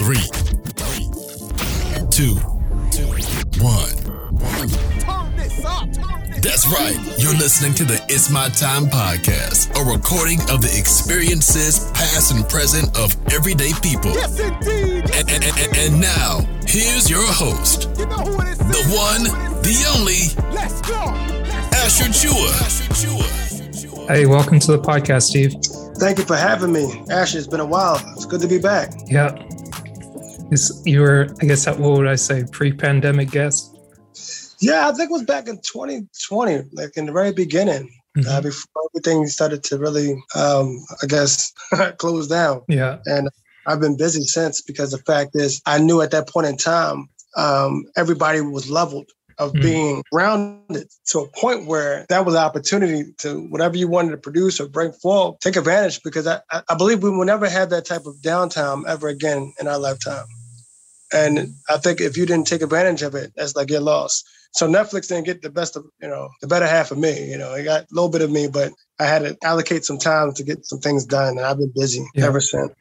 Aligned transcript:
Three, 0.00 0.16
two, 2.10 2.34
one. 3.60 3.92
That's 6.40 6.66
right. 6.68 6.96
You're 7.18 7.34
listening 7.34 7.74
to 7.74 7.84
the 7.84 8.02
It's 8.08 8.30
My 8.30 8.48
Time 8.48 8.86
podcast, 8.86 9.68
a 9.78 9.84
recording 9.84 10.40
of 10.50 10.62
the 10.62 10.74
experiences, 10.78 11.90
past 11.92 12.32
and 12.32 12.48
present, 12.48 12.96
of 12.96 13.14
everyday 13.32 13.72
people. 13.82 14.12
Yes, 14.12 14.38
indeed. 14.40 15.04
Yes, 15.06 15.20
And, 15.20 15.30
and, 15.30 15.44
and, 15.44 15.76
and 15.76 16.00
now, 16.00 16.40
here's 16.66 17.10
your 17.10 17.26
host, 17.26 17.90
You 17.98 18.06
know 18.06 18.16
who 18.16 18.40
it 18.40 18.48
is. 18.48 18.58
the 18.58 18.82
one, 18.96 19.24
the 19.62 19.84
only, 19.98 20.32
Let's 20.54 20.80
go. 20.80 20.94
Asher 21.76 22.08
Chua. 22.08 22.56
Hey, 24.08 24.24
welcome 24.24 24.58
to 24.60 24.72
the 24.72 24.78
podcast, 24.78 25.24
Steve. 25.24 25.52
Thank 25.98 26.16
you 26.18 26.24
for 26.24 26.36
having 26.36 26.72
me. 26.72 27.04
Ashley, 27.10 27.40
it's 27.40 27.46
been 27.48 27.60
a 27.60 27.66
while. 27.66 28.00
It's 28.16 28.24
good 28.24 28.40
to 28.40 28.48
be 28.48 28.58
back. 28.58 28.94
Yeah. 29.06 29.36
This, 30.50 30.82
you 30.84 31.00
were, 31.00 31.28
I 31.40 31.46
guess, 31.46 31.66
what 31.66 31.78
would 31.78 32.08
I 32.08 32.16
say, 32.16 32.44
pre 32.50 32.72
pandemic 32.72 33.30
guest? 33.30 33.76
Yeah, 34.60 34.88
I 34.88 34.92
think 34.92 35.10
it 35.10 35.12
was 35.12 35.22
back 35.22 35.48
in 35.48 35.56
2020, 35.58 36.64
like 36.72 36.96
in 36.96 37.06
the 37.06 37.12
very 37.12 37.32
beginning, 37.32 37.88
uh, 38.18 38.20
Mhm. 38.20 38.42
before 38.42 38.82
everything 38.92 39.26
started 39.28 39.62
to 39.64 39.78
really, 39.78 40.12
um, 40.34 40.84
I 41.02 41.06
guess, 41.06 41.52
close 41.98 42.26
down. 42.26 42.62
Yeah. 42.68 42.98
And 43.06 43.28
I've 43.66 43.80
been 43.80 43.96
busy 43.96 44.22
since 44.24 44.60
because 44.60 44.90
the 44.90 44.98
fact 44.98 45.30
is, 45.34 45.62
I 45.66 45.78
knew 45.78 46.00
at 46.02 46.10
that 46.10 46.28
point 46.28 46.48
in 46.48 46.56
time, 46.56 47.08
um, 47.36 47.84
everybody 47.96 48.40
was 48.40 48.68
leveled 48.68 49.08
of 49.38 49.52
Mhm. 49.52 49.62
being 49.62 50.02
grounded 50.12 50.88
to 51.06 51.20
a 51.20 51.28
point 51.28 51.66
where 51.66 52.04
that 52.10 52.26
was 52.26 52.34
an 52.34 52.42
opportunity 52.42 53.14
to 53.18 53.40
whatever 53.50 53.76
you 53.78 53.88
wanted 53.88 54.10
to 54.10 54.18
produce 54.18 54.60
or 54.60 54.68
bring 54.68 54.92
forward, 54.92 55.40
take 55.40 55.56
advantage 55.56 56.02
because 56.02 56.26
I 56.26 56.40
I 56.68 56.74
believe 56.74 57.02
we 57.02 57.10
will 57.10 57.24
never 57.24 57.48
have 57.48 57.70
that 57.70 57.86
type 57.86 58.04
of 58.04 58.16
downtime 58.16 58.84
ever 58.86 59.08
again 59.08 59.54
in 59.60 59.68
our 59.68 59.78
lifetime. 59.78 60.26
And 61.12 61.54
I 61.68 61.78
think 61.78 62.00
if 62.00 62.16
you 62.16 62.26
didn't 62.26 62.46
take 62.46 62.62
advantage 62.62 63.02
of 63.02 63.14
it, 63.14 63.32
that's 63.36 63.56
like 63.56 63.70
your 63.70 63.80
loss. 63.80 64.22
So 64.52 64.68
Netflix 64.68 65.08
didn't 65.08 65.26
get 65.26 65.42
the 65.42 65.50
best 65.50 65.76
of, 65.76 65.84
you 66.00 66.08
know, 66.08 66.28
the 66.40 66.46
better 66.46 66.66
half 66.66 66.90
of 66.90 66.98
me. 66.98 67.30
You 67.30 67.38
know, 67.38 67.54
it 67.54 67.64
got 67.64 67.82
a 67.82 67.86
little 67.92 68.10
bit 68.10 68.22
of 68.22 68.30
me, 68.30 68.48
but 68.48 68.72
I 68.98 69.04
had 69.04 69.22
to 69.22 69.36
allocate 69.44 69.84
some 69.84 69.98
time 69.98 70.32
to 70.34 70.42
get 70.44 70.66
some 70.66 70.80
things 70.80 71.04
done. 71.04 71.38
And 71.38 71.46
I've 71.46 71.58
been 71.58 71.72
busy 71.74 72.04
Yeah. 72.14 72.26
ever 72.26 72.40
since. 72.40 72.72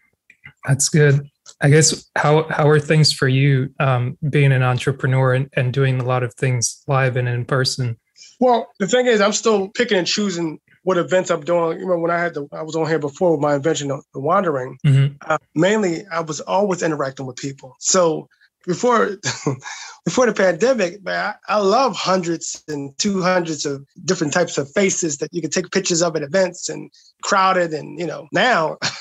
That's 0.68 0.90
good. 0.90 1.30
I 1.62 1.70
guess 1.70 2.10
how 2.16 2.44
how 2.50 2.68
are 2.70 2.80
things 2.80 3.12
for 3.12 3.28
you 3.28 3.74
um, 3.80 4.18
being 4.30 4.52
an 4.52 4.64
entrepreneur 4.64 5.34
and, 5.34 5.50
and 5.54 5.74
doing 5.74 6.00
a 6.00 6.06
lot 6.06 6.24
of 6.24 6.34
things 6.36 6.84
live 6.88 7.18
and 7.18 7.28
in 7.28 7.46
person? 7.46 7.98
Well, 8.40 8.68
the 8.80 8.88
thing 8.88 9.08
is, 9.08 9.20
I'm 9.22 9.34
still 9.34 9.70
picking 9.70 9.98
and 9.98 10.08
choosing 10.08 10.60
what 10.84 10.98
events 10.98 11.30
I'm 11.30 11.42
doing. 11.42 11.80
You 11.80 11.86
remember 11.86 12.00
when 12.00 12.12
I 12.12 12.20
had 12.20 12.34
the, 12.34 12.48
I 12.54 12.64
was 12.64 12.76
on 12.76 12.88
here 12.88 13.00
before 13.00 13.32
with 13.32 13.42
my 13.42 13.56
invention 13.56 13.92
of 13.92 14.04
the 14.14 14.20
wandering. 14.20 14.78
Mhm. 14.86 15.18
Uh, 15.26 15.38
mainly, 15.56 16.06
I 16.12 16.22
was 16.22 16.40
always 16.42 16.82
interacting 16.82 17.26
with 17.26 17.36
people. 17.38 17.76
So 17.80 18.28
before 18.66 19.18
before 20.06 20.26
the 20.26 20.34
pandemic, 20.34 21.04
man, 21.04 21.34
I, 21.48 21.56
I 21.56 21.58
love 21.60 21.96
hundreds 21.96 22.64
and 22.68 22.98
two 22.98 23.22
hundreds 23.22 23.66
of 23.66 23.86
different 24.06 24.34
types 24.34 24.58
of 24.58 24.70
faces 24.72 25.18
that 25.18 25.30
you 25.32 25.42
can 25.42 25.52
take 25.52 25.72
pictures 25.72 26.02
of 26.02 26.16
at 26.16 26.24
events 26.24 26.70
and 26.70 26.92
crowded. 27.24 27.74
And 27.74 28.00
you 28.00 28.06
know, 28.06 28.28
now 28.32 28.78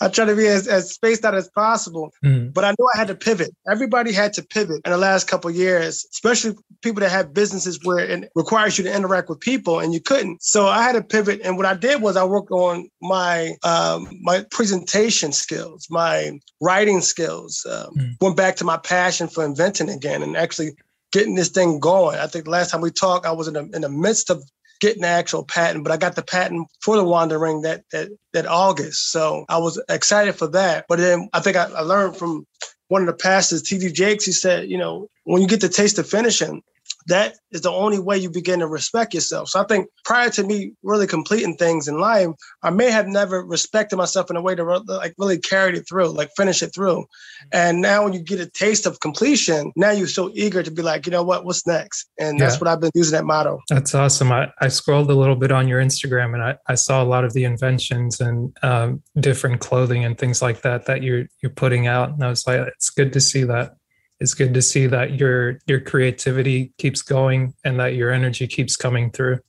I 0.00 0.08
try 0.08 0.24
to 0.24 0.36
be 0.36 0.46
as, 0.46 0.68
as 0.68 0.92
spaced 0.92 1.24
out 1.24 1.34
as 1.34 1.48
possible. 1.50 2.12
Mhm. 2.24 2.52
But 2.52 2.64
I 2.64 2.70
knew 2.70 2.88
I 2.94 2.98
had 2.98 3.08
to 3.08 3.14
pivot. 3.14 3.50
Everybody 3.70 4.12
had 4.12 4.32
to 4.34 4.42
pivot 4.42 4.80
in 4.84 4.92
the 4.92 4.98
last 4.98 5.26
couple 5.26 5.50
of 5.50 5.56
years, 5.56 6.06
especially 6.12 6.54
people 6.82 7.00
that 7.00 7.10
have 7.10 7.34
businesses 7.34 7.80
where 7.82 7.98
it 7.98 8.30
requires 8.34 8.78
you 8.78 8.84
to 8.84 8.94
interact 8.94 9.28
with 9.28 9.40
people 9.40 9.80
and 9.80 9.92
you 9.92 10.00
couldn't. 10.00 10.42
So 10.42 10.66
I 10.66 10.82
had 10.82 10.92
to 10.92 11.02
pivot. 11.02 11.40
And 11.44 11.56
what 11.56 11.66
I 11.66 11.74
did 11.74 12.02
was 12.02 12.16
I 12.16 12.24
worked 12.24 12.50
on 12.50 12.88
my 13.00 13.56
um, 13.64 14.08
my 14.22 14.44
presentation 14.50 15.32
skills, 15.32 15.86
my 15.90 16.38
writing 16.60 17.00
skills. 17.00 17.64
Um, 17.70 17.92
Mm. 17.94 18.16
Went 18.20 18.36
back 18.36 18.56
to 18.56 18.64
my 18.64 18.76
passion 18.76 19.28
for 19.28 19.44
inventing 19.44 19.88
again 19.88 20.22
and 20.22 20.36
actually 20.36 20.72
getting 21.12 21.34
this 21.36 21.48
thing 21.50 21.78
going. 21.78 22.18
I 22.18 22.26
think 22.26 22.48
last 22.48 22.70
time 22.70 22.80
we 22.80 22.90
talked, 22.90 23.24
I 23.26 23.30
was 23.32 23.46
in 23.46 23.54
the, 23.54 23.70
in 23.72 23.82
the 23.82 23.88
midst 23.88 24.30
of 24.30 24.42
getting 24.80 25.02
the 25.02 25.08
actual 25.08 25.44
patent, 25.44 25.84
but 25.84 25.92
I 25.92 25.96
got 25.96 26.16
the 26.16 26.22
patent 26.22 26.68
for 26.80 26.96
the 26.96 27.04
Wandering 27.04 27.62
that 27.62 27.84
that 27.92 28.08
that 28.32 28.46
August. 28.46 29.10
So 29.10 29.44
I 29.48 29.58
was 29.58 29.82
excited 29.88 30.34
for 30.34 30.48
that. 30.48 30.86
But 30.88 30.98
then 30.98 31.28
I 31.32 31.40
think 31.40 31.56
I, 31.56 31.64
I 31.64 31.80
learned 31.80 32.16
from 32.16 32.46
one 32.88 33.02
of 33.02 33.06
the 33.06 33.14
pastors, 33.14 33.62
T.D. 33.62 33.92
Jakes. 33.92 34.24
He 34.24 34.32
said, 34.32 34.68
you 34.68 34.78
know, 34.78 35.08
when 35.24 35.42
you 35.42 35.48
get 35.48 35.60
the 35.60 35.68
taste 35.68 35.98
of 35.98 36.08
finishing, 36.08 36.62
that 37.06 37.34
is 37.50 37.60
the 37.62 37.70
only 37.70 37.98
way 37.98 38.18
you 38.18 38.30
begin 38.30 38.60
to 38.60 38.66
respect 38.66 39.14
yourself. 39.14 39.48
So 39.48 39.60
I 39.60 39.64
think 39.64 39.88
prior 40.04 40.30
to 40.30 40.42
me 40.42 40.72
really 40.82 41.06
completing 41.06 41.56
things 41.56 41.88
in 41.88 41.98
life, 41.98 42.28
I 42.62 42.70
may 42.70 42.90
have 42.90 43.06
never 43.06 43.44
respected 43.44 43.96
myself 43.96 44.30
in 44.30 44.36
a 44.36 44.42
way 44.42 44.54
to 44.54 44.64
re- 44.64 44.80
like 44.86 45.14
really 45.18 45.38
carry 45.38 45.76
it 45.78 45.86
through, 45.88 46.08
like 46.08 46.30
finish 46.36 46.62
it 46.62 46.74
through. 46.74 47.04
And 47.52 47.80
now 47.80 48.04
when 48.04 48.12
you 48.12 48.20
get 48.20 48.40
a 48.40 48.46
taste 48.46 48.86
of 48.86 49.00
completion, 49.00 49.72
now 49.76 49.90
you're 49.90 50.06
so 50.06 50.30
eager 50.34 50.62
to 50.62 50.70
be 50.70 50.82
like, 50.82 51.06
you 51.06 51.12
know 51.12 51.22
what, 51.22 51.44
what's 51.44 51.66
next? 51.66 52.08
And 52.18 52.40
that's 52.40 52.60
what 52.60 52.68
I've 52.68 52.80
been 52.80 52.90
using 52.94 53.16
that 53.16 53.24
motto. 53.24 53.60
That's 53.68 53.94
awesome. 53.94 54.32
I, 54.32 54.50
I 54.60 54.68
scrolled 54.68 55.10
a 55.10 55.14
little 55.14 55.36
bit 55.36 55.52
on 55.52 55.68
your 55.68 55.80
Instagram 55.80 56.34
and 56.34 56.42
I, 56.42 56.56
I 56.68 56.74
saw 56.74 57.02
a 57.02 57.04
lot 57.04 57.24
of 57.24 57.32
the 57.32 57.44
inventions 57.44 58.20
and 58.20 58.56
um, 58.62 59.02
different 59.20 59.60
clothing 59.60 60.04
and 60.04 60.16
things 60.16 60.40
like 60.40 60.62
that 60.62 60.86
that 60.86 61.02
you're 61.02 61.26
you're 61.42 61.50
putting 61.50 61.86
out. 61.86 62.10
And 62.10 62.22
I 62.24 62.28
was 62.28 62.46
like, 62.46 62.60
it's 62.68 62.90
good 62.90 63.12
to 63.12 63.20
see 63.20 63.44
that. 63.44 63.76
It's 64.20 64.34
good 64.34 64.54
to 64.54 64.62
see 64.62 64.86
that 64.86 65.18
your 65.18 65.58
your 65.66 65.80
creativity 65.80 66.72
keeps 66.78 67.02
going 67.02 67.54
and 67.64 67.78
that 67.80 67.94
your 67.94 68.10
energy 68.10 68.46
keeps 68.46 68.76
coming 68.76 69.10
through. 69.10 69.40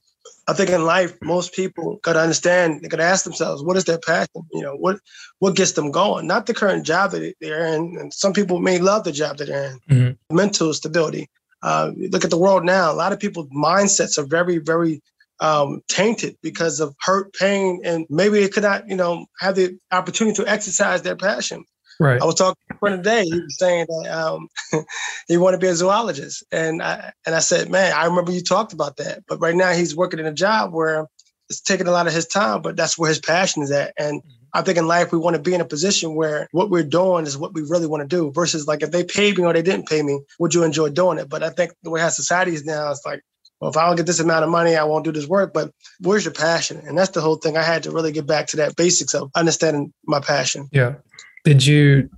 I 0.47 0.53
think 0.53 0.69
in 0.69 0.85
life, 0.85 1.17
most 1.21 1.53
people 1.53 1.99
got 2.03 2.13
to 2.13 2.19
understand. 2.19 2.81
They 2.81 2.87
got 2.87 2.97
to 2.97 3.03
ask 3.03 3.23
themselves, 3.23 3.63
what 3.63 3.77
is 3.77 3.85
their 3.85 3.97
passion? 3.97 4.43
You 4.53 4.61
know, 4.61 4.75
what 4.75 4.99
what 5.39 5.55
gets 5.55 5.71
them 5.73 5.91
going? 5.91 6.27
Not 6.27 6.45
the 6.45 6.53
current 6.53 6.85
job 6.85 7.11
that 7.11 7.33
they're 7.41 7.65
in. 7.73 7.97
And 7.99 8.13
some 8.13 8.33
people 8.33 8.59
may 8.59 8.77
love 8.79 9.03
the 9.03 9.11
job 9.11 9.37
that 9.37 9.47
they're 9.47 9.71
in. 9.71 9.79
Mhm. 9.89 10.17
Mental 10.31 10.73
stability. 10.73 11.29
Uh, 11.63 11.91
look 12.11 12.23
at 12.23 12.29
the 12.29 12.37
world 12.37 12.63
now. 12.63 12.91
A 12.91 12.93
lot 12.93 13.11
of 13.11 13.19
people's 13.19 13.49
mindsets 13.49 14.19
are 14.19 14.27
very, 14.27 14.59
very 14.59 15.01
um, 15.39 15.81
tainted 15.87 16.37
because 16.41 16.79
of 16.79 16.95
hurt, 17.01 17.33
pain, 17.33 17.81
and 17.83 18.05
maybe 18.09 18.39
they 18.39 18.47
could 18.47 18.63
not, 18.63 18.87
you 18.87 18.95
know, 18.95 19.25
have 19.39 19.55
the 19.55 19.77
opportunity 19.91 20.35
to 20.35 20.47
exercise 20.47 21.01
their 21.01 21.15
passion. 21.15 21.63
Right. 21.99 22.21
I 22.21 22.25
was 22.25 22.35
talking 22.35 22.55
to 22.71 22.77
friend 22.77 23.03
today. 23.03 23.23
He 23.23 23.39
was 23.39 23.57
saying 23.57 23.85
that 23.87 24.11
um, 24.11 24.47
he 25.27 25.37
wanted 25.37 25.57
to 25.57 25.61
be 25.61 25.67
a 25.67 25.75
zoologist, 25.75 26.43
and 26.51 26.81
I 26.81 27.13
and 27.25 27.35
I 27.35 27.39
said, 27.39 27.69
"Man, 27.69 27.93
I 27.93 28.05
remember 28.05 28.31
you 28.31 28.41
talked 28.41 28.73
about 28.73 28.97
that." 28.97 29.23
But 29.27 29.39
right 29.39 29.55
now, 29.55 29.71
he's 29.71 29.95
working 29.95 30.19
in 30.19 30.25
a 30.25 30.33
job 30.33 30.73
where 30.73 31.07
it's 31.49 31.61
taking 31.61 31.87
a 31.87 31.91
lot 31.91 32.07
of 32.07 32.13
his 32.13 32.25
time, 32.27 32.61
but 32.61 32.75
that's 32.75 32.97
where 32.97 33.09
his 33.09 33.19
passion 33.19 33.63
is 33.63 33.71
at. 33.71 33.93
And 33.97 34.21
I 34.53 34.61
think 34.61 34.77
in 34.77 34.87
life, 34.87 35.11
we 35.11 35.19
want 35.19 35.35
to 35.35 35.41
be 35.41 35.53
in 35.53 35.61
a 35.61 35.65
position 35.65 36.15
where 36.15 36.47
what 36.51 36.69
we're 36.69 36.83
doing 36.83 37.25
is 37.25 37.37
what 37.37 37.53
we 37.53 37.61
really 37.61 37.87
want 37.87 38.01
to 38.01 38.15
do, 38.15 38.31
versus 38.31 38.67
like 38.67 38.81
if 38.81 38.91
they 38.91 39.03
paid 39.03 39.37
me 39.37 39.45
or 39.45 39.53
they 39.53 39.61
didn't 39.61 39.87
pay 39.87 40.01
me, 40.01 40.19
would 40.39 40.53
you 40.53 40.63
enjoy 40.63 40.89
doing 40.89 41.19
it? 41.19 41.29
But 41.29 41.43
I 41.43 41.49
think 41.49 41.73
the 41.83 41.89
way 41.89 42.01
how 42.01 42.09
society 42.09 42.53
is 42.53 42.65
now, 42.65 42.91
it's 42.91 43.05
like. 43.05 43.21
Well, 43.61 43.71
if 43.71 43.77
I 43.77 43.87
don't 43.87 43.95
get 43.95 44.05
this 44.05 44.19
amount 44.19 44.43
of 44.43 44.49
money, 44.49 44.75
I 44.75 44.83
won't 44.83 45.05
do 45.05 45.13
this 45.13 45.27
work. 45.27 45.53
But 45.53 45.71
where's 46.01 46.25
your 46.25 46.33
passion? 46.33 46.81
And 46.85 46.97
that's 46.97 47.11
the 47.11 47.21
whole 47.21 47.37
thing. 47.37 47.55
I 47.55 47.63
had 47.63 47.83
to 47.83 47.91
really 47.91 48.11
get 48.11 48.27
back 48.27 48.47
to 48.47 48.57
that 48.57 48.75
basics 48.75 49.13
of 49.13 49.31
understanding 49.33 49.93
my 50.05 50.19
passion. 50.19 50.67
Yeah. 50.73 50.95
Did 51.45 51.65
you, 51.65 52.09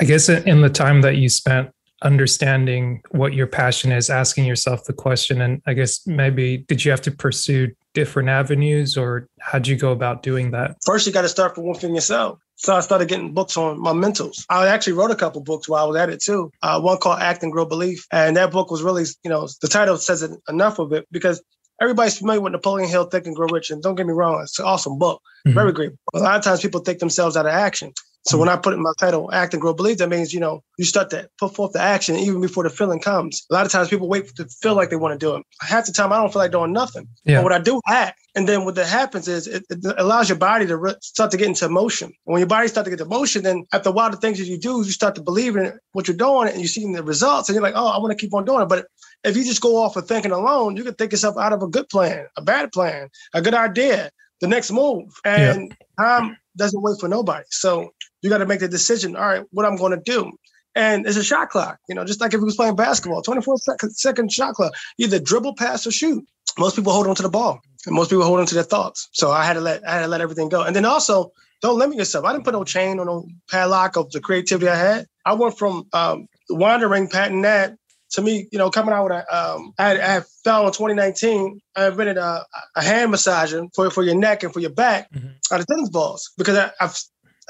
I 0.00 0.04
guess, 0.04 0.28
in 0.28 0.62
the 0.62 0.70
time 0.70 1.02
that 1.02 1.16
you 1.16 1.28
spent 1.28 1.70
understanding 2.02 3.02
what 3.10 3.34
your 3.34 3.46
passion 3.46 3.92
is, 3.92 4.08
asking 4.08 4.46
yourself 4.46 4.84
the 4.84 4.92
question, 4.94 5.42
and 5.42 5.60
I 5.66 5.74
guess 5.74 6.06
maybe 6.06 6.58
did 6.68 6.82
you 6.84 6.90
have 6.92 7.02
to 7.02 7.10
pursue 7.10 7.72
different 7.92 8.28
avenues 8.28 8.96
or 8.96 9.26
how'd 9.40 9.66
you 9.66 9.76
go 9.76 9.90
about 9.92 10.22
doing 10.22 10.52
that? 10.52 10.76
first 10.86 11.06
you 11.06 11.12
got 11.12 11.22
to 11.22 11.28
start 11.28 11.54
from 11.56 11.66
within 11.66 11.94
yourself. 11.94 12.38
So 12.54 12.74
I 12.76 12.80
started 12.80 13.08
getting 13.08 13.34
books 13.34 13.56
on 13.56 13.80
my 13.80 13.92
mentals. 13.92 14.44
I 14.48 14.68
actually 14.68 14.92
wrote 14.92 15.10
a 15.10 15.16
couple 15.16 15.40
books 15.42 15.68
while 15.68 15.84
I 15.84 15.88
was 15.88 15.96
at 15.96 16.08
it 16.10 16.22
too. 16.22 16.50
Uh, 16.62 16.80
one 16.80 16.98
called 16.98 17.18
Act 17.20 17.42
and 17.42 17.50
Grow 17.50 17.64
Belief, 17.66 18.06
and 18.12 18.36
that 18.36 18.52
book 18.52 18.70
was 18.70 18.82
really, 18.82 19.04
you 19.24 19.30
know, 19.30 19.48
the 19.60 19.68
title 19.68 19.96
says 19.98 20.22
it 20.22 20.30
enough 20.48 20.78
of 20.78 20.92
it 20.92 21.06
because 21.10 21.42
everybody's 21.82 22.18
familiar 22.18 22.40
with 22.40 22.52
Napoleon 22.52 22.88
Hill, 22.88 23.04
Think 23.06 23.26
and 23.26 23.34
Grow 23.34 23.48
Rich, 23.50 23.70
and 23.70 23.82
don't 23.82 23.96
get 23.96 24.06
me 24.06 24.12
wrong, 24.12 24.40
it's 24.42 24.58
an 24.58 24.64
awesome 24.66 24.98
book, 24.98 25.20
Mhm. 25.46 25.54
very 25.54 25.72
great. 25.72 25.90
A 26.14 26.18
lot 26.20 26.36
of 26.38 26.44
times 26.44 26.60
people 26.60 26.80
take 26.80 26.98
themselves 27.00 27.36
out 27.36 27.46
of 27.46 27.52
action. 27.52 27.92
So 28.24 28.36
when 28.36 28.50
I 28.50 28.56
put 28.56 28.74
in 28.74 28.82
my 28.82 28.92
title, 28.98 29.32
Act 29.32 29.54
and 29.54 29.60
Grow 29.60 29.72
believe, 29.72 29.98
that 29.98 30.10
means, 30.10 30.34
you 30.34 30.40
know, 30.40 30.62
you 30.78 30.84
start 30.84 31.08
to 31.10 31.28
put 31.38 31.54
forth 31.54 31.72
the 31.72 31.80
action 31.80 32.16
even 32.16 32.40
before 32.40 32.64
the 32.64 32.70
feeling 32.70 33.00
comes. 33.00 33.46
A 33.50 33.54
lot 33.54 33.64
of 33.64 33.72
times 33.72 33.88
people 33.88 34.08
wait 34.08 34.34
to 34.36 34.46
feel 34.60 34.74
like 34.74 34.90
they 34.90 34.96
want 34.96 35.18
to 35.18 35.18
do 35.18 35.34
it. 35.36 35.42
Half 35.62 35.86
the 35.86 35.92
time 35.92 36.12
I 36.12 36.18
don't 36.18 36.30
feel 36.30 36.42
like 36.42 36.52
doing 36.52 36.72
nothing. 36.72 37.08
Yeah. 37.24 37.38
But 37.38 37.44
what 37.44 37.52
I 37.52 37.58
do 37.60 37.80
act, 37.88 38.20
and 38.34 38.46
then 38.46 38.66
what 38.66 38.74
that 38.74 38.86
happens 38.88 39.26
is 39.26 39.46
it, 39.46 39.64
it 39.70 39.84
allows 39.96 40.28
your 40.28 40.36
body 40.36 40.66
to 40.66 40.76
re- 40.76 40.94
start 41.00 41.30
to 41.30 41.38
get 41.38 41.48
into 41.48 41.68
motion. 41.70 42.08
And 42.08 42.32
when 42.32 42.40
your 42.40 42.46
body 42.46 42.68
starts 42.68 42.86
to 42.86 42.90
get 42.90 43.00
into 43.00 43.10
motion, 43.10 43.42
then 43.42 43.64
after 43.72 43.88
a 43.88 43.92
while, 43.92 44.10
the 44.10 44.18
things 44.18 44.38
that 44.38 44.44
you 44.44 44.58
do, 44.58 44.82
you 44.84 44.92
start 44.92 45.14
to 45.14 45.22
believe 45.22 45.56
in 45.56 45.72
what 45.92 46.06
you're 46.06 46.16
doing, 46.16 46.48
and 46.48 46.60
you 46.60 46.68
see 46.68 46.90
the 46.92 47.02
results, 47.02 47.48
and 47.48 47.54
you're 47.54 47.62
like, 47.62 47.74
oh, 47.74 47.88
I 47.88 47.98
want 47.98 48.10
to 48.10 48.22
keep 48.22 48.34
on 48.34 48.44
doing 48.44 48.60
it. 48.60 48.68
But 48.68 48.86
if 49.24 49.36
you 49.36 49.44
just 49.44 49.62
go 49.62 49.82
off 49.82 49.96
of 49.96 50.06
thinking 50.06 50.30
alone, 50.30 50.76
you 50.76 50.84
can 50.84 50.94
think 50.94 51.12
yourself 51.12 51.38
out 51.38 51.54
of 51.54 51.62
a 51.62 51.68
good 51.68 51.88
plan, 51.88 52.26
a 52.36 52.42
bad 52.42 52.70
plan, 52.72 53.08
a 53.32 53.40
good 53.40 53.54
idea, 53.54 54.10
the 54.40 54.46
next 54.46 54.70
move, 54.70 55.10
and 55.24 55.74
time 55.98 56.36
doesn't 56.56 56.82
wait 56.82 57.00
for 57.00 57.08
nobody. 57.08 57.44
So 57.50 57.90
you 58.22 58.30
got 58.30 58.38
to 58.38 58.46
make 58.46 58.60
the 58.60 58.68
decision. 58.68 59.16
All 59.16 59.26
right, 59.26 59.44
what 59.50 59.66
I'm 59.66 59.76
going 59.76 59.92
to 59.92 60.02
do. 60.04 60.32
And 60.76 61.04
it's 61.04 61.16
a 61.16 61.24
shot 61.24 61.50
clock, 61.50 61.78
you 61.88 61.96
know, 61.96 62.04
just 62.04 62.20
like 62.20 62.32
if 62.32 62.40
we 62.40 62.44
was 62.44 62.54
playing 62.54 62.76
basketball, 62.76 63.22
24 63.22 63.58
second, 63.58 63.90
second 63.90 64.32
shot 64.32 64.54
clock. 64.54 64.72
Either 64.98 65.18
dribble, 65.18 65.56
pass, 65.56 65.86
or 65.86 65.90
shoot. 65.90 66.24
Most 66.58 66.76
people 66.76 66.92
hold 66.92 67.08
on 67.08 67.16
to 67.16 67.22
the 67.22 67.28
ball, 67.28 67.60
and 67.86 67.94
most 67.94 68.10
people 68.10 68.24
hold 68.24 68.40
on 68.40 68.46
to 68.46 68.54
their 68.54 68.62
thoughts. 68.64 69.08
So 69.12 69.30
I 69.30 69.44
had 69.44 69.54
to 69.54 69.60
let 69.60 69.86
I 69.86 69.94
had 69.94 70.02
to 70.02 70.08
let 70.08 70.20
everything 70.20 70.48
go. 70.48 70.62
And 70.62 70.74
then 70.74 70.84
also 70.84 71.32
don't 71.60 71.78
limit 71.78 71.96
yourself. 71.96 72.24
I 72.24 72.32
didn't 72.32 72.44
put 72.44 72.54
no 72.54 72.64
chain 72.64 72.98
or 72.98 73.04
no 73.04 73.26
padlock 73.50 73.96
of 73.96 74.10
the 74.12 74.20
creativity 74.20 74.68
I 74.68 74.76
had. 74.76 75.06
I 75.26 75.34
went 75.34 75.58
from 75.58 75.86
um, 75.92 76.26
wandering, 76.48 77.08
patent 77.08 77.42
that 77.42 77.76
to 78.12 78.22
me, 78.22 78.48
you 78.50 78.58
know, 78.58 78.70
coming 78.70 78.92
out 78.92 79.04
with 79.04 79.12
a, 79.12 79.36
um, 79.36 79.72
I, 79.78 79.88
had, 79.88 80.00
I 80.00 80.20
fell 80.42 80.66
in 80.66 80.72
2019. 80.72 81.60
I 81.76 81.88
invented 81.88 82.16
a, 82.16 82.44
a 82.76 82.82
hand 82.82 83.12
massager 83.12 83.68
for, 83.74 83.90
for 83.90 84.02
your 84.02 84.16
neck 84.16 84.42
and 84.42 84.52
for 84.52 84.60
your 84.60 84.70
back 84.70 85.10
mm-hmm. 85.12 85.28
out 85.52 85.60
of 85.60 85.66
tennis 85.66 85.90
balls 85.90 86.32
because 86.36 86.56
I, 86.56 86.72
have 86.80 86.96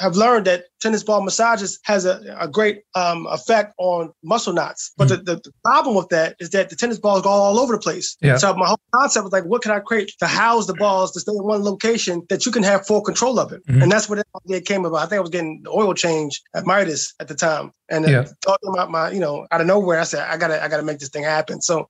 have 0.00 0.16
learned 0.16 0.46
that 0.46 0.64
tennis 0.80 1.02
ball 1.02 1.22
massages 1.22 1.78
has 1.84 2.04
a, 2.04 2.36
a 2.38 2.48
great 2.48 2.82
um, 2.94 3.26
effect 3.26 3.74
on 3.78 4.12
muscle 4.24 4.52
knots. 4.52 4.92
But 4.96 5.08
mm-hmm. 5.08 5.24
the, 5.24 5.34
the, 5.36 5.40
the, 5.42 5.52
problem 5.62 5.94
with 5.94 6.08
that 6.08 6.36
is 6.40 6.50
that 6.50 6.70
the 6.70 6.76
tennis 6.76 6.98
balls 6.98 7.22
go 7.22 7.28
all 7.28 7.60
over 7.60 7.74
the 7.74 7.78
place. 7.78 8.16
Yeah. 8.20 8.38
So 8.38 8.54
my 8.54 8.66
whole 8.66 8.80
concept 8.94 9.24
was 9.24 9.32
like, 9.32 9.44
what 9.44 9.62
can 9.62 9.72
I 9.72 9.80
create 9.80 10.12
to 10.18 10.26
house 10.26 10.66
the 10.66 10.74
balls 10.74 11.12
to 11.12 11.20
stay 11.20 11.32
in 11.32 11.44
one 11.44 11.62
location 11.62 12.22
that 12.30 12.46
you 12.46 12.52
can 12.52 12.62
have 12.62 12.86
full 12.86 13.02
control 13.02 13.38
of 13.38 13.52
it? 13.52 13.64
Mm-hmm. 13.66 13.82
And 13.82 13.92
that's 13.92 14.08
what 14.08 14.24
it 14.48 14.66
came 14.66 14.84
about. 14.84 14.98
I 14.98 15.06
think 15.06 15.18
I 15.18 15.20
was 15.20 15.30
getting 15.30 15.62
the 15.62 15.70
oil 15.70 15.94
change 15.94 16.42
at 16.54 16.66
Midas 16.66 17.14
at 17.20 17.28
the 17.28 17.34
time. 17.34 17.72
And 17.90 18.08
yeah. 18.08 18.24
talking 18.40 18.70
about 18.72 18.90
my, 18.90 19.10
you 19.10 19.20
know, 19.20 19.46
out 19.50 19.60
of 19.60 19.66
nowhere, 19.66 20.00
I 20.00 20.04
said, 20.04 20.26
I 20.28 20.36
gotta, 20.36 20.62
I 20.62 20.68
gotta 20.68 20.82
make 20.82 20.98
this 20.98 21.10
thing 21.10 21.24
happen. 21.24 21.60
So 21.60 21.88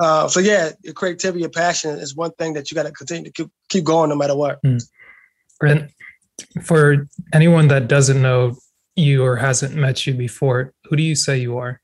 uh, 0.00 0.28
so 0.28 0.40
yeah, 0.40 0.70
your 0.82 0.94
creativity, 0.94 1.40
your 1.40 1.50
passion 1.50 1.98
is 1.98 2.16
one 2.16 2.30
thing 2.32 2.54
that 2.54 2.70
you 2.70 2.74
got 2.74 2.84
to 2.84 2.92
continue 2.92 3.24
to 3.24 3.32
keep 3.32 3.50
keep 3.68 3.84
going 3.84 4.08
no 4.08 4.16
matter 4.16 4.34
what. 4.34 4.62
Mm. 4.62 4.82
And 5.60 5.90
for 6.62 7.06
anyone 7.32 7.68
that 7.68 7.88
doesn't 7.88 8.20
know 8.20 8.56
you 8.96 9.24
or 9.24 9.36
hasn't 9.36 9.74
met 9.74 10.06
you 10.06 10.14
before, 10.14 10.72
who 10.88 10.96
do 10.96 11.02
you 11.02 11.14
say 11.14 11.38
you 11.38 11.58
are? 11.58 11.80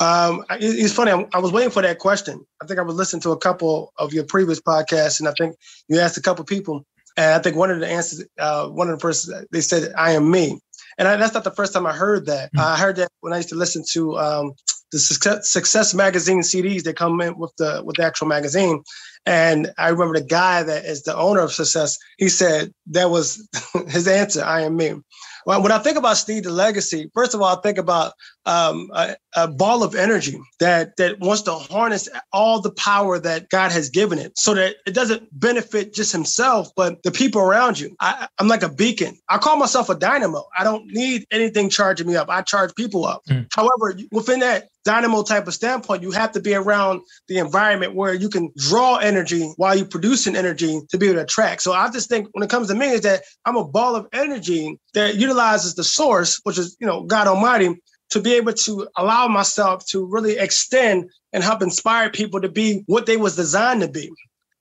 Um, 0.00 0.44
it's 0.50 0.92
funny. 0.92 1.12
I, 1.32 1.38
was 1.38 1.52
waiting 1.52 1.70
for 1.70 1.82
that 1.82 1.98
question. 1.98 2.44
I 2.60 2.66
think 2.66 2.80
I 2.80 2.82
was 2.82 2.96
listening 2.96 3.22
to 3.22 3.30
a 3.30 3.38
couple 3.38 3.92
of 3.98 4.12
your 4.12 4.24
previous 4.24 4.60
podcasts, 4.60 5.20
and 5.20 5.28
I 5.28 5.32
think 5.32 5.56
you 5.88 6.00
asked 6.00 6.18
a 6.18 6.22
couple 6.22 6.44
people, 6.44 6.84
and 7.16 7.34
I 7.34 7.38
think 7.38 7.56
one 7.56 7.70
of 7.70 7.78
the 7.78 7.88
answers, 7.88 8.24
uh, 8.38 8.68
one 8.68 8.88
of 8.88 8.98
the 8.98 9.00
first, 9.00 9.30
they 9.52 9.60
said, 9.60 9.92
"I 9.96 10.12
am 10.12 10.30
me," 10.30 10.60
and 10.98 11.06
I, 11.06 11.16
that's 11.16 11.34
not 11.34 11.44
the 11.44 11.52
first 11.52 11.72
time 11.72 11.86
I 11.86 11.92
heard 11.92 12.26
that. 12.26 12.48
Mm-hmm. 12.48 12.60
I 12.60 12.76
heard 12.76 12.96
that 12.96 13.08
when 13.20 13.32
I 13.32 13.36
used 13.36 13.50
to 13.50 13.54
listen 13.54 13.84
to 13.92 14.18
um, 14.18 14.54
the 14.94 15.00
Success, 15.00 15.50
Success 15.50 15.92
Magazine 15.92 16.40
CDs 16.40 16.84
that 16.84 16.96
come 16.96 17.20
in 17.20 17.36
with 17.36 17.52
the 17.58 17.82
with 17.84 17.96
the 17.96 18.04
actual 18.04 18.28
magazine, 18.28 18.84
and 19.26 19.72
I 19.76 19.88
remember 19.88 20.20
the 20.20 20.24
guy 20.24 20.62
that 20.62 20.84
is 20.84 21.02
the 21.02 21.16
owner 21.16 21.40
of 21.40 21.52
Success, 21.52 21.98
he 22.16 22.28
said 22.28 22.72
that 22.92 23.10
was 23.10 23.46
his 23.88 24.06
answer, 24.06 24.44
I 24.44 24.60
am 24.60 24.76
me. 24.76 24.94
Well, 25.46 25.62
when 25.62 25.72
I 25.72 25.78
think 25.78 25.98
about 25.98 26.16
Steve 26.16 26.44
the 26.44 26.52
legacy, 26.52 27.10
first 27.12 27.34
of 27.34 27.42
all, 27.42 27.56
I 27.56 27.60
think 27.60 27.76
about 27.76 28.12
um, 28.46 28.90
a, 28.92 29.16
a, 29.36 29.48
ball 29.48 29.82
of 29.82 29.94
energy 29.94 30.38
that 30.60 30.96
that 30.96 31.18
wants 31.20 31.42
to 31.42 31.52
harness 31.52 32.08
all 32.32 32.60
the 32.60 32.70
power 32.72 33.18
that 33.18 33.48
God 33.48 33.72
has 33.72 33.88
given 33.88 34.18
it, 34.18 34.36
so 34.36 34.54
that 34.54 34.76
it 34.86 34.94
doesn't 34.94 35.28
benefit 35.38 35.94
just 35.94 36.12
himself, 36.12 36.68
but 36.76 37.02
the 37.02 37.10
people 37.10 37.40
around 37.40 37.78
you. 37.78 37.96
I, 38.00 38.28
am 38.38 38.48
like 38.48 38.62
a 38.62 38.68
beacon. 38.68 39.16
I 39.28 39.38
call 39.38 39.56
myself 39.56 39.88
a 39.88 39.94
dynamo. 39.94 40.44
I 40.58 40.64
don't 40.64 40.86
need 40.86 41.26
anything 41.30 41.70
charging 41.70 42.06
me 42.06 42.16
up. 42.16 42.28
I 42.28 42.42
charge 42.42 42.74
people 42.74 43.06
up. 43.06 43.22
Mm. 43.28 43.46
However, 43.54 43.98
within 44.12 44.40
that 44.40 44.68
dynamo 44.84 45.22
type 45.22 45.46
of 45.46 45.54
standpoint, 45.54 46.02
you 46.02 46.10
have 46.10 46.32
to 46.32 46.40
be 46.40 46.54
around 46.54 47.00
the 47.28 47.38
environment 47.38 47.94
where 47.94 48.14
you 48.14 48.28
can 48.28 48.50
draw 48.56 48.96
energy 48.96 49.52
while 49.56 49.74
you're 49.74 49.86
producing 49.86 50.36
energy 50.36 50.80
to 50.90 50.98
be 50.98 51.06
able 51.06 51.16
to 51.16 51.22
attract. 51.22 51.62
So 51.62 51.72
I 51.72 51.90
just 51.90 52.08
think 52.08 52.28
when 52.32 52.42
it 52.42 52.50
comes 52.50 52.68
to 52.68 52.74
me 52.74 52.90
is 52.90 53.00
that 53.02 53.22
I'm 53.44 53.56
a 53.56 53.64
ball 53.64 53.96
of 53.96 54.06
energy 54.12 54.78
that 54.92 55.16
utilizes 55.16 55.74
the 55.74 55.84
source, 55.84 56.40
which 56.44 56.58
is, 56.58 56.76
you 56.80 56.86
know, 56.86 57.04
God 57.04 57.26
Almighty, 57.26 57.80
to 58.14 58.20
be 58.20 58.34
able 58.34 58.52
to 58.52 58.86
allow 58.96 59.26
myself 59.26 59.84
to 59.86 60.06
really 60.06 60.38
extend 60.38 61.10
and 61.32 61.42
help 61.42 61.62
inspire 61.62 62.10
people 62.10 62.40
to 62.40 62.48
be 62.48 62.84
what 62.86 63.06
they 63.06 63.16
was 63.16 63.34
designed 63.34 63.80
to 63.80 63.88
be 63.88 64.08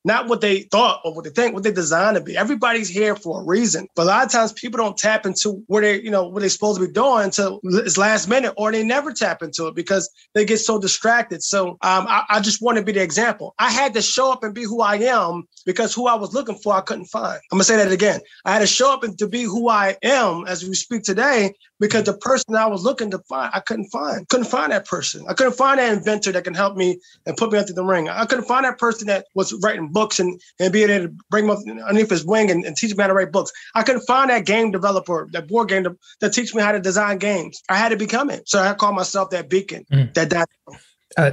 not 0.03 0.27
what 0.27 0.41
they 0.41 0.61
thought 0.63 1.01
or 1.03 1.13
what 1.13 1.23
they 1.23 1.29
think, 1.29 1.53
what 1.53 1.63
they 1.63 1.71
designed 1.71 2.15
to 2.15 2.21
be. 2.21 2.35
Everybody's 2.35 2.89
here 2.89 3.15
for 3.15 3.41
a 3.41 3.43
reason. 3.43 3.87
But 3.95 4.03
a 4.03 4.05
lot 4.05 4.25
of 4.25 4.31
times 4.31 4.53
people 4.53 4.77
don't 4.77 4.97
tap 4.97 5.25
into 5.25 5.63
where 5.67 5.81
they, 5.81 6.01
you 6.01 6.11
know, 6.11 6.27
what 6.27 6.41
they're 6.41 6.49
supposed 6.49 6.79
to 6.79 6.87
be 6.87 6.91
doing 6.91 7.25
until 7.25 7.59
it's 7.63 7.97
last 7.97 8.27
minute, 8.27 8.53
or 8.57 8.71
they 8.71 8.83
never 8.83 9.13
tap 9.13 9.41
into 9.41 9.67
it 9.67 9.75
because 9.75 10.09
they 10.33 10.45
get 10.45 10.57
so 10.57 10.79
distracted. 10.79 11.43
So 11.43 11.71
um, 11.81 12.05
I, 12.07 12.23
I 12.29 12.39
just 12.39 12.61
want 12.61 12.77
to 12.77 12.83
be 12.83 12.91
the 12.91 13.01
example. 13.01 13.55
I 13.59 13.71
had 13.71 13.93
to 13.93 14.01
show 14.01 14.31
up 14.31 14.43
and 14.43 14.53
be 14.53 14.63
who 14.63 14.81
I 14.81 14.95
am 14.95 15.43
because 15.65 15.93
who 15.93 16.07
I 16.07 16.15
was 16.15 16.33
looking 16.33 16.55
for, 16.55 16.73
I 16.73 16.81
couldn't 16.81 17.05
find. 17.05 17.39
I'm 17.51 17.57
gonna 17.57 17.63
say 17.63 17.77
that 17.77 17.91
again. 17.91 18.19
I 18.45 18.53
had 18.53 18.59
to 18.59 18.67
show 18.67 18.93
up 18.93 19.03
and 19.03 19.17
to 19.19 19.27
be 19.27 19.43
who 19.43 19.69
I 19.69 19.97
am 20.03 20.45
as 20.47 20.63
we 20.63 20.73
speak 20.73 21.03
today 21.03 21.53
because 21.79 22.03
the 22.03 22.13
person 22.13 22.55
I 22.55 22.67
was 22.67 22.83
looking 22.83 23.11
to 23.11 23.19
find, 23.19 23.51
I 23.53 23.59
couldn't 23.59 23.89
find. 23.89 24.27
Couldn't 24.29 24.47
find 24.47 24.71
that 24.71 24.85
person. 24.85 25.25
I 25.27 25.33
couldn't 25.33 25.53
find 25.53 25.79
that 25.79 25.93
inventor 25.97 26.31
that 26.31 26.43
can 26.43 26.53
help 26.53 26.75
me 26.75 26.99
and 27.25 27.35
put 27.35 27.51
me 27.51 27.59
into 27.59 27.73
the 27.73 27.83
ring. 27.83 28.09
I 28.09 28.25
couldn't 28.25 28.45
find 28.45 28.65
that 28.65 28.77
person 28.77 29.07
that 29.07 29.25
was 29.35 29.53
writing 29.61 29.89
books 29.93 30.19
and, 30.19 30.41
and 30.59 30.73
being 30.73 30.89
able 30.89 31.07
to 31.07 31.13
bring 31.29 31.47
them 31.47 31.57
underneath 31.87 32.09
his 32.09 32.25
wing 32.25 32.51
and, 32.51 32.65
and 32.65 32.75
teach 32.75 32.95
me 32.95 33.01
how 33.01 33.07
to 33.07 33.13
write 33.13 33.31
books. 33.31 33.51
I 33.75 33.83
couldn't 33.83 34.01
find 34.01 34.29
that 34.29 34.45
game 34.45 34.71
developer, 34.71 35.27
that 35.31 35.47
board 35.47 35.69
game 35.69 35.83
that, 35.83 35.95
that 36.19 36.33
teach 36.33 36.53
me 36.53 36.61
how 36.61 36.71
to 36.71 36.79
design 36.79 37.17
games. 37.19 37.61
I 37.69 37.77
had 37.77 37.89
to 37.89 37.97
become 37.97 38.29
it. 38.29 38.49
So 38.49 38.59
I 38.59 38.73
call 38.73 38.93
myself 38.93 39.29
that 39.29 39.49
beacon, 39.49 39.85
mm. 39.91 40.13
that 40.13 40.29
dynamo. 40.29 40.81
Uh, 41.17 41.31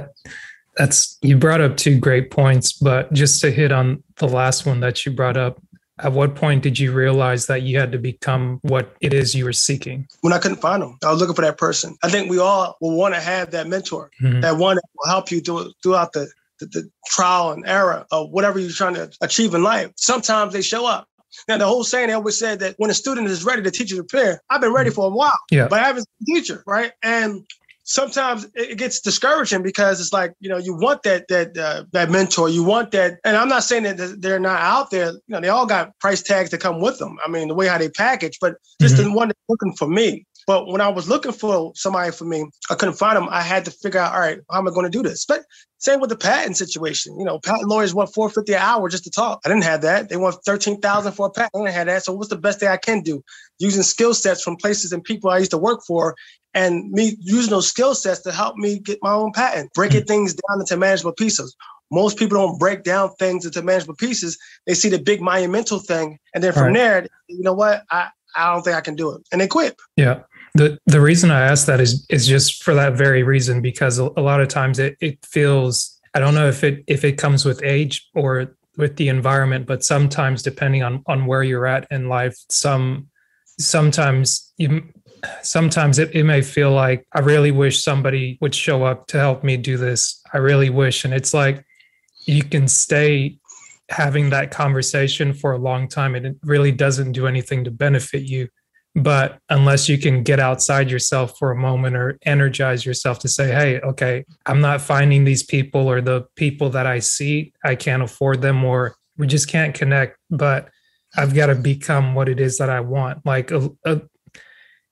that's 0.77 1.17
you 1.21 1.37
brought 1.37 1.61
up 1.61 1.75
two 1.75 1.99
great 1.99 2.31
points, 2.31 2.71
but 2.71 3.11
just 3.11 3.41
to 3.41 3.51
hit 3.51 3.71
on 3.71 4.03
the 4.17 4.27
last 4.27 4.65
one 4.65 4.79
that 4.79 5.05
you 5.05 5.11
brought 5.11 5.35
up, 5.35 5.61
at 5.99 6.13
what 6.13 6.35
point 6.35 6.63
did 6.63 6.79
you 6.79 6.91
realize 6.91 7.45
that 7.47 7.61
you 7.61 7.79
had 7.79 7.91
to 7.91 7.99
become 7.99 8.59
what 8.63 8.95
it 9.01 9.13
is 9.13 9.35
you 9.35 9.45
were 9.45 9.53
seeking? 9.53 10.07
When 10.21 10.33
I 10.33 10.39
couldn't 10.39 10.57
find 10.61 10.81
them, 10.81 10.97
I 11.03 11.11
was 11.11 11.19
looking 11.19 11.35
for 11.35 11.43
that 11.43 11.57
person. 11.57 11.95
I 12.03 12.09
think 12.09 12.29
we 12.29 12.39
all 12.39 12.77
will 12.81 12.95
want 12.95 13.13
to 13.13 13.19
have 13.19 13.51
that 13.51 13.67
mentor, 13.67 14.09
mm-hmm. 14.21 14.41
that 14.41 14.57
one 14.57 14.77
that 14.77 14.83
will 14.97 15.09
help 15.09 15.29
you 15.31 15.41
through, 15.41 15.71
throughout 15.83 16.13
the 16.13 16.27
the, 16.61 16.67
the 16.67 16.89
trial 17.07 17.51
and 17.51 17.63
error 17.67 18.05
of 18.11 18.29
whatever 18.31 18.59
you're 18.59 18.71
trying 18.71 18.93
to 18.93 19.11
achieve 19.21 19.53
in 19.53 19.63
life. 19.63 19.91
Sometimes 19.97 20.53
they 20.53 20.61
show 20.61 20.85
up. 20.85 21.07
Now, 21.47 21.57
the 21.57 21.65
whole 21.65 21.83
saying 21.83 22.07
they 22.07 22.13
always 22.13 22.37
said 22.37 22.59
that 22.59 22.75
when 22.77 22.89
a 22.89 22.93
student 22.93 23.27
is 23.27 23.43
ready, 23.45 23.61
the 23.61 23.71
teacher 23.71 23.95
prepared. 23.95 24.39
I've 24.49 24.61
been 24.61 24.73
ready 24.73 24.89
mm-hmm. 24.89 24.95
for 24.95 25.07
a 25.07 25.15
while, 25.15 25.37
yeah. 25.49 25.67
but 25.67 25.79
I 25.79 25.87
haven't 25.87 26.05
been 26.19 26.35
a 26.35 26.39
teacher, 26.39 26.63
right? 26.67 26.91
And 27.03 27.45
sometimes 27.83 28.47
it 28.53 28.77
gets 28.77 29.01
discouraging 29.01 29.63
because 29.63 29.99
it's 29.99 30.13
like 30.13 30.33
you 30.39 30.49
know 30.49 30.57
you 30.57 30.73
want 30.73 31.03
that 31.03 31.27
that 31.27 31.57
uh, 31.57 31.83
that 31.91 32.09
mentor 32.09 32.47
you 32.47 32.63
want 32.63 32.91
that 32.91 33.19
and 33.25 33.35
i'm 33.35 33.49
not 33.49 33.63
saying 33.63 33.83
that 33.83 34.21
they're 34.21 34.39
not 34.39 34.59
out 34.59 34.91
there 34.91 35.11
you 35.11 35.19
know 35.27 35.41
they 35.41 35.49
all 35.49 35.65
got 35.65 35.97
price 35.99 36.21
tags 36.21 36.51
that 36.51 36.59
come 36.59 36.79
with 36.79 36.99
them 36.99 37.17
i 37.25 37.29
mean 37.29 37.47
the 37.47 37.55
way 37.55 37.67
how 37.67 37.77
they 37.77 37.89
package 37.89 38.37
but 38.39 38.55
just 38.79 38.95
mm-hmm. 38.95 39.09
the 39.09 39.15
one 39.15 39.27
that's 39.27 39.39
looking 39.49 39.73
for 39.73 39.87
me 39.87 40.25
but 40.47 40.67
when 40.67 40.81
I 40.81 40.89
was 40.89 41.07
looking 41.07 41.31
for 41.31 41.71
somebody 41.75 42.11
for 42.11 42.25
me, 42.25 42.45
I 42.69 42.75
couldn't 42.75 42.95
find 42.95 43.17
them. 43.17 43.27
I 43.29 43.41
had 43.41 43.65
to 43.65 43.71
figure 43.71 43.99
out, 43.99 44.13
all 44.13 44.19
right, 44.19 44.39
how 44.49 44.59
am 44.59 44.67
I 44.67 44.71
going 44.71 44.85
to 44.85 44.89
do 44.89 45.03
this? 45.03 45.25
But 45.25 45.43
same 45.77 45.99
with 45.99 46.09
the 46.09 46.15
patent 46.15 46.57
situation. 46.57 47.17
You 47.17 47.25
know, 47.25 47.39
patent 47.39 47.67
lawyers 47.67 47.93
want 47.93 48.13
450 48.13 48.53
an 48.53 48.59
hour 48.59 48.87
just 48.89 49.03
to 49.05 49.09
talk. 49.09 49.41
I 49.43 49.49
didn't 49.49 49.63
have 49.63 49.81
that. 49.81 50.09
They 50.09 50.17
want 50.17 50.37
13,000 50.45 51.11
for 51.13 51.27
a 51.27 51.31
patent. 51.31 51.51
I 51.55 51.59
didn't 51.59 51.73
have 51.73 51.87
that. 51.87 52.03
So 52.03 52.13
what's 52.13 52.29
the 52.29 52.37
best 52.37 52.59
thing 52.59 52.69
I 52.69 52.77
can 52.77 53.01
do? 53.01 53.23
Using 53.59 53.83
skill 53.83 54.13
sets 54.13 54.43
from 54.43 54.57
places 54.57 54.91
and 54.91 55.03
people 55.03 55.29
I 55.29 55.39
used 55.39 55.51
to 55.51 55.57
work 55.57 55.81
for 55.87 56.15
and 56.53 56.91
me 56.91 57.15
using 57.19 57.51
those 57.51 57.67
skill 57.67 57.95
sets 57.95 58.21
to 58.21 58.31
help 58.31 58.57
me 58.57 58.79
get 58.79 58.99
my 59.01 59.13
own 59.13 59.31
patent, 59.31 59.73
breaking 59.73 60.05
things 60.05 60.33
down 60.33 60.59
into 60.59 60.77
manageable 60.77 61.13
pieces. 61.13 61.55
Most 61.91 62.17
people 62.17 62.37
don't 62.37 62.57
break 62.57 62.83
down 62.83 63.11
things 63.19 63.45
into 63.45 63.61
manageable 63.61 63.95
pieces. 63.95 64.37
They 64.65 64.73
see 64.73 64.89
the 64.89 64.99
big 64.99 65.21
monumental 65.21 65.79
thing. 65.79 66.19
And 66.33 66.43
then 66.43 66.53
from 66.53 66.67
right. 66.67 66.73
there, 66.73 67.07
you 67.27 67.43
know 67.43 67.53
what? 67.53 67.83
I, 67.91 68.09
I 68.35 68.53
don't 68.53 68.63
think 68.63 68.77
I 68.77 68.81
can 68.81 68.95
do 68.95 69.11
it. 69.11 69.21
And 69.31 69.41
they 69.41 69.47
quit. 69.47 69.75
Yeah. 69.97 70.21
The 70.53 70.77
the 70.85 71.01
reason 71.01 71.31
I 71.31 71.41
ask 71.41 71.65
that 71.67 71.79
is 71.79 72.05
is 72.09 72.27
just 72.27 72.63
for 72.63 72.73
that 72.73 72.93
very 72.93 73.23
reason 73.23 73.61
because 73.61 73.99
a, 73.99 74.09
a 74.17 74.21
lot 74.21 74.41
of 74.41 74.47
times 74.47 74.79
it, 74.79 74.97
it 74.99 75.25
feels 75.25 75.99
I 76.13 76.19
don't 76.19 76.35
know 76.35 76.47
if 76.47 76.63
it 76.63 76.83
if 76.87 77.05
it 77.05 77.13
comes 77.13 77.45
with 77.45 77.63
age 77.63 78.09
or 78.15 78.55
with 78.77 78.95
the 78.97 79.09
environment, 79.09 79.65
but 79.65 79.83
sometimes 79.83 80.43
depending 80.43 80.83
on 80.83 81.03
on 81.07 81.25
where 81.25 81.43
you're 81.43 81.67
at 81.67 81.87
in 81.89 82.09
life, 82.09 82.35
some 82.49 83.07
sometimes 83.59 84.53
you 84.57 84.83
sometimes 85.41 85.99
it, 85.99 86.13
it 86.15 86.23
may 86.23 86.41
feel 86.41 86.71
like 86.71 87.05
I 87.13 87.19
really 87.19 87.51
wish 87.51 87.83
somebody 87.83 88.37
would 88.41 88.55
show 88.55 88.83
up 88.83 89.07
to 89.07 89.19
help 89.19 89.43
me 89.43 89.57
do 89.57 89.77
this. 89.77 90.21
I 90.33 90.37
really 90.37 90.69
wish. 90.69 91.05
And 91.05 91.13
it's 91.13 91.33
like 91.33 91.63
you 92.25 92.43
can 92.43 92.67
stay 92.67 93.37
having 93.89 94.29
that 94.29 94.51
conversation 94.51 95.33
for 95.33 95.51
a 95.51 95.57
long 95.57 95.87
time 95.87 96.15
and 96.15 96.25
it 96.25 96.37
really 96.43 96.71
doesn't 96.71 97.11
do 97.11 97.27
anything 97.27 97.63
to 97.65 97.71
benefit 97.71 98.23
you. 98.23 98.47
But 98.93 99.39
unless 99.49 99.87
you 99.87 99.97
can 99.97 100.23
get 100.23 100.39
outside 100.39 100.91
yourself 100.91 101.37
for 101.37 101.51
a 101.51 101.55
moment 101.55 101.95
or 101.95 102.17
energize 102.25 102.85
yourself 102.85 103.19
to 103.19 103.29
say, 103.29 103.47
hey, 103.51 103.79
okay, 103.79 104.25
I'm 104.45 104.59
not 104.59 104.81
finding 104.81 105.23
these 105.23 105.43
people 105.43 105.87
or 105.89 106.01
the 106.01 106.25
people 106.35 106.69
that 106.71 106.85
I 106.85 106.99
see, 106.99 107.53
I 107.63 107.75
can't 107.75 108.03
afford 108.03 108.41
them 108.41 108.63
or 108.65 108.95
we 109.17 109.27
just 109.27 109.47
can't 109.47 109.73
connect. 109.73 110.17
But 110.29 110.69
I've 111.15 111.33
got 111.33 111.47
to 111.47 111.55
become 111.55 112.15
what 112.15 112.27
it 112.27 112.39
is 112.39 112.57
that 112.57 112.69
I 112.69 112.81
want. 112.81 113.25
Like 113.25 113.51
a, 113.51 113.69
a, 113.85 114.01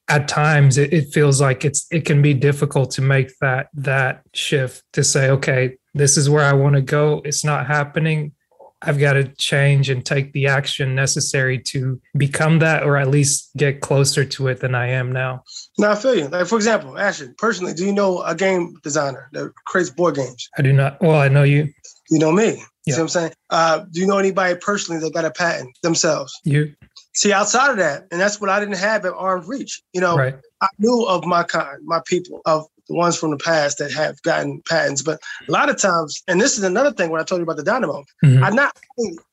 at 0.09 0.27
times 0.27 0.77
it, 0.77 0.91
it 0.91 1.13
feels 1.13 1.39
like 1.39 1.63
it's 1.63 1.85
it 1.91 2.03
can 2.03 2.21
be 2.21 2.33
difficult 2.33 2.91
to 2.91 3.01
make 3.01 3.31
that 3.39 3.67
that 3.73 4.23
shift 4.33 4.83
to 4.91 5.03
say 5.03 5.29
okay 5.29 5.77
this 5.93 6.17
is 6.17 6.29
where 6.29 6.43
i 6.43 6.51
want 6.51 6.75
to 6.75 6.81
go 6.81 7.21
it's 7.23 7.45
not 7.45 7.67
happening 7.67 8.31
i've 8.81 8.99
got 8.99 9.13
to 9.13 9.23
change 9.35 9.89
and 9.89 10.05
take 10.05 10.31
the 10.33 10.47
action 10.47 10.95
necessary 10.95 11.59
to 11.59 11.99
become 12.17 12.59
that 12.59 12.83
or 12.83 12.97
at 12.97 13.09
least 13.09 13.49
get 13.57 13.81
closer 13.81 14.23
to 14.23 14.47
it 14.47 14.59
than 14.59 14.75
i 14.75 14.87
am 14.87 15.11
now 15.11 15.43
no 15.77 15.91
i 15.91 15.95
feel 15.95 16.15
you 16.15 16.27
like 16.27 16.47
for 16.47 16.55
example 16.55 16.97
actually 16.97 17.31
personally 17.37 17.73
do 17.73 17.85
you 17.85 17.93
know 17.93 18.21
a 18.23 18.35
game 18.35 18.73
designer 18.83 19.29
that 19.33 19.51
creates 19.65 19.89
board 19.89 20.15
games 20.15 20.49
i 20.57 20.61
do 20.61 20.73
not 20.73 20.99
well 21.01 21.19
i 21.19 21.27
know 21.27 21.43
you 21.43 21.67
you 22.09 22.19
know 22.19 22.31
me 22.31 22.61
yeah. 22.89 22.95
See 22.95 23.01
what 23.01 23.03
I'm 23.03 23.09
saying? 23.09 23.31
Uh, 23.51 23.85
do 23.91 23.99
you 23.99 24.07
know 24.07 24.17
anybody 24.17 24.55
personally 24.59 24.99
that 25.01 25.13
got 25.13 25.23
a 25.23 25.29
patent 25.29 25.77
themselves? 25.83 26.33
You. 26.43 26.73
See, 27.13 27.31
outside 27.31 27.69
of 27.69 27.77
that, 27.77 28.07
and 28.11 28.19
that's 28.19 28.41
what 28.41 28.49
I 28.49 28.59
didn't 28.59 28.77
have 28.77 29.05
at 29.05 29.13
arm's 29.13 29.47
reach. 29.47 29.81
You 29.93 30.01
know, 30.01 30.15
right. 30.15 30.35
I 30.61 30.67
knew 30.79 31.05
of 31.05 31.23
my 31.25 31.43
kind, 31.43 31.79
my 31.83 32.01
people, 32.05 32.41
of 32.45 32.65
the 32.89 32.95
ones 32.95 33.17
from 33.17 33.31
the 33.31 33.37
past 33.37 33.77
that 33.77 33.91
have 33.93 34.21
gotten 34.23 34.61
patents. 34.67 35.01
But 35.01 35.21
a 35.47 35.51
lot 35.51 35.69
of 35.69 35.77
times, 35.77 36.21
and 36.27 36.41
this 36.41 36.57
is 36.57 36.63
another 36.63 36.91
thing 36.91 37.11
when 37.11 37.21
I 37.21 37.23
told 37.23 37.39
you 37.39 37.43
about 37.43 37.57
the 37.57 37.63
Dynamo, 37.63 38.03
mm-hmm. 38.25 38.43
I 38.43 38.49
not 38.49 38.75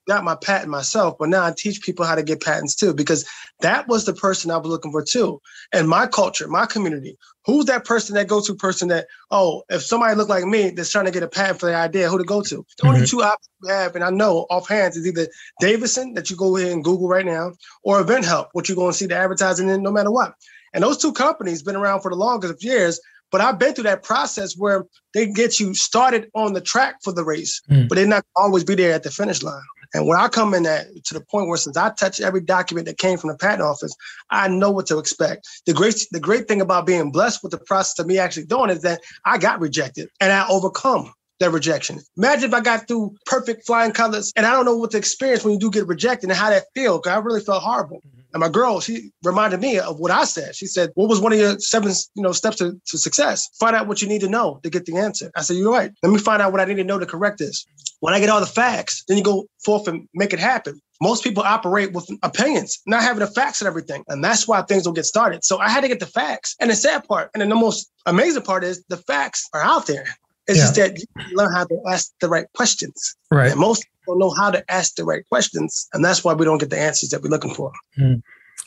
got 0.06 0.22
my 0.22 0.36
patent 0.36 0.70
myself, 0.70 1.16
but 1.18 1.28
now 1.28 1.44
I 1.44 1.52
teach 1.56 1.82
people 1.82 2.04
how 2.04 2.14
to 2.14 2.22
get 2.22 2.40
patents 2.40 2.76
too, 2.76 2.94
because 2.94 3.28
that 3.60 3.88
was 3.88 4.04
the 4.04 4.12
person 4.12 4.50
I 4.50 4.56
was 4.58 4.68
looking 4.68 4.92
for 4.92 5.02
too. 5.02 5.40
And 5.72 5.88
my 5.88 6.06
culture, 6.06 6.46
my 6.46 6.66
community, 6.66 7.16
who's 7.44 7.64
that 7.64 7.84
person, 7.84 8.14
that 8.14 8.28
go-to 8.28 8.54
person 8.54 8.88
that, 8.88 9.06
oh, 9.30 9.62
if 9.68 9.82
somebody 9.82 10.14
look 10.14 10.28
like 10.28 10.44
me 10.44 10.70
that's 10.70 10.92
trying 10.92 11.06
to 11.06 11.10
get 11.10 11.24
a 11.24 11.28
patent 11.28 11.58
for 11.58 11.66
their 11.66 11.76
idea, 11.76 12.08
who 12.08 12.18
to 12.18 12.24
go 12.24 12.42
to? 12.42 12.56
The 12.56 12.62
mm-hmm. 12.62 12.88
only 12.88 13.06
two 13.06 13.22
options 13.22 13.48
you 13.62 13.70
have, 13.70 13.94
and 13.96 14.04
I 14.04 14.10
know 14.10 14.46
offhand, 14.50 14.94
is 14.94 15.06
either 15.06 15.26
Davidson, 15.60 16.14
that 16.14 16.30
you 16.30 16.36
go 16.36 16.56
ahead 16.56 16.72
and 16.72 16.84
Google 16.84 17.08
right 17.08 17.26
now, 17.26 17.52
or 17.82 18.04
InventHelp, 18.04 18.48
what 18.52 18.68
you're 18.68 18.76
going 18.76 18.92
to 18.92 18.98
see 18.98 19.06
the 19.06 19.16
advertising 19.16 19.70
in 19.70 19.82
no 19.82 19.90
matter 19.90 20.10
what. 20.10 20.34
And 20.74 20.84
those 20.84 20.98
two 20.98 21.12
companies 21.12 21.62
been 21.62 21.76
around 21.76 22.02
for 22.02 22.10
the 22.10 22.16
longest 22.16 22.52
of 22.52 22.62
years. 22.62 23.00
But 23.30 23.40
I've 23.40 23.58
been 23.58 23.74
through 23.74 23.84
that 23.84 24.02
process 24.02 24.56
where 24.56 24.84
they 25.14 25.26
get 25.26 25.58
you 25.58 25.74
started 25.74 26.30
on 26.34 26.52
the 26.52 26.60
track 26.60 26.96
for 27.02 27.12
the 27.12 27.24
race, 27.24 27.60
mm. 27.70 27.88
but 27.88 27.96
they're 27.96 28.06
not 28.06 28.24
always 28.36 28.64
be 28.64 28.74
there 28.74 28.92
at 28.92 29.02
the 29.02 29.10
finish 29.10 29.42
line. 29.42 29.62
And 29.94 30.06
when 30.06 30.18
I 30.18 30.28
come 30.28 30.54
in 30.54 30.66
at 30.66 30.86
to 31.04 31.14
the 31.14 31.20
point 31.20 31.48
where 31.48 31.56
since 31.56 31.76
I 31.76 31.90
touch 31.90 32.20
every 32.20 32.40
document 32.40 32.86
that 32.86 32.98
came 32.98 33.18
from 33.18 33.30
the 33.30 33.36
patent 33.36 33.62
office, 33.62 33.94
I 34.30 34.48
know 34.48 34.70
what 34.70 34.86
to 34.86 34.98
expect. 34.98 35.48
The 35.66 35.72
great 35.72 36.06
the 36.10 36.20
great 36.20 36.48
thing 36.48 36.60
about 36.60 36.86
being 36.86 37.10
blessed 37.10 37.42
with 37.42 37.52
the 37.52 37.58
process 37.58 37.98
of 37.98 38.06
me 38.06 38.18
actually 38.18 38.46
doing 38.46 38.70
is 38.70 38.82
that 38.82 39.00
I 39.24 39.38
got 39.38 39.60
rejected 39.60 40.08
and 40.20 40.32
I 40.32 40.46
overcome 40.48 41.12
that 41.38 41.50
rejection. 41.50 42.00
Imagine 42.16 42.50
if 42.50 42.54
I 42.54 42.60
got 42.60 42.88
through 42.88 43.14
perfect 43.26 43.66
flying 43.66 43.92
colors 43.92 44.32
and 44.36 44.46
I 44.46 44.52
don't 44.52 44.64
know 44.64 44.76
what 44.76 44.90
to 44.92 44.98
experience 44.98 45.44
when 45.44 45.54
you 45.54 45.60
do 45.60 45.70
get 45.70 45.86
rejected 45.86 46.30
and 46.30 46.38
how 46.38 46.50
that 46.50 46.64
feels. 46.74 47.02
Cause 47.02 47.12
I 47.12 47.18
really 47.18 47.40
felt 47.40 47.62
horrible. 47.62 47.98
Mm-hmm. 47.98 48.20
And 48.36 48.42
my 48.42 48.50
girl, 48.50 48.80
she 48.80 49.12
reminded 49.24 49.60
me 49.60 49.78
of 49.78 49.98
what 49.98 50.10
I 50.10 50.24
said. 50.24 50.54
She 50.54 50.66
said, 50.66 50.90
"What 50.94 51.08
was 51.08 51.22
one 51.22 51.32
of 51.32 51.38
your 51.38 51.58
seven, 51.58 51.90
you 52.14 52.22
know, 52.22 52.32
steps 52.32 52.58
to, 52.58 52.78
to 52.88 52.98
success? 52.98 53.48
Find 53.58 53.74
out 53.74 53.86
what 53.86 54.02
you 54.02 54.08
need 54.08 54.20
to 54.20 54.28
know 54.28 54.60
to 54.62 54.68
get 54.68 54.84
the 54.84 54.98
answer." 54.98 55.30
I 55.34 55.40
said, 55.40 55.56
"You're 55.56 55.72
right. 55.72 55.90
Let 56.02 56.12
me 56.12 56.18
find 56.18 56.42
out 56.42 56.52
what 56.52 56.60
I 56.60 56.66
need 56.66 56.76
to 56.76 56.84
know 56.84 56.98
to 56.98 57.06
correct 57.06 57.38
this." 57.38 57.64
When 58.00 58.12
I 58.12 58.20
get 58.20 58.28
all 58.28 58.40
the 58.40 58.44
facts, 58.44 59.04
then 59.08 59.16
you 59.16 59.24
go 59.24 59.46
forth 59.64 59.88
and 59.88 60.06
make 60.12 60.34
it 60.34 60.38
happen. 60.38 60.78
Most 61.00 61.24
people 61.24 61.44
operate 61.44 61.94
with 61.94 62.10
opinions, 62.22 62.78
not 62.86 63.00
having 63.00 63.20
the 63.20 63.26
facts 63.26 63.62
and 63.62 63.68
everything. 63.68 64.04
And 64.08 64.22
that's 64.22 64.46
why 64.46 64.60
things 64.60 64.82
don't 64.82 64.92
get 64.92 65.06
started. 65.06 65.42
So 65.42 65.56
I 65.56 65.70
had 65.70 65.80
to 65.80 65.88
get 65.88 66.00
the 66.00 66.06
facts. 66.06 66.56
And 66.60 66.70
the 66.70 66.76
sad 66.76 67.04
part, 67.08 67.30
and 67.32 67.40
then 67.40 67.48
the 67.48 67.54
most 67.54 67.90
amazing 68.04 68.42
part 68.42 68.64
is 68.64 68.84
the 68.90 68.98
facts 68.98 69.48
are 69.54 69.62
out 69.62 69.86
there. 69.86 70.04
It's 70.48 70.58
yeah. 70.58 70.64
just 70.64 70.74
that 70.76 70.98
you 70.98 71.36
learn 71.36 71.52
how 71.52 71.64
to 71.64 71.80
ask 71.88 72.12
the 72.20 72.28
right 72.28 72.46
questions. 72.54 73.16
Right. 73.30 73.50
And 73.50 73.60
most 73.60 73.84
people 74.00 74.18
know 74.18 74.30
how 74.30 74.50
to 74.50 74.64
ask 74.70 74.94
the 74.94 75.04
right 75.04 75.26
questions. 75.28 75.88
And 75.92 76.04
that's 76.04 76.22
why 76.24 76.34
we 76.34 76.44
don't 76.44 76.58
get 76.58 76.70
the 76.70 76.78
answers 76.78 77.10
that 77.10 77.22
we're 77.22 77.30
looking 77.30 77.54
for. 77.54 77.72
Mm. 77.98 78.22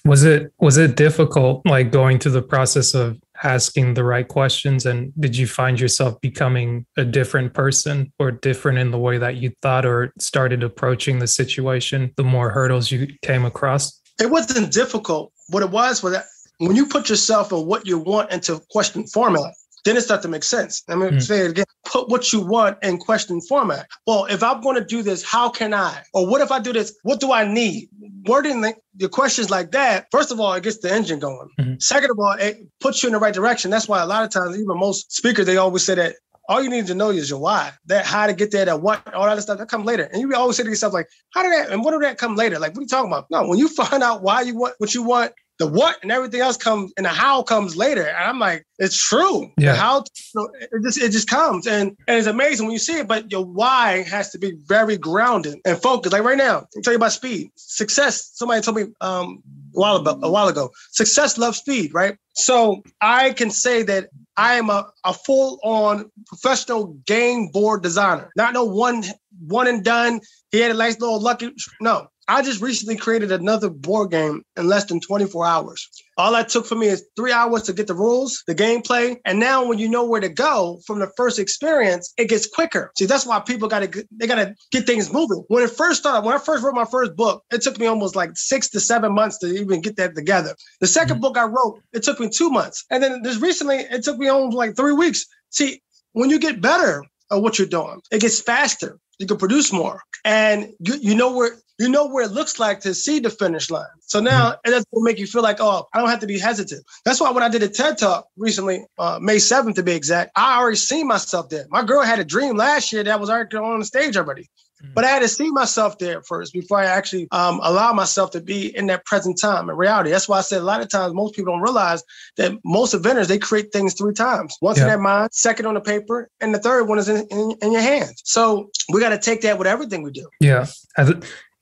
Was 0.05 0.23
it 0.23 0.53
was 0.59 0.77
it 0.77 0.95
difficult 0.95 1.65
like 1.65 1.91
going 1.91 2.19
through 2.19 2.31
the 2.31 2.41
process 2.41 2.93
of 2.93 3.19
asking 3.43 3.95
the 3.95 4.03
right 4.03 4.27
questions 4.27 4.85
and 4.85 5.11
did 5.19 5.35
you 5.35 5.45
find 5.45 5.79
yourself 5.79 6.19
becoming 6.21 6.85
a 6.97 7.03
different 7.03 7.53
person 7.53 8.11
or 8.17 8.31
different 8.31 8.77
in 8.77 8.91
the 8.91 8.97
way 8.97 9.17
that 9.17 9.37
you 9.37 9.51
thought 9.61 9.85
or 9.85 10.13
started 10.17 10.63
approaching 10.63 11.19
the 11.19 11.27
situation 11.27 12.11
the 12.15 12.23
more 12.23 12.49
hurdles 12.49 12.91
you 12.91 13.07
came 13.23 13.43
across? 13.43 13.99
It 14.19 14.29
wasn't 14.29 14.71
difficult. 14.71 15.33
What 15.49 15.63
it 15.63 15.69
was 15.69 16.01
was 16.01 16.13
that 16.13 16.25
when 16.59 16.75
you 16.75 16.85
put 16.85 17.09
yourself 17.09 17.51
and 17.51 17.65
what 17.65 17.87
you 17.87 17.99
want 17.99 18.31
into 18.31 18.61
question 18.69 19.05
format, 19.07 19.53
then 19.85 19.97
it 19.97 20.01
starts 20.01 20.23
to 20.23 20.29
make 20.29 20.43
sense. 20.43 20.83
Let 20.87 20.97
me 20.97 21.07
mm. 21.07 21.21
say 21.21 21.45
it 21.45 21.51
again. 21.51 21.65
Put 21.85 22.09
what 22.09 22.31
you 22.31 22.41
want 22.41 22.77
in 22.83 22.97
question 22.97 23.41
format. 23.41 23.87
Well, 24.05 24.25
if 24.25 24.43
I'm 24.43 24.61
going 24.61 24.75
to 24.75 24.85
do 24.85 25.01
this, 25.01 25.23
how 25.23 25.49
can 25.49 25.73
I? 25.73 26.03
Or 26.13 26.27
what 26.27 26.41
if 26.41 26.51
I 26.51 26.59
do 26.59 26.73
this? 26.73 26.97
What 27.03 27.19
do 27.19 27.31
I 27.31 27.51
need? 27.51 27.89
Wording 28.25 28.61
the, 28.61 28.75
the 28.95 29.09
questions 29.09 29.49
like 29.49 29.71
that, 29.71 30.07
first 30.11 30.31
of 30.31 30.39
all, 30.39 30.53
it 30.53 30.63
gets 30.63 30.79
the 30.79 30.91
engine 30.91 31.19
going. 31.19 31.49
Mm-hmm. 31.59 31.75
Second 31.79 32.11
of 32.11 32.19
all, 32.19 32.33
it 32.33 32.67
puts 32.79 33.01
you 33.01 33.07
in 33.07 33.13
the 33.13 33.19
right 33.19 33.33
direction. 33.33 33.71
That's 33.71 33.87
why 33.87 34.01
a 34.01 34.05
lot 34.05 34.23
of 34.23 34.29
times, 34.29 34.59
even 34.59 34.77
most 34.77 35.11
speakers, 35.11 35.45
they 35.45 35.57
always 35.57 35.83
say 35.83 35.95
that 35.95 36.15
all 36.49 36.63
you 36.63 36.69
need 36.69 36.87
to 36.87 36.95
know 36.95 37.11
is 37.11 37.29
your 37.29 37.39
why. 37.39 37.71
That 37.85 38.05
how 38.05 38.25
to 38.27 38.33
get 38.33 38.51
there, 38.51 38.65
that 38.65 38.81
what, 38.81 39.13
all 39.13 39.25
that 39.25 39.41
stuff 39.41 39.59
that 39.59 39.69
comes 39.69 39.85
later. 39.85 40.09
And 40.11 40.19
you 40.19 40.35
always 40.35 40.57
say 40.57 40.63
to 40.63 40.69
yourself, 40.69 40.93
like, 40.93 41.07
how 41.31 41.43
did 41.43 41.53
that 41.53 41.71
and 41.71 41.83
what 41.83 41.91
did 41.91 42.01
that 42.01 42.17
come 42.17 42.35
later? 42.35 42.57
Like, 42.57 42.71
what 42.71 42.79
are 42.79 42.81
you 42.81 42.87
talking 42.87 43.11
about? 43.11 43.27
No, 43.29 43.47
when 43.47 43.59
you 43.59 43.67
find 43.83 44.03
out 44.03 44.23
why 44.23 44.41
you 44.41 44.57
want 44.57 44.73
what 44.79 44.93
you 44.93 45.03
want 45.03 45.31
the 45.59 45.67
what 45.67 45.97
and 46.01 46.11
everything 46.11 46.39
else 46.39 46.57
comes 46.57 46.91
and 46.97 47.05
the 47.05 47.09
how 47.09 47.43
comes 47.43 47.75
later. 47.75 48.07
And 48.07 48.17
I'm 48.17 48.39
like, 48.39 48.65
it's 48.79 48.97
true. 48.97 49.51
Yeah. 49.57 49.73
The 49.73 49.77
how 49.77 50.03
it 50.33 50.83
just 50.83 50.97
it 50.97 51.11
just 51.11 51.29
comes 51.29 51.67
and 51.67 51.95
and 52.07 52.17
it's 52.17 52.27
amazing 52.27 52.65
when 52.65 52.73
you 52.73 52.79
see 52.79 52.97
it. 52.97 53.07
But 53.07 53.31
your 53.31 53.45
why 53.45 54.03
has 54.03 54.31
to 54.31 54.39
be 54.39 54.53
very 54.65 54.97
grounded 54.97 55.59
and 55.65 55.81
focused. 55.81 56.13
Like 56.13 56.23
right 56.23 56.37
now, 56.37 56.59
I'll 56.59 56.81
tell 56.83 56.93
you 56.93 56.97
about 56.97 57.11
speed, 57.11 57.51
success. 57.55 58.31
Somebody 58.33 58.61
told 58.61 58.77
me 58.77 58.85
um 59.01 59.43
a 59.75 59.79
while 59.79 59.97
ago, 59.97 60.19
a 60.23 60.31
while 60.31 60.47
ago, 60.47 60.71
success 60.91 61.37
loves 61.37 61.57
speed, 61.59 61.93
right? 61.93 62.15
So 62.33 62.81
I 63.01 63.31
can 63.31 63.51
say 63.51 63.83
that 63.83 64.09
I 64.37 64.53
am 64.53 64.69
a, 64.69 64.89
a 65.03 65.13
full-on 65.13 66.09
professional 66.27 66.97
game 67.05 67.49
board 67.49 67.83
designer. 67.83 68.31
Not 68.37 68.53
no 68.53 68.63
one 68.63 69.03
one 69.45 69.67
and 69.67 69.83
done. 69.83 70.21
He 70.51 70.59
had 70.59 70.71
a 70.71 70.73
nice 70.75 70.99
little 70.99 71.19
lucky. 71.19 71.53
No, 71.81 72.07
I 72.29 72.43
just 72.43 72.61
recently 72.61 72.95
created 72.95 73.31
another 73.31 73.71
board 73.71 74.11
game 74.11 74.43
in 74.55 74.67
less 74.67 74.85
than 74.85 74.99
24 74.99 75.47
hours. 75.47 75.89
All 76.15 76.31
that 76.33 76.47
took 76.47 76.67
for 76.67 76.75
me 76.75 76.85
is 76.85 77.03
three 77.15 77.31
hours 77.31 77.63
to 77.63 77.73
get 77.73 77.87
the 77.87 77.95
rules, 77.95 78.43
the 78.45 78.53
gameplay. 78.53 79.17
And 79.25 79.39
now 79.39 79.65
when 79.65 79.79
you 79.79 79.89
know 79.89 80.05
where 80.05 80.21
to 80.21 80.29
go 80.29 80.79
from 80.85 80.99
the 80.99 81.11
first 81.17 81.39
experience, 81.39 82.13
it 82.17 82.29
gets 82.29 82.45
quicker. 82.45 82.91
See, 82.99 83.05
that's 83.05 83.25
why 83.25 83.39
people 83.39 83.67
got 83.67 83.91
to, 83.91 84.05
they 84.11 84.27
got 84.27 84.35
to 84.35 84.53
get 84.71 84.85
things 84.85 85.11
moving. 85.11 85.43
When 85.47 85.63
it 85.63 85.71
first 85.71 86.01
started, 86.01 86.23
when 86.23 86.35
I 86.35 86.37
first 86.37 86.63
wrote 86.63 86.75
my 86.75 86.85
first 86.85 87.15
book, 87.15 87.43
it 87.51 87.63
took 87.63 87.79
me 87.79 87.87
almost 87.87 88.15
like 88.15 88.29
six 88.35 88.69
to 88.69 88.79
seven 88.79 89.11
months 89.11 89.39
to 89.39 89.47
even 89.47 89.81
get 89.81 89.95
that 89.95 90.13
together. 90.13 90.55
The 90.81 90.85
2nd 90.85 91.05
mm-hmm. 91.07 91.21
book 91.21 91.35
I 91.35 91.45
wrote, 91.45 91.81
it 91.93 92.03
took 92.03 92.19
me 92.19 92.29
two 92.29 92.51
months. 92.51 92.85
And 92.91 93.01
then 93.01 93.23
just 93.23 93.41
recently, 93.41 93.77
it 93.77 94.03
took 94.03 94.19
me 94.19 94.27
almost 94.27 94.55
like 94.55 94.75
three 94.75 94.93
weeks. 94.93 95.25
See, 95.49 95.81
when 96.13 96.29
you 96.29 96.37
get 96.37 96.61
better 96.61 97.03
at 97.31 97.41
what 97.41 97.57
you're 97.57 97.67
doing, 97.67 98.01
it 98.11 98.21
gets 98.21 98.39
faster 98.39 98.99
you 99.19 99.27
can 99.27 99.37
produce 99.37 99.71
more 99.71 100.01
and 100.25 100.69
you, 100.79 100.95
you 101.01 101.15
know 101.15 101.35
where 101.35 101.51
you 101.79 101.89
know 101.89 102.07
where 102.07 102.25
it 102.25 102.31
looks 102.31 102.59
like 102.59 102.81
to 102.81 102.93
see 102.93 103.19
the 103.19 103.29
finish 103.29 103.71
line. 103.71 103.87
So 104.01 104.19
now 104.19 104.51
mm-hmm. 104.51 104.69
it 104.69 104.71
doesn't 104.71 104.87
make 104.93 105.17
you 105.17 105.27
feel 105.27 105.41
like, 105.41 105.57
oh, 105.59 105.87
I 105.93 105.99
don't 105.99 106.09
have 106.09 106.19
to 106.19 106.27
be 106.27 106.37
hesitant. 106.37 106.83
That's 107.05 107.21
why 107.21 107.31
when 107.31 107.41
I 107.41 107.49
did 107.49 107.63
a 107.63 107.69
TED 107.69 107.97
talk 107.97 108.27
recently, 108.37 108.85
uh, 108.97 109.19
May 109.21 109.37
7th 109.37 109.75
to 109.75 109.83
be 109.83 109.93
exact, 109.93 110.31
I 110.35 110.59
already 110.59 110.75
seen 110.75 111.07
myself 111.07 111.49
there. 111.49 111.65
My 111.69 111.83
girl 111.83 112.03
had 112.03 112.19
a 112.19 112.25
dream 112.25 112.57
last 112.57 112.91
year 112.91 113.03
that 113.03 113.19
was 113.19 113.29
already 113.29 113.55
on 113.57 113.79
the 113.79 113.85
stage 113.85 114.17
already. 114.17 114.49
Mm-hmm. 114.83 114.93
But 114.93 115.03
I 115.03 115.09
had 115.09 115.21
to 115.21 115.27
see 115.27 115.49
myself 115.51 115.97
there 115.97 116.21
first 116.21 116.53
before 116.53 116.79
I 116.79 116.85
actually 116.85 117.27
um, 117.31 117.59
allow 117.63 117.91
myself 117.93 118.31
to 118.31 118.41
be 118.41 118.75
in 118.75 118.87
that 118.87 119.05
present 119.05 119.39
time 119.39 119.69
in 119.69 119.75
reality. 119.75 120.09
That's 120.09 120.29
why 120.29 120.37
I 120.37 120.41
said 120.41 120.61
a 120.61 120.65
lot 120.65 120.81
of 120.81 120.89
times 120.89 121.13
most 121.13 121.35
people 121.35 121.53
don't 121.53 121.61
realize 121.61 122.03
that 122.37 122.53
most 122.63 122.93
inventors 122.93 123.27
they 123.27 123.39
create 123.39 123.73
things 123.73 123.93
three 123.93 124.13
times: 124.13 124.55
once 124.61 124.77
yeah. 124.77 124.85
in 124.85 124.89
their 124.89 124.99
mind, 124.99 125.29
second 125.33 125.65
on 125.65 125.73
the 125.73 125.81
paper, 125.81 126.29
and 126.39 126.55
the 126.55 126.59
third 126.59 126.85
one 126.85 126.97
is 126.97 127.09
in, 127.09 127.27
in, 127.29 127.55
in 127.61 127.71
your 127.73 127.81
hands. 127.81 128.21
So 128.23 128.69
we 128.91 129.01
got 129.01 129.09
to 129.09 129.19
take 129.19 129.41
that 129.41 129.57
with 129.57 129.67
everything 129.67 130.01
we 130.01 130.11
do. 130.11 130.29
Yeah. 130.39 130.65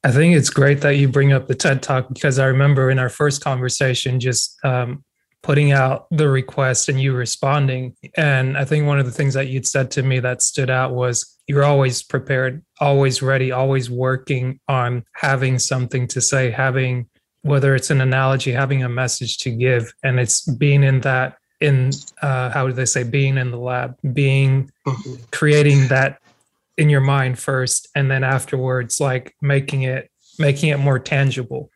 I, 0.04 0.12
think 0.12 0.36
it's 0.36 0.50
great 0.50 0.82
that 0.82 0.98
you 0.98 1.08
bring 1.08 1.34
up 1.34 1.48
the 1.48 1.56
TED 1.56 1.82
Talk 1.82 2.08
because 2.10 2.39
I 2.39 2.46
remember 2.46 2.89
in 2.89 3.00
our 3.00 3.10
first 3.10 3.44
conversation 3.44 4.20
just 4.20 4.58
um, 4.63 5.04
putting 5.44 5.72
out 5.72 6.08
the 6.12 6.30
request 6.30 6.89
and 6.89 7.00
you 7.00 7.13
responding. 7.13 7.96
And 8.16 8.58
I 8.58 8.66
think 8.66 8.86
one 8.86 9.00
of 9.00 9.06
the 9.06 9.12
things 9.12 9.34
that 9.34 9.48
you'd 9.48 9.68
said 9.68 9.92
to 9.92 10.04
me 10.04 10.20
that 10.20 10.42
stood 10.42 10.70
out 10.70 10.94
was 10.94 11.38
you're 11.48 11.63
always 11.63 12.04
prepared, 12.04 12.63
always 12.80 13.22
ready, 13.22 13.51
always 13.51 13.89
working 13.89 14.60
on 14.68 15.06
having 15.13 15.60
something 15.60 16.08
to 16.10 16.22
say, 16.22 16.51
having 16.51 17.08
whether 17.44 17.75
it's 17.75 17.89
an 17.89 18.01
analogy, 18.01 18.51
having 18.51 18.84
a 18.84 18.89
message 18.89 19.38
to 19.38 19.51
give, 19.51 19.94
and 20.04 20.20
it's 20.20 20.42
being 20.42 20.84
in 20.84 21.00
that 21.01 21.38
in 21.60 21.92
uh, 22.22 22.50
how 22.50 22.68
do 22.68 22.74
they 22.74 22.86
say 22.86 23.04
being 23.04 23.38
in 23.38 23.51
the 23.51 23.58
lab, 23.58 23.96
being 24.13 24.70
mm-hmm. 24.86 25.13
creating 25.32 25.88
that 25.88 26.20
in 26.77 26.89
your 26.89 27.01
mind 27.01 27.39
first, 27.39 27.88
and 27.96 28.10
then 28.10 28.24
afterwards, 28.24 29.00
like 29.00 29.36
making 29.41 29.84
it 29.84 30.10
making 30.39 30.69
it 30.69 30.77
more 30.77 31.00
tangible 31.00 31.72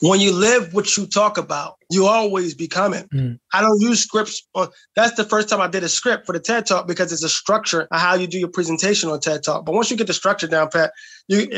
when 0.00 0.20
you 0.20 0.32
live 0.32 0.74
what 0.74 0.96
you 0.96 1.06
talk 1.06 1.38
about, 1.38 1.76
you 1.90 2.06
always 2.06 2.54
become 2.54 2.92
it. 2.92 3.08
Mm. 3.10 3.38
I 3.54 3.60
don't 3.62 3.80
use 3.80 4.00
scripts. 4.00 4.46
On, 4.54 4.68
that's 4.94 5.16
the 5.16 5.24
first 5.24 5.48
time 5.48 5.60
I 5.60 5.68
did 5.68 5.84
a 5.84 5.88
script 5.88 6.26
for 6.26 6.32
the 6.32 6.40
TED 6.40 6.66
Talk 6.66 6.86
because 6.86 7.12
it's 7.12 7.24
a 7.24 7.28
structure 7.28 7.88
of 7.90 8.00
how 8.00 8.14
you 8.14 8.26
do 8.26 8.38
your 8.38 8.48
presentation 8.48 9.08
on 9.08 9.20
TED 9.20 9.42
Talk. 9.42 9.64
But 9.64 9.74
once 9.74 9.90
you 9.90 9.96
get 9.96 10.06
the 10.06 10.12
structure 10.12 10.46
down 10.46 10.68
pat, 10.70 10.92
you, 11.28 11.48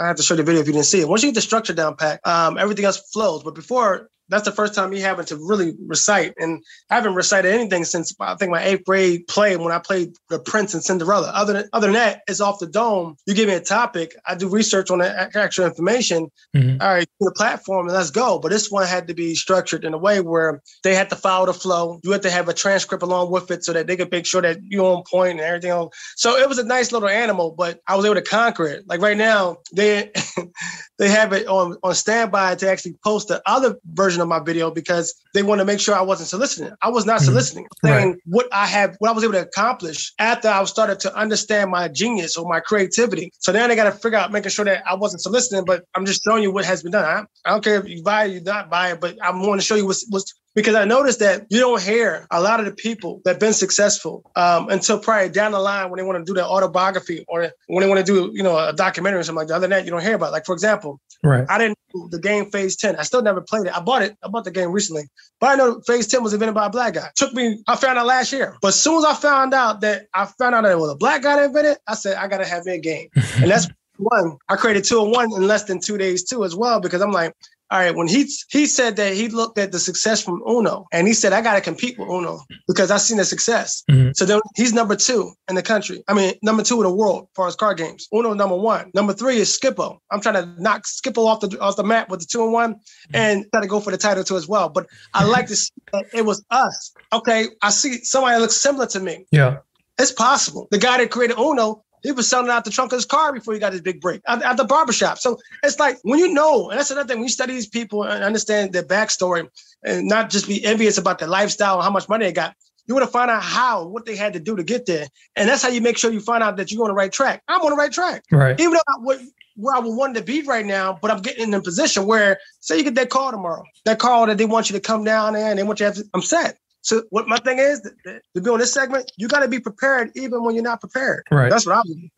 I 0.00 0.06
have 0.06 0.16
to 0.16 0.22
show 0.22 0.34
the 0.34 0.42
video 0.42 0.60
if 0.60 0.66
you 0.66 0.72
didn't 0.72 0.86
see 0.86 1.00
it. 1.00 1.08
Once 1.08 1.22
you 1.22 1.28
get 1.28 1.36
the 1.36 1.40
structure 1.40 1.72
down 1.72 1.96
pat, 1.96 2.20
um, 2.24 2.58
everything 2.58 2.84
else 2.84 2.98
flows. 3.12 3.42
But 3.44 3.54
before 3.54 4.08
that's 4.32 4.44
the 4.44 4.52
first 4.52 4.74
time 4.74 4.90
me 4.90 5.00
having 5.00 5.26
to 5.26 5.36
really 5.36 5.74
recite. 5.86 6.34
And 6.38 6.62
I 6.90 6.94
haven't 6.94 7.14
recited 7.14 7.52
anything 7.52 7.84
since 7.84 8.14
I 8.20 8.34
think 8.36 8.50
my 8.50 8.62
eighth 8.62 8.84
grade 8.84 9.26
play 9.28 9.56
when 9.56 9.72
I 9.72 9.78
played 9.78 10.14
The 10.28 10.38
Prince 10.38 10.74
and 10.74 10.82
Cinderella. 10.82 11.30
Other 11.34 11.52
than 11.52 11.68
other 11.72 11.88
than 11.88 11.94
that, 11.94 12.22
it's 12.26 12.40
off 12.40 12.58
the 12.58 12.66
dome. 12.66 13.16
You 13.26 13.34
give 13.34 13.48
me 13.48 13.54
a 13.54 13.60
topic, 13.60 14.14
I 14.26 14.34
do 14.34 14.48
research 14.48 14.90
on 14.90 14.98
the 14.98 15.36
actual 15.36 15.66
information. 15.66 16.30
Mm-hmm. 16.56 16.80
All 16.80 16.94
right, 16.94 17.06
the 17.20 17.32
platform 17.32 17.86
and 17.86 17.96
let's 17.96 18.10
go. 18.10 18.38
But 18.38 18.50
this 18.50 18.70
one 18.70 18.86
had 18.86 19.08
to 19.08 19.14
be 19.14 19.34
structured 19.34 19.84
in 19.84 19.94
a 19.94 19.98
way 19.98 20.20
where 20.20 20.62
they 20.82 20.94
had 20.94 21.10
to 21.10 21.16
follow 21.16 21.46
the 21.46 21.54
flow. 21.54 22.00
You 22.02 22.12
had 22.12 22.22
to 22.22 22.30
have 22.30 22.48
a 22.48 22.54
transcript 22.54 23.02
along 23.02 23.30
with 23.30 23.50
it 23.50 23.64
so 23.64 23.72
that 23.72 23.86
they 23.86 23.96
could 23.96 24.10
make 24.10 24.26
sure 24.26 24.42
that 24.42 24.58
you're 24.62 24.96
on 24.96 25.04
point 25.10 25.32
and 25.32 25.40
everything. 25.40 25.70
Else. 25.70 25.94
So 26.16 26.36
it 26.36 26.48
was 26.48 26.58
a 26.58 26.64
nice 26.64 26.92
little 26.92 27.08
animal, 27.08 27.54
but 27.56 27.80
I 27.86 27.96
was 27.96 28.04
able 28.04 28.14
to 28.14 28.22
conquer 28.22 28.66
it. 28.66 28.86
Like 28.86 29.00
right 29.00 29.16
now, 29.16 29.58
they 29.74 30.10
they 30.98 31.08
have 31.08 31.32
it 31.32 31.46
on 31.46 31.76
on 31.82 31.94
standby 31.94 32.54
to 32.56 32.70
actually 32.70 32.94
post 33.04 33.28
the 33.28 33.42
other 33.46 33.76
version 33.84 34.21
of 34.22 34.28
my 34.28 34.40
video 34.40 34.70
because 34.70 35.14
they 35.34 35.42
want 35.42 35.60
to 35.60 35.64
make 35.64 35.80
sure 35.80 35.94
I 35.94 36.02
wasn't 36.02 36.28
soliciting. 36.28 36.72
I 36.82 36.88
was 36.88 37.06
not 37.06 37.16
mm-hmm. 37.16 37.26
soliciting. 37.26 37.66
Saying 37.84 38.10
right. 38.10 38.18
what 38.26 38.48
I 38.52 38.66
have, 38.66 38.96
what 38.98 39.10
I 39.10 39.12
was 39.12 39.24
able 39.24 39.34
to 39.34 39.42
accomplish 39.42 40.12
after 40.18 40.48
I 40.48 40.62
started 40.64 41.00
to 41.00 41.14
understand 41.16 41.70
my 41.70 41.88
genius 41.88 42.36
or 42.36 42.48
my 42.48 42.60
creativity. 42.60 43.30
So 43.38 43.52
now 43.52 43.66
they 43.66 43.76
got 43.76 43.84
to 43.84 43.92
figure 43.92 44.18
out 44.18 44.32
making 44.32 44.50
sure 44.50 44.64
that 44.64 44.82
I 44.86 44.94
wasn't 44.94 45.22
soliciting, 45.22 45.64
but 45.64 45.84
I'm 45.94 46.06
just 46.06 46.22
showing 46.22 46.42
you 46.42 46.52
what 46.52 46.64
has 46.64 46.82
been 46.82 46.92
done. 46.92 47.04
I, 47.04 47.48
I 47.48 47.52
don't 47.52 47.64
care 47.64 47.78
if 47.80 47.88
you 47.88 48.02
buy 48.02 48.24
it, 48.24 48.32
you 48.32 48.40
not 48.40 48.70
buy 48.70 48.92
it, 48.92 49.00
but 49.00 49.16
I'm 49.22 49.42
want 49.46 49.60
to 49.60 49.66
show 49.66 49.74
you 49.74 49.86
what's, 49.86 50.06
what's 50.08 50.32
because 50.54 50.74
I 50.74 50.84
noticed 50.84 51.18
that 51.20 51.46
you 51.48 51.60
don't 51.60 51.80
hear 51.80 52.26
a 52.30 52.40
lot 52.40 52.60
of 52.60 52.66
the 52.66 52.72
people 52.72 53.20
that 53.24 53.32
have 53.32 53.40
been 53.40 53.52
successful 53.52 54.30
um, 54.36 54.68
until 54.68 54.98
probably 54.98 55.30
down 55.30 55.52
the 55.52 55.58
line 55.58 55.90
when 55.90 55.98
they 55.98 56.04
want 56.04 56.18
to 56.18 56.24
do 56.24 56.34
their 56.34 56.44
autobiography 56.44 57.24
or 57.28 57.50
when 57.68 57.82
they 57.82 57.88
want 57.88 58.04
to 58.04 58.12
do, 58.12 58.30
you 58.34 58.42
know, 58.42 58.58
a 58.58 58.72
documentary 58.72 59.20
or 59.20 59.22
something 59.22 59.38
like 59.38 59.48
that. 59.48 59.54
Other 59.54 59.68
than 59.68 59.70
that, 59.70 59.84
you 59.84 59.90
don't 59.90 60.02
hear 60.02 60.14
about. 60.14 60.28
It. 60.28 60.32
Like 60.32 60.46
for 60.46 60.52
example, 60.52 61.00
right? 61.22 61.46
I 61.48 61.58
didn't 61.58 61.78
know 61.94 62.08
the 62.08 62.18
game 62.18 62.50
Phase 62.50 62.76
Ten. 62.76 62.96
I 62.96 63.02
still 63.02 63.22
never 63.22 63.40
played 63.40 63.66
it. 63.66 63.76
I 63.76 63.80
bought 63.80 64.02
it. 64.02 64.16
I 64.22 64.28
bought 64.28 64.44
the 64.44 64.50
game 64.50 64.70
recently, 64.70 65.04
but 65.40 65.48
I 65.48 65.54
know 65.54 65.80
Phase 65.86 66.06
Ten 66.06 66.22
was 66.22 66.34
invented 66.34 66.54
by 66.54 66.66
a 66.66 66.70
black 66.70 66.94
guy. 66.94 67.08
Took 67.16 67.32
me. 67.32 67.62
I 67.66 67.76
found 67.76 67.98
out 67.98 68.06
last 68.06 68.32
year, 68.32 68.56
but 68.60 68.68
as 68.68 68.80
soon 68.80 68.98
as 68.98 69.04
I 69.04 69.14
found 69.14 69.54
out 69.54 69.80
that 69.80 70.06
I 70.14 70.26
found 70.38 70.54
out 70.54 70.64
that 70.64 70.72
it 70.72 70.78
was 70.78 70.90
a 70.90 70.96
black 70.96 71.22
guy 71.22 71.36
that 71.36 71.46
invented, 71.46 71.78
I 71.86 71.94
said 71.94 72.16
I 72.16 72.28
gotta 72.28 72.46
have 72.46 72.66
a 72.66 72.78
game, 72.78 73.08
and 73.36 73.50
that's 73.50 73.68
one. 73.96 74.36
I 74.48 74.56
created 74.56 74.84
two 74.84 75.02
and 75.02 75.10
one 75.10 75.32
in 75.34 75.46
less 75.46 75.64
than 75.64 75.80
two 75.80 75.96
days 75.96 76.24
too 76.24 76.44
as 76.44 76.54
well 76.54 76.80
because 76.80 77.00
I'm 77.00 77.12
like, 77.12 77.34
all 77.72 77.78
right, 77.78 77.96
when 77.96 78.06
he 78.06 78.28
he 78.50 78.66
said 78.66 78.96
that 78.96 79.14
he 79.14 79.28
looked 79.28 79.56
at 79.56 79.72
the 79.72 79.78
success 79.78 80.22
from 80.22 80.42
Uno 80.46 80.84
and 80.92 81.08
he 81.08 81.14
said, 81.14 81.32
I 81.32 81.40
got 81.40 81.54
to 81.54 81.62
compete 81.62 81.98
with 81.98 82.06
Uno 82.06 82.40
because 82.68 82.90
I've 82.90 83.00
seen 83.00 83.16
the 83.16 83.24
success. 83.24 83.82
Mm-hmm. 83.90 84.10
So 84.14 84.26
then 84.26 84.40
he's 84.56 84.74
number 84.74 84.94
two 84.94 85.32
in 85.48 85.54
the 85.54 85.62
country. 85.62 86.04
I 86.06 86.12
mean, 86.12 86.34
number 86.42 86.62
two 86.62 86.76
in 86.76 86.82
the 86.82 86.94
world 86.94 87.22
as 87.22 87.34
far 87.34 87.48
as 87.48 87.56
card 87.56 87.78
games. 87.78 88.08
Uno 88.12 88.34
number 88.34 88.56
one. 88.56 88.90
Number 88.94 89.14
three 89.14 89.38
is 89.38 89.54
Skip-Bo. 89.54 89.98
I'm 90.10 90.20
trying 90.20 90.34
to 90.34 90.60
knock 90.60 90.86
Skip-Bo 90.86 91.26
off 91.26 91.40
the 91.40 91.58
off 91.60 91.76
the 91.76 91.82
map 91.82 92.10
with 92.10 92.20
the 92.20 92.26
two 92.26 92.44
and 92.44 92.52
one 92.52 92.74
mm-hmm. 92.74 93.16
and 93.16 93.46
try 93.54 93.62
to 93.62 93.66
go 93.66 93.80
for 93.80 93.90
the 93.90 93.96
title 93.96 94.22
too 94.22 94.36
as 94.36 94.46
well. 94.46 94.68
But 94.68 94.86
I 95.14 95.24
like 95.24 95.46
to 95.46 95.56
see 95.56 95.72
that 95.94 96.04
it 96.12 96.26
was 96.26 96.44
us. 96.50 96.92
Okay, 97.14 97.46
I 97.62 97.70
see 97.70 98.04
somebody 98.04 98.34
that 98.34 98.42
looks 98.42 98.56
similar 98.56 98.86
to 98.88 99.00
me. 99.00 99.24
Yeah. 99.30 99.60
It's 99.98 100.12
possible. 100.12 100.68
The 100.70 100.78
guy 100.78 100.98
that 100.98 101.10
created 101.10 101.38
Uno 101.38 101.84
he 102.02 102.12
was 102.12 102.28
selling 102.28 102.50
out 102.50 102.64
the 102.64 102.70
trunk 102.70 102.92
of 102.92 102.96
his 102.96 103.04
car 103.04 103.32
before 103.32 103.54
he 103.54 103.60
got 103.60 103.72
his 103.72 103.80
big 103.80 104.00
break 104.00 104.20
at, 104.26 104.42
at 104.42 104.56
the 104.56 104.64
barbershop. 104.64 105.18
So 105.18 105.38
it's 105.62 105.78
like 105.78 105.98
when 106.02 106.18
you 106.18 106.32
know, 106.32 106.70
and 106.70 106.78
that's 106.78 106.90
another 106.90 107.08
thing, 107.08 107.18
when 107.18 107.24
you 107.24 107.30
study 107.30 107.54
these 107.54 107.68
people 107.68 108.04
and 108.04 108.24
understand 108.24 108.72
their 108.72 108.82
backstory 108.82 109.48
and 109.84 110.08
not 110.08 110.30
just 110.30 110.46
be 110.46 110.64
envious 110.64 110.98
about 110.98 111.18
their 111.18 111.28
lifestyle 111.28 111.76
and 111.76 111.84
how 111.84 111.90
much 111.90 112.08
money 112.08 112.26
they 112.26 112.32
got, 112.32 112.54
you 112.86 112.94
want 112.94 113.06
to 113.06 113.12
find 113.12 113.30
out 113.30 113.42
how, 113.42 113.86
what 113.86 114.06
they 114.06 114.16
had 114.16 114.32
to 114.32 114.40
do 114.40 114.56
to 114.56 114.64
get 114.64 114.86
there. 114.86 115.06
And 115.36 115.48
that's 115.48 115.62
how 115.62 115.68
you 115.68 115.80
make 115.80 115.96
sure 115.96 116.12
you 116.12 116.20
find 116.20 116.42
out 116.42 116.56
that 116.56 116.72
you're 116.72 116.82
on 116.82 116.88
the 116.88 116.94
right 116.94 117.12
track. 117.12 117.42
I'm 117.48 117.60
on 117.62 117.70
the 117.70 117.76
right 117.76 117.92
track. 117.92 118.24
Right. 118.32 118.58
Even 118.58 118.72
though 118.72 118.80
I, 118.88 118.98
what, 119.00 119.20
where 119.54 119.76
I 119.76 119.78
would 119.78 119.94
want 119.94 120.16
to 120.16 120.22
be 120.22 120.42
right 120.42 120.66
now, 120.66 120.98
but 121.00 121.10
I'm 121.10 121.22
getting 121.22 121.44
in 121.44 121.54
a 121.54 121.62
position 121.62 122.06
where, 122.06 122.38
say, 122.60 122.78
you 122.78 122.84
get 122.84 122.94
that 122.96 123.10
call 123.10 123.30
tomorrow, 123.30 123.62
that 123.84 123.98
call 123.98 124.26
that 124.26 124.38
they 124.38 124.46
want 124.46 124.70
you 124.70 124.74
to 124.74 124.80
come 124.80 125.04
down 125.04 125.36
and 125.36 125.58
they 125.58 125.62
want 125.62 125.78
you 125.78 125.86
to 125.86 125.92
have 125.92 126.02
to, 126.02 126.10
I'm 126.14 126.22
set. 126.22 126.58
So 126.82 127.04
what 127.10 127.28
my 127.28 127.38
thing 127.38 127.58
is 127.58 127.80
to 128.04 128.40
be 128.40 128.50
on 128.50 128.58
this 128.58 128.72
segment, 128.72 129.10
you 129.16 129.28
got 129.28 129.40
to 129.40 129.48
be 129.48 129.60
prepared 129.60 130.10
even 130.16 130.42
when 130.42 130.54
you're 130.54 130.64
not 130.64 130.80
prepared. 130.80 131.24
Right. 131.30 131.50
That's 131.50 131.66
what 131.66 131.76
I'm. 131.76 132.10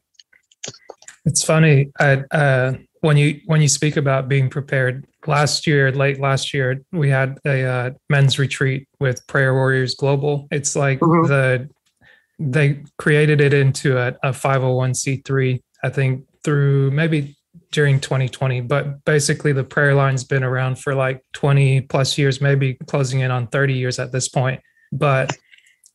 It's 1.26 1.44
funny. 1.44 1.90
I, 1.98 2.24
uh, 2.30 2.74
when 3.00 3.16
you 3.16 3.40
when 3.46 3.60
you 3.60 3.68
speak 3.68 3.96
about 3.96 4.28
being 4.28 4.48
prepared, 4.48 5.06
last 5.26 5.66
year, 5.66 5.92
late 5.92 6.20
last 6.20 6.54
year, 6.54 6.80
we 6.92 7.10
had 7.10 7.38
a 7.44 7.64
uh, 7.64 7.90
men's 8.08 8.38
retreat 8.38 8.88
with 9.00 9.26
Prayer 9.26 9.54
Warriors 9.54 9.94
Global. 9.94 10.48
It's 10.50 10.74
like 10.74 11.00
mm-hmm. 11.00 11.28
the 11.28 11.68
they 12.38 12.82
created 12.98 13.40
it 13.40 13.54
into 13.54 13.96
a, 13.98 14.08
a 14.22 14.30
501c3. 14.30 15.60
I 15.82 15.88
think 15.88 16.26
through 16.42 16.90
maybe 16.90 17.36
during 17.74 17.98
2020, 17.98 18.60
but 18.62 19.04
basically 19.04 19.52
the 19.52 19.64
prayer 19.64 19.94
line's 19.94 20.22
been 20.22 20.44
around 20.44 20.78
for 20.78 20.94
like 20.94 21.22
20 21.32 21.82
plus 21.82 22.16
years, 22.16 22.40
maybe 22.40 22.74
closing 22.86 23.20
in 23.20 23.32
on 23.32 23.48
30 23.48 23.74
years 23.74 23.98
at 23.98 24.12
this 24.12 24.28
point. 24.28 24.60
But 24.92 25.36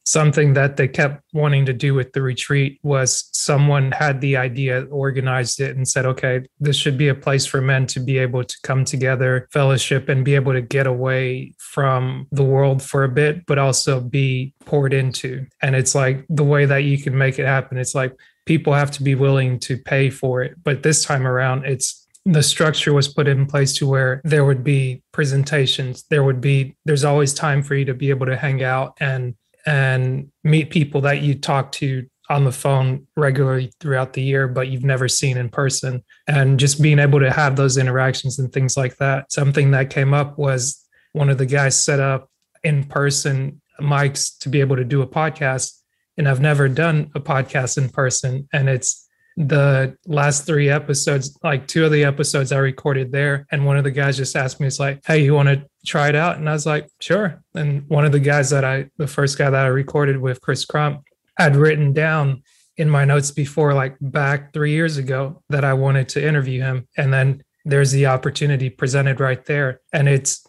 something 0.06 0.54
that 0.54 0.76
they 0.76 0.90
kept 0.90 1.24
wanting 1.34 1.66
to 1.66 1.72
do 1.72 1.94
with 1.94 2.12
the 2.12 2.22
retreat 2.22 2.80
was 2.84 3.30
someone 3.32 3.94
had 3.94 4.20
the 4.20 4.36
idea, 4.36 4.82
organized 4.92 5.62
it, 5.62 5.78
and 5.78 5.88
said, 5.88 6.06
okay, 6.06 6.42
this 6.60 6.76
should 6.76 6.98
be 6.98 7.08
a 7.08 7.16
place 7.16 7.46
for 7.46 7.62
men 7.62 7.88
to 7.88 8.00
be 8.02 8.18
able 8.18 8.44
to 8.44 8.56
come 8.64 8.84
together, 8.84 9.48
fellowship, 9.54 10.10
and 10.10 10.26
be 10.26 10.36
able 10.36 10.52
to 10.52 10.62
get 10.62 10.86
away 10.86 11.54
from 11.60 12.28
the 12.32 12.44
world 12.44 12.84
for 12.84 13.06
a 13.06 13.10
bit, 13.10 13.46
but 13.46 13.58
also 13.58 14.02
be 14.02 14.54
poured 14.66 14.92
into. 14.92 15.46
And 15.62 15.76
it's 15.76 15.96
like 15.96 16.26
the 16.28 16.44
way 16.44 16.66
that 16.66 16.84
you 16.84 16.98
can 16.98 17.18
make 17.18 17.40
it 17.40 17.46
happen. 17.46 17.78
It's 17.78 17.96
like 17.96 18.14
people 18.50 18.74
have 18.74 18.90
to 18.90 19.04
be 19.04 19.14
willing 19.14 19.60
to 19.60 19.78
pay 19.78 20.10
for 20.10 20.42
it. 20.42 20.56
But 20.64 20.82
this 20.82 21.06
time 21.06 21.28
around, 21.28 21.66
it's 21.66 22.08
the 22.26 22.42
structure 22.42 22.94
was 22.94 23.08
put 23.08 23.28
in 23.28 23.46
place 23.46 23.74
to 23.76 23.88
where 23.88 24.22
there 24.24 24.44
would 24.44 24.64
be 24.64 25.02
presentations 25.14 26.04
there 26.10 26.24
would 26.24 26.42
be 26.42 26.76
there's 26.84 27.06
always 27.06 27.34
time 27.34 27.64
for 27.64 27.76
you 27.76 27.86
to 27.86 27.94
be 27.94 28.10
able 28.10 28.26
to 28.26 28.36
hang 28.36 28.62
out 28.62 28.98
and 29.00 29.36
and 29.66 30.30
meet 30.44 30.70
people 30.70 31.00
that 31.00 31.22
you 31.22 31.34
talk 31.34 31.72
to 31.72 32.06
on 32.30 32.44
the 32.44 32.52
phone 32.52 33.08
regularly 33.16 33.72
throughout 33.80 34.14
the 34.14 34.22
year, 34.22 34.48
but 34.48 34.68
you've 34.68 34.84
never 34.84 35.08
seen 35.08 35.36
in 35.36 35.50
person. 35.50 36.04
And 36.28 36.60
just 36.60 36.80
being 36.80 37.00
able 37.00 37.20
to 37.20 37.32
have 37.32 37.56
those 37.56 37.76
interactions 37.78 38.38
and 38.38 38.54
things 38.54 38.78
like 38.78 38.98
that. 38.98 39.32
Something 39.32 39.72
that 39.72 39.90
came 39.90 40.14
up 40.14 40.38
was 40.38 40.86
one 41.14 41.30
of 41.30 41.40
the 41.40 41.48
guys 41.48 41.76
set 41.76 42.00
up 42.00 42.30
in 42.64 42.84
person 42.84 43.62
mics 43.82 44.38
to 44.40 44.50
be 44.50 44.60
able 44.60 44.76
to 44.76 44.84
do 44.84 45.02
a 45.02 45.08
podcast. 45.08 45.79
And 46.20 46.28
I've 46.28 46.42
never 46.42 46.68
done 46.68 47.10
a 47.16 47.20
podcast 47.22 47.78
in 47.78 47.88
person. 47.90 48.48
And 48.52 48.68
it's 48.68 49.08
the 49.38 49.98
last 50.06 50.46
three 50.46 50.70
episodes, 50.70 51.40
like 51.44 51.66
two 51.66 51.86
of 51.86 51.94
the 51.94 52.04
episodes 52.04 52.52
I 52.52 52.58
recorded 52.58 53.14
there. 53.14 53.48
And 53.52 53.66
one 53.66 53.78
of 53.78 53.86
the 53.86 53.92
guys 53.92 54.18
just 54.18 54.36
asked 54.36 54.60
me, 54.60 54.68
it's 54.68 54.82
like, 54.82 55.00
hey, 55.08 55.24
you 55.24 55.34
want 55.34 55.48
to 55.48 55.66
try 55.86 56.10
it 56.10 56.16
out? 56.16 56.36
And 56.36 56.50
I 56.50 56.52
was 56.52 56.66
like, 56.66 56.90
sure. 57.00 57.42
And 57.56 57.88
one 57.88 58.04
of 58.04 58.12
the 58.12 58.20
guys 58.20 58.50
that 58.50 58.66
I, 58.66 58.90
the 58.98 59.08
first 59.08 59.38
guy 59.38 59.50
that 59.50 59.66
I 59.66 59.70
recorded 59.70 60.18
with, 60.18 60.42
Chris 60.42 60.66
Crump, 60.66 61.04
had 61.38 61.56
written 61.56 61.94
down 61.94 62.44
in 62.76 62.90
my 62.90 63.06
notes 63.06 63.32
before, 63.32 63.74
like 63.74 63.96
back 64.02 64.52
three 64.52 64.72
years 64.72 64.98
ago, 64.98 65.42
that 65.48 65.64
I 65.64 65.72
wanted 65.72 66.10
to 66.10 66.28
interview 66.28 66.62
him. 66.62 66.86
And 66.98 67.14
then 67.14 67.42
there's 67.64 67.92
the 67.92 68.08
opportunity 68.08 68.70
presented 68.70 69.22
right 69.22 69.46
there. 69.46 69.80
And 69.94 70.10
it's, 70.10 70.46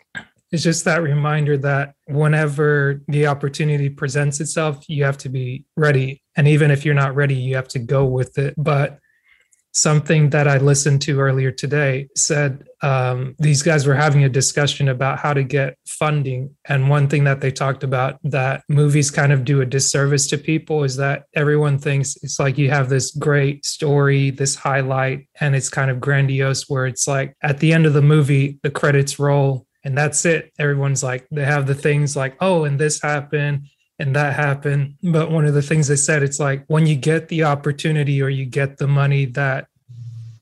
it's 0.52 0.62
just 0.62 0.84
that 0.84 1.02
reminder 1.02 1.56
that 1.58 1.94
whenever 2.06 3.02
the 3.08 3.26
opportunity 3.26 3.88
presents 3.88 4.40
itself, 4.40 4.84
you 4.88 5.04
have 5.04 5.18
to 5.18 5.28
be 5.28 5.64
ready. 5.76 6.22
And 6.36 6.48
even 6.48 6.70
if 6.70 6.84
you're 6.84 6.94
not 6.94 7.14
ready, 7.14 7.34
you 7.34 7.54
have 7.56 7.68
to 7.68 7.78
go 7.78 8.04
with 8.04 8.36
it. 8.38 8.54
But 8.56 8.98
something 9.72 10.30
that 10.30 10.48
I 10.48 10.58
listened 10.58 11.00
to 11.02 11.20
earlier 11.20 11.52
today 11.52 12.08
said 12.16 12.64
um, 12.82 13.36
these 13.38 13.62
guys 13.62 13.86
were 13.86 13.94
having 13.94 14.24
a 14.24 14.28
discussion 14.28 14.88
about 14.88 15.18
how 15.20 15.32
to 15.32 15.44
get 15.44 15.76
funding. 15.86 16.56
And 16.66 16.90
one 16.90 17.08
thing 17.08 17.24
that 17.24 17.40
they 17.40 17.52
talked 17.52 17.84
about 17.84 18.18
that 18.24 18.64
movies 18.68 19.10
kind 19.10 19.32
of 19.32 19.44
do 19.44 19.60
a 19.60 19.66
disservice 19.66 20.26
to 20.28 20.38
people 20.38 20.82
is 20.82 20.96
that 20.96 21.26
everyone 21.34 21.78
thinks 21.78 22.16
it's 22.22 22.40
like 22.40 22.58
you 22.58 22.70
have 22.70 22.88
this 22.88 23.12
great 23.12 23.64
story, 23.64 24.30
this 24.30 24.56
highlight, 24.56 25.28
and 25.40 25.54
it's 25.54 25.68
kind 25.68 25.90
of 25.90 26.00
grandiose 26.00 26.68
where 26.68 26.86
it's 26.86 27.06
like 27.06 27.34
at 27.42 27.60
the 27.60 27.72
end 27.72 27.86
of 27.86 27.92
the 27.92 28.02
movie, 28.02 28.58
the 28.62 28.70
credits 28.70 29.18
roll 29.20 29.66
and 29.84 29.96
that's 29.96 30.24
it. 30.24 30.52
Everyone's 30.58 31.02
like, 31.02 31.26
they 31.30 31.44
have 31.44 31.66
the 31.66 31.74
things 31.74 32.16
like, 32.16 32.36
oh, 32.40 32.64
and 32.64 32.78
this 32.78 33.00
happened 33.00 33.68
and 33.98 34.16
that 34.16 34.34
happened. 34.34 34.96
But 35.02 35.30
one 35.30 35.44
of 35.44 35.54
the 35.54 35.62
things 35.62 35.88
they 35.88 35.96
said, 35.96 36.22
it's 36.22 36.40
like 36.40 36.64
when 36.66 36.86
you 36.86 36.96
get 36.96 37.28
the 37.28 37.44
opportunity 37.44 38.22
or 38.22 38.28
you 38.28 38.46
get 38.46 38.78
the 38.78 38.88
money 38.88 39.26
that 39.26 39.66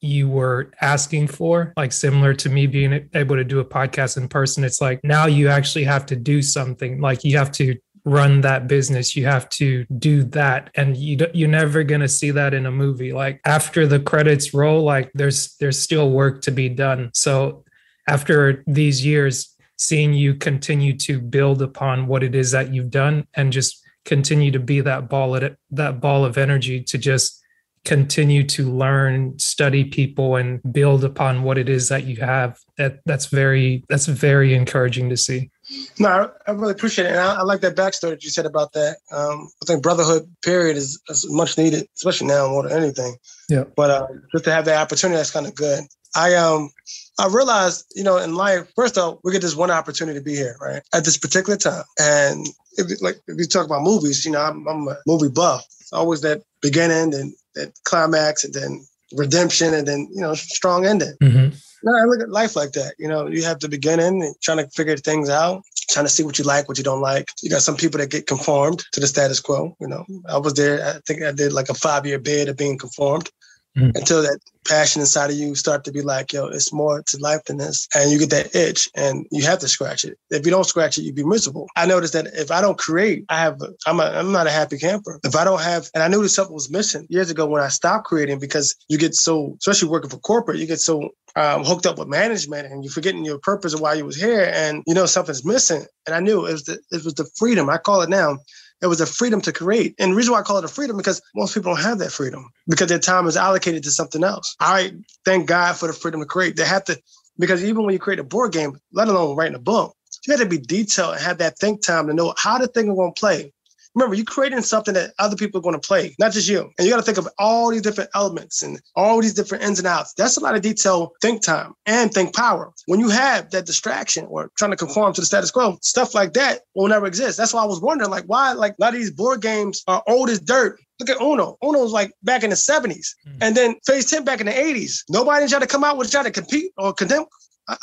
you 0.00 0.28
were 0.28 0.70
asking 0.80 1.26
for, 1.26 1.72
like 1.76 1.92
similar 1.92 2.34
to 2.34 2.48
me 2.48 2.66
being 2.66 3.08
able 3.14 3.36
to 3.36 3.44
do 3.44 3.58
a 3.60 3.64
podcast 3.64 4.16
in 4.16 4.28
person, 4.28 4.64
it's 4.64 4.80
like 4.80 5.00
now 5.02 5.26
you 5.26 5.48
actually 5.48 5.84
have 5.84 6.06
to 6.06 6.16
do 6.16 6.40
something. 6.40 7.00
Like 7.00 7.24
you 7.24 7.36
have 7.36 7.52
to 7.52 7.76
run 8.04 8.40
that 8.40 8.66
business 8.66 9.14
you 9.14 9.26
have 9.26 9.48
to 9.50 9.84
do 9.98 10.22
that 10.22 10.70
and 10.76 10.96
you 10.96 11.18
you're 11.34 11.48
never 11.48 11.82
going 11.82 12.00
to 12.00 12.08
see 12.08 12.30
that 12.30 12.54
in 12.54 12.64
a 12.64 12.70
movie 12.70 13.12
like 13.12 13.38
after 13.44 13.86
the 13.86 14.00
credits 14.00 14.54
roll 14.54 14.82
like 14.82 15.10
there's 15.12 15.56
there's 15.56 15.78
still 15.78 16.10
work 16.10 16.40
to 16.40 16.50
be 16.50 16.70
done 16.70 17.10
so 17.12 17.64
after 18.08 18.64
these 18.66 19.04
years, 19.04 19.54
seeing 19.76 20.12
you 20.12 20.34
continue 20.34 20.96
to 20.96 21.20
build 21.20 21.62
upon 21.62 22.06
what 22.06 22.22
it 22.22 22.34
is 22.34 22.50
that 22.50 22.74
you've 22.74 22.90
done 22.90 23.26
and 23.34 23.52
just 23.52 23.80
continue 24.04 24.50
to 24.50 24.58
be 24.58 24.80
that 24.80 25.08
ball 25.08 25.36
at 25.36 25.56
that 25.70 26.00
ball 26.00 26.24
of 26.24 26.38
energy 26.38 26.82
to 26.82 26.98
just 26.98 27.38
continue 27.84 28.44
to 28.44 28.70
learn, 28.70 29.38
study 29.38 29.84
people, 29.84 30.36
and 30.36 30.60
build 30.72 31.04
upon 31.04 31.42
what 31.42 31.56
it 31.56 31.68
is 31.68 31.88
that 31.88 32.04
you 32.04 32.16
have. 32.16 32.58
That 32.76 33.00
that's 33.06 33.26
very 33.26 33.84
that's 33.88 34.06
very 34.06 34.54
encouraging 34.54 35.08
to 35.10 35.16
see. 35.16 35.50
No, 35.98 36.30
I, 36.46 36.50
really 36.50 36.72
appreciate 36.72 37.06
it, 37.06 37.10
and 37.10 37.20
I, 37.20 37.36
I, 37.36 37.42
like 37.42 37.60
that 37.60 37.76
backstory 37.76 38.10
that 38.10 38.24
you 38.24 38.30
said 38.30 38.46
about 38.46 38.72
that. 38.72 38.96
Um, 39.12 39.50
I 39.62 39.66
think 39.66 39.82
brotherhood, 39.82 40.28
period, 40.42 40.76
is, 40.76 41.00
is, 41.08 41.26
much 41.28 41.58
needed, 41.58 41.86
especially 41.94 42.26
now 42.26 42.48
more 42.48 42.62
than 42.62 42.82
anything. 42.82 43.16
Yeah. 43.50 43.64
But 43.76 43.90
uh, 43.90 44.06
just 44.32 44.44
to 44.44 44.52
have 44.52 44.64
that 44.64 44.80
opportunity, 44.80 45.16
that's 45.16 45.30
kind 45.30 45.46
of 45.46 45.54
good. 45.54 45.84
I 46.14 46.34
um 46.34 46.70
I 47.18 47.26
realized, 47.26 47.84
you 47.94 48.04
know, 48.04 48.16
in 48.18 48.34
life, 48.34 48.70
first 48.76 48.96
off, 48.96 49.18
we 49.24 49.32
get 49.32 49.42
this 49.42 49.56
one 49.56 49.70
opportunity 49.70 50.18
to 50.18 50.24
be 50.24 50.34
here, 50.34 50.56
right, 50.60 50.82
at 50.94 51.04
this 51.04 51.18
particular 51.18 51.56
time. 51.56 51.84
And 51.98 52.46
if 52.76 53.02
like 53.02 53.20
if 53.26 53.38
you 53.38 53.44
talk 53.44 53.66
about 53.66 53.82
movies, 53.82 54.24
you 54.24 54.32
know, 54.32 54.40
I'm, 54.40 54.66
I'm 54.68 54.88
a 54.88 54.96
movie 55.06 55.28
buff. 55.28 55.66
It's 55.80 55.92
always 55.92 56.20
that 56.22 56.42
beginning 56.62 57.14
and 57.14 57.34
that 57.54 57.72
climax, 57.84 58.44
and 58.44 58.54
then 58.54 58.86
redemption, 59.16 59.74
and 59.74 59.86
then 59.86 60.08
you 60.12 60.20
know, 60.20 60.34
strong 60.34 60.86
ending. 60.86 61.14
Mm-hmm. 61.22 61.56
No, 61.84 61.92
I 61.96 62.04
look 62.04 62.20
at 62.20 62.30
life 62.30 62.56
like 62.56 62.72
that. 62.72 62.94
You 62.98 63.08
know, 63.08 63.26
you 63.26 63.44
have 63.44 63.60
the 63.60 63.68
beginning 63.68 64.22
and 64.22 64.34
trying 64.42 64.58
to 64.58 64.68
figure 64.70 64.96
things 64.96 65.28
out, 65.30 65.62
trying 65.90 66.06
to 66.06 66.10
see 66.10 66.24
what 66.24 66.38
you 66.38 66.44
like, 66.44 66.68
what 66.68 66.78
you 66.78 66.84
don't 66.84 67.00
like. 67.00 67.28
You 67.42 67.50
got 67.50 67.62
some 67.62 67.76
people 67.76 67.98
that 67.98 68.10
get 68.10 68.26
conformed 68.26 68.84
to 68.92 69.00
the 69.00 69.06
status 69.06 69.40
quo. 69.40 69.76
You 69.80 69.88
know, 69.88 70.04
I 70.28 70.38
was 70.38 70.54
there. 70.54 70.84
I 70.84 71.00
think 71.06 71.22
I 71.22 71.32
did 71.32 71.52
like 71.52 71.68
a 71.68 71.74
five 71.74 72.06
year 72.06 72.18
bid 72.18 72.48
of 72.48 72.56
being 72.56 72.78
conformed 72.78 73.30
mm-hmm. 73.78 73.96
until 73.96 74.22
that 74.22 74.40
passion 74.66 75.00
inside 75.00 75.30
of 75.30 75.36
you 75.36 75.54
start 75.54 75.84
to 75.84 75.92
be 75.92 76.02
like, 76.02 76.32
yo, 76.32 76.46
it's 76.46 76.72
more 76.72 77.02
to 77.02 77.16
life 77.18 77.44
than 77.44 77.56
this. 77.56 77.88
And 77.94 78.10
you 78.10 78.18
get 78.18 78.30
that 78.30 78.54
itch 78.54 78.88
and 78.94 79.26
you 79.30 79.44
have 79.44 79.58
to 79.60 79.68
scratch 79.68 80.04
it. 80.04 80.18
If 80.30 80.44
you 80.44 80.52
don't 80.52 80.64
scratch 80.64 80.98
it, 80.98 81.02
you'd 81.02 81.14
be 81.14 81.24
miserable. 81.24 81.68
I 81.76 81.86
noticed 81.86 82.12
that 82.12 82.26
if 82.34 82.50
I 82.50 82.60
don't 82.60 82.78
create, 82.78 83.24
I 83.28 83.40
have, 83.40 83.60
I'm, 83.86 84.00
a, 84.00 84.04
I'm 84.04 84.32
not 84.32 84.46
a 84.46 84.50
happy 84.50 84.78
camper. 84.78 85.20
If 85.24 85.34
I 85.34 85.44
don't 85.44 85.62
have, 85.62 85.88
and 85.94 86.02
I 86.02 86.08
knew 86.08 86.22
that 86.22 86.28
something 86.28 86.54
was 86.54 86.70
missing 86.70 87.06
years 87.08 87.30
ago 87.30 87.46
when 87.46 87.62
I 87.62 87.68
stopped 87.68 88.06
creating 88.06 88.38
because 88.38 88.76
you 88.88 88.98
get 88.98 89.14
so, 89.14 89.56
especially 89.60 89.88
working 89.88 90.10
for 90.10 90.18
corporate, 90.18 90.58
you 90.58 90.66
get 90.66 90.80
so 90.80 91.10
um, 91.36 91.64
hooked 91.64 91.86
up 91.86 91.98
with 91.98 92.08
management 92.08 92.66
and 92.66 92.84
you're 92.84 92.92
forgetting 92.92 93.24
your 93.24 93.38
purpose 93.38 93.72
of 93.72 93.80
why 93.80 93.94
you 93.94 94.04
was 94.04 94.16
here 94.16 94.50
and 94.52 94.82
you 94.86 94.94
know 94.94 95.06
something's 95.06 95.44
missing. 95.44 95.86
And 96.06 96.14
I 96.14 96.20
knew 96.20 96.46
it 96.46 96.52
was 96.52 96.64
the, 96.64 96.78
it 96.90 97.04
was 97.04 97.14
the 97.14 97.28
freedom. 97.36 97.70
I 97.70 97.78
call 97.78 98.02
it 98.02 98.10
now 98.10 98.38
it 98.82 98.86
was 98.86 99.00
a 99.00 99.06
freedom 99.06 99.40
to 99.42 99.52
create. 99.52 99.94
And 99.98 100.12
the 100.12 100.16
reason 100.16 100.32
why 100.32 100.40
I 100.40 100.42
call 100.42 100.58
it 100.58 100.64
a 100.64 100.68
freedom 100.68 100.96
because 100.96 101.20
most 101.34 101.54
people 101.54 101.74
don't 101.74 101.82
have 101.82 101.98
that 101.98 102.12
freedom 102.12 102.50
because 102.68 102.88
their 102.88 102.98
time 102.98 103.26
is 103.26 103.36
allocated 103.36 103.82
to 103.84 103.90
something 103.90 104.24
else. 104.24 104.56
I 104.60 104.92
thank 105.24 105.48
God 105.48 105.76
for 105.76 105.88
the 105.88 105.92
freedom 105.92 106.20
to 106.20 106.26
create. 106.26 106.56
They 106.56 106.64
have 106.64 106.84
to, 106.84 107.00
because 107.38 107.64
even 107.64 107.84
when 107.84 107.92
you 107.92 107.98
create 107.98 108.20
a 108.20 108.24
board 108.24 108.52
game, 108.52 108.78
let 108.92 109.08
alone 109.08 109.36
writing 109.36 109.56
a 109.56 109.60
book, 109.60 109.94
you 110.26 110.32
have 110.32 110.40
to 110.40 110.46
be 110.46 110.58
detailed 110.58 111.14
and 111.14 111.22
have 111.22 111.38
that 111.38 111.58
think 111.58 111.84
time 111.84 112.06
to 112.08 112.14
know 112.14 112.34
how 112.36 112.58
the 112.58 112.66
thing 112.68 112.88
is 112.88 112.94
going 112.94 113.14
to 113.14 113.20
play. 113.20 113.52
Remember, 113.98 114.14
you're 114.14 114.24
creating 114.24 114.62
something 114.62 114.94
that 114.94 115.12
other 115.18 115.34
people 115.34 115.58
are 115.58 115.62
going 115.62 115.74
to 115.74 115.86
play, 115.86 116.14
not 116.20 116.32
just 116.32 116.48
you. 116.48 116.70
And 116.78 116.86
you 116.86 116.92
got 116.92 116.98
to 116.98 117.02
think 117.02 117.18
of 117.18 117.28
all 117.36 117.70
these 117.70 117.82
different 117.82 118.10
elements 118.14 118.62
and 118.62 118.80
all 118.94 119.20
these 119.20 119.34
different 119.34 119.64
ins 119.64 119.80
and 119.80 119.88
outs. 119.88 120.14
That's 120.16 120.36
a 120.36 120.40
lot 120.40 120.54
of 120.54 120.62
detail, 120.62 121.12
think 121.20 121.42
time, 121.42 121.74
and 121.84 122.14
think 122.14 122.34
power. 122.34 122.72
When 122.86 123.00
you 123.00 123.08
have 123.08 123.50
that 123.50 123.66
distraction 123.66 124.26
or 124.28 124.52
trying 124.56 124.70
to 124.70 124.76
conform 124.76 125.14
to 125.14 125.20
the 125.20 125.26
status 125.26 125.50
quo, 125.50 125.78
stuff 125.82 126.14
like 126.14 126.32
that 126.34 126.60
will 126.76 126.86
never 126.86 127.06
exist. 127.06 127.38
That's 127.38 127.52
why 127.52 127.62
I 127.62 127.66
was 127.66 127.80
wondering, 127.80 128.10
like, 128.10 128.24
why, 128.26 128.52
like, 128.52 128.74
a 128.78 128.82
lot 128.82 128.94
of 128.94 129.00
these 129.00 129.10
board 129.10 129.42
games 129.42 129.82
are 129.88 130.02
old 130.06 130.30
as 130.30 130.38
dirt. 130.38 130.78
Look 131.00 131.10
at 131.10 131.20
Uno. 131.20 131.56
Uno 131.62 131.80
was 131.80 131.92
like 131.92 132.12
back 132.22 132.42
in 132.42 132.50
the 132.50 132.56
70s. 132.56 133.14
Mm. 133.26 133.38
And 133.40 133.56
then 133.56 133.76
Phase 133.86 134.10
10 134.10 134.24
back 134.24 134.40
in 134.40 134.46
the 134.46 134.52
80s. 134.52 135.04
Nobody 135.08 135.46
tried 135.46 135.60
to 135.60 135.66
come 135.66 135.84
out 135.84 135.96
with 135.96 136.10
try 136.10 136.22
to 136.22 136.30
compete 136.30 136.72
or 136.76 136.92
condemn 136.92 137.24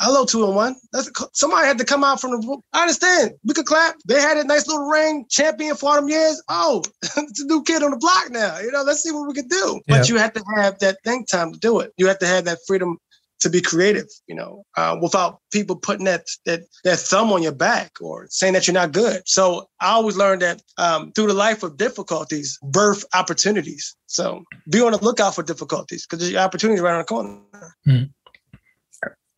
hello 0.00 0.24
two 0.24 0.44
and 0.44 0.54
one. 0.54 0.74
That's 0.92 1.10
somebody 1.32 1.66
had 1.66 1.78
to 1.78 1.84
come 1.84 2.04
out 2.04 2.20
from 2.20 2.32
the. 2.32 2.58
I 2.72 2.82
understand. 2.82 3.32
We 3.44 3.54
could 3.54 3.66
clap. 3.66 3.96
They 4.06 4.20
had 4.20 4.36
a 4.36 4.44
nice 4.44 4.66
little 4.66 4.86
ring, 4.86 5.26
champion 5.28 5.76
for 5.76 5.94
them 5.94 6.08
years. 6.08 6.42
Oh, 6.48 6.82
it's 7.02 7.42
a 7.42 7.46
new 7.46 7.62
kid 7.62 7.82
on 7.82 7.92
the 7.92 7.96
block 7.96 8.30
now. 8.30 8.58
You 8.58 8.72
know, 8.72 8.82
let's 8.82 9.02
see 9.02 9.12
what 9.12 9.28
we 9.28 9.34
can 9.34 9.48
do. 9.48 9.80
Yeah. 9.86 9.98
But 9.98 10.08
you 10.08 10.16
have 10.16 10.32
to 10.34 10.44
have 10.56 10.78
that 10.80 10.98
think 11.04 11.28
time 11.28 11.52
to 11.52 11.58
do 11.58 11.80
it. 11.80 11.92
You 11.96 12.08
have 12.08 12.18
to 12.20 12.26
have 12.26 12.44
that 12.46 12.58
freedom 12.66 12.98
to 13.40 13.50
be 13.50 13.60
creative. 13.60 14.06
You 14.26 14.34
know, 14.34 14.64
uh, 14.76 14.96
without 15.00 15.40
people 15.52 15.76
putting 15.76 16.06
that 16.06 16.26
that 16.46 16.62
that 16.84 16.98
thumb 16.98 17.32
on 17.32 17.42
your 17.42 17.52
back 17.52 17.92
or 18.00 18.26
saying 18.30 18.54
that 18.54 18.66
you're 18.66 18.74
not 18.74 18.92
good. 18.92 19.22
So 19.26 19.68
I 19.80 19.92
always 19.92 20.16
learned 20.16 20.42
that 20.42 20.62
um, 20.78 21.12
through 21.12 21.28
the 21.28 21.34
life 21.34 21.62
of 21.62 21.76
difficulties, 21.76 22.58
birth 22.62 23.04
opportunities. 23.14 23.94
So 24.06 24.44
be 24.70 24.80
on 24.80 24.92
the 24.92 24.98
lookout 24.98 25.34
for 25.34 25.42
difficulties 25.42 26.06
because 26.06 26.28
the 26.28 26.38
opportunities 26.38 26.80
right 26.80 26.92
on 26.92 26.98
the 26.98 27.04
corner. 27.04 27.76
Mm. 27.86 28.10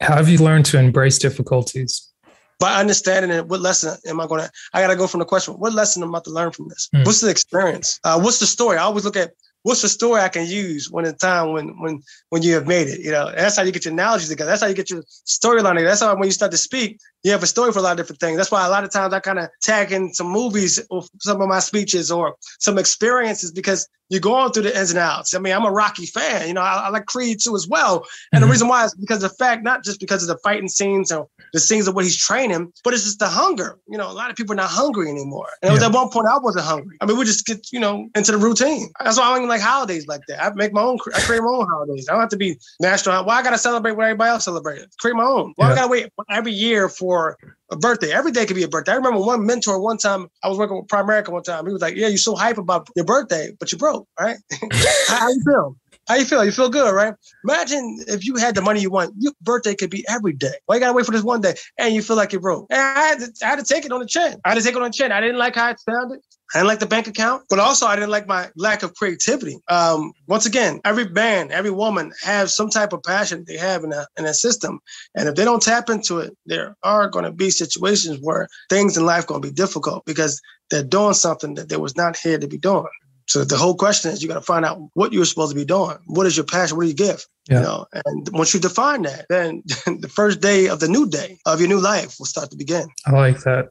How 0.01 0.17
have 0.17 0.29
you 0.29 0.39
learned 0.39 0.65
to 0.67 0.79
embrace 0.79 1.19
difficulties? 1.19 2.13
By 2.61 2.75
understanding 2.81 3.31
it, 3.31 3.47
what 3.47 3.61
lesson 3.61 3.97
am 4.07 4.21
I 4.21 4.27
going 4.27 4.43
to? 4.43 4.51
I 4.73 4.81
got 4.81 4.89
to 4.89 4.97
go 4.97 5.07
from 5.07 5.21
the 5.21 5.25
question: 5.25 5.55
What 5.55 5.73
lesson 5.73 6.03
am 6.03 6.15
I 6.15 6.21
to 6.21 6.31
learn 6.31 6.51
from 6.51 6.69
this? 6.69 6.89
Mm. 6.95 7.07
What's 7.07 7.21
the 7.21 7.31
experience? 7.31 8.01
Uh, 8.03 8.21
what's 8.21 8.41
the 8.41 8.47
story? 8.47 8.79
I 8.79 8.83
always 8.83 9.05
look 9.05 9.17
at 9.17 9.33
what's 9.63 9.83
the 9.83 9.89
story 9.89 10.21
I 10.21 10.29
can 10.29 10.47
use 10.47 10.91
when 10.91 11.05
in 11.05 11.15
time 11.17 11.53
when 11.53 11.69
when 11.81 12.03
when 12.31 12.43
you 12.43 12.55
have 12.55 12.67
made 12.67 12.89
it. 12.89 13.01
You 13.01 13.13
know, 13.13 13.31
that's 13.31 13.57
how 13.57 13.63
you 13.63 13.73
get 13.73 13.85
your 13.85 13.93
analogies 13.93 14.29
together. 14.29 14.51
That's 14.51 14.63
how 14.63 14.69
you 14.69 14.75
get 14.75 14.91
your 14.91 15.03
storyline 15.27 15.75
together. 15.75 15.89
That's 15.89 16.01
how 16.01 16.15
when 16.17 16.25
you 16.25 16.33
start 16.33 16.53
to 16.53 16.59
speak, 16.59 17.01
you 17.23 17.31
have 17.31 17.43
a 17.43 17.47
story 17.47 17.73
for 17.73 17.79
a 17.79 17.83
lot 17.83 17.93
of 17.93 17.99
different 17.99 18.21
things. 18.21 18.37
That's 18.37 18.51
why 18.51 18.67
a 18.67 18.71
lot 18.71 18.85
of 18.85 18.91
times 18.91 19.13
I 19.13 19.21
kind 19.21 19.39
of 19.39 19.49
tag 19.63 19.93
in 19.93 20.13
some 20.15 20.29
movies 20.29 20.81
or 20.91 21.05
some 21.21 21.41
of 21.41 21.49
my 21.49 21.61
speeches 21.61 22.11
or 22.11 22.37
some 22.59 22.79
experiences 22.79 23.53
because 23.53 23.89
you're 24.09 24.21
going 24.21 24.53
through 24.53 24.65
the 24.65 24.79
ins 24.79 24.91
and 24.91 24.99
outs. 24.99 25.35
I 25.35 25.39
mean, 25.39 25.53
I'm 25.53 25.65
a 25.65 25.71
Rocky 25.71 26.07
fan. 26.07 26.49
You 26.49 26.55
know, 26.55 26.63
I, 26.63 26.87
I 26.87 26.89
like 26.89 27.07
Creed 27.07 27.39
too 27.43 27.55
as 27.55 27.69
well. 27.69 28.07
And 28.33 28.41
mm-hmm. 28.41 28.41
the 28.43 28.51
reason 28.51 28.69
why 28.69 28.85
is 28.85 28.95
because 28.95 29.23
of 29.23 29.31
the 29.31 29.37
fact, 29.37 29.63
not 29.63 29.85
just 29.85 30.01
because 30.01 30.23
of 30.23 30.29
the 30.29 30.39
fighting 30.39 30.69
scenes 30.69 31.13
or 31.13 31.29
the 31.53 31.61
scenes 31.61 31.89
of 31.89 31.95
what 31.95 32.05
he's 32.05 32.17
training, 32.17 32.73
but 32.85 32.95
it's 32.95 33.05
just 33.05 33.19
the 33.19 33.29
hunger. 33.29 33.79
You 33.89 33.99
know, 33.99 34.11
a 34.11 34.13
lot 34.13 34.31
of 34.31 34.37
people 34.37 34.53
are 34.55 34.57
not 34.57 34.71
hungry 34.71 35.11
anymore. 35.11 35.49
And 35.63 35.69
yeah. 35.69 35.71
it 35.71 35.75
was 35.75 35.83
at 35.83 35.93
one 35.93 36.09
point 36.11 36.27
I 36.27 36.39
wasn't 36.39 36.65
hungry. 36.65 36.97
I 37.01 37.07
mean, 37.07 37.19
we 37.19 37.25
just 37.25 37.47
get, 37.47 37.73
you 37.73 37.81
know, 37.81 38.09
into 38.15 38.33
the 38.33 38.39
routine. 38.39 38.91
That's 39.03 39.19
why 39.19 39.25
I 39.25 39.29
don't 39.31 39.39
even 39.39 39.49
like 39.49 39.61
holidays 39.61 40.07
like 40.07 40.23
that. 40.29 40.43
I 40.43 40.51
make 40.55 40.73
my 40.73 40.83
own, 40.83 40.99
I 41.15 41.21
create 41.21 41.43
my 41.43 41.51
own 41.51 41.67
holidays. 41.71 42.09
I 42.09 42.13
don't 42.13 42.21
have 42.21 42.31
to 42.31 42.37
be 42.37 42.59
national. 42.81 43.25
Why 43.25 43.37
I 43.37 43.43
got 43.43 43.51
to 43.51 43.59
celebrate 43.59 43.93
what 43.93 44.05
everybody 44.05 44.31
else 44.31 44.45
celebrates? 44.45 44.97
Create 44.97 45.17
my 45.17 45.25
own. 45.25 45.53
Why 45.57 45.67
yeah. 45.67 45.73
I 45.73 45.77
got 45.77 45.83
to 45.83 45.89
wait 45.89 46.09
every 46.31 46.53
year 46.53 46.89
for 46.89 47.37
a 47.71 47.77
birthday. 47.77 48.13
Every 48.13 48.33
day 48.33 48.47
could 48.47 48.57
be 48.57 48.63
a 48.63 48.69
birthday. 48.69 48.93
I 48.93 48.97
remember 48.97 49.21
one 49.21 49.45
mentor 49.45 49.81
one 49.81 49.99
time, 49.99 50.29
I 50.43 50.49
was 50.49 50.59
working 50.59 50.77
with 50.77 50.87
Primerica 50.87 51.29
one 51.29 51.43
time. 51.43 51.67
He 51.67 51.73
was 51.73 51.83
like, 51.83 51.97
Yeah, 51.97 52.09
you're 52.09 52.19
so 52.19 52.35
hype 52.35 52.59
about 52.59 52.89
your 52.97 53.05
birthday, 53.05 53.51
but 53.59 53.73
you 53.73 53.79
broke, 53.79 54.09
right? 54.19 54.37
how, 55.09 55.29
you 55.29 55.43
feel? 55.45 55.77
How 56.07 56.15
you 56.15 56.25
feel? 56.25 56.45
You 56.45 56.53
feel 56.53 56.71
good, 56.71 56.91
right? 56.95 57.15
Imagine 57.45 57.99
if 58.09 58.25
you 58.25 58.37
had 58.37 58.55
the 58.55 58.63
money 58.63 58.81
you 58.81 58.91
want, 58.91 59.15
your 59.19 59.33
birthday 59.43 59.75
could 59.75 59.91
be 59.91 60.05
every 60.09 60.33
day. 60.33 60.55
Why 60.67 60.77
you 60.77 60.81
gotta 60.81 60.95
wait 60.95 61.07
for 61.07 61.13
this 61.13 61.23
one 61.23 61.41
day 61.41 61.55
and 61.77 61.95
you 61.95 62.03
feel 62.03 62.17
like 62.17 62.33
you're 62.33 62.41
broke? 62.41 62.67
And 62.71 62.81
I 62.81 63.01
had 63.01 63.19
to, 63.21 63.33
I 63.45 63.49
had 63.49 63.59
to 63.59 63.65
take 63.65 63.85
it 63.85 63.93
on 63.93 64.01
the 64.01 64.07
chin. 64.07 64.41
I 64.45 64.51
had 64.51 64.59
to 64.59 64.65
take 64.65 64.75
it 64.75 64.83
on 64.83 64.89
the 64.89 64.91
chin. 64.91 65.13
I 65.13 65.21
didn't 65.21 65.39
like 65.39 65.55
how 65.55 65.71
it 65.71 65.81
sounded. 65.81 66.21
I 66.55 66.59
didn't 66.59 66.69
like 66.69 66.79
the 66.79 66.87
bank 66.87 67.07
account, 67.07 67.45
but 67.51 67.59
also 67.59 67.87
I 67.87 67.95
didn't 67.95 68.11
like 68.11 68.27
my 68.27 68.51
lack 68.57 68.83
of 68.83 68.95
creativity. 68.95 69.59
Um, 69.69 70.13
once 70.27 70.47
again, 70.47 70.81
every 70.85 71.09
man, 71.09 71.53
every 71.53 71.71
woman 71.71 72.13
has 72.23 72.57
some 72.57 72.71
type 72.71 72.93
of 72.95 73.03
passion 73.03 73.45
they 73.47 73.59
have 73.59 73.85
in 73.85 73.93
a, 73.93 74.07
in 74.19 74.25
a 74.25 74.33
system. 74.33 74.81
And 75.15 75.29
if 75.29 75.35
they 75.35 75.45
don't 75.45 75.63
tap 75.63 75.91
into 75.91 76.19
it, 76.21 76.37
there 76.47 76.75
are 76.83 77.09
going 77.09 77.27
to 77.27 77.33
be 77.33 77.51
situations 77.51 78.19
where 78.23 78.49
things 78.71 78.97
in 78.97 79.05
life 79.05 79.27
going 79.27 79.43
to 79.43 79.49
be 79.49 79.55
difficult 79.55 80.07
because 80.07 80.41
they're 80.71 80.83
doing 80.83 81.15
something 81.15 81.55
that 81.55 81.69
they 81.69 81.77
was 81.77 81.97
not 81.97 82.17
here 82.17 82.39
to 82.39 82.49
be 82.49 82.59
doing. 82.59 82.87
So 83.27 83.45
the 83.45 83.59
whole 83.59 83.75
question 83.75 84.11
is 84.11 84.23
you 84.23 84.29
got 84.29 84.35
to 84.35 84.41
find 84.41 84.65
out 84.65 84.81
what 84.95 85.13
you're 85.13 85.27
supposed 85.27 85.53
to 85.53 85.57
be 85.57 85.67
doing. 85.67 85.99
What 86.07 86.27
is 86.27 86.35
your 86.35 86.47
passion? 86.47 86.79
What 86.79 86.85
do 86.85 86.89
you 86.89 86.95
give? 86.95 87.27
Yeah. 87.51 87.57
You 87.57 87.63
know, 87.63 87.87
and 88.07 88.29
once 88.33 88.55
you 88.55 88.61
define 88.61 89.03
that, 89.03 89.27
then 89.29 89.63
the 89.87 90.09
first 90.09 90.41
day 90.41 90.69
of 90.69 90.81
the 90.81 90.89
new 90.89 91.07
day 91.07 91.39
of 91.45 91.61
your 91.61 91.69
new 91.69 91.81
life 91.81 92.17
will 92.19 92.27
start 92.27 92.51
to 92.53 92.57
begin. 92.57 92.89
I 93.07 93.11
like 93.11 93.41
that 93.41 93.69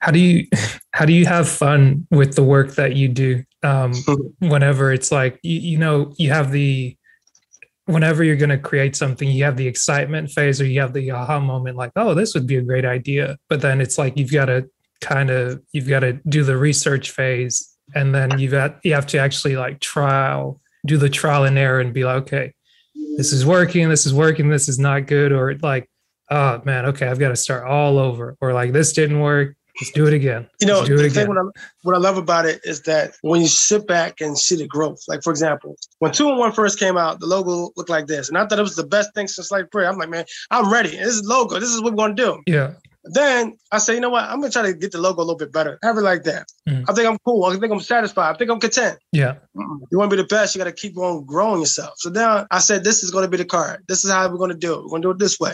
how 0.00 0.10
do 0.10 0.18
you 0.18 0.46
how 0.92 1.04
do 1.04 1.12
you 1.12 1.26
have 1.26 1.48
fun 1.48 2.06
with 2.10 2.34
the 2.34 2.42
work 2.42 2.74
that 2.74 2.96
you 2.96 3.08
do? 3.08 3.44
Um, 3.62 3.92
whenever 4.38 4.92
it's 4.92 5.10
like 5.10 5.38
you, 5.42 5.60
you 5.60 5.78
know 5.78 6.12
you 6.16 6.30
have 6.30 6.52
the 6.52 6.96
whenever 7.86 8.22
you're 8.22 8.36
going 8.36 8.50
to 8.50 8.58
create 8.58 8.94
something 8.94 9.30
you 9.30 9.44
have 9.44 9.56
the 9.56 9.66
excitement 9.66 10.30
phase 10.30 10.60
or 10.60 10.66
you 10.66 10.78
have 10.78 10.92
the 10.92 11.10
aha 11.10 11.40
moment 11.40 11.74
like 11.74 11.90
oh 11.96 12.12
this 12.12 12.34
would 12.34 12.46
be 12.46 12.56
a 12.56 12.62
great 12.62 12.84
idea. 12.84 13.38
But 13.48 13.60
then 13.60 13.80
it's 13.80 13.98
like 13.98 14.16
you've 14.16 14.32
got 14.32 14.46
to 14.46 14.68
kind 15.00 15.30
of 15.30 15.62
you've 15.72 15.88
got 15.88 16.00
to 16.00 16.14
do 16.28 16.42
the 16.44 16.56
research 16.56 17.10
phase 17.10 17.76
and 17.94 18.14
then 18.14 18.38
you've 18.38 18.52
got 18.52 18.78
you 18.84 18.92
have 18.94 19.06
to 19.06 19.18
actually 19.18 19.56
like 19.56 19.80
trial 19.80 20.60
do 20.86 20.96
the 20.96 21.08
trial 21.08 21.44
and 21.44 21.58
error 21.58 21.80
and 21.80 21.94
be 21.94 22.04
like 22.04 22.22
okay 22.22 22.52
this 23.16 23.32
is 23.32 23.46
working 23.46 23.88
this 23.88 24.06
is 24.06 24.14
working 24.14 24.48
this 24.48 24.68
is 24.68 24.78
not 24.78 25.06
good 25.06 25.32
or 25.32 25.54
like 25.62 25.88
oh 26.30 26.60
man 26.64 26.86
okay 26.86 27.06
i've 27.06 27.18
got 27.18 27.28
to 27.28 27.36
start 27.36 27.66
all 27.66 27.98
over 27.98 28.36
or 28.40 28.52
like 28.52 28.72
this 28.72 28.92
didn't 28.92 29.20
work 29.20 29.56
Let's 29.80 29.92
do 29.92 30.06
it 30.06 30.12
again. 30.12 30.48
You 30.60 30.66
know, 30.66 30.84
do 30.84 30.96
the 30.96 31.08
thing 31.08 31.28
what 31.28 31.38
I, 31.38 31.42
what 31.82 31.94
I 31.94 31.98
love 31.98 32.16
about 32.16 32.46
it 32.46 32.60
is 32.64 32.82
that 32.82 33.14
when 33.22 33.40
you 33.40 33.46
sit 33.46 33.86
back 33.86 34.20
and 34.20 34.36
see 34.36 34.56
the 34.56 34.66
growth, 34.66 35.00
like 35.06 35.22
for 35.22 35.30
example, 35.30 35.76
when 36.00 36.12
two 36.12 36.28
and 36.28 36.38
one 36.38 36.52
first 36.52 36.78
came 36.78 36.96
out, 36.96 37.20
the 37.20 37.26
logo 37.26 37.70
looked 37.76 37.90
like 37.90 38.06
this, 38.06 38.28
and 38.28 38.36
I 38.36 38.46
thought 38.46 38.58
it 38.58 38.62
was 38.62 38.76
the 38.76 38.86
best 38.86 39.14
thing 39.14 39.28
since 39.28 39.50
like 39.50 39.70
prayer. 39.70 39.88
I'm 39.88 39.96
like, 39.96 40.10
man, 40.10 40.24
I'm 40.50 40.72
ready. 40.72 40.90
This 40.90 41.14
is 41.14 41.24
logo. 41.24 41.60
This 41.60 41.70
is 41.70 41.80
what 41.80 41.92
we're 41.92 41.98
gonna 41.98 42.14
do. 42.14 42.42
Yeah. 42.46 42.74
Then 43.04 43.56
I 43.70 43.78
say, 43.78 43.94
you 43.94 44.00
know 44.00 44.10
what? 44.10 44.24
I'm 44.24 44.40
gonna 44.40 44.50
try 44.50 44.62
to 44.62 44.74
get 44.74 44.92
the 44.92 44.98
logo 44.98 45.20
a 45.20 45.22
little 45.22 45.36
bit 45.36 45.52
better. 45.52 45.78
Have 45.82 45.96
it 45.96 46.02
like 46.02 46.24
that. 46.24 46.48
Mm. 46.68 46.84
I 46.88 46.92
think 46.92 47.08
I'm 47.08 47.18
cool. 47.24 47.44
I 47.44 47.56
think 47.56 47.72
I'm 47.72 47.80
satisfied. 47.80 48.34
I 48.34 48.36
think 48.36 48.50
I'm 48.50 48.60
content. 48.60 48.98
Yeah. 49.12 49.36
You 49.54 49.96
want 49.98 50.10
to 50.10 50.16
be 50.16 50.22
the 50.22 50.28
best, 50.28 50.54
you 50.54 50.58
got 50.58 50.64
to 50.64 50.72
keep 50.72 50.98
on 50.98 51.24
growing 51.24 51.60
yourself. 51.60 51.94
So 51.98 52.10
now 52.10 52.46
I 52.50 52.58
said, 52.58 52.84
this 52.84 53.02
is 53.02 53.10
going 53.10 53.24
to 53.24 53.30
be 53.30 53.36
the 53.36 53.44
card. 53.44 53.84
This 53.88 54.04
is 54.04 54.10
how 54.10 54.28
we're 54.28 54.36
going 54.38 54.50
to 54.50 54.56
do 54.56 54.74
it. 54.74 54.82
We're 54.82 54.90
going 54.90 55.02
to 55.02 55.08
do 55.08 55.12
it 55.12 55.18
this 55.18 55.40
way. 55.40 55.52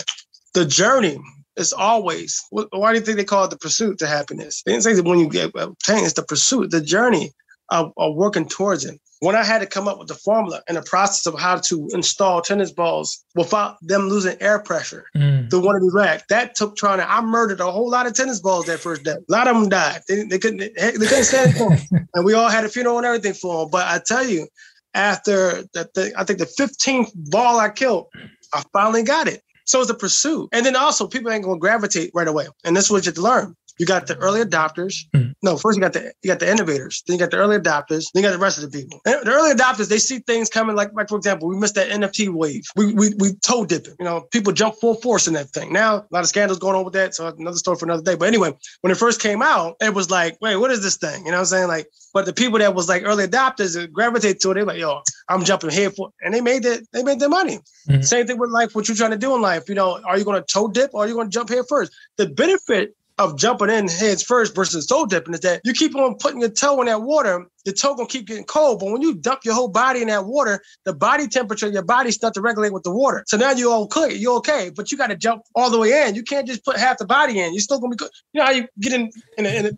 The 0.54 0.64
journey 0.64 1.18
it's 1.56 1.72
always. 1.72 2.42
Why 2.50 2.92
do 2.92 2.98
you 2.98 3.04
think 3.04 3.16
they 3.16 3.24
call 3.24 3.44
it 3.44 3.50
the 3.50 3.58
pursuit 3.58 3.98
to 3.98 4.06
happiness? 4.06 4.62
They 4.64 4.72
didn't 4.72 4.84
say 4.84 4.94
that 4.94 5.04
when 5.04 5.18
you 5.18 5.28
get 5.28 5.52
obtain. 5.54 6.04
It's 6.04 6.14
the 6.14 6.22
pursuit, 6.22 6.70
the 6.70 6.80
journey 6.80 7.32
of, 7.70 7.92
of 7.96 8.14
working 8.14 8.46
towards 8.46 8.84
it. 8.84 9.00
when 9.20 9.34
I 9.34 9.42
had 9.42 9.60
to 9.60 9.66
come 9.66 9.88
up 9.88 9.98
with 9.98 10.08
the 10.08 10.14
formula 10.14 10.62
and 10.68 10.76
the 10.76 10.82
process 10.82 11.26
of 11.26 11.38
how 11.38 11.56
to 11.56 11.88
install 11.92 12.42
tennis 12.42 12.70
balls 12.70 13.24
without 13.34 13.76
them 13.80 14.08
losing 14.08 14.36
air 14.40 14.58
pressure 14.58 15.06
mm. 15.16 15.48
to 15.48 15.58
one 15.60 15.76
of 15.76 15.82
these 15.82 15.94
racks, 15.94 16.24
that 16.28 16.54
took 16.54 16.76
trying 16.76 16.98
to. 16.98 17.10
I 17.10 17.20
murdered 17.22 17.60
a 17.60 17.70
whole 17.70 17.90
lot 17.90 18.06
of 18.06 18.14
tennis 18.14 18.40
balls 18.40 18.66
that 18.66 18.80
first 18.80 19.04
day. 19.04 19.12
A 19.12 19.32
lot 19.32 19.48
of 19.48 19.54
them 19.54 19.68
died. 19.68 20.02
They, 20.08 20.24
they 20.24 20.38
couldn't. 20.38 20.58
They, 20.58 20.92
couldn't 20.92 21.24
stand 21.24 21.54
it, 21.56 22.06
and 22.14 22.24
we 22.24 22.34
all 22.34 22.48
had 22.48 22.64
a 22.64 22.68
funeral 22.68 22.98
and 22.98 23.06
everything 23.06 23.34
for 23.34 23.62
them. 23.62 23.70
But 23.70 23.86
I 23.86 24.00
tell 24.04 24.26
you, 24.26 24.46
after 24.92 25.62
the, 25.72 25.88
the 25.94 26.12
I 26.16 26.24
think 26.24 26.38
the 26.38 26.46
15th 26.46 27.12
ball 27.30 27.58
I 27.58 27.70
killed, 27.70 28.08
I 28.52 28.62
finally 28.72 29.02
got 29.04 29.26
it. 29.28 29.42
So 29.64 29.80
it's 29.80 29.90
a 29.90 29.94
pursuit. 29.94 30.48
And 30.52 30.64
then 30.64 30.76
also 30.76 31.06
people 31.06 31.30
ain't 31.30 31.44
gonna 31.44 31.58
gravitate 31.58 32.10
right 32.14 32.28
away. 32.28 32.46
And 32.64 32.76
this 32.76 32.86
is 32.86 32.90
what 32.90 33.06
you 33.06 33.12
learn. 33.12 33.56
You 33.78 33.86
got 33.86 34.06
the 34.06 34.16
early 34.18 34.42
adopters. 34.42 34.94
Mm. 35.14 35.33
No, 35.44 35.58
first 35.58 35.76
you 35.76 35.82
got 35.82 35.92
the 35.92 36.10
you 36.22 36.28
got 36.28 36.40
the 36.40 36.50
innovators. 36.50 37.02
Then 37.06 37.14
you 37.14 37.20
got 37.20 37.30
the 37.30 37.36
early 37.36 37.58
adopters. 37.58 38.10
Then 38.12 38.22
you 38.22 38.28
got 38.30 38.32
the 38.32 38.38
rest 38.38 38.56
of 38.56 38.70
the 38.70 38.78
people. 38.78 38.98
And 39.04 39.26
the 39.26 39.30
early 39.30 39.54
adopters, 39.54 39.90
they 39.90 39.98
see 39.98 40.20
things 40.20 40.48
coming. 40.48 40.74
Like, 40.74 40.94
like 40.94 41.06
for 41.10 41.18
example, 41.18 41.48
we 41.48 41.56
missed 41.56 41.74
that 41.74 41.90
NFT 41.90 42.30
wave. 42.30 42.62
We 42.76 42.94
we 42.94 43.10
we 43.18 43.34
toe 43.44 43.66
dipping. 43.66 43.94
You 43.98 44.06
know, 44.06 44.22
people 44.32 44.54
jump 44.54 44.76
full 44.76 44.94
force 44.94 45.28
in 45.28 45.34
that 45.34 45.50
thing. 45.50 45.70
Now 45.70 45.96
a 45.96 46.06
lot 46.10 46.20
of 46.20 46.28
scandals 46.28 46.58
going 46.58 46.76
on 46.76 46.84
with 46.84 46.94
that. 46.94 47.14
So 47.14 47.26
another 47.26 47.58
story 47.58 47.76
for 47.76 47.84
another 47.84 48.02
day. 48.02 48.14
But 48.14 48.28
anyway, 48.28 48.54
when 48.80 48.90
it 48.90 48.96
first 48.96 49.20
came 49.20 49.42
out, 49.42 49.76
it 49.82 49.92
was 49.92 50.10
like, 50.10 50.38
wait, 50.40 50.56
what 50.56 50.70
is 50.70 50.82
this 50.82 50.96
thing? 50.96 51.26
You 51.26 51.32
know 51.32 51.36
what 51.36 51.40
I'm 51.40 51.46
saying? 51.46 51.68
Like, 51.68 51.88
but 52.14 52.24
the 52.24 52.32
people 52.32 52.58
that 52.60 52.74
was 52.74 52.88
like 52.88 53.02
early 53.04 53.26
adopters 53.26 53.92
gravitate 53.92 54.40
to 54.40 54.52
it. 54.52 54.54
They're 54.54 54.64
like, 54.64 54.78
yo, 54.78 55.02
I'm 55.28 55.44
jumping 55.44 55.70
here 55.70 55.90
for, 55.90 56.08
and 56.22 56.32
they 56.32 56.40
made 56.40 56.64
it. 56.64 56.88
They 56.94 57.02
made 57.02 57.20
their 57.20 57.28
money. 57.28 57.58
Mm-hmm. 57.88 58.00
Same 58.00 58.26
thing 58.26 58.38
with 58.38 58.50
life. 58.50 58.74
What 58.74 58.88
you're 58.88 58.96
trying 58.96 59.10
to 59.10 59.18
do 59.18 59.34
in 59.34 59.42
life. 59.42 59.68
You 59.68 59.74
know, 59.74 60.00
are 60.06 60.16
you 60.16 60.24
going 60.24 60.40
to 60.40 60.46
toe 60.46 60.68
dip 60.68 60.94
or 60.94 61.04
are 61.04 61.08
you 61.08 61.14
going 61.14 61.28
to 61.28 61.34
jump 61.34 61.50
here 61.50 61.64
first? 61.64 61.92
The 62.16 62.28
benefit 62.28 62.94
of 63.18 63.38
jumping 63.38 63.70
in 63.70 63.86
heads 63.86 64.22
first 64.22 64.54
versus 64.54 64.86
toe 64.86 65.06
dipping 65.06 65.34
is 65.34 65.40
that 65.40 65.60
you 65.64 65.72
keep 65.72 65.94
on 65.94 66.16
putting 66.16 66.40
your 66.40 66.50
toe 66.50 66.80
in 66.80 66.86
that 66.86 67.02
water, 67.02 67.46
your 67.64 67.74
toe 67.74 67.94
gonna 67.94 68.08
keep 68.08 68.26
getting 68.26 68.44
cold. 68.44 68.80
But 68.80 68.90
when 68.90 69.02
you 69.02 69.14
dump 69.14 69.40
your 69.44 69.54
whole 69.54 69.68
body 69.68 70.02
in 70.02 70.08
that 70.08 70.24
water, 70.24 70.60
the 70.84 70.92
body 70.92 71.28
temperature, 71.28 71.68
your 71.68 71.84
body 71.84 72.10
starts 72.10 72.34
to 72.34 72.40
regulate 72.40 72.72
with 72.72 72.82
the 72.82 72.90
water. 72.90 73.22
So 73.26 73.36
now 73.36 73.52
you're 73.52 73.74
okay, 73.84 74.14
you're 74.14 74.36
okay. 74.38 74.70
But 74.74 74.90
you 74.90 74.98
got 74.98 75.08
to 75.08 75.16
jump 75.16 75.42
all 75.54 75.70
the 75.70 75.78
way 75.78 76.06
in. 76.06 76.14
You 76.14 76.24
can't 76.24 76.46
just 76.46 76.64
put 76.64 76.76
half 76.76 76.98
the 76.98 77.06
body 77.06 77.38
in. 77.38 77.52
You're 77.54 77.60
still 77.60 77.78
gonna 77.78 77.90
be 77.90 77.96
good. 77.96 78.10
You 78.32 78.40
know 78.40 78.46
how 78.46 78.52
you 78.52 78.66
get 78.80 78.92
in 78.92 79.10
in 79.38 79.46
a, 79.46 79.48
in 79.48 79.66
a 79.66 79.70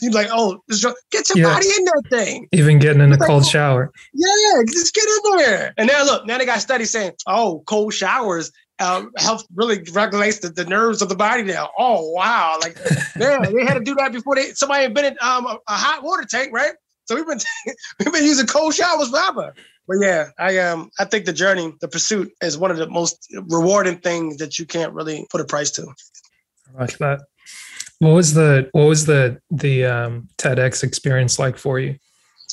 you're 0.00 0.12
like, 0.12 0.28
oh, 0.32 0.60
get 1.12 1.28
your 1.28 1.38
yeah. 1.38 1.54
body 1.54 1.66
in 1.78 1.84
that 1.84 2.02
thing. 2.10 2.48
Even 2.50 2.80
getting 2.80 3.00
in 3.00 3.12
a 3.12 3.18
cold 3.18 3.46
shower. 3.46 3.92
Yeah, 4.12 4.62
just 4.66 4.92
get 4.94 5.04
in 5.04 5.36
there. 5.36 5.74
And 5.78 5.86
now 5.86 6.04
look, 6.04 6.26
now 6.26 6.38
they 6.38 6.44
got 6.44 6.60
studies 6.60 6.90
saying, 6.90 7.12
oh, 7.28 7.62
cold 7.66 7.94
showers 7.94 8.50
uh, 8.82 9.04
helps 9.16 9.46
really 9.54 9.82
regulates 9.92 10.40
the, 10.40 10.48
the 10.48 10.64
nerves 10.64 11.02
of 11.02 11.08
the 11.08 11.14
body 11.14 11.44
now. 11.44 11.70
Oh 11.78 12.10
wow! 12.10 12.58
Like 12.60 12.76
man, 13.16 13.42
they 13.54 13.64
had 13.64 13.74
to 13.74 13.84
do 13.84 13.94
that 13.94 14.12
before 14.12 14.34
they 14.34 14.52
somebody 14.52 14.84
invented 14.84 15.16
um, 15.22 15.46
a, 15.46 15.58
a 15.68 15.74
hot 15.74 16.02
water 16.02 16.24
tank, 16.28 16.52
right? 16.52 16.72
So 17.04 17.14
we've 17.14 17.26
been 17.26 17.38
we've 18.00 18.12
been 18.12 18.24
using 18.24 18.46
cold 18.46 18.74
showers 18.74 19.10
forever. 19.10 19.54
But 19.86 19.98
yeah, 20.00 20.30
I 20.38 20.58
um 20.58 20.90
I 20.98 21.04
think 21.04 21.26
the 21.26 21.32
journey, 21.32 21.72
the 21.80 21.88
pursuit, 21.88 22.32
is 22.42 22.58
one 22.58 22.70
of 22.70 22.76
the 22.76 22.88
most 22.88 23.32
rewarding 23.48 23.98
things 23.98 24.38
that 24.38 24.58
you 24.58 24.66
can't 24.66 24.92
really 24.92 25.26
put 25.30 25.40
a 25.40 25.44
price 25.44 25.70
to. 25.72 25.82
I 25.82 26.80
like 26.80 26.98
that. 26.98 27.20
What 28.00 28.14
was 28.14 28.34
the 28.34 28.68
what 28.72 28.84
was 28.84 29.06
the 29.06 29.40
the 29.50 29.84
um, 29.84 30.28
TEDx 30.38 30.82
experience 30.82 31.38
like 31.38 31.56
for 31.56 31.78
you? 31.78 31.96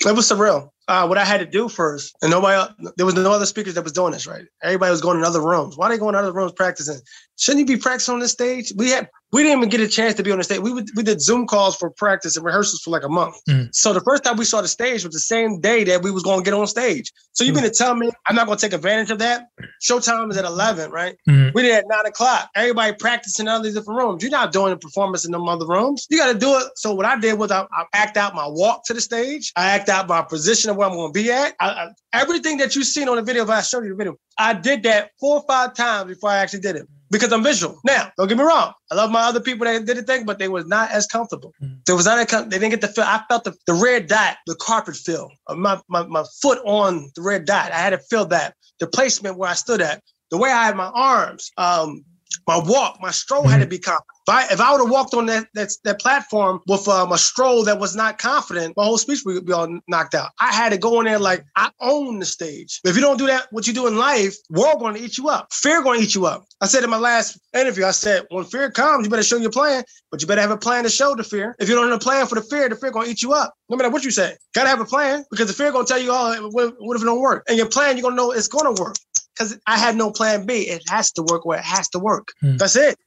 It 0.05 0.15
was 0.15 0.29
surreal 0.29 0.69
uh, 0.89 1.05
what 1.05 1.19
I 1.19 1.23
had 1.23 1.39
to 1.39 1.45
do 1.45 1.69
first, 1.69 2.15
and 2.23 2.31
nobody, 2.31 2.73
there 2.97 3.05
was 3.05 3.13
no 3.13 3.31
other 3.31 3.45
speakers 3.45 3.75
that 3.75 3.83
was 3.83 3.93
doing 3.93 4.11
this, 4.11 4.25
right? 4.25 4.45
Everybody 4.63 4.89
was 4.89 5.01
going 5.01 5.19
in 5.19 5.23
other 5.23 5.41
rooms. 5.41 5.77
Why 5.77 5.85
are 5.85 5.89
they 5.89 5.99
going 5.99 6.15
in 6.15 6.21
other 6.21 6.33
rooms 6.33 6.51
practicing? 6.51 6.99
Shouldn't 7.39 7.67
you 7.67 7.77
be 7.77 7.81
practicing 7.81 8.15
on 8.15 8.19
the 8.19 8.27
stage? 8.27 8.73
We 8.75 8.89
had 8.89 9.09
we 9.31 9.43
didn't 9.43 9.59
even 9.59 9.69
get 9.69 9.79
a 9.79 9.87
chance 9.87 10.15
to 10.15 10.23
be 10.23 10.31
on 10.31 10.39
the 10.39 10.43
stage. 10.43 10.59
We 10.59 10.73
would, 10.73 10.89
we 10.95 11.03
did 11.03 11.21
Zoom 11.21 11.45
calls 11.45 11.75
for 11.75 11.91
practice 11.91 12.35
and 12.35 12.43
rehearsals 12.43 12.81
for 12.81 12.89
like 12.89 13.03
a 13.03 13.09
month. 13.09 13.35
Mm. 13.47 13.69
So 13.73 13.93
the 13.93 14.01
first 14.01 14.23
time 14.23 14.37
we 14.37 14.45
saw 14.45 14.61
the 14.61 14.67
stage 14.67 15.03
was 15.05 15.13
the 15.13 15.19
same 15.19 15.61
day 15.61 15.83
that 15.83 16.01
we 16.01 16.09
was 16.09 16.23
going 16.23 16.39
to 16.39 16.43
get 16.43 16.53
on 16.53 16.65
stage. 16.65 17.11
So 17.33 17.43
you 17.43 17.51
mm. 17.51 17.57
mean 17.57 17.65
to 17.65 17.69
tell 17.69 17.95
me 17.95 18.09
I'm 18.25 18.35
not 18.35 18.47
going 18.47 18.57
to 18.57 18.61
take 18.61 18.73
advantage 18.73 19.11
of 19.11 19.19
that? 19.19 19.47
Showtime 19.87 20.31
is 20.31 20.37
at 20.37 20.45
11, 20.45 20.91
right? 20.91 21.15
Mm. 21.29 21.53
We 21.53 21.61
did 21.61 21.75
at 21.75 21.85
nine 21.87 22.05
o'clock. 22.07 22.49
Everybody 22.55 22.93
practicing 22.99 23.45
in 23.45 23.51
all 23.51 23.61
these 23.61 23.75
different 23.75 23.99
rooms. 23.99 24.23
You're 24.23 24.31
not 24.31 24.51
doing 24.51 24.73
a 24.73 24.77
performance 24.77 25.25
in 25.25 25.31
them 25.31 25.47
other 25.47 25.67
rooms. 25.67 26.07
You 26.09 26.17
got 26.17 26.33
to 26.33 26.39
do 26.39 26.57
it. 26.57 26.63
So 26.75 26.93
what 26.93 27.05
I 27.05 27.19
did 27.19 27.37
was 27.37 27.51
I, 27.51 27.61
I, 27.71 27.85
act 27.93 28.17
out 28.17 28.33
my 28.33 28.47
walk 28.47 28.83
to 28.85 28.93
the 28.93 29.01
stage. 29.01 29.53
I 29.55 29.69
act 29.69 29.89
out 29.89 30.07
my 30.07 30.23
position 30.23 30.71
of 30.71 30.75
where 30.75 30.87
I'm 30.87 30.95
going 30.95 31.13
to 31.13 31.17
be 31.17 31.31
at. 31.31 31.53
I, 31.59 31.69
I, 31.69 31.87
everything 32.13 32.57
that 32.57 32.75
you've 32.75 32.85
seen 32.85 33.07
on 33.07 33.17
the 33.17 33.21
video, 33.21 33.43
if 33.43 33.49
I 33.49 33.61
showed 33.61 33.83
you 33.83 33.89
the 33.89 33.95
video, 33.95 34.15
I 34.37 34.53
did 34.53 34.83
that 34.83 35.11
four 35.19 35.37
or 35.37 35.43
five 35.47 35.75
times 35.75 36.07
before 36.07 36.31
I 36.31 36.37
actually 36.37 36.61
did 36.61 36.77
it 36.77 36.87
because 37.11 37.31
I'm 37.31 37.43
visual. 37.43 37.79
Now, 37.85 38.11
don't 38.17 38.27
get 38.27 38.37
me 38.37 38.43
wrong. 38.43 38.73
I 38.91 38.95
love 38.95 39.11
my 39.11 39.21
other 39.21 39.39
people 39.39 39.65
that 39.65 39.85
did 39.85 39.97
the 39.97 40.03
thing, 40.03 40.25
but 40.25 40.39
they 40.39 40.47
was 40.47 40.65
not 40.67 40.91
as 40.91 41.07
comfortable. 41.07 41.53
Mm. 41.61 41.83
They 41.85 41.93
was 41.93 42.05
not 42.05 42.27
com- 42.27 42.49
they 42.49 42.59
didn't 42.59 42.71
get 42.71 42.81
the 42.81 42.87
feel. 42.87 43.03
I 43.03 43.21
felt 43.27 43.43
the, 43.43 43.55
the 43.65 43.73
red 43.73 44.07
dot, 44.07 44.37
the 44.45 44.55
carpet 44.55 44.95
feel 44.95 45.29
of 45.47 45.57
my, 45.57 45.79
my, 45.87 46.05
my 46.07 46.23
foot 46.41 46.59
on 46.65 47.09
the 47.15 47.21
red 47.21 47.45
dot. 47.45 47.71
I 47.71 47.77
had 47.77 47.91
to 47.91 47.99
feel 48.09 48.25
that. 48.27 48.55
The 48.79 48.87
placement 48.87 49.37
where 49.37 49.49
I 49.49 49.55
stood 49.55 49.81
at, 49.81 50.01
the 50.31 50.37
way 50.37 50.51
I 50.51 50.65
had 50.65 50.75
my 50.75 50.91
arms, 50.93 51.51
um, 51.57 52.03
my 52.47 52.57
walk, 52.57 52.99
my 53.01 53.11
stroll 53.11 53.41
mm-hmm. 53.41 53.51
had 53.51 53.57
to 53.57 53.63
mm-hmm. 53.63 53.69
be 53.69 53.79
confident. 53.79 54.05
If 54.27 54.33
I, 54.33 54.53
if 54.53 54.61
I 54.61 54.71
would 54.71 54.81
have 54.81 54.91
walked 54.91 55.13
on 55.13 55.25
that, 55.25 55.47
that 55.55 55.71
that 55.85 55.99
platform 55.99 56.61
with 56.67 56.87
um, 56.87 57.11
a 57.11 57.17
stroll 57.17 57.63
that 57.63 57.79
was 57.79 57.95
not 57.95 58.19
confident, 58.19 58.77
my 58.77 58.83
whole 58.83 58.97
speech 58.97 59.21
would 59.25 59.45
be 59.45 59.53
all 59.53 59.79
knocked 59.87 60.13
out. 60.13 60.29
I 60.39 60.53
had 60.53 60.69
to 60.69 60.77
go 60.77 60.99
in 60.99 61.05
there 61.05 61.17
like 61.17 61.43
I 61.55 61.71
own 61.79 62.19
the 62.19 62.25
stage. 62.25 62.79
If 62.83 62.95
you 62.95 63.01
don't 63.01 63.17
do 63.17 63.25
that, 63.27 63.47
what 63.51 63.65
you 63.65 63.73
do 63.73 63.87
in 63.87 63.97
life, 63.97 64.35
world 64.49 64.79
going 64.79 64.95
to 64.95 65.01
eat 65.01 65.17
you 65.17 65.29
up. 65.29 65.51
Fear 65.51 65.81
going 65.83 65.99
to 65.99 66.05
eat 66.05 66.13
you 66.13 66.25
up. 66.27 66.45
I 66.61 66.67
said 66.67 66.83
in 66.83 66.89
my 66.89 66.97
last 66.97 67.39
interview, 67.55 67.85
I 67.85 67.91
said 67.91 68.25
when 68.29 68.43
fear 68.45 68.69
comes, 68.69 69.05
you 69.05 69.09
better 69.09 69.23
show 69.23 69.37
your 69.37 69.51
plan, 69.51 69.83
but 70.11 70.21
you 70.21 70.27
better 70.27 70.41
have 70.41 70.51
a 70.51 70.57
plan 70.57 70.83
to 70.83 70.89
show 70.89 71.15
the 71.15 71.23
fear. 71.23 71.55
If 71.59 71.67
you 71.67 71.75
don't 71.75 71.89
have 71.89 71.95
a 71.95 71.99
plan 71.99 72.27
for 72.27 72.35
the 72.35 72.43
fear, 72.43 72.69
the 72.69 72.75
fear 72.75 72.91
going 72.91 73.05
to 73.05 73.11
eat 73.11 73.23
you 73.23 73.33
up. 73.33 73.55
No 73.69 73.77
matter 73.77 73.89
what 73.89 74.03
you 74.03 74.11
say, 74.11 74.35
gotta 74.53 74.69
have 74.69 74.79
a 74.79 74.85
plan 74.85 75.23
because 75.29 75.47
the 75.47 75.53
fear 75.53 75.71
going 75.71 75.85
to 75.85 75.93
tell 75.93 76.01
you, 76.01 76.09
oh, 76.11 76.49
what, 76.51 76.75
what 76.79 76.95
if 76.95 77.03
it 77.03 77.05
don't 77.05 77.21
work? 77.21 77.45
And 77.47 77.57
your 77.57 77.67
plan, 77.67 77.97
you're 77.97 78.03
gonna 78.03 78.15
know 78.15 78.31
it's 78.31 78.47
gonna 78.47 78.71
work 78.71 78.95
because 79.39 79.57
I 79.65 79.77
had 79.77 79.95
no 79.95 80.11
plan 80.11 80.45
B. 80.45 80.69
It 80.69 80.83
has 80.89 81.11
to 81.13 81.23
work 81.23 81.45
where 81.45 81.59
it 81.59 81.65
has 81.65 81.89
to 81.89 81.99
work. 81.99 82.33
Hmm. 82.41 82.57
That's 82.57 82.75
it. 82.75 82.97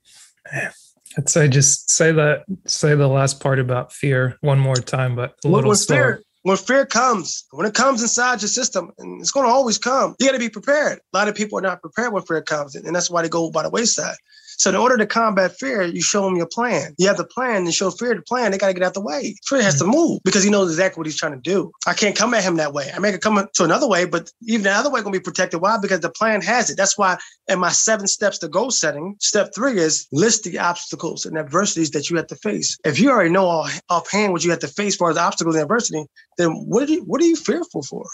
I'd 1.19 1.29
say 1.29 1.49
just 1.49 1.91
say 1.91 2.13
that 2.13 2.45
say 2.67 2.95
the 2.95 3.09
last 3.09 3.41
part 3.41 3.59
about 3.59 3.93
fear 3.93 4.39
one 4.41 4.59
more 4.59 4.77
time, 4.77 5.15
but 5.15 5.35
a 5.45 5.49
little 5.49 5.69
when 5.69 5.77
slower. 5.77 6.15
Fear, 6.15 6.23
when 6.43 6.57
fear 6.57 6.87
comes, 6.87 7.45
when 7.53 7.67
it 7.67 7.75
comes 7.75 8.03
inside 8.03 8.41
your 8.41 8.49
system, 8.49 8.91
and 8.99 9.21
it's 9.21 9.31
going 9.31 9.47
to 9.47 9.53
always 9.53 9.79
come, 9.79 10.17
you 10.19 10.27
got 10.27 10.33
to 10.33 10.39
be 10.39 10.49
prepared. 10.49 10.99
A 11.13 11.17
lot 11.17 11.29
of 11.29 11.35
people 11.35 11.59
are 11.59 11.63
not 11.63 11.83
prepared 11.83 12.13
when 12.13 12.23
fear 12.23 12.43
comes, 12.43 12.75
and 12.75 12.95
that's 12.97 13.11
why 13.11 13.23
they 13.23 13.29
go 13.29 13.51
by 13.51 13.63
the 13.63 13.71
wayside. 13.71 14.17
So 14.63 14.71
in 14.71 14.77
order 14.77 14.97
to 14.97 15.07
combat 15.07 15.59
fear, 15.59 15.83
you 15.83 16.01
show 16.01 16.23
them 16.25 16.37
your 16.37 16.47
plan. 16.47 16.95
You 16.97 17.09
have 17.09 17.17
the 17.17 17.25
plan 17.25 17.65
and 17.65 17.75
show 17.75 17.91
fear 17.91 18.15
the 18.15 18.23
plan. 18.23 18.53
They 18.53 18.59
got 18.59 18.69
to 18.69 18.75
get 18.75 18.85
out 18.85 18.95
the 18.95 19.01
way. 19.01 19.35
Fear 19.45 19.61
has 19.61 19.77
to 19.81 19.85
mm. 19.85 19.93
move 19.93 20.21
because 20.25 20.45
he 20.45 20.51
knows 20.51 20.71
exactly 20.71 21.01
what 21.01 21.07
he's 21.09 21.19
trying 21.19 21.33
to 21.33 21.41
do. 21.41 21.73
I 21.85 21.95
can't 21.95 22.15
come 22.15 22.33
at 22.33 22.45
him 22.45 22.55
that 22.59 22.73
way. 22.73 22.89
I 22.95 23.01
may 23.01 23.19
come 23.19 23.45
to 23.55 23.65
another 23.65 23.89
way, 23.89 24.05
but 24.05 24.31
even 24.43 24.63
the 24.63 24.71
other 24.71 24.89
way 24.89 25.01
going 25.01 25.13
to 25.15 25.19
be 25.19 25.21
protected. 25.21 25.61
Why? 25.61 25.79
Because 25.83 25.99
the 25.99 26.11
plan 26.11 26.43
has 26.43 26.71
it. 26.71 26.77
That's 26.77 26.97
why 26.97 27.19
in 27.49 27.59
my 27.59 27.71
seven 27.71 28.07
steps 28.07 28.39
to 28.39 28.49
goal 28.49 28.71
setting, 28.71 29.17
step 29.19 29.53
three 29.53 29.79
is 29.79 30.07
list 30.13 30.45
the 30.45 30.61
obstacles 30.61 31.27
and 31.27 31.37
adversities 31.37 31.91
that 31.91 32.09
you 32.09 32.17
have 32.17 32.29
to 32.29 32.37
face. 32.37 32.79
If 32.85 33.01
you 33.01 33.11
already 33.11 33.31
know 33.31 33.67
offhand 33.89 34.33
what 34.33 34.45
you 34.45 34.51
have 34.53 34.61
to 34.61 34.69
face 34.69 34.95
for 34.95 35.13
the 35.13 35.21
obstacles 35.21 35.57
and 35.57 35.63
adversity, 35.63 36.07
then 36.39 36.51
what 36.69 36.89
are 36.89 36.93
you 36.93 37.03
what 37.03 37.21
are 37.21 37.27
you 37.27 37.35
fearful 37.35 37.83
for? 37.83 38.05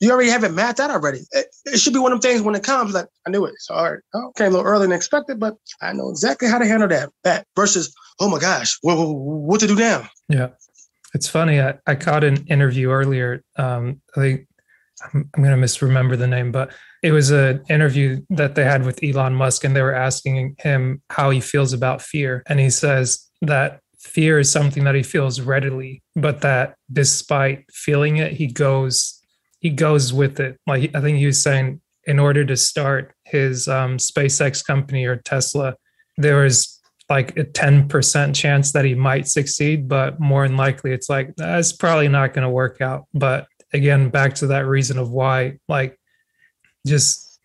You 0.00 0.10
already 0.10 0.30
have 0.30 0.44
it 0.44 0.52
mapped 0.52 0.80
out 0.80 0.90
already. 0.90 1.20
It, 1.32 1.46
it, 1.64 1.78
should 1.78 1.94
be 1.94 1.98
one 1.98 2.12
of 2.12 2.20
them 2.20 2.30
things 2.30 2.42
when 2.42 2.54
it 2.54 2.62
comes, 2.62 2.92
like, 2.92 3.06
I 3.26 3.30
knew 3.30 3.46
it. 3.46 3.54
So, 3.58 3.74
oh, 4.14 4.32
came 4.36 4.48
a 4.48 4.50
little 4.50 4.66
earlier 4.66 4.88
than 4.88 4.96
expected, 4.96 5.40
but 5.40 5.56
I 5.80 5.92
know 5.92 6.10
exactly 6.10 6.48
how 6.48 6.58
to 6.58 6.66
handle 6.66 6.88
that. 6.88 7.10
That 7.24 7.46
versus, 7.56 7.94
oh 8.20 8.28
my 8.28 8.38
gosh, 8.38 8.76
what, 8.82 8.98
what, 8.98 9.08
what 9.08 9.60
to 9.60 9.66
do 9.66 9.74
now? 9.74 10.08
Yeah. 10.28 10.48
It's 11.14 11.28
funny. 11.28 11.60
I, 11.60 11.78
I 11.86 11.94
caught 11.94 12.24
an 12.24 12.46
interview 12.46 12.90
earlier. 12.90 13.42
Um, 13.56 14.02
I 14.16 14.20
think 14.20 14.48
I'm, 15.02 15.30
I'm 15.34 15.42
going 15.42 15.54
to 15.54 15.56
misremember 15.56 16.16
the 16.16 16.26
name, 16.26 16.52
but 16.52 16.72
it 17.02 17.12
was 17.12 17.30
an 17.30 17.62
interview 17.70 18.20
that 18.30 18.54
they 18.54 18.64
had 18.64 18.84
with 18.84 19.02
Elon 19.02 19.34
Musk, 19.34 19.64
and 19.64 19.74
they 19.74 19.82
were 19.82 19.94
asking 19.94 20.56
him 20.58 21.02
how 21.10 21.30
he 21.30 21.40
feels 21.40 21.72
about 21.72 22.02
fear. 22.02 22.42
And 22.46 22.60
he 22.60 22.68
says 22.68 23.26
that 23.42 23.80
fear 23.98 24.38
is 24.38 24.50
something 24.50 24.84
that 24.84 24.94
he 24.94 25.02
feels 25.02 25.40
readily, 25.40 26.02
but 26.14 26.40
that 26.40 26.76
despite 26.92 27.64
feeling 27.72 28.16
it, 28.16 28.32
he 28.32 28.46
goes 28.46 29.15
he 29.66 29.70
goes 29.70 30.12
with 30.12 30.38
it. 30.38 30.60
Like 30.64 30.94
I 30.94 31.00
think 31.00 31.18
he 31.18 31.26
was 31.26 31.42
saying, 31.42 31.80
in 32.04 32.20
order 32.20 32.44
to 32.44 32.56
start 32.56 33.12
his 33.24 33.66
um, 33.66 33.96
SpaceX 33.96 34.64
company 34.64 35.06
or 35.06 35.16
Tesla, 35.16 35.74
there 36.16 36.44
was 36.44 36.80
like 37.10 37.36
a 37.36 37.42
10% 37.42 38.32
chance 38.32 38.70
that 38.70 38.84
he 38.84 38.94
might 38.94 39.26
succeed, 39.26 39.88
but 39.88 40.20
more 40.20 40.46
than 40.46 40.56
likely 40.56 40.92
it's 40.92 41.10
like 41.10 41.34
that's 41.34 41.72
probably 41.72 42.06
not 42.06 42.32
going 42.32 42.44
to 42.44 42.48
work 42.48 42.80
out. 42.80 43.06
But 43.12 43.48
again, 43.72 44.08
back 44.08 44.36
to 44.36 44.46
that 44.48 44.66
reason 44.66 44.98
of 44.98 45.10
why, 45.10 45.58
like 45.68 45.98
just 46.86 47.40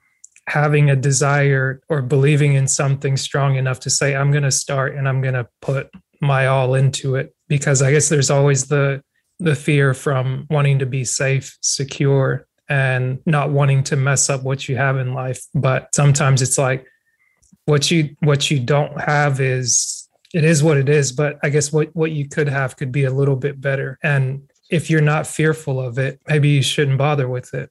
having 0.48 0.92
a 0.92 0.96
desire 0.96 1.82
or 1.90 2.04
believing 2.04 2.54
in 2.54 2.68
something 2.68 3.18
strong 3.18 3.56
enough 3.56 3.80
to 3.80 3.90
say, 3.90 4.16
I'm 4.16 4.30
going 4.30 4.44
to 4.44 4.52
start 4.52 4.96
and 4.96 5.10
I'm 5.10 5.22
going 5.22 5.34
to 5.34 5.48
put 5.60 5.90
my 6.22 6.46
all 6.46 6.76
into 6.76 7.16
it. 7.16 7.34
Because 7.48 7.82
I 7.82 7.92
guess 7.92 8.10
there's 8.10 8.30
always 8.30 8.68
the 8.68 9.02
the 9.42 9.56
fear 9.56 9.94
from 9.94 10.46
wanting 10.50 10.80
to 10.80 10.86
be 10.86 11.04
safe, 11.04 11.58
secure, 11.62 12.48
and 12.70 13.20
not 13.26 13.50
wanting 13.50 13.84
to 13.84 13.96
mess 13.96 14.30
up 14.30 14.44
what 14.44 14.70
you 14.70 14.78
have 14.78 14.98
in 14.98 15.14
life. 15.14 15.42
But 15.54 15.94
sometimes 15.94 16.42
it's 16.42 16.58
like 16.58 16.86
what 17.66 17.92
you 17.92 18.16
what 18.20 18.50
you 18.50 18.60
don't 18.60 19.02
have 19.02 19.42
is 19.42 20.08
it 20.34 20.46
is 20.46 20.64
what 20.64 20.78
it 20.78 20.88
is. 20.88 21.12
But 21.12 21.40
I 21.44 21.50
guess 21.50 21.74
what 21.74 21.90
what 21.94 22.12
you 22.12 22.30
could 22.30 22.48
have 22.48 22.78
could 22.78 22.92
be 22.92 23.04
a 23.04 23.12
little 23.12 23.36
bit 23.36 23.60
better. 23.60 23.98
And 24.04 24.44
if 24.70 24.90
you're 24.90 25.02
not 25.02 25.28
fearful 25.28 25.82
of 25.82 25.98
it, 25.98 26.22
maybe 26.28 26.50
you 26.50 26.62
shouldn't 26.62 26.98
bother 26.98 27.28
with 27.28 27.54
it. 27.54 27.70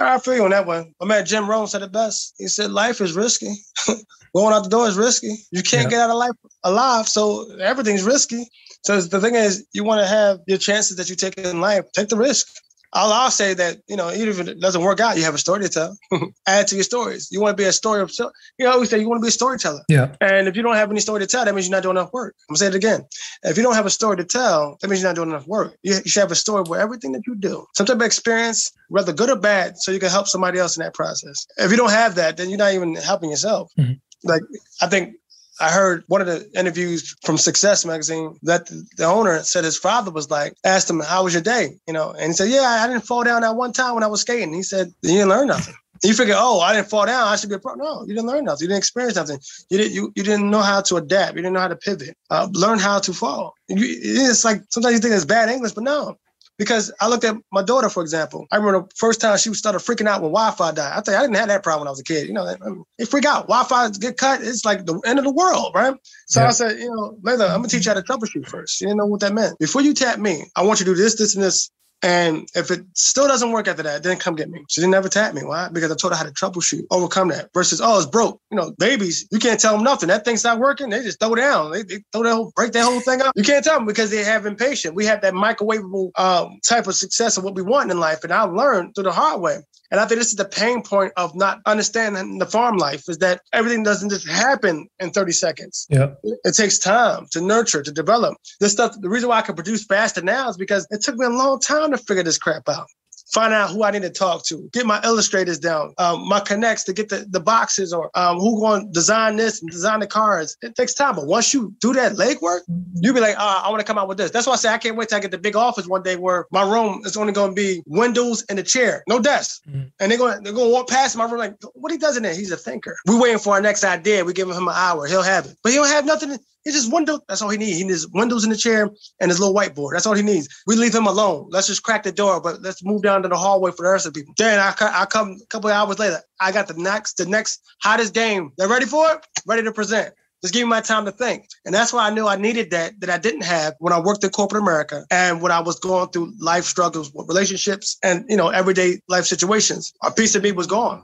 I 0.00 0.18
feel 0.20 0.36
you 0.36 0.44
on 0.44 0.50
that 0.50 0.66
one. 0.66 0.94
My 1.00 1.06
man 1.06 1.26
Jim 1.26 1.50
Rohn 1.50 1.66
said 1.66 1.82
it 1.82 1.90
best. 1.90 2.34
He 2.38 2.46
said, 2.46 2.70
"Life 2.70 3.00
is 3.00 3.14
risky. 3.14 3.52
Going 4.34 4.54
out 4.54 4.62
the 4.62 4.70
door 4.70 4.86
is 4.86 4.96
risky. 4.96 5.34
You 5.50 5.62
can't 5.62 5.84
yeah. 5.84 5.90
get 5.90 6.00
out 6.02 6.10
of 6.10 6.16
life 6.16 6.30
alive, 6.62 7.08
so 7.08 7.50
everything's 7.58 8.04
risky. 8.04 8.46
So 8.82 9.00
the 9.00 9.20
thing 9.20 9.34
is, 9.34 9.66
you 9.72 9.84
want 9.84 10.00
to 10.00 10.06
have 10.06 10.40
your 10.46 10.58
chances 10.58 10.96
that 10.96 11.10
you 11.10 11.16
take 11.16 11.36
in 11.38 11.60
life. 11.60 11.84
Take 11.92 12.08
the 12.08 12.16
risk. 12.16 12.48
I'll, 12.92 13.12
I'll 13.12 13.30
say 13.30 13.54
that, 13.54 13.78
you 13.86 13.96
know, 13.96 14.10
even 14.12 14.28
if 14.28 14.40
it 14.40 14.60
doesn't 14.60 14.80
work 14.80 15.00
out, 15.00 15.16
you 15.18 15.24
have 15.24 15.34
a 15.34 15.38
story 15.38 15.62
to 15.62 15.68
tell. 15.68 15.98
Add 16.46 16.68
to 16.68 16.74
your 16.74 16.84
stories. 16.84 17.28
You 17.30 17.40
want 17.40 17.56
to 17.56 17.62
be 17.62 17.66
a 17.68 17.72
story 17.72 18.00
of, 18.00 18.10
you 18.18 18.30
know, 18.64 18.72
always 18.72 18.88
say 18.88 18.98
you 18.98 19.08
want 19.08 19.20
to 19.20 19.22
be 19.22 19.28
a 19.28 19.32
storyteller. 19.32 19.82
Yeah. 19.88 20.14
And 20.20 20.48
if 20.48 20.56
you 20.56 20.62
don't 20.62 20.76
have 20.76 20.90
any 20.90 21.00
story 21.00 21.20
to 21.20 21.26
tell, 21.26 21.44
that 21.44 21.54
means 21.54 21.68
you're 21.68 21.76
not 21.76 21.82
doing 21.82 21.96
enough 21.96 22.12
work. 22.12 22.34
I'm 22.48 22.54
gonna 22.54 22.58
say 22.58 22.66
it 22.68 22.74
again. 22.74 23.04
If 23.42 23.56
you 23.56 23.62
don't 23.62 23.74
have 23.74 23.86
a 23.86 23.90
story 23.90 24.16
to 24.16 24.24
tell, 24.24 24.78
that 24.80 24.88
means 24.88 25.02
you're 25.02 25.10
not 25.10 25.16
doing 25.16 25.28
enough 25.28 25.46
work. 25.46 25.76
You, 25.82 25.96
you 25.96 26.10
should 26.10 26.20
have 26.20 26.32
a 26.32 26.36
story 26.36 26.62
where 26.66 26.80
everything 26.80 27.12
that 27.12 27.26
you 27.26 27.34
do, 27.34 27.66
some 27.74 27.86
type 27.86 27.96
of 27.96 28.02
experience, 28.02 28.72
whether 28.88 29.12
good 29.12 29.30
or 29.30 29.36
bad, 29.36 29.76
so 29.78 29.92
you 29.92 30.00
can 30.00 30.10
help 30.10 30.26
somebody 30.26 30.58
else 30.58 30.76
in 30.76 30.82
that 30.82 30.94
process. 30.94 31.46
If 31.58 31.70
you 31.70 31.76
don't 31.76 31.90
have 31.90 32.14
that, 32.14 32.38
then 32.38 32.48
you're 32.48 32.58
not 32.58 32.72
even 32.72 32.94
helping 32.94 33.30
yourself. 33.30 33.70
Mm-hmm. 33.78 33.94
Like 34.24 34.42
I 34.80 34.86
think 34.86 35.14
I 35.60 35.70
heard 35.70 36.04
one 36.06 36.20
of 36.20 36.26
the 36.26 36.48
interviews 36.58 37.14
from 37.22 37.38
Success 37.38 37.84
magazine 37.84 38.38
that 38.42 38.66
the 38.96 39.04
owner 39.04 39.42
said 39.42 39.64
his 39.64 39.76
father 39.76 40.10
was 40.10 40.30
like, 40.30 40.54
asked 40.64 40.88
him, 40.88 41.00
How 41.00 41.24
was 41.24 41.34
your 41.34 41.42
day? 41.42 41.78
You 41.86 41.94
know, 41.94 42.10
and 42.10 42.28
he 42.28 42.32
said, 42.32 42.48
Yeah, 42.48 42.62
I 42.62 42.86
didn't 42.86 43.06
fall 43.06 43.24
down 43.24 43.42
that 43.42 43.56
one 43.56 43.72
time 43.72 43.94
when 43.94 44.04
I 44.04 44.08
was 44.08 44.20
skating. 44.20 44.52
He 44.52 44.62
said, 44.62 44.92
You 45.02 45.12
didn't 45.12 45.28
learn 45.28 45.48
nothing. 45.48 45.74
You 46.04 46.14
figure, 46.14 46.36
oh, 46.36 46.60
I 46.60 46.74
didn't 46.74 46.88
fall 46.88 47.06
down. 47.06 47.26
I 47.26 47.34
should 47.34 47.48
be 47.48 47.56
a 47.56 47.58
pro. 47.58 47.74
No, 47.74 48.02
you 48.02 48.14
didn't 48.14 48.26
learn 48.26 48.44
nothing. 48.44 48.64
You 48.64 48.68
didn't 48.68 48.78
experience 48.78 49.16
nothing. 49.16 49.40
You 49.68 49.78
didn't. 49.78 49.92
You, 49.94 50.12
you 50.14 50.22
didn't 50.22 50.48
know 50.48 50.60
how 50.60 50.80
to 50.82 50.96
adapt. 50.96 51.34
You 51.34 51.42
didn't 51.42 51.54
know 51.54 51.60
how 51.60 51.68
to 51.68 51.76
pivot. 51.76 52.16
Uh, 52.30 52.48
learn 52.52 52.78
how 52.78 53.00
to 53.00 53.12
fall. 53.12 53.54
You, 53.68 53.78
it's 53.80 54.44
like 54.44 54.62
sometimes 54.70 54.94
you 54.94 55.00
think 55.00 55.14
it's 55.14 55.24
bad 55.24 55.48
English, 55.48 55.72
but 55.72 55.82
no, 55.82 56.16
because 56.58 56.92
I 57.00 57.08
looked 57.08 57.24
at 57.24 57.36
my 57.52 57.62
daughter, 57.62 57.88
for 57.88 58.02
example. 58.02 58.46
I 58.50 58.56
remember 58.56 58.80
the 58.80 58.94
first 58.96 59.20
time 59.20 59.38
she 59.38 59.52
started 59.54 59.78
freaking 59.78 60.08
out 60.08 60.22
when 60.22 60.32
Wi-Fi 60.32 60.72
died. 60.72 60.98
I 60.98 61.00
tell 61.00 61.14
you, 61.14 61.18
I 61.18 61.22
didn't 61.22 61.36
have 61.36 61.48
that 61.48 61.62
problem 61.62 61.82
when 61.82 61.88
I 61.88 61.92
was 61.92 62.00
a 62.00 62.04
kid. 62.04 62.26
You 62.26 62.34
know, 62.34 62.84
they 62.98 63.04
freak 63.04 63.24
out. 63.24 63.46
Wi-Fi 63.48 63.90
get 64.00 64.16
cut. 64.16 64.42
It's 64.42 64.64
like 64.64 64.84
the 64.84 65.00
end 65.06 65.18
of 65.18 65.24
the 65.24 65.32
world, 65.32 65.72
right? 65.74 65.94
So 66.26 66.40
yeah. 66.40 66.48
I 66.48 66.50
said, 66.50 66.78
you 66.78 66.90
know, 66.90 67.16
Layla, 67.22 67.50
I'm 67.50 67.58
gonna 67.58 67.68
teach 67.68 67.86
you 67.86 67.92
how 67.92 68.00
to 68.00 68.02
troubleshoot 68.02 68.48
first. 68.48 68.76
She 68.76 68.84
didn't 68.84 68.98
know 68.98 69.06
what 69.06 69.20
that 69.20 69.32
meant. 69.32 69.58
Before 69.58 69.82
you 69.82 69.94
tap 69.94 70.18
me, 70.18 70.44
I 70.56 70.62
want 70.62 70.80
you 70.80 70.86
to 70.86 70.92
do 70.92 70.96
this, 70.96 71.16
this, 71.16 71.34
and 71.34 71.44
this. 71.44 71.70
And 72.02 72.48
if 72.54 72.70
it 72.70 72.84
still 72.94 73.26
doesn't 73.26 73.50
work 73.50 73.66
after 73.66 73.82
that, 73.82 74.04
then 74.04 74.18
come 74.18 74.36
get 74.36 74.50
me. 74.50 74.64
She 74.68 74.80
didn't 74.80 74.94
ever 74.94 75.08
tap 75.08 75.34
me. 75.34 75.42
Why? 75.42 75.68
Because 75.68 75.90
I 75.90 75.96
told 75.96 76.12
her 76.12 76.16
how 76.16 76.24
to 76.24 76.30
troubleshoot, 76.30 76.84
overcome 76.90 77.28
that. 77.28 77.50
Versus, 77.52 77.80
oh, 77.82 77.96
it's 77.96 78.06
broke. 78.06 78.40
You 78.50 78.56
know, 78.56 78.72
babies, 78.78 79.26
you 79.32 79.38
can't 79.40 79.58
tell 79.58 79.74
them 79.74 79.82
nothing. 79.82 80.08
That 80.08 80.24
thing's 80.24 80.44
not 80.44 80.60
working. 80.60 80.90
They 80.90 81.02
just 81.02 81.18
throw 81.18 81.34
down. 81.34 81.72
They, 81.72 81.82
they 81.82 82.04
throw 82.12 82.22
that 82.22 82.34
whole, 82.34 82.52
break 82.54 82.72
that 82.72 82.84
whole 82.84 83.00
thing 83.00 83.20
up. 83.20 83.32
You 83.34 83.42
can't 83.42 83.64
tell 83.64 83.76
them 83.76 83.86
because 83.86 84.10
they 84.10 84.22
have 84.22 84.46
impatient. 84.46 84.94
We 84.94 85.06
have 85.06 85.22
that 85.22 85.34
microwavable 85.34 86.10
um, 86.18 86.60
type 86.66 86.86
of 86.86 86.94
success 86.94 87.36
of 87.36 87.44
what 87.44 87.56
we 87.56 87.62
want 87.62 87.90
in 87.90 87.98
life. 87.98 88.22
And 88.22 88.32
I 88.32 88.42
learned 88.42 88.94
through 88.94 89.04
the 89.04 89.12
hard 89.12 89.40
way. 89.40 89.58
And 89.90 90.00
I 90.00 90.06
think 90.06 90.20
this 90.20 90.28
is 90.28 90.36
the 90.36 90.44
pain 90.44 90.82
point 90.82 91.12
of 91.16 91.34
not 91.34 91.60
understanding 91.66 92.38
the 92.38 92.46
farm 92.46 92.76
life 92.76 93.08
is 93.08 93.18
that 93.18 93.40
everything 93.52 93.82
doesn't 93.82 94.10
just 94.10 94.28
happen 94.28 94.88
in 95.00 95.10
30 95.10 95.32
seconds. 95.32 95.86
Yeah. 95.88 96.10
It 96.22 96.54
takes 96.54 96.78
time 96.78 97.26
to 97.32 97.40
nurture, 97.40 97.82
to 97.82 97.92
develop. 97.92 98.36
This 98.60 98.72
stuff, 98.72 98.94
the 99.00 99.08
reason 99.08 99.28
why 99.28 99.38
I 99.38 99.42
can 99.42 99.54
produce 99.54 99.84
faster 99.84 100.20
now 100.20 100.50
is 100.50 100.56
because 100.56 100.86
it 100.90 101.02
took 101.02 101.16
me 101.16 101.26
a 101.26 101.30
long 101.30 101.60
time 101.60 101.90
to 101.92 101.98
figure 101.98 102.22
this 102.22 102.38
crap 102.38 102.68
out 102.68 102.86
find 103.32 103.52
out 103.52 103.70
who 103.70 103.84
I 103.84 103.90
need 103.90 104.02
to 104.02 104.10
talk 104.10 104.44
to, 104.46 104.68
get 104.72 104.86
my 104.86 105.00
illustrators 105.04 105.58
down, 105.58 105.94
um, 105.98 106.26
my 106.28 106.40
connects 106.40 106.84
to 106.84 106.92
get 106.92 107.08
the, 107.08 107.26
the 107.28 107.40
boxes 107.40 107.92
or 107.92 108.10
um, 108.14 108.38
who 108.38 108.60
going 108.60 108.86
to 108.86 108.92
design 108.92 109.36
this 109.36 109.60
and 109.60 109.70
design 109.70 110.00
the 110.00 110.06
cars. 110.06 110.56
It 110.62 110.74
takes 110.74 110.94
time. 110.94 111.16
But 111.16 111.26
once 111.26 111.52
you 111.52 111.74
do 111.80 111.92
that 111.94 112.12
legwork, 112.12 112.60
you'll 112.94 113.14
be 113.14 113.20
like, 113.20 113.36
oh, 113.38 113.62
I 113.64 113.68
want 113.68 113.80
to 113.80 113.86
come 113.86 113.98
out 113.98 114.08
with 114.08 114.18
this. 114.18 114.30
That's 114.30 114.46
why 114.46 114.54
I 114.54 114.56
say 114.56 114.68
I 114.70 114.78
can't 114.78 114.96
wait 114.96 115.08
till 115.08 115.18
I 115.18 115.20
get 115.20 115.30
the 115.30 115.38
big 115.38 115.56
office 115.56 115.86
one 115.86 116.02
day 116.02 116.16
where 116.16 116.46
my 116.50 116.62
room 116.62 117.02
is 117.04 117.16
only 117.16 117.32
going 117.32 117.50
to 117.50 117.54
be 117.54 117.82
windows 117.86 118.44
and 118.48 118.58
a 118.58 118.62
chair, 118.62 119.02
no 119.08 119.18
desk. 119.18 119.62
Mm-hmm. 119.68 119.82
And 120.00 120.10
they're 120.10 120.18
going 120.18 120.42
they're 120.42 120.52
going 120.52 120.68
to 120.68 120.72
walk 120.72 120.88
past 120.88 121.16
my 121.16 121.24
room 121.24 121.38
like, 121.38 121.54
what 121.74 121.92
he 121.92 121.98
does 121.98 122.16
in 122.16 122.22
there? 122.22 122.34
He's 122.34 122.52
a 122.52 122.56
thinker. 122.56 122.96
We're 123.06 123.20
waiting 123.20 123.38
for 123.38 123.54
our 123.54 123.60
next 123.60 123.84
idea. 123.84 124.24
We 124.24 124.32
give 124.32 124.48
him 124.48 124.68
an 124.68 124.74
hour. 124.74 125.06
He'll 125.06 125.22
have 125.22 125.46
it. 125.46 125.56
But 125.62 125.72
he 125.72 125.78
don't 125.78 125.88
have 125.88 126.06
nothing. 126.06 126.38
It's 126.64 126.76
just 126.76 126.92
window. 126.92 127.20
That's 127.28 127.40
all 127.40 127.48
he 127.48 127.58
needs. 127.58 127.78
He 127.78 127.84
needs 127.84 128.06
windows 128.08 128.44
in 128.44 128.50
the 128.50 128.56
chair 128.56 128.90
and 129.20 129.30
his 129.30 129.40
little 129.40 129.54
whiteboard. 129.54 129.92
That's 129.92 130.06
all 130.06 130.14
he 130.14 130.22
needs. 130.22 130.48
We 130.66 130.76
leave 130.76 130.94
him 130.94 131.06
alone. 131.06 131.48
Let's 131.50 131.66
just 131.66 131.82
crack 131.82 132.02
the 132.02 132.12
door, 132.12 132.40
but 132.40 132.60
let's 132.62 132.84
move 132.84 133.02
down 133.02 133.22
to 133.22 133.28
the 133.28 133.36
hallway 133.36 133.70
for 133.70 133.84
the 133.84 133.90
rest 133.90 134.06
of 134.06 134.12
the 134.12 134.20
people. 134.20 134.34
Then 134.36 134.58
I, 134.58 134.74
I 134.80 135.06
come 135.06 135.38
a 135.42 135.46
couple 135.46 135.70
hours 135.70 135.98
later. 135.98 136.20
I 136.40 136.52
got 136.52 136.68
the 136.68 136.74
next 136.74 137.14
the 137.14 137.26
next 137.26 137.62
hottest 137.82 138.12
game. 138.12 138.52
They're 138.58 138.68
ready 138.68 138.86
for 138.86 139.10
it. 139.12 139.26
Ready 139.46 139.62
to 139.62 139.72
present. 139.72 140.14
Just 140.42 140.54
give 140.54 140.64
me 140.64 140.68
my 140.68 140.80
time 140.80 141.04
to 141.04 141.12
think. 141.12 141.46
And 141.64 141.74
that's 141.74 141.92
why 141.92 142.06
I 142.06 142.10
knew 142.10 142.28
I 142.28 142.36
needed 142.36 142.70
that 142.70 143.00
that 143.00 143.10
I 143.10 143.18
didn't 143.18 143.42
have 143.44 143.74
when 143.78 143.92
I 143.92 144.00
worked 144.00 144.22
in 144.24 144.30
corporate 144.30 144.62
America 144.62 145.04
and 145.10 145.42
when 145.42 145.50
I 145.50 145.60
was 145.60 145.78
going 145.78 146.10
through 146.10 146.32
life 146.40 146.64
struggles 146.64 147.10
with 147.12 147.28
relationships 147.28 147.98
and 148.02 148.24
you 148.28 148.36
know 148.36 148.48
everyday 148.48 149.00
life 149.08 149.24
situations. 149.24 149.92
A 150.04 150.10
piece 150.10 150.34
of 150.34 150.42
me 150.42 150.52
was 150.52 150.66
gone. 150.66 151.02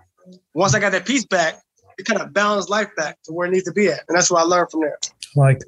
Once 0.54 0.74
I 0.74 0.80
got 0.80 0.92
that 0.92 1.06
piece 1.06 1.24
back, 1.24 1.60
it 1.98 2.06
kind 2.06 2.20
of 2.20 2.32
balanced 2.32 2.70
life 2.70 2.88
back 2.96 3.18
to 3.24 3.32
where 3.32 3.46
it 3.46 3.50
needs 3.50 3.64
to 3.64 3.72
be 3.72 3.88
at. 3.88 4.00
And 4.08 4.16
that's 4.16 4.30
what 4.30 4.40
I 4.40 4.44
learned 4.44 4.70
from 4.70 4.80
there 4.80 4.98
like. 5.37 5.61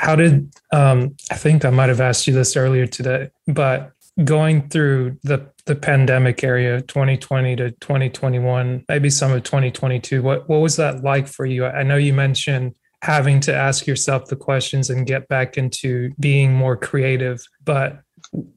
How 0.00 0.16
did 0.16 0.52
um, 0.72 1.14
I 1.30 1.36
think 1.36 1.64
I 1.64 1.70
might 1.70 1.88
have 1.88 2.00
asked 2.00 2.26
you 2.26 2.34
this 2.34 2.56
earlier 2.56 2.86
today, 2.86 3.30
but 3.46 3.92
going 4.24 4.68
through 4.68 5.18
the 5.22 5.46
the 5.66 5.74
pandemic 5.74 6.42
area 6.42 6.80
2020 6.82 7.56
to 7.56 7.70
2021 7.72 8.84
maybe 8.88 9.10
some 9.10 9.32
of 9.32 9.42
2022 9.42 10.22
what 10.22 10.48
what 10.48 10.58
was 10.58 10.76
that 10.76 11.02
like 11.02 11.26
for 11.26 11.44
you 11.44 11.66
i 11.66 11.82
know 11.82 11.96
you 11.96 12.14
mentioned 12.14 12.74
having 13.02 13.40
to 13.40 13.54
ask 13.54 13.86
yourself 13.86 14.26
the 14.26 14.36
questions 14.36 14.88
and 14.88 15.06
get 15.06 15.28
back 15.28 15.58
into 15.58 16.10
being 16.18 16.54
more 16.54 16.76
creative 16.76 17.44
but 17.64 18.00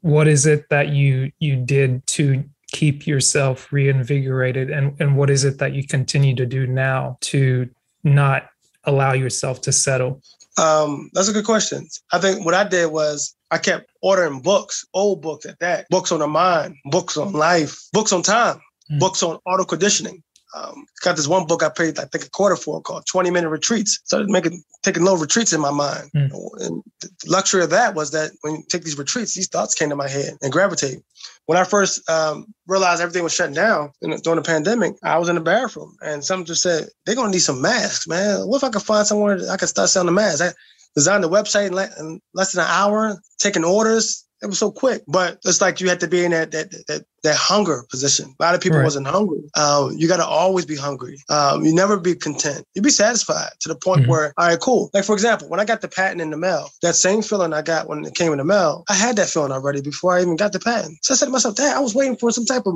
what 0.01 0.27
is 0.27 0.45
it 0.45 0.63
that 0.69 0.89
you 0.89 1.29
you 1.39 1.57
did 1.57 2.05
to 2.07 2.43
keep 2.71 3.05
yourself 3.05 3.73
reinvigorated 3.73 4.69
and 4.69 4.95
and 5.01 5.17
what 5.17 5.29
is 5.29 5.43
it 5.43 5.57
that 5.57 5.73
you 5.73 5.85
continue 5.85 6.35
to 6.35 6.45
do 6.45 6.65
now 6.65 7.17
to 7.19 7.69
not 8.03 8.49
allow 8.85 9.13
yourself 9.13 9.61
to 9.61 9.71
settle? 9.71 10.21
Um, 10.57 11.09
that's 11.13 11.29
a 11.29 11.33
good 11.33 11.45
question. 11.45 11.87
I 12.11 12.19
think 12.19 12.45
what 12.45 12.53
I 12.53 12.67
did 12.67 12.91
was 12.91 13.35
I 13.51 13.57
kept 13.57 13.89
ordering 14.01 14.41
books, 14.41 14.85
old 14.93 15.21
books 15.21 15.45
at 15.45 15.59
that, 15.59 15.87
books 15.89 16.11
on 16.11 16.19
the 16.19 16.27
mind, 16.27 16.75
books 16.85 17.17
on 17.17 17.31
life, 17.33 17.79
books 17.93 18.11
on 18.11 18.21
time, 18.21 18.59
mm. 18.91 18.99
books 18.99 19.23
on 19.23 19.39
auto 19.45 19.63
conditioning. 19.63 20.21
Um, 20.55 20.85
got 21.03 21.15
this 21.15 21.27
one 21.27 21.45
book 21.45 21.61
I 21.61 21.69
paid, 21.69 21.99
I 21.99 22.05
think, 22.05 22.25
a 22.25 22.29
quarter 22.29 22.55
for 22.55 22.81
called 22.81 23.05
20 23.05 23.29
Minute 23.29 23.49
Retreats. 23.49 23.99
Started 24.05 24.29
making, 24.29 24.63
taking 24.83 25.03
little 25.03 25.19
retreats 25.19 25.53
in 25.53 25.61
my 25.61 25.71
mind. 25.71 26.09
Mm. 26.15 26.31
And 26.61 26.83
the 27.01 27.09
luxury 27.27 27.63
of 27.63 27.69
that 27.69 27.95
was 27.95 28.11
that 28.11 28.31
when 28.41 28.55
you 28.55 28.63
take 28.69 28.83
these 28.83 28.97
retreats, 28.97 29.35
these 29.35 29.47
thoughts 29.47 29.75
came 29.75 29.89
to 29.89 29.95
my 29.95 30.07
head 30.07 30.37
and 30.41 30.51
gravitate 30.51 31.03
when 31.49 31.57
I 31.57 31.63
first 31.63 32.07
um, 32.07 32.53
realized 32.67 33.01
everything 33.01 33.23
was 33.23 33.33
shutting 33.33 33.55
down 33.55 33.91
during 34.01 34.35
the 34.35 34.43
pandemic, 34.43 34.93
I 35.03 35.17
was 35.17 35.29
in 35.29 35.35
the 35.35 35.41
bathroom 35.41 35.97
and 35.99 36.23
someone 36.23 36.45
just 36.45 36.61
said, 36.61 36.89
they're 37.05 37.15
going 37.15 37.31
to 37.31 37.35
need 37.35 37.39
some 37.39 37.59
masks, 37.59 38.07
man. 38.07 38.41
What 38.41 38.57
if 38.57 38.63
I 38.65 38.69
could 38.69 38.83
find 38.83 39.07
somewhere 39.07 39.39
I 39.49 39.57
could 39.57 39.67
start 39.67 39.89
selling 39.89 40.05
the 40.05 40.11
masks? 40.11 40.41
I 40.41 40.51
designed 40.93 41.23
the 41.23 41.27
website 41.29 41.71
in, 41.71 42.03
in 42.05 42.21
less 42.35 42.51
than 42.51 42.63
an 42.63 42.69
hour, 42.69 43.19
taking 43.39 43.63
orders, 43.63 44.27
it 44.41 44.47
was 44.47 44.59
so 44.59 44.71
quick. 44.71 45.03
But 45.07 45.39
it's 45.45 45.61
like 45.61 45.79
you 45.79 45.89
had 45.89 45.99
to 46.01 46.07
be 46.07 46.23
in 46.23 46.31
that 46.31 46.51
that 46.51 46.71
that, 46.87 47.05
that 47.23 47.35
hunger 47.35 47.83
position. 47.89 48.33
A 48.39 48.43
lot 48.43 48.55
of 48.55 48.61
people 48.61 48.77
right. 48.77 48.83
wasn't 48.83 49.07
hungry. 49.07 49.43
Um, 49.55 49.93
you 49.97 50.07
got 50.07 50.17
to 50.17 50.25
always 50.25 50.65
be 50.65 50.75
hungry. 50.75 51.17
Um, 51.29 51.63
you 51.65 51.73
never 51.73 51.97
be 51.97 52.15
content. 52.15 52.65
You 52.75 52.81
be 52.81 52.89
satisfied 52.89 53.51
to 53.61 53.69
the 53.69 53.75
point 53.75 54.01
mm-hmm. 54.01 54.11
where, 54.11 54.33
all 54.37 54.47
right, 54.47 54.59
cool. 54.59 54.89
Like 54.93 55.05
for 55.05 55.13
example, 55.13 55.49
when 55.49 55.59
I 55.59 55.65
got 55.65 55.81
the 55.81 55.87
patent 55.87 56.21
in 56.21 56.29
the 56.29 56.37
mail, 56.37 56.69
that 56.81 56.95
same 56.95 57.21
feeling 57.21 57.53
I 57.53 57.61
got 57.61 57.87
when 57.87 58.05
it 58.05 58.15
came 58.15 58.31
in 58.31 58.37
the 58.37 58.45
mail, 58.45 58.83
I 58.89 58.93
had 58.93 59.15
that 59.17 59.29
feeling 59.29 59.51
already 59.51 59.81
before 59.81 60.17
I 60.17 60.21
even 60.21 60.35
got 60.35 60.53
the 60.53 60.59
patent. 60.59 60.99
So 61.03 61.13
I 61.13 61.17
said 61.17 61.25
to 61.25 61.31
myself, 61.31 61.55
Dad, 61.55 61.75
I 61.75 61.79
was 61.79 61.95
waiting 61.95 62.15
for 62.15 62.31
some 62.31 62.45
type 62.45 62.63
of 62.65 62.75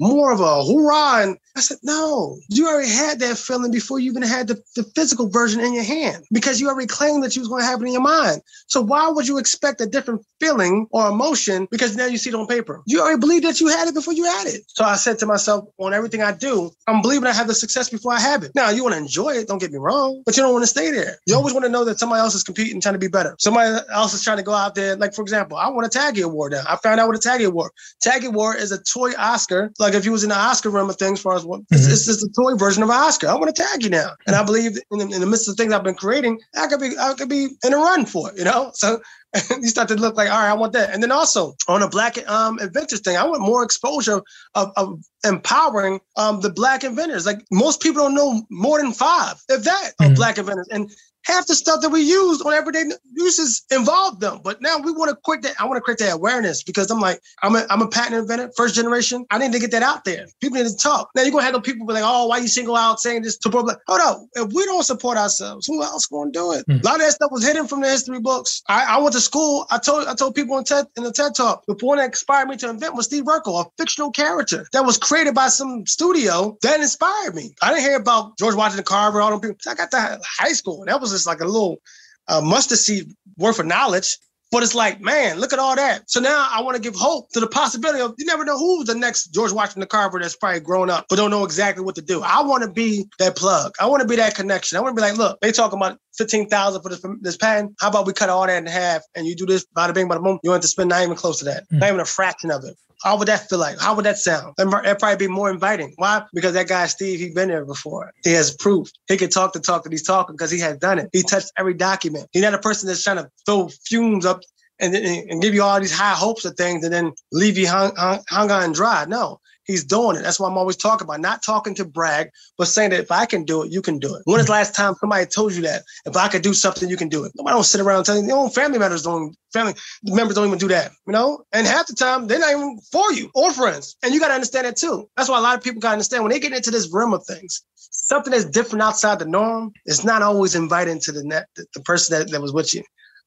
more 0.00 0.32
of 0.32 0.40
a 0.40 0.62
hoorah. 0.64 1.22
And 1.22 1.38
I 1.56 1.60
said, 1.60 1.78
no, 1.82 2.38
you 2.48 2.68
already 2.68 2.90
had 2.90 3.20
that 3.20 3.36
feeling 3.36 3.70
before 3.70 3.98
you 3.98 4.10
even 4.10 4.22
had 4.22 4.48
the, 4.48 4.62
the 4.76 4.84
physical 4.94 5.28
version 5.28 5.60
in 5.60 5.74
your 5.74 5.84
hand 5.84 6.24
because 6.32 6.60
you 6.60 6.68
already 6.68 6.86
claimed 6.86 7.22
that 7.22 7.36
you 7.36 7.42
was 7.42 7.48
going 7.48 7.62
to 7.62 7.66
have 7.66 7.82
it 7.82 7.86
in 7.86 7.92
your 7.92 8.02
mind. 8.02 8.40
So 8.66 8.80
why 8.80 9.08
would 9.08 9.28
you 9.28 9.38
expect 9.38 9.80
a 9.80 9.86
different 9.86 10.24
feeling 10.40 10.86
or 10.90 11.08
emotion 11.08 11.68
because 11.70 11.96
now 11.96 12.06
you 12.06 12.18
see 12.18 12.30
it 12.30 12.34
on 12.34 12.46
paper? 12.46 12.82
You 12.86 13.00
already 13.00 13.18
believed 13.18 13.44
that 13.44 13.60
you 13.60 13.68
had 13.68 13.88
it 13.88 13.94
before 13.94 14.14
you 14.14 14.24
had 14.24 14.46
it. 14.46 14.62
So 14.68 14.84
I 14.84 14.96
said 14.96 15.18
to 15.18 15.26
myself, 15.26 15.66
on 15.78 15.92
everything 15.92 16.22
I 16.22 16.32
do, 16.32 16.70
I'm 16.86 17.02
believing 17.02 17.26
I 17.26 17.32
have 17.32 17.46
the 17.46 17.54
success 17.54 17.90
before 17.90 18.12
I 18.12 18.20
have 18.20 18.42
it. 18.42 18.52
Now 18.54 18.70
you 18.70 18.82
want 18.82 18.94
to 18.94 19.00
enjoy 19.00 19.30
it, 19.30 19.48
don't 19.48 19.58
get 19.58 19.72
me 19.72 19.78
wrong, 19.78 20.22
but 20.24 20.36
you 20.36 20.42
don't 20.42 20.52
want 20.52 20.62
to 20.62 20.68
stay 20.68 20.90
there. 20.90 21.18
You 21.26 21.34
always 21.34 21.52
want 21.52 21.64
to 21.66 21.70
know 21.70 21.84
that 21.84 21.98
somebody 21.98 22.20
else 22.20 22.34
is 22.34 22.44
competing, 22.44 22.80
trying 22.80 22.94
to 22.94 22.98
be 22.98 23.08
better. 23.08 23.36
Somebody 23.38 23.76
else 23.92 24.14
is 24.14 24.22
trying 24.22 24.38
to 24.38 24.42
go 24.42 24.54
out 24.54 24.74
there. 24.74 24.96
Like 24.96 25.14
for 25.14 25.22
example, 25.22 25.58
I 25.58 25.68
want 25.68 25.86
a 25.86 25.90
TAGIE 25.90 26.22
Award 26.22 26.52
now. 26.52 26.62
I 26.68 26.76
found 26.76 27.00
out 27.00 27.08
what 27.08 27.16
a 27.16 27.20
TAGIE 27.20 27.44
Award. 27.44 27.72
TAGIE 28.00 28.28
Award 28.28 28.56
is 28.58 28.72
a 28.72 28.82
toy 28.82 29.12
Oscar, 29.18 29.72
like 29.78 29.89
like 29.90 29.98
if 29.98 30.04
you 30.04 30.12
was 30.12 30.22
in 30.22 30.28
the 30.28 30.38
Oscar 30.38 30.70
realm 30.70 30.88
of 30.88 30.96
things, 30.96 31.18
as 31.18 31.22
far 31.22 31.34
as 31.34 31.44
what 31.44 31.60
mm-hmm. 31.62 31.74
it's, 31.74 32.06
just 32.06 32.22
a 32.22 32.28
toy 32.28 32.54
version 32.54 32.82
of 32.82 32.90
Oscar. 32.90 33.28
I 33.28 33.34
want 33.34 33.54
to 33.54 33.62
TAGIE 33.62 33.90
now, 33.90 34.10
and 34.26 34.36
I 34.36 34.44
believe 34.44 34.78
in 34.90 34.98
the, 34.98 35.04
in 35.14 35.20
the 35.20 35.26
midst 35.26 35.48
of 35.48 35.56
things 35.56 35.72
I've 35.72 35.84
been 35.84 35.94
creating, 35.94 36.40
I 36.56 36.66
could 36.68 36.80
be 36.80 36.92
I 36.98 37.14
could 37.14 37.28
be 37.28 37.48
in 37.64 37.74
a 37.74 37.76
run 37.76 38.06
for 38.06 38.30
it, 38.30 38.38
you 38.38 38.44
know. 38.44 38.70
So 38.74 39.00
you 39.50 39.68
start 39.68 39.88
to 39.88 39.94
look 39.94 40.16
like, 40.16 40.30
all 40.30 40.38
right, 40.38 40.50
I 40.50 40.54
want 40.54 40.72
that. 40.72 40.92
And 40.92 41.02
then 41.02 41.12
also 41.12 41.54
on 41.68 41.82
a 41.82 41.88
black 41.88 42.16
um, 42.28 42.58
inventors 42.58 43.00
thing, 43.00 43.16
I 43.16 43.24
want 43.24 43.42
more 43.42 43.62
exposure 43.62 44.22
of, 44.54 44.72
of 44.76 45.00
empowering 45.24 46.00
um, 46.16 46.40
the 46.40 46.50
black 46.50 46.84
inventors. 46.84 47.26
Like 47.26 47.44
most 47.50 47.80
people 47.80 48.02
don't 48.02 48.14
know 48.14 48.42
more 48.50 48.80
than 48.80 48.92
five, 48.92 49.40
if 49.48 49.64
that, 49.64 49.92
mm-hmm. 50.00 50.12
of 50.12 50.16
black 50.16 50.38
inventors. 50.38 50.68
And 50.70 50.90
half 51.24 51.46
the 51.46 51.54
stuff 51.54 51.80
that 51.82 51.90
we 51.90 52.00
use 52.00 52.40
on 52.42 52.52
everyday 52.52 52.84
uses 53.12 53.64
involve 53.70 54.20
them. 54.20 54.40
But 54.42 54.60
now 54.62 54.78
we 54.78 54.92
want 54.92 55.10
to 55.10 55.16
quit 55.16 55.42
that. 55.42 55.54
I 55.60 55.66
want 55.66 55.76
to 55.76 55.80
create 55.80 55.98
that 55.98 56.14
awareness 56.14 56.62
because 56.62 56.90
I'm 56.90 57.00
like, 57.00 57.20
I'm 57.42 57.56
a, 57.56 57.66
I'm 57.70 57.82
a 57.82 57.88
patent 57.88 58.16
inventor, 58.16 58.50
first 58.56 58.74
generation. 58.74 59.26
I 59.30 59.38
need 59.38 59.52
to 59.52 59.58
get 59.58 59.70
that 59.72 59.82
out 59.82 60.04
there. 60.04 60.26
People 60.40 60.58
need 60.58 60.68
to 60.68 60.76
talk. 60.76 61.10
Now 61.14 61.22
you're 61.22 61.32
gonna 61.32 61.44
have 61.44 61.54
the 61.54 61.60
people 61.60 61.86
be 61.86 61.94
like, 61.94 62.04
oh, 62.04 62.26
why 62.26 62.38
you 62.38 62.48
single 62.48 62.76
out 62.76 63.00
saying 63.00 63.22
this 63.22 63.36
to 63.38 63.50
public? 63.50 63.78
Hold 63.86 64.00
up. 64.00 64.20
If 64.34 64.52
we 64.52 64.64
don't 64.64 64.84
support 64.84 65.18
ourselves, 65.18 65.66
who 65.66 65.82
else 65.82 66.06
gonna 66.06 66.30
do 66.30 66.52
it? 66.52 66.66
Mm. 66.66 66.82
A 66.82 66.86
lot 66.86 66.96
of 66.96 67.00
that 67.02 67.12
stuff 67.12 67.30
was 67.30 67.44
hidden 67.44 67.66
from 67.66 67.80
the 67.80 67.88
history 67.88 68.20
books. 68.20 68.62
I, 68.68 68.96
I 68.96 68.98
went 68.98 69.14
to 69.14 69.20
school. 69.20 69.66
I 69.70 69.78
told 69.78 70.06
I 70.06 70.14
told 70.14 70.34
people 70.34 70.58
in 70.58 70.64
TED 70.64 70.86
in 70.96 71.04
the 71.04 71.12
TED 71.12 71.34
talk, 71.34 71.64
the 71.66 71.74
one 71.80 71.98
that 71.98 72.06
inspired 72.06 72.48
me 72.48 72.56
to 72.58 72.70
invent 72.70 72.94
was 72.94 73.06
Steve 73.06 73.24
Urkel, 73.24 73.64
a 73.64 73.70
fictional 73.78 74.10
character 74.10 74.66
that 74.72 74.84
was 74.84 74.98
created 74.98 75.34
by 75.34 75.48
some 75.48 75.86
studio 75.86 76.56
that 76.62 76.80
inspired 76.80 77.34
me. 77.34 77.54
I 77.62 77.70
didn't 77.70 77.84
hear 77.84 77.96
about 77.96 78.38
George 78.38 78.54
Washington 78.54 78.84
Carver, 78.84 79.20
all 79.20 79.30
them 79.30 79.40
people. 79.40 79.56
I 79.66 79.74
got 79.74 79.90
to 79.92 80.20
high 80.38 80.52
school. 80.52 80.84
That 80.86 81.00
was 81.00 81.09
just 81.10 81.26
like 81.26 81.40
a 81.40 81.44
little 81.46 81.80
uh, 82.28 82.40
mustard 82.40 82.78
seed 82.78 83.12
worth 83.36 83.58
of 83.58 83.66
knowledge. 83.66 84.18
But 84.52 84.64
it's 84.64 84.74
like, 84.74 85.00
man, 85.00 85.38
look 85.38 85.52
at 85.52 85.60
all 85.60 85.76
that. 85.76 86.10
So 86.10 86.18
now 86.18 86.48
I 86.50 86.60
want 86.62 86.74
to 86.74 86.82
give 86.82 86.96
hope 86.96 87.30
to 87.34 87.40
the 87.40 87.46
possibility 87.46 88.00
of 88.00 88.14
you 88.18 88.26
never 88.26 88.44
know 88.44 88.58
who's 88.58 88.86
the 88.86 88.96
next 88.96 89.28
George 89.28 89.52
Washington 89.52 89.86
Carver 89.88 90.18
that's 90.18 90.34
probably 90.34 90.58
grown 90.58 90.90
up 90.90 91.06
but 91.08 91.16
don't 91.16 91.30
know 91.30 91.44
exactly 91.44 91.84
what 91.84 91.94
to 91.94 92.02
do. 92.02 92.20
I 92.22 92.42
want 92.42 92.64
to 92.64 92.70
be 92.70 93.06
that 93.20 93.36
plug. 93.36 93.72
I 93.78 93.86
want 93.86 94.02
to 94.02 94.08
be 94.08 94.16
that 94.16 94.34
connection. 94.34 94.76
I 94.76 94.80
want 94.80 94.96
to 94.96 95.00
be 95.00 95.08
like, 95.08 95.16
look, 95.16 95.38
they 95.40 95.52
talking 95.52 95.78
about 95.78 95.98
15,000 96.20 96.82
for 96.82 96.90
this, 96.90 97.02
this 97.22 97.36
patent. 97.38 97.74
How 97.80 97.88
about 97.88 98.06
we 98.06 98.12
cut 98.12 98.28
all 98.28 98.46
that 98.46 98.58
in 98.58 98.66
half 98.66 99.00
and 99.14 99.26
you 99.26 99.34
do 99.34 99.46
this, 99.46 99.64
bada 99.74 99.94
bing, 99.94 100.06
bada 100.06 100.22
boom. 100.22 100.38
You 100.42 100.50
want 100.50 100.60
to 100.60 100.68
spend 100.68 100.90
not 100.90 101.02
even 101.02 101.16
close 101.16 101.38
to 101.38 101.46
that, 101.46 101.64
mm. 101.70 101.78
not 101.78 101.88
even 101.88 102.00
a 102.00 102.04
fraction 102.04 102.50
of 102.50 102.62
it. 102.64 102.76
How 103.02 103.16
would 103.16 103.28
that 103.28 103.48
feel 103.48 103.58
like? 103.58 103.80
How 103.80 103.94
would 103.94 104.04
that 104.04 104.18
sound? 104.18 104.52
That'd 104.58 104.98
probably 104.98 105.16
be 105.16 105.32
more 105.32 105.50
inviting. 105.50 105.94
Why? 105.96 106.22
Because 106.34 106.52
that 106.52 106.68
guy 106.68 106.84
Steve, 106.86 107.18
he's 107.18 107.34
been 107.34 107.48
there 107.48 107.64
before. 107.64 108.12
He 108.22 108.32
has 108.34 108.54
proof. 108.54 108.90
He 109.08 109.16
can 109.16 109.30
talk 109.30 109.54
the 109.54 109.60
talk 109.60 109.84
that 109.84 109.92
he's 109.92 110.02
talking 110.02 110.34
because 110.36 110.50
he 110.50 110.58
has 110.58 110.76
done 110.76 110.98
it. 110.98 111.08
He 111.14 111.22
touched 111.22 111.50
every 111.56 111.72
document. 111.72 112.28
He's 112.32 112.42
not 112.42 112.52
a 112.52 112.58
person 112.58 112.86
that's 112.86 113.02
trying 113.02 113.16
to 113.16 113.30
throw 113.46 113.70
fumes 113.86 114.26
up 114.26 114.42
and, 114.78 114.94
and 114.94 115.40
give 115.40 115.54
you 115.54 115.62
all 115.62 115.80
these 115.80 115.96
high 115.96 116.12
hopes 116.12 116.44
of 116.44 116.56
things 116.56 116.84
and 116.84 116.92
then 116.92 117.12
leave 117.32 117.56
you 117.56 117.68
hung, 117.68 117.96
hung, 117.96 118.20
hung 118.28 118.50
on 118.50 118.72
dry. 118.72 119.06
No, 119.08 119.40
he's 119.64 119.84
doing 119.84 120.16
it. 120.16 120.22
That's 120.22 120.40
what 120.40 120.48
I'm 120.48 120.58
always 120.58 120.76
talking 120.76 121.06
about. 121.06 121.20
Not 121.20 121.42
talking 121.42 121.74
to 121.76 121.84
brag, 121.84 122.30
but 122.58 122.66
saying 122.66 122.90
that 122.90 123.00
if 123.00 123.10
I 123.10 123.26
can 123.26 123.44
do 123.44 123.62
it, 123.62 123.70
you 123.70 123.82
can 123.82 123.98
do 123.98 124.14
it. 124.14 124.22
When 124.24 124.40
is 124.40 124.46
the 124.46 124.52
last 124.52 124.74
time 124.74 124.94
somebody 125.00 125.26
told 125.26 125.54
you 125.54 125.62
that? 125.62 125.82
If 126.06 126.16
I 126.16 126.28
could 126.28 126.42
do 126.42 126.54
something, 126.54 126.88
you 126.88 126.96
can 126.96 127.08
do 127.08 127.24
it. 127.24 127.32
Nobody 127.36 127.54
don't 127.54 127.64
sit 127.64 127.80
around 127.80 128.04
telling 128.04 128.22
you. 128.22 128.28
Your 128.28 128.38
own 128.38 128.50
family 128.50 128.78
members 128.78 129.02
don't. 129.02 129.36
Family 129.52 129.74
members 130.04 130.36
don't 130.36 130.46
even 130.46 130.58
do 130.58 130.68
that. 130.68 130.92
You 131.06 131.12
know. 131.12 131.44
And 131.52 131.66
half 131.66 131.86
the 131.86 131.94
time 131.94 132.26
they're 132.26 132.38
not 132.38 132.50
even 132.50 132.78
for 132.92 133.12
you 133.12 133.30
or 133.34 133.52
friends. 133.52 133.96
And 134.02 134.14
you 134.14 134.20
got 134.20 134.28
to 134.28 134.34
understand 134.34 134.66
that 134.66 134.76
too. 134.76 135.08
That's 135.16 135.28
why 135.28 135.38
a 135.38 135.42
lot 135.42 135.56
of 135.56 135.64
people 135.64 135.80
got 135.80 135.88
to 135.88 135.94
understand 135.94 136.22
when 136.22 136.30
they 136.30 136.40
get 136.40 136.52
into 136.52 136.70
this 136.70 136.92
realm 136.92 137.14
of 137.14 137.24
things. 137.26 137.62
Something 137.74 138.30
that's 138.32 138.44
different 138.44 138.82
outside 138.82 139.18
the 139.18 139.24
norm 139.24 139.72
is 139.86 140.04
not 140.04 140.22
always 140.22 140.54
inviting 140.54 141.00
to 141.00 141.12
the 141.12 141.24
net, 141.24 141.48
the 141.56 141.80
person 141.80 142.18
that, 142.18 142.30
that 142.30 142.40
was 142.40 142.52
with 142.52 142.74
you 142.74 142.82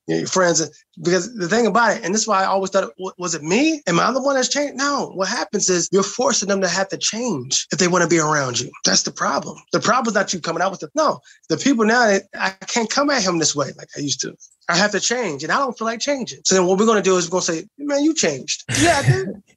your 0.07 0.27
friends. 0.27 0.61
Uh, 0.61 0.67
because 1.03 1.33
the 1.35 1.47
thing 1.47 1.65
about 1.65 1.97
it, 1.97 2.03
and 2.03 2.13
this 2.13 2.21
is 2.21 2.27
why 2.27 2.43
I 2.43 2.45
always 2.45 2.69
thought, 2.69 2.91
was 3.17 3.33
it 3.33 3.43
me? 3.43 3.81
Am 3.87 3.99
I 3.99 4.11
the 4.11 4.21
one 4.21 4.35
that's 4.35 4.49
changed? 4.49 4.75
No. 4.75 5.11
What 5.15 5.27
happens 5.27 5.69
is 5.69 5.89
you're 5.91 6.03
forcing 6.03 6.49
them 6.49 6.61
to 6.61 6.67
have 6.67 6.89
to 6.89 6.97
change 6.97 7.67
if 7.71 7.79
they 7.79 7.87
want 7.87 8.03
to 8.03 8.09
be 8.09 8.19
around 8.19 8.59
you. 8.59 8.69
That's 8.85 9.03
the 9.03 9.11
problem. 9.11 9.57
The 9.71 9.79
problem 9.79 10.11
is 10.11 10.15
not 10.15 10.33
you 10.33 10.39
coming 10.39 10.61
out 10.61 10.71
with 10.71 10.83
it. 10.83 10.91
No, 10.95 11.19
the 11.49 11.57
people 11.57 11.85
now, 11.85 12.19
I 12.39 12.49
can't 12.67 12.89
come 12.89 13.09
at 13.09 13.23
him 13.23 13.39
this 13.39 13.55
way 13.55 13.71
like 13.77 13.89
I 13.97 14.01
used 14.01 14.21
to. 14.21 14.35
I 14.69 14.77
have 14.77 14.91
to 14.91 14.99
change, 14.99 15.43
and 15.43 15.51
I 15.51 15.57
don't 15.57 15.77
feel 15.77 15.87
like 15.87 15.99
changing. 15.99 16.39
So 16.45 16.55
then 16.55 16.65
what 16.65 16.79
we're 16.79 16.85
going 16.85 17.01
to 17.01 17.09
do 17.09 17.17
is 17.17 17.25
we're 17.27 17.39
going 17.39 17.43
to 17.43 17.53
say, 17.53 17.67
man, 17.77 18.03
you 18.03 18.13
changed. 18.13 18.63
Yeah, 18.81 19.01
I 19.03 19.09
did. 19.09 19.27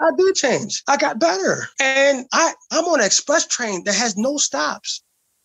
I 0.00 0.10
did 0.16 0.34
change. 0.34 0.82
I 0.88 0.96
got 0.96 1.20
better. 1.20 1.68
And 1.78 2.26
I, 2.32 2.54
I'm 2.70 2.86
on 2.86 3.00
an 3.00 3.06
express 3.06 3.46
train 3.46 3.84
that 3.84 3.94
has 3.94 4.16
no 4.16 4.38
stops. 4.38 5.02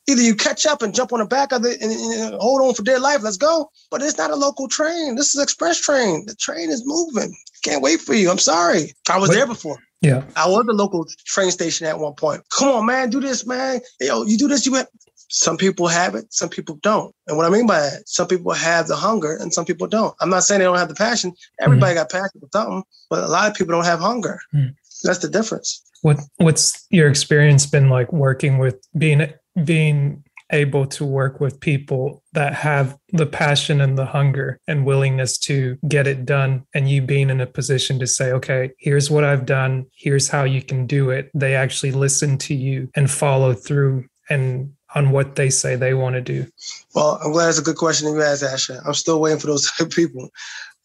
Either 0.08 0.22
you 0.22 0.36
catch 0.36 0.66
up 0.66 0.82
and 0.82 0.94
jump 0.94 1.12
on 1.14 1.20
the 1.20 1.26
back 1.26 1.52
of 1.52 1.66
it 1.66 1.82
and, 1.82 1.92
and, 1.92 2.36
hold 2.36 2.62
on 2.62 2.74
for 2.74 2.84
dear 2.84 3.00
life, 3.00 3.24
let's 3.24 3.38
go. 3.38 3.70
But 3.90 4.02
it's 4.02 4.18
not 4.18 4.32
a 4.32 4.36
local 4.36 4.68
train. 4.68 5.16
This 5.16 5.34
is 5.34 5.42
express 5.42 5.80
train. 5.82 6.26
The 6.28 6.36
train 6.36 6.70
is 6.70 6.84
moving. 6.86 7.36
Can't 7.64 7.82
wait 7.82 8.02
for 8.02 8.14
you. 8.14 8.30
I'm 8.30 8.38
sorry. 8.38 8.94
I 9.10 9.18
was 9.18 9.30
but, 9.30 9.36
there 9.36 9.48
before. 9.48 9.80
Yeah. 10.02 10.24
I 10.36 10.48
was 10.48 10.66
the 10.68 10.74
local 10.74 11.06
train 11.26 11.50
station 11.50 11.88
at 11.88 12.00
one 12.00 12.14
point. 12.14 12.44
Come 12.56 12.70
on, 12.70 12.86
man, 12.86 13.10
do 13.10 13.20
this, 13.20 13.46
man. 13.46 13.82
Yo, 14.00 14.24
you 14.24 14.38
do 14.38 14.48
this, 14.48 14.66
you 14.66 14.74
have 14.76 14.88
some 15.30 15.58
people 15.58 15.88
have 15.88 16.16
it, 16.16 16.32
some 16.32 16.50
people 16.50 16.76
don't. 16.82 17.14
And 17.28 17.38
what 17.38 17.46
I 17.46 17.50
mean 17.50 17.66
by 17.66 17.80
that, 17.80 18.08
some 18.08 18.28
people 18.28 18.54
have 18.54 18.88
the 18.88 18.96
hunger 18.96 19.36
and 19.36 19.54
some 19.54 19.66
people 19.66 19.88
don't. 19.88 20.16
I'm 20.22 20.30
not 20.30 20.44
saying 20.44 20.60
they 20.60 20.66
don't 20.66 20.78
have 20.78 20.90
the 20.90 20.96
passion. 20.96 21.34
Everybody 21.60 21.96
mm-hmm. 21.96 22.02
got 22.02 22.12
passion 22.12 22.40
for 22.40 22.50
something, 22.54 22.84
but 23.10 23.24
a 23.24 23.28
lot 23.28 23.50
of 23.50 23.56
people 23.56 23.74
don't 23.74 23.86
have 23.86 24.00
hunger. 24.00 24.40
Mm-hmm. 24.54 24.74
That's 25.04 25.20
the 25.20 25.28
difference. 25.28 25.82
What 26.02 26.20
what's 26.38 26.86
your 26.90 27.10
experience 27.10 27.66
been 27.66 27.90
like 27.90 28.14
working 28.14 28.60
with 28.60 28.76
being 28.98 29.34
being 29.64 30.24
able 30.52 30.86
to 30.86 31.04
work 31.04 31.40
with 31.40 31.60
people 31.60 32.24
that 32.34 32.54
have 32.54 32.98
the 33.12 33.26
passion 33.26 33.82
and 33.82 33.98
the 33.98 34.06
hunger 34.06 34.60
and 34.68 34.86
willingness 34.86 35.38
to 35.38 35.78
get 35.88 36.06
it 36.06 36.26
done 36.26 36.64
and 36.74 36.90
you 36.90 37.02
being 37.02 37.30
in 37.30 37.42
a 37.42 37.48
position 37.48 38.00
to 38.00 38.06
say 38.06 38.32
okay 38.32 38.70
here's 38.78 39.10
what 39.10 39.24
i've 39.24 39.46
done. 39.46 39.86
Here's 39.96 40.28
how 40.28 40.44
you 40.44 40.62
can 40.62 40.86
do 40.86 41.10
it. 41.10 41.32
They 41.34 41.56
actually 41.56 41.92
listen 41.92 42.38
to 42.40 42.54
you 42.54 42.90
and 42.96 43.10
follow 43.10 43.54
through 43.54 44.06
and 44.30 44.74
on 44.94 45.10
what 45.12 45.36
they 45.36 45.50
say 45.50 45.76
they 45.76 45.94
want 45.94 46.16
to 46.16 46.22
do. 46.22 46.46
Well 46.94 47.20
i'm 47.24 47.32
glad 47.32 47.50
it's 47.50 47.58
a 47.58 47.64
good 47.64 47.78
question 47.78 48.08
you 48.08 48.22
asked 48.22 48.44
asha. 48.44 48.82
I'm 48.86 48.94
still 48.94 49.20
waiting 49.20 49.40
for 49.40 49.48
those 49.48 49.72
type 49.72 49.90
people 49.90 50.30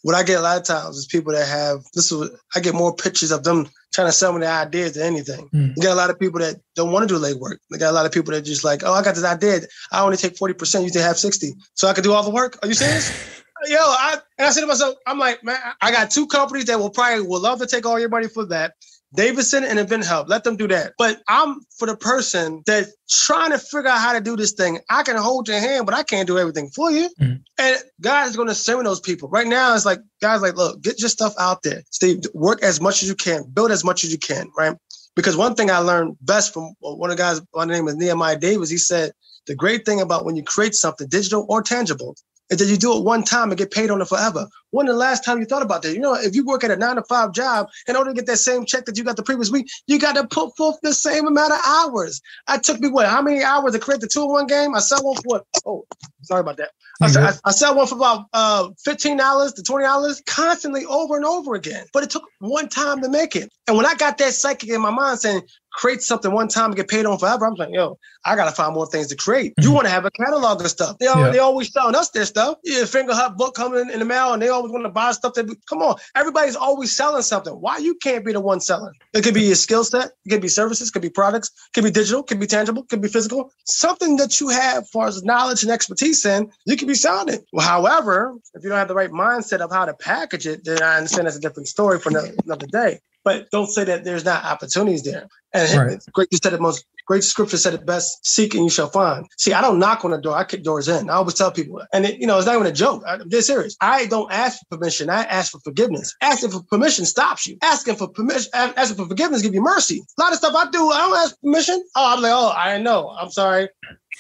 what 0.03 0.14
i 0.14 0.22
get 0.22 0.38
a 0.38 0.42
lot 0.42 0.57
of 0.57 0.64
times 0.64 0.96
is 0.96 1.07
people 1.07 1.32
that 1.32 1.46
have 1.46 1.80
this 1.94 2.11
is 2.11 2.30
i 2.55 2.61
get 2.61 2.74
more 2.74 2.94
pictures 2.94 3.30
of 3.30 3.44
them 3.44 3.68
trying 3.92 4.09
to 4.09 4.12
sell 4.12 4.32
me 4.32 4.40
the 4.40 4.46
ideas 4.46 4.92
to 4.92 5.05
anything. 5.05 5.48
Mm. 5.53 5.76
You 5.76 5.82
got 5.82 5.92
a 5.92 5.94
lot 5.94 6.11
of 6.11 6.18
people 6.18 6.40
that 6.40 6.61
don't 6.76 6.92
want 6.92 7.09
to 7.09 7.14
do 7.14 7.20
legwork. 7.20 7.59
They 7.70 7.78
got 7.78 7.90
a 7.90 7.92
lot 7.92 8.07
of 8.07 8.12
people 8.12 8.32
that 8.32 8.42
just 8.42 8.64
like, 8.64 8.82
oh, 8.84 8.92
I 8.92 9.03
got 9.03 9.14
this 9.14 9.24
idea. 9.24 9.61
I 9.92 10.03
only 10.03 10.16
take 10.16 10.36
40%, 10.36 10.84
you 10.84 10.90
can 10.90 11.01
have 11.01 11.18
60. 11.18 11.53
So 11.74 11.88
I 11.88 11.92
can 11.92 12.05
do 12.05 12.12
all 12.12 12.22
the 12.22 12.30
work. 12.30 12.59
Are 12.62 12.68
you 12.68 12.74
serious? 12.74 13.11
Yo, 13.66 13.78
I 13.78 14.16
and 14.38 14.46
I 14.46 14.51
said 14.53 14.62
to 14.62 14.66
myself, 14.66 14.96
I'm 15.07 15.18
like, 15.18 15.44
man, 15.44 15.59
I 15.82 15.92
got 15.92 16.11
two 16.11 16.26
companies 16.26 16.64
that 16.66 16.78
will 16.78 16.88
probably 16.88 17.26
will 17.26 17.42
love 17.42 17.59
to 17.59 17.66
take 17.66 17.84
all 17.84 18.01
your 18.01 18.09
money 18.09 18.26
for 18.26 18.46
that. 18.46 18.72
Davidson 19.14 19.64
and 19.64 19.78
InventHelp. 19.78 20.28
Let 20.28 20.44
them 20.44 20.56
do 20.56 20.68
that. 20.68 20.92
But 20.98 21.20
I'm 21.28 21.61
for 21.78 21.86
the 21.86 21.96
person 21.96 22.62
that 22.66 22.88
trying 23.11 23.50
to 23.50 23.58
figure 23.58 23.88
out 23.88 23.98
how 23.98 24.12
to 24.12 24.20
do 24.20 24.36
this 24.36 24.52
thing. 24.52 24.78
I 24.88 25.02
can 25.02 25.16
hold 25.16 25.48
your 25.48 25.58
hand, 25.58 25.86
but 25.86 25.94
I 25.94 26.02
can't 26.02 26.26
do 26.26 26.38
everything 26.38 26.70
for 26.70 26.90
you. 26.90 27.11
Mm. 27.20 27.42
And 27.58 27.76
God 28.00 28.28
is 28.28 28.36
going 28.36 28.48
to 28.48 28.54
send 28.54 28.86
those 28.86 29.00
people. 29.00 29.28
Right 29.28 29.46
now, 29.46 29.74
it's 29.74 29.84
like, 29.84 30.00
guys, 30.22 30.42
like, 30.42 30.56
look, 30.56 30.80
get 30.80 31.00
your 31.00 31.08
stuff 31.08 31.34
out 31.38 31.62
there. 31.62 31.82
Steve, 31.90 32.20
work 32.34 32.62
as 32.62 32.80
much 32.80 33.02
as 33.02 33.08
you 33.08 33.14
can, 33.16 33.42
build 33.52 33.70
as 33.72 33.84
much 33.84 34.04
as 34.04 34.12
you 34.12 34.18
can, 34.18 34.50
right? 34.56 34.76
Because 35.16 35.36
one 35.36 35.54
thing 35.54 35.70
I 35.70 35.78
learned 35.78 36.16
best 36.20 36.54
from 36.54 36.74
one 36.78 37.11
of 37.11 37.16
the 37.16 37.22
guys, 37.22 37.40
my 37.54 37.64
name 37.64 37.88
is 37.88 37.96
Nehemiah 37.96 38.38
Davis, 38.38 38.70
he 38.70 38.78
said, 38.78 39.12
the 39.46 39.56
great 39.56 39.84
thing 39.84 40.00
about 40.00 40.24
when 40.24 40.36
you 40.36 40.44
create 40.44 40.74
something 40.74 41.08
digital 41.08 41.46
or 41.48 41.62
tangible 41.62 42.14
is 42.50 42.58
that 42.58 42.66
you 42.66 42.76
do 42.76 42.96
it 42.96 43.04
one 43.04 43.24
time 43.24 43.50
and 43.50 43.58
get 43.58 43.70
paid 43.70 43.90
on 43.90 44.00
it 44.00 44.08
forever. 44.08 44.46
When 44.71 44.87
the 44.87 44.95
last 44.95 45.25
time 45.25 45.39
you 45.39 45.45
thought 45.45 45.62
about 45.62 45.83
that? 45.83 45.93
You 45.93 46.01
know, 46.01 46.14
if 46.14 46.35
you 46.35 46.45
work 46.45 46.64
at 46.64 46.71
a 46.71 46.77
nine 46.77 46.97
to 46.97 47.03
five 47.03 47.33
job, 47.33 47.68
in 47.89 47.97
order 47.97 48.11
to 48.11 48.14
get 48.14 48.27
that 48.27 48.39
same 48.39 48.64
check 48.64 48.85
that 48.87 48.97
you 48.97 49.05
got 49.05 49.16
the 49.16 49.23
previous 49.23 49.51
week, 49.51 49.68
you 49.87 49.99
got 49.99 50.14
to 50.16 50.27
put 50.27 50.57
forth 50.57 50.77
the 50.83 50.95
same 50.95 51.27
amount 51.27 51.53
of 51.53 51.61
hours. 51.66 52.21
I 52.47 52.59
took 52.59 52.81
me 52.81 52.89
what? 52.89 53.07
How 53.07 53.23
many 53.23 53.43
hours 53.43 53.73
to 53.73 53.79
create 53.79 54.01
the 54.01 54.09
two 54.09 54.23
in 54.23 54.29
one 54.29 54.47
game? 54.47 54.75
I 54.75 54.81
sell 54.81 55.03
one 55.03 55.16
for 55.16 55.23
what? 55.25 55.47
Oh, 55.66 55.87
sorry 56.23 56.41
about 56.41 56.57
that. 56.59 56.71
I, 57.03 57.07
mm-hmm. 57.07 57.25
I, 57.25 57.49
I 57.49 57.53
sell 57.53 57.75
one 57.75 57.87
for 57.87 57.95
about 57.95 58.27
uh, 58.35 58.68
fifteen 58.85 59.16
dollars 59.16 59.55
to 59.55 59.62
twenty 59.62 59.85
dollars, 59.85 60.23
constantly 60.27 60.85
over 60.85 61.16
and 61.16 61.25
over 61.25 61.55
again. 61.55 61.87
But 61.93 62.05
it 62.05 62.11
took 62.11 62.25
one 62.41 62.68
time 62.68 63.01
to 63.03 63.09
make 63.09 63.35
it. 63.37 63.51
And 63.66 63.77
when 63.77 63.87
I 63.87 63.95
got 63.95 64.18
that 64.18 64.35
psychic 64.35 64.68
in 64.68 64.81
my 64.81 64.91
mind 64.91 65.18
saying, 65.18 65.43
create 65.73 66.03
something 66.03 66.33
one 66.33 66.49
time 66.49 66.66
and 66.66 66.77
get 66.77 66.89
paid 66.89 67.07
on 67.07 67.18
forever. 67.18 67.47
I'm 67.47 67.55
like, 67.55 67.71
yo, 67.73 67.99
I 68.25 68.37
gotta 68.37 68.51
find 68.51 68.75
more 68.75 68.87
things 68.87 69.07
to 69.09 69.16
create. 69.16 69.55
You 69.57 69.64
mm-hmm. 69.64 69.75
want 69.75 69.87
to 69.87 69.91
have 69.91 70.05
a 70.05 70.11
catalog 70.11 70.61
of 70.61 70.68
stuff. 70.68 70.99
They, 70.99 71.07
all, 71.07 71.21
yeah. 71.21 71.31
they 71.31 71.39
always 71.39 71.73
selling 71.73 71.95
us 71.95 72.11
their 72.11 72.27
stuff. 72.27 72.59
Yeah, 72.64 72.83
Fingerhut 72.83 73.37
book 73.37 73.55
coming 73.55 73.89
in 73.91 73.99
the 73.99 74.05
mail, 74.05 74.33
and 74.33 74.43
they 74.43 74.49
always 74.61 74.72
want 74.72 74.84
to 74.84 74.90
buy 74.90 75.12
stuff 75.12 75.34
that 75.34 75.46
come 75.68 75.82
on. 75.82 75.96
Everybody's 76.14 76.56
always 76.56 76.94
selling 76.94 77.22
something. 77.22 77.52
Why 77.54 77.78
you 77.78 77.94
can't 77.96 78.24
be 78.24 78.32
the 78.32 78.40
one 78.40 78.61
selling? 78.61 78.92
It 79.14 79.24
could 79.24 79.34
be 79.34 79.42
your 79.42 79.54
skill 79.54 79.84
set, 79.84 80.12
it 80.24 80.30
could 80.30 80.42
be 80.42 80.48
services, 80.48 80.90
could 80.90 81.02
be 81.02 81.11
products, 81.11 81.50
could 81.74 81.84
be 81.84 81.90
digital, 81.90 82.20
it 82.20 82.26
could 82.26 82.40
be 82.40 82.46
tangible, 82.46 82.84
could 82.84 83.00
be 83.00 83.08
physical. 83.08 83.52
Something 83.64 84.16
that 84.16 84.40
you 84.40 84.48
have 84.48 84.82
as 84.84 84.90
far 84.90 85.08
as 85.08 85.22
knowledge 85.24 85.62
and 85.62 85.72
expertise 85.72 86.24
in, 86.24 86.50
you 86.66 86.76
can 86.76 86.88
be 86.88 86.94
selling 86.94 87.32
it. 87.34 87.44
Well, 87.52 87.66
however, 87.66 88.34
if 88.54 88.62
you 88.62 88.68
don't 88.68 88.78
have 88.78 88.88
the 88.88 88.94
right 88.94 89.11
mindset 89.11 89.61
of 89.61 89.70
how 89.70 89.84
to 89.86 89.94
package 89.94 90.46
it, 90.46 90.64
then 90.64 90.82
I 90.82 90.96
understand 90.96 91.26
that's 91.26 91.36
a 91.36 91.40
different 91.40 91.68
story 91.68 91.98
for 91.98 92.11
another 92.11 92.66
day 92.66 93.00
but 93.25 93.51
don't 93.51 93.68
say 93.68 93.85
that 93.85 94.05
there's 94.05 94.25
not 94.25 94.45
opportunities 94.45 95.03
there. 95.03 95.29
And 95.53 95.71
right. 95.77 95.99
great, 96.12 96.29
you 96.31 96.39
said 96.43 96.53
it 96.53 96.61
most 96.61 96.85
great 97.07 97.25
scripture 97.25 97.57
said 97.57 97.75
it 97.75 97.85
best: 97.85 98.25
"Seek 98.25 98.55
and 98.55 98.62
you 98.62 98.71
shall 98.71 98.89
find." 98.89 99.27
See, 99.37 99.53
I 99.53 99.61
don't 99.61 99.81
knock 99.81 100.05
on 100.05 100.12
the 100.12 100.18
door; 100.18 100.37
I 100.37 100.45
kick 100.45 100.62
doors 100.62 100.87
in. 100.87 101.11
I 101.11 101.14
always 101.14 101.35
tell 101.35 101.51
people, 101.51 101.83
and 101.93 102.07
it, 102.07 102.21
you 102.21 102.27
know, 102.27 102.39
it's 102.39 102.47
not 102.47 102.55
even 102.55 102.68
a 102.68 102.73
joke. 102.73 103.03
I'm 103.05 103.29
dead 103.29 103.43
serious. 103.43 103.77
I 103.81 104.07
don't 104.07 104.31
ask 104.31 104.61
for 104.61 104.77
permission; 104.77 105.11
I 105.11 105.25
ask 105.25 105.51
for 105.51 105.59
forgiveness. 105.61 106.14
Asking 106.21 106.51
for 106.51 106.62
permission 106.62 107.05
stops 107.05 107.49
you. 107.49 107.59
Asking 107.62 107.97
for 107.97 108.07
permission, 108.07 108.51
asking 108.55 108.97
for 108.97 109.09
forgiveness, 109.09 109.43
give 109.43 109.55
you 109.55 109.62
mercy. 109.62 110.03
A 110.18 110.23
lot 110.23 110.33
of 110.33 110.39
stuff 110.39 110.55
I 110.55 110.71
do, 110.71 110.89
I 110.91 110.99
don't 110.99 111.16
ask 111.16 111.41
permission. 111.41 111.83
Oh, 111.97 112.14
I'm 112.14 112.23
like, 112.23 112.33
oh, 112.33 112.53
I 112.57 112.79
know. 112.79 113.11
I'm 113.11 113.31
sorry, 113.31 113.68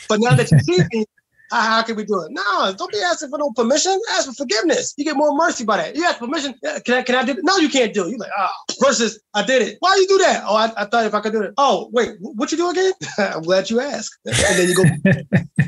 but 0.08 0.18
now 0.20 0.34
that 0.34 0.50
you 0.50 0.58
see 0.58 0.82
me, 0.92 1.06
How, 1.50 1.60
how 1.60 1.82
can 1.82 1.96
we 1.96 2.04
do 2.04 2.22
it? 2.22 2.30
No, 2.30 2.72
don't 2.76 2.92
be 2.92 2.98
asking 2.98 3.30
for 3.30 3.38
no 3.38 3.50
permission. 3.52 3.98
Ask 4.12 4.28
for 4.28 4.34
forgiveness. 4.34 4.94
You 4.96 5.04
get 5.04 5.16
more 5.16 5.36
mercy 5.36 5.64
by 5.64 5.78
that. 5.78 5.96
You 5.96 6.04
ask 6.04 6.18
permission. 6.18 6.54
Can 6.84 6.94
I, 6.94 7.02
can 7.02 7.14
I 7.14 7.24
do 7.24 7.32
it? 7.32 7.38
No, 7.42 7.56
you 7.56 7.68
can't 7.68 7.92
do 7.92 8.06
it. 8.06 8.10
You're 8.10 8.18
like, 8.18 8.30
oh, 8.38 8.48
versus 8.80 9.20
I 9.34 9.44
did 9.44 9.62
it. 9.62 9.76
Why 9.80 9.94
you 9.96 10.06
do 10.06 10.18
that? 10.18 10.44
Oh, 10.46 10.56
I, 10.56 10.72
I 10.76 10.84
thought 10.84 11.06
if 11.06 11.14
I 11.14 11.20
could 11.20 11.32
do 11.32 11.42
it. 11.42 11.54
Oh, 11.56 11.90
wait, 11.92 12.16
what 12.20 12.52
you 12.52 12.58
do 12.58 12.70
again? 12.70 12.92
I'm 13.18 13.42
glad 13.42 13.68
you 13.70 13.80
asked. 13.80 14.16
And 14.24 14.34
then 14.34 14.68
you 14.68 14.76
go, 14.76 14.82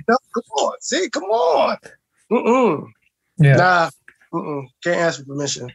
no, 0.09 0.17
come 0.35 0.45
on. 0.59 0.75
See, 0.81 1.09
come 1.11 1.25
on. 1.25 1.77
Mm-mm. 2.31 2.87
Yeah. 3.39 3.57
Nah, 3.57 3.91
mm-mm. 4.33 4.67
can't 4.85 4.99
ask 4.99 5.21
for 5.21 5.27
permission. 5.27 5.69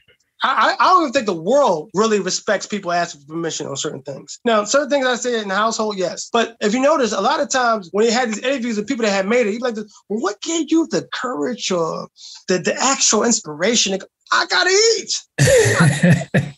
I, 0.44 0.76
I 0.80 0.86
don't 0.90 1.04
even 1.04 1.14
think 1.14 1.26
the 1.26 1.34
world 1.34 1.90
really 1.94 2.20
respects 2.20 2.68
people 2.68 2.92
asking 2.92 3.22
for 3.22 3.28
permission 3.28 3.66
on 3.68 3.76
certain 3.76 4.04
things. 4.04 4.40
Now, 4.46 4.64
certain 4.66 4.90
things 4.90 5.08
I 5.08 5.16
say 5.16 5.42
in 5.42 5.48
the 5.48 5.56
household, 5.56 5.98
yes. 5.98 6.30
But 6.32 6.56
if 6.62 6.74
you 6.74 6.80
notice, 6.80 7.12
a 7.12 7.22
lot 7.22 7.40
of 7.40 7.50
times 7.50 7.90
when 7.92 8.06
you 8.06 8.12
had 8.12 8.30
these 8.30 8.40
interviews 8.40 8.78
with 8.78 8.88
people 8.88 9.06
that 9.06 9.12
had 9.12 9.28
made 9.28 9.48
it, 9.48 9.52
you're 9.52 9.62
like, 9.62 9.76
well, 9.76 10.20
what 10.20 10.42
gave 10.42 10.72
you 10.72 10.88
the 10.88 11.08
courage 11.12 11.72
or 11.72 12.08
the, 12.48 12.60
the 12.60 12.76
actual 12.80 13.24
inspiration? 13.24 13.98
I 14.32 14.46
gotta 14.46 14.70
eat. 14.70 15.14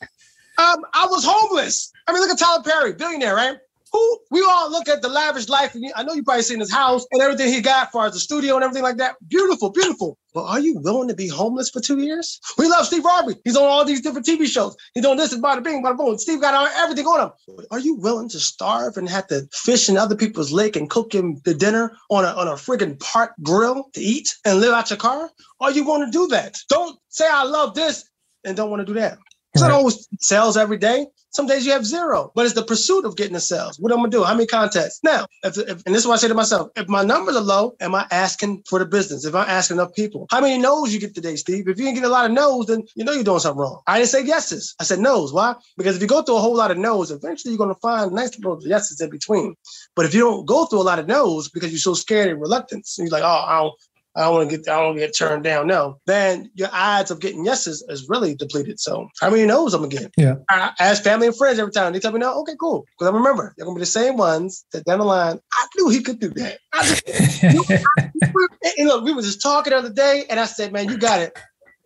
um, 0.57 0.83
I 0.93 1.05
was 1.09 1.23
homeless. 1.25 1.91
I 2.07 2.11
mean, 2.11 2.21
look 2.21 2.31
at 2.31 2.39
Tyler 2.39 2.63
Perry, 2.63 2.93
billionaire, 2.93 3.35
right? 3.35 3.57
Who 3.91 4.19
we 4.31 4.45
all 4.47 4.71
look 4.71 4.87
at 4.87 5.01
the 5.01 5.09
lavish 5.09 5.49
life, 5.49 5.73
and 5.73 5.91
I 5.95 6.03
know 6.03 6.13
you 6.13 6.23
probably 6.23 6.43
seen 6.43 6.59
his 6.59 6.71
house 6.71 7.05
and 7.11 7.21
everything 7.21 7.51
he 7.51 7.61
got 7.61 7.91
for 7.91 8.09
the 8.09 8.19
studio 8.19 8.55
and 8.55 8.63
everything 8.63 8.83
like 8.83 8.97
that. 8.97 9.15
Beautiful, 9.27 9.71
beautiful. 9.71 10.17
But 10.33 10.45
are 10.45 10.59
you 10.59 10.77
willing 10.79 11.07
to 11.07 11.15
be 11.15 11.27
homeless 11.27 11.71
for 11.71 11.81
two 11.81 11.99
years? 11.99 12.39
We 12.57 12.67
love 12.67 12.85
Steve 12.85 13.03
Harvey. 13.03 13.35
He's 13.43 13.55
on 13.55 13.63
all 13.63 13.83
these 13.83 14.01
different 14.01 14.27
TV 14.27 14.45
shows. 14.45 14.75
He's 14.93 15.05
on 15.05 15.17
this 15.17 15.33
and 15.33 15.43
bada 15.43 15.63
bing, 15.63 15.83
bada 15.83 15.97
boom. 15.97 16.17
Steve 16.19 16.39
got 16.39 16.71
everything 16.77 17.05
on 17.05 17.27
him. 17.27 17.31
But 17.55 17.65
are 17.71 17.79
you 17.79 17.95
willing 17.95 18.29
to 18.29 18.39
starve 18.39 18.97
and 18.97 19.09
have 19.09 19.27
to 19.27 19.47
fish 19.51 19.89
in 19.89 19.97
other 19.97 20.15
people's 20.15 20.51
lake 20.51 20.75
and 20.75 20.89
cook 20.89 21.13
him 21.13 21.41
the 21.45 21.55
dinner 21.55 21.97
on 22.09 22.25
a 22.25 22.27
on 22.27 22.47
a 22.47 22.53
friggin' 22.53 22.99
park 22.99 23.31
grill 23.41 23.89
to 23.93 24.01
eat 24.01 24.29
and 24.45 24.59
live 24.59 24.73
out 24.73 24.91
your 24.91 24.97
car? 24.97 25.31
Are 25.61 25.71
you 25.71 25.83
going 25.83 26.05
to 26.05 26.11
do 26.11 26.27
that? 26.27 26.55
Don't 26.69 26.99
say 27.09 27.27
I 27.27 27.43
love 27.43 27.73
this 27.73 28.07
and 28.43 28.55
don't 28.55 28.69
want 28.69 28.81
to 28.81 28.85
do 28.85 28.99
that. 28.99 29.17
It's 29.53 29.63
right. 29.63 29.69
not 29.69 29.77
always 29.77 30.07
sales 30.19 30.57
every 30.57 30.77
day. 30.77 31.07
Some 31.31 31.45
days 31.45 31.63
you 31.65 31.71
have 31.73 31.85
zero, 31.85 32.31
but 32.33 32.45
it's 32.45 32.55
the 32.55 32.63
pursuit 32.63 33.05
of 33.05 33.15
getting 33.15 33.33
the 33.33 33.39
sales. 33.39 33.79
What 33.79 33.91
I'm 33.91 33.99
gonna 33.99 34.09
do? 34.09 34.23
How 34.23 34.33
many 34.33 34.47
contacts? 34.47 34.99
Now, 35.03 35.27
if, 35.43 35.57
if, 35.57 35.83
and 35.85 35.93
this 35.93 36.01
is 36.01 36.07
what 36.07 36.15
I 36.15 36.17
say 36.17 36.27
to 36.27 36.33
myself: 36.33 36.69
if 36.75 36.87
my 36.87 37.03
numbers 37.03 37.35
are 37.35 37.41
low, 37.41 37.75
am 37.79 37.93
I 37.93 38.07
asking 38.09 38.63
for 38.67 38.79
the 38.79 38.85
business? 38.85 39.25
If 39.25 39.35
I'm 39.35 39.47
asking 39.47 39.77
enough 39.77 39.93
people, 39.93 40.25
how 40.31 40.41
many 40.41 40.57
no's 40.57 40.91
you 40.91 40.99
get 40.99 41.13
today, 41.13 41.35
Steve? 41.35 41.67
If 41.67 41.77
you 41.77 41.85
didn't 41.85 41.95
get 41.95 42.03
a 42.03 42.09
lot 42.09 42.25
of 42.25 42.31
no's, 42.31 42.65
then 42.65 42.83
you 42.95 43.03
know 43.05 43.11
you're 43.11 43.23
doing 43.23 43.39
something 43.39 43.59
wrong. 43.59 43.81
I 43.85 43.99
didn't 43.99 44.09
say 44.09 44.25
yeses. 44.25 44.75
I 44.79 44.83
said 44.83 44.99
no's. 44.99 45.31
Why? 45.31 45.53
Because 45.77 45.95
if 45.95 46.01
you 46.01 46.07
go 46.07 46.23
through 46.23 46.37
a 46.37 46.41
whole 46.41 46.55
lot 46.55 46.71
of 46.71 46.77
no's, 46.77 47.11
eventually 47.11 47.53
you're 47.53 47.59
gonna 47.59 47.75
find 47.75 48.11
nice 48.11 48.37
little 48.39 48.59
yeses 48.67 48.99
in 48.99 49.11
between. 49.11 49.55
But 49.95 50.05
if 50.05 50.15
you 50.15 50.21
don't 50.21 50.47
go 50.47 50.65
through 50.65 50.81
a 50.81 50.89
lot 50.89 50.97
of 50.97 51.05
no's 51.07 51.47
because 51.49 51.71
you're 51.71 51.79
so 51.79 51.93
scared 51.93 52.29
and 52.29 52.41
reluctant, 52.41 52.87
you're 52.97 53.07
like, 53.09 53.23
oh, 53.23 53.45
I 53.47 53.59
don't, 53.59 53.73
I 54.15 54.21
don't 54.21 54.33
want 54.33 54.49
to 54.49 54.57
get 54.57 54.67
I 54.67 54.81
don't 54.81 54.97
get 54.97 55.17
turned 55.17 55.43
down. 55.43 55.67
No, 55.67 55.99
then 56.05 56.51
your 56.55 56.69
odds 56.73 57.11
of 57.11 57.19
getting 57.19 57.45
yeses 57.45 57.85
is 57.87 58.07
really 58.09 58.35
depleted. 58.35 58.79
So 58.79 59.07
how 59.21 59.29
many 59.29 59.45
no's 59.45 59.73
I'm 59.73 59.81
gonna 59.81 59.95
get? 59.95 60.11
Yeah. 60.17 60.35
I 60.49 60.71
ask 60.79 61.03
family 61.03 61.27
and 61.27 61.37
friends 61.37 61.59
every 61.59 61.71
time. 61.71 61.93
They 61.93 61.99
tell 61.99 62.11
me 62.11 62.19
no. 62.19 62.39
Okay, 62.41 62.55
cool. 62.59 62.85
Because 62.97 63.11
I 63.11 63.15
remember 63.15 63.53
they're 63.55 63.65
gonna 63.65 63.75
be 63.75 63.81
the 63.81 63.85
same 63.85 64.17
ones 64.17 64.65
that 64.73 64.85
down 64.85 64.99
the 64.99 65.05
line. 65.05 65.39
I 65.53 65.67
knew 65.77 65.89
he 65.89 66.01
could 66.01 66.19
do 66.19 66.29
that. 66.29 66.59
and 68.77 68.87
look, 68.87 69.03
we 69.03 69.13
were 69.13 69.21
just 69.21 69.41
talking 69.41 69.71
the 69.71 69.77
other 69.77 69.93
day, 69.93 70.25
and 70.29 70.39
I 70.39 70.45
said, 70.45 70.73
man, 70.73 70.89
you 70.89 70.97
got 70.97 71.21
it. 71.21 71.37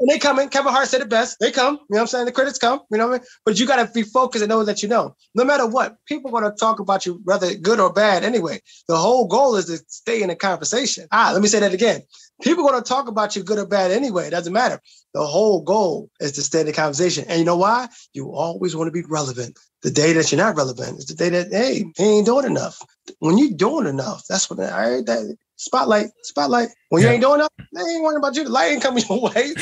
And 0.04 0.12
they 0.12 0.20
come 0.20 0.38
in. 0.38 0.50
Kevin 0.50 0.74
Hart 0.74 0.90
said 0.90 1.00
it 1.00 1.08
best. 1.08 1.38
They 1.40 1.50
come. 1.50 1.76
You 1.76 1.80
know 1.80 1.96
what 1.96 2.02
I'm 2.02 2.08
saying? 2.08 2.26
The 2.26 2.34
critics 2.34 2.58
come. 2.58 2.82
You 2.92 2.98
know 2.98 3.08
what 3.08 3.16
I 3.16 3.18
mean? 3.20 3.28
But 3.46 3.58
you 3.58 3.66
got 3.66 3.78
to 3.78 3.90
be 3.94 4.04
focused 4.04 4.44
and 4.44 4.50
know 4.50 4.66
that 4.66 4.84
you 4.84 4.90
know. 4.90 5.16
No 5.34 5.46
matter 5.46 5.66
what, 5.66 5.96
people 6.06 6.30
are 6.30 6.42
going 6.42 6.52
to 6.52 6.58
talk 6.58 6.82
about 6.82 7.06
you, 7.06 7.22
whether 7.24 7.56
good 7.56 7.80
or 7.80 7.90
bad. 7.94 8.26
Anyway, 8.26 8.60
the 8.90 8.98
whole 8.98 9.26
goal 9.28 9.56
is 9.56 9.68
to 9.68 9.78
stay 9.88 10.22
in 10.22 10.28
the 10.28 10.36
conversation. 10.36 11.08
Ah, 11.14 11.30
let 11.32 11.42
me 11.42 11.48
say 11.48 11.62
that 11.62 11.74
again. 11.74 12.02
People 12.42 12.68
going 12.68 12.84
to 12.84 12.86
talk 12.86 13.08
about 13.08 13.38
you 13.38 13.44
good 13.44 13.60
or 13.60 13.66
bad 13.66 13.92
anyway. 13.92 14.28
It 14.28 14.32
doesn't 14.32 14.52
matter. 14.52 14.82
The 15.14 15.26
whole 15.26 15.62
goal 15.62 16.10
is 16.20 16.34
to 16.34 16.42
stay 16.42 16.60
in 16.60 16.66
the 16.66 16.74
conversation. 16.74 17.24
And 17.30 17.40
you 17.40 17.46
know 17.46 17.56
why? 17.56 17.88
You 18.14 18.34
always 18.34 18.76
want 18.76 18.90
to 18.90 18.92
be 18.92 19.08
relevant. 19.08 19.58
The 19.84 19.92
day 19.92 20.14
that 20.14 20.32
you're 20.32 20.40
not 20.40 20.56
relevant 20.56 21.00
is 21.00 21.06
the 21.06 21.14
day 21.14 21.30
that, 21.30 21.52
hey, 21.52 21.86
he 21.98 22.04
ain't 22.04 22.26
doing 22.26 22.46
enough. 22.46 22.82
When 23.20 23.38
you're 23.38 23.52
doing 23.52 23.88
enough, 23.88 24.24
that's 24.30 24.50
when 24.50 24.60
I 24.60 24.84
heard 24.84 25.06
that 25.08 25.38
spotlight, 25.58 26.08
spotlight. 26.24 26.70
When 26.90 27.02
you 27.02 27.10
ain't 27.10 27.22
doing 27.22 27.36
enough, 27.36 27.52
they 27.74 27.82
ain't 27.82 28.04
worrying 28.04 28.18
about 28.18 28.36
you. 28.36 28.46
The 28.46 28.50
light 28.50 28.72
ain't 28.72 28.82
coming 28.82 29.04
your 29.10 29.22
way. 29.22 29.54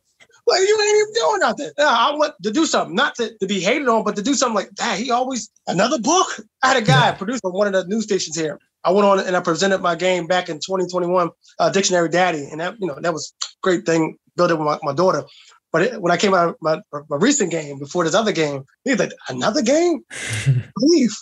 Like 0.46 0.60
you 0.60 0.78
ain't 0.80 0.96
even 0.96 1.14
doing 1.14 1.40
nothing. 1.40 1.70
Yeah, 1.76 1.88
I 1.88 2.14
want 2.14 2.34
to 2.42 2.52
do 2.52 2.66
something, 2.66 2.94
not 2.94 3.16
to, 3.16 3.36
to 3.38 3.46
be 3.46 3.58
hated 3.58 3.88
on, 3.88 4.04
but 4.04 4.14
to 4.14 4.22
do 4.22 4.34
something 4.34 4.54
like 4.54 4.70
that. 4.76 4.96
He 4.98 5.10
always 5.10 5.50
another 5.66 5.98
book. 5.98 6.28
I 6.62 6.68
had 6.68 6.76
a 6.76 6.86
guy, 6.86 7.06
yeah. 7.06 7.12
producer 7.12 7.50
one 7.50 7.66
of 7.66 7.72
the 7.72 7.84
news 7.88 8.04
stations 8.04 8.38
here. 8.38 8.60
I 8.84 8.92
went 8.92 9.06
on 9.06 9.18
and 9.18 9.34
I 9.34 9.40
presented 9.40 9.78
my 9.78 9.96
game 9.96 10.28
back 10.28 10.48
in 10.48 10.56
2021, 10.58 11.30
uh, 11.58 11.70
Dictionary 11.70 12.08
Daddy, 12.08 12.46
and 12.48 12.60
that 12.60 12.80
you 12.80 12.86
know 12.86 12.96
that 13.00 13.12
was 13.12 13.34
great 13.60 13.84
thing. 13.84 14.18
Built 14.36 14.52
it 14.52 14.54
with 14.54 14.66
my, 14.66 14.78
my 14.82 14.92
daughter. 14.92 15.24
But 15.72 15.82
it, 15.82 16.00
when 16.00 16.12
I 16.12 16.16
came 16.16 16.34
out 16.34 16.56
my, 16.60 16.80
my 16.92 17.16
recent 17.16 17.50
game 17.50 17.78
before 17.78 18.04
this 18.04 18.14
other 18.14 18.32
game, 18.32 18.64
he's 18.84 18.98
like, 18.98 19.12
another 19.28 19.62
game? 19.62 20.04
Leave. 20.78 21.14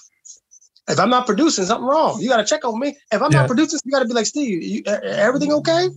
If 0.87 1.01
I'm 1.01 1.11
not 1.11 1.27
producing, 1.27 1.65
something 1.65 1.87
wrong. 1.87 2.21
You 2.21 2.29
got 2.29 2.37
to 2.37 2.45
check 2.45 2.65
on 2.65 2.79
me. 2.79 2.97
If 3.11 3.23
I'm 3.23 3.33
yeah. 3.33 3.41
not 3.41 3.47
producing, 3.47 3.81
you 3.85 3.91
got 3.91 4.01
to 4.01 4.09
be 4.09 4.13
like, 4.13 4.27
Steve, 4.27 4.63
you, 4.63 4.83
everything 4.87 5.53
okay? 5.53 5.89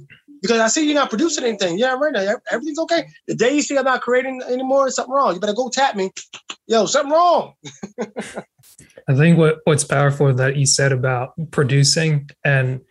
Because 0.42 0.60
I 0.60 0.68
see 0.68 0.86
you're 0.86 0.96
not 0.96 1.10
producing 1.10 1.44
anything. 1.44 1.78
Yeah, 1.78 1.96
right 1.96 2.14
now, 2.14 2.36
everything's 2.52 2.80
okay. 2.80 3.08
The 3.28 3.36
day 3.36 3.56
you 3.56 3.62
see 3.62 3.78
I'm 3.78 3.86
not 3.86 4.02
creating 4.02 4.42
anymore, 4.48 4.90
something 4.92 5.14
wrong. 5.14 5.34
You 5.34 5.40
better 5.40 5.54
go 5.54 5.70
tap 5.70 5.96
me. 5.96 6.12
Yo, 6.68 6.86
something 6.86 7.12
wrong. 7.12 7.54
I 9.10 9.16
think 9.16 9.38
what 9.38 9.60
what's 9.64 9.84
powerful 9.84 10.34
that 10.34 10.58
you 10.58 10.66
said 10.66 10.92
about 10.92 11.34
producing 11.52 12.30
and 12.44 12.82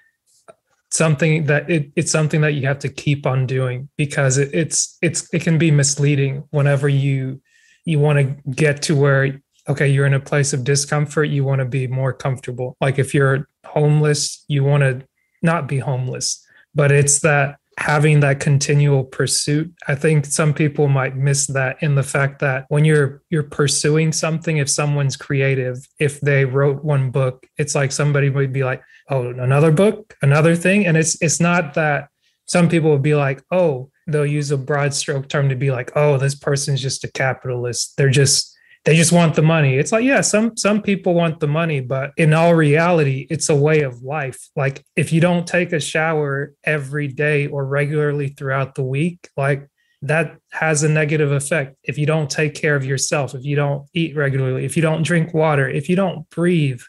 something 0.96 1.44
that 1.44 1.68
it, 1.70 1.90
it's 1.96 2.10
something 2.10 2.40
that 2.40 2.54
you 2.54 2.66
have 2.66 2.78
to 2.80 2.88
keep 2.88 3.26
on 3.26 3.46
doing 3.46 3.88
because 3.96 4.38
it, 4.38 4.50
it's 4.52 4.96
it's 5.02 5.32
it 5.32 5.42
can 5.42 5.58
be 5.58 5.70
misleading 5.70 6.44
whenever 6.50 6.88
you 6.88 7.40
you 7.84 7.98
want 7.98 8.18
to 8.18 8.50
get 8.50 8.82
to 8.82 8.96
where 8.96 9.40
okay 9.68 9.88
you're 9.88 10.06
in 10.06 10.14
a 10.14 10.20
place 10.20 10.52
of 10.52 10.64
discomfort 10.64 11.28
you 11.28 11.44
want 11.44 11.60
to 11.60 11.64
be 11.64 11.86
more 11.86 12.12
comfortable. 12.12 12.76
Like 12.80 12.98
if 12.98 13.14
you're 13.14 13.48
homeless 13.64 14.44
you 14.48 14.64
want 14.64 14.82
to 14.82 15.06
not 15.42 15.68
be 15.68 15.78
homeless 15.78 16.44
but 16.74 16.90
it's 16.90 17.20
that 17.20 17.58
having 17.78 18.20
that 18.20 18.40
continual 18.40 19.04
pursuit 19.04 19.70
i 19.86 19.94
think 19.94 20.24
some 20.24 20.54
people 20.54 20.88
might 20.88 21.14
miss 21.14 21.46
that 21.46 21.76
in 21.82 21.94
the 21.94 22.02
fact 22.02 22.38
that 22.38 22.64
when 22.68 22.86
you're 22.86 23.22
you're 23.28 23.42
pursuing 23.42 24.12
something 24.12 24.56
if 24.56 24.68
someone's 24.68 25.16
creative 25.16 25.76
if 25.98 26.18
they 26.22 26.44
wrote 26.44 26.82
one 26.82 27.10
book 27.10 27.46
it's 27.58 27.74
like 27.74 27.92
somebody 27.92 28.30
would 28.30 28.52
be 28.52 28.64
like 28.64 28.82
oh 29.10 29.28
another 29.28 29.70
book? 29.70 30.16
Another 30.22 30.56
thing? 30.56 30.86
And 30.86 30.96
it's 30.96 31.20
it's 31.22 31.40
not 31.40 31.74
that 31.74 32.08
some 32.46 32.68
people 32.68 32.90
would 32.90 33.02
be 33.02 33.14
like 33.14 33.42
oh 33.50 33.90
they'll 34.06 34.26
use 34.26 34.50
a 34.50 34.56
broad 34.56 34.94
stroke 34.94 35.28
term 35.28 35.48
to 35.48 35.56
be 35.56 35.70
like 35.70 35.90
oh 35.96 36.16
this 36.16 36.34
person's 36.34 36.82
just 36.82 37.04
a 37.04 37.10
capitalist. 37.10 37.96
They're 37.96 38.10
just 38.10 38.55
they 38.86 38.96
just 38.96 39.12
want 39.12 39.34
the 39.34 39.42
money. 39.42 39.76
It's 39.76 39.92
like 39.92 40.04
yeah 40.04 40.22
some 40.22 40.56
some 40.56 40.80
people 40.80 41.12
want 41.12 41.40
the 41.40 41.46
money 41.46 41.80
but 41.80 42.12
in 42.16 42.32
all 42.32 42.54
reality 42.54 43.26
it's 43.28 43.50
a 43.50 43.54
way 43.54 43.82
of 43.82 44.02
life. 44.02 44.48
Like 44.56 44.82
if 44.96 45.12
you 45.12 45.20
don't 45.20 45.46
take 45.46 45.72
a 45.72 45.80
shower 45.80 46.54
every 46.64 47.08
day 47.08 47.46
or 47.46 47.66
regularly 47.66 48.28
throughout 48.28 48.74
the 48.74 48.84
week 48.84 49.28
like 49.36 49.68
that 50.02 50.38
has 50.52 50.82
a 50.82 50.88
negative 50.88 51.32
effect 51.32 51.76
if 51.82 51.98
you 51.98 52.06
don't 52.06 52.30
take 52.30 52.54
care 52.54 52.76
of 52.76 52.84
yourself 52.84 53.34
if 53.34 53.44
you 53.44 53.56
don't 53.56 53.88
eat 53.94 54.14
regularly 54.14 54.64
if 54.64 54.76
you 54.76 54.82
don't 54.82 55.02
drink 55.02 55.34
water 55.34 55.68
if 55.68 55.88
you 55.88 55.96
don't 55.96 56.28
breathe 56.30 56.80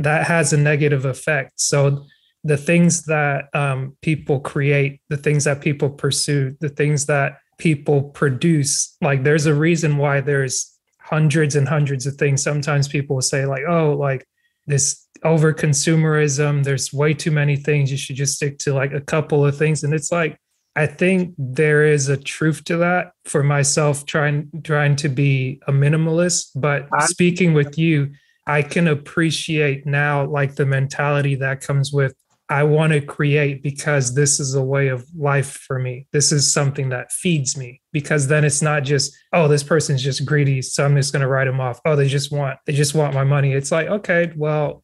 that 0.00 0.26
has 0.26 0.52
a 0.52 0.56
negative 0.56 1.04
effect. 1.04 1.60
So 1.60 2.06
the 2.42 2.56
things 2.56 3.04
that 3.04 3.54
um, 3.54 3.96
people 4.00 4.40
create 4.40 5.00
the 5.10 5.16
things 5.16 5.44
that 5.44 5.60
people 5.60 5.90
pursue 5.90 6.56
the 6.60 6.70
things 6.70 7.06
that 7.06 7.38
people 7.58 8.02
produce 8.02 8.96
like 9.02 9.22
there's 9.22 9.44
a 9.44 9.54
reason 9.54 9.98
why 9.98 10.22
there's 10.22 10.78
hundreds 11.10 11.56
and 11.56 11.68
hundreds 11.68 12.06
of 12.06 12.14
things. 12.14 12.42
Sometimes 12.42 12.88
people 12.88 13.16
will 13.16 13.22
say, 13.22 13.44
like, 13.44 13.64
oh, 13.68 13.92
like 13.92 14.24
this 14.66 15.06
over 15.24 15.52
consumerism, 15.52 16.64
there's 16.64 16.92
way 16.92 17.12
too 17.12 17.30
many 17.30 17.56
things. 17.56 17.90
You 17.90 17.98
should 17.98 18.16
just 18.16 18.36
stick 18.36 18.58
to 18.60 18.72
like 18.72 18.92
a 18.92 19.00
couple 19.00 19.44
of 19.44 19.58
things. 19.58 19.82
And 19.82 19.92
it's 19.92 20.12
like, 20.12 20.38
I 20.76 20.86
think 20.86 21.34
there 21.36 21.84
is 21.84 22.08
a 22.08 22.16
truth 22.16 22.64
to 22.64 22.76
that 22.78 23.12
for 23.24 23.42
myself 23.42 24.06
trying 24.06 24.48
trying 24.62 24.96
to 24.96 25.08
be 25.08 25.60
a 25.66 25.72
minimalist. 25.72 26.52
But 26.54 26.88
speaking 27.00 27.54
with 27.54 27.76
you, 27.76 28.12
I 28.46 28.62
can 28.62 28.88
appreciate 28.88 29.84
now 29.84 30.26
like 30.26 30.54
the 30.54 30.66
mentality 30.66 31.34
that 31.36 31.60
comes 31.60 31.92
with 31.92 32.14
I 32.50 32.64
want 32.64 32.92
to 32.92 33.00
create 33.00 33.62
because 33.62 34.12
this 34.16 34.40
is 34.40 34.56
a 34.56 34.62
way 34.62 34.88
of 34.88 35.06
life 35.16 35.52
for 35.52 35.78
me. 35.78 36.08
This 36.12 36.32
is 36.32 36.52
something 36.52 36.88
that 36.88 37.12
feeds 37.12 37.56
me 37.56 37.80
because 37.92 38.26
then 38.26 38.44
it's 38.44 38.60
not 38.60 38.82
just, 38.82 39.16
oh, 39.32 39.46
this 39.46 39.62
person's 39.62 40.02
just 40.02 40.26
greedy. 40.26 40.60
So 40.60 40.84
I'm 40.84 40.96
just 40.96 41.12
going 41.12 41.22
to 41.22 41.28
write 41.28 41.44
them 41.44 41.60
off. 41.60 41.80
Oh, 41.84 41.94
they 41.94 42.08
just 42.08 42.32
want, 42.32 42.58
they 42.66 42.72
just 42.72 42.92
want 42.92 43.14
my 43.14 43.22
money. 43.22 43.52
It's 43.52 43.70
like, 43.70 43.86
okay, 43.86 44.32
well, 44.34 44.82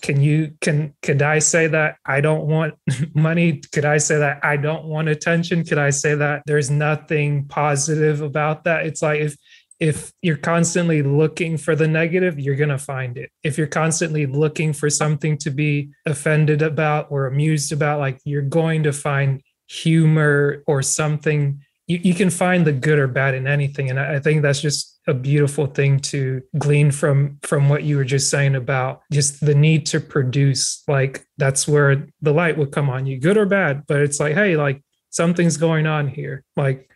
can 0.00 0.20
you, 0.20 0.52
can, 0.60 0.94
could 1.02 1.22
I 1.22 1.40
say 1.40 1.66
that 1.66 1.96
I 2.06 2.20
don't 2.20 2.46
want 2.46 2.74
money? 3.14 3.62
Could 3.72 3.84
I 3.84 3.98
say 3.98 4.18
that 4.18 4.44
I 4.44 4.56
don't 4.56 4.84
want 4.84 5.08
attention? 5.08 5.64
Could 5.64 5.78
I 5.78 5.90
say 5.90 6.14
that 6.14 6.42
there's 6.46 6.70
nothing 6.70 7.48
positive 7.48 8.20
about 8.20 8.62
that? 8.62 8.86
It's 8.86 9.02
like, 9.02 9.20
if, 9.20 9.36
if 9.78 10.12
you're 10.22 10.36
constantly 10.36 11.02
looking 11.02 11.56
for 11.56 11.76
the 11.76 11.86
negative, 11.86 12.38
you're 12.38 12.56
going 12.56 12.70
to 12.70 12.78
find 12.78 13.16
it. 13.18 13.30
If 13.42 13.58
you're 13.58 13.66
constantly 13.66 14.26
looking 14.26 14.72
for 14.72 14.88
something 14.88 15.36
to 15.38 15.50
be 15.50 15.90
offended 16.06 16.62
about 16.62 17.08
or 17.10 17.26
amused 17.26 17.72
about, 17.72 18.00
like 18.00 18.18
you're 18.24 18.42
going 18.42 18.84
to 18.84 18.92
find 18.92 19.42
humor 19.68 20.62
or 20.66 20.82
something. 20.82 21.60
You, 21.86 21.98
you 22.02 22.14
can 22.14 22.30
find 22.30 22.66
the 22.66 22.72
good 22.72 22.98
or 22.98 23.08
bad 23.08 23.34
in 23.34 23.46
anything. 23.46 23.90
And 23.90 24.00
I, 24.00 24.16
I 24.16 24.20
think 24.20 24.42
that's 24.42 24.60
just 24.60 24.98
a 25.06 25.14
beautiful 25.14 25.66
thing 25.66 26.00
to 26.00 26.42
glean 26.58 26.90
from 26.90 27.38
from 27.42 27.68
what 27.68 27.84
you 27.84 27.96
were 27.96 28.04
just 28.04 28.28
saying 28.28 28.56
about 28.56 29.02
just 29.12 29.44
the 29.44 29.54
need 29.54 29.86
to 29.86 30.00
produce 30.00 30.82
like 30.88 31.24
that's 31.36 31.68
where 31.68 32.08
the 32.22 32.32
light 32.32 32.58
would 32.58 32.72
come 32.72 32.90
on 32.90 33.06
you 33.06 33.20
good 33.20 33.36
or 33.36 33.46
bad 33.46 33.84
but 33.86 34.00
it's 34.00 34.18
like 34.18 34.34
hey 34.34 34.56
like 34.56 34.82
something's 35.10 35.56
going 35.56 35.86
on 35.86 36.08
here 36.08 36.42
like 36.56 36.90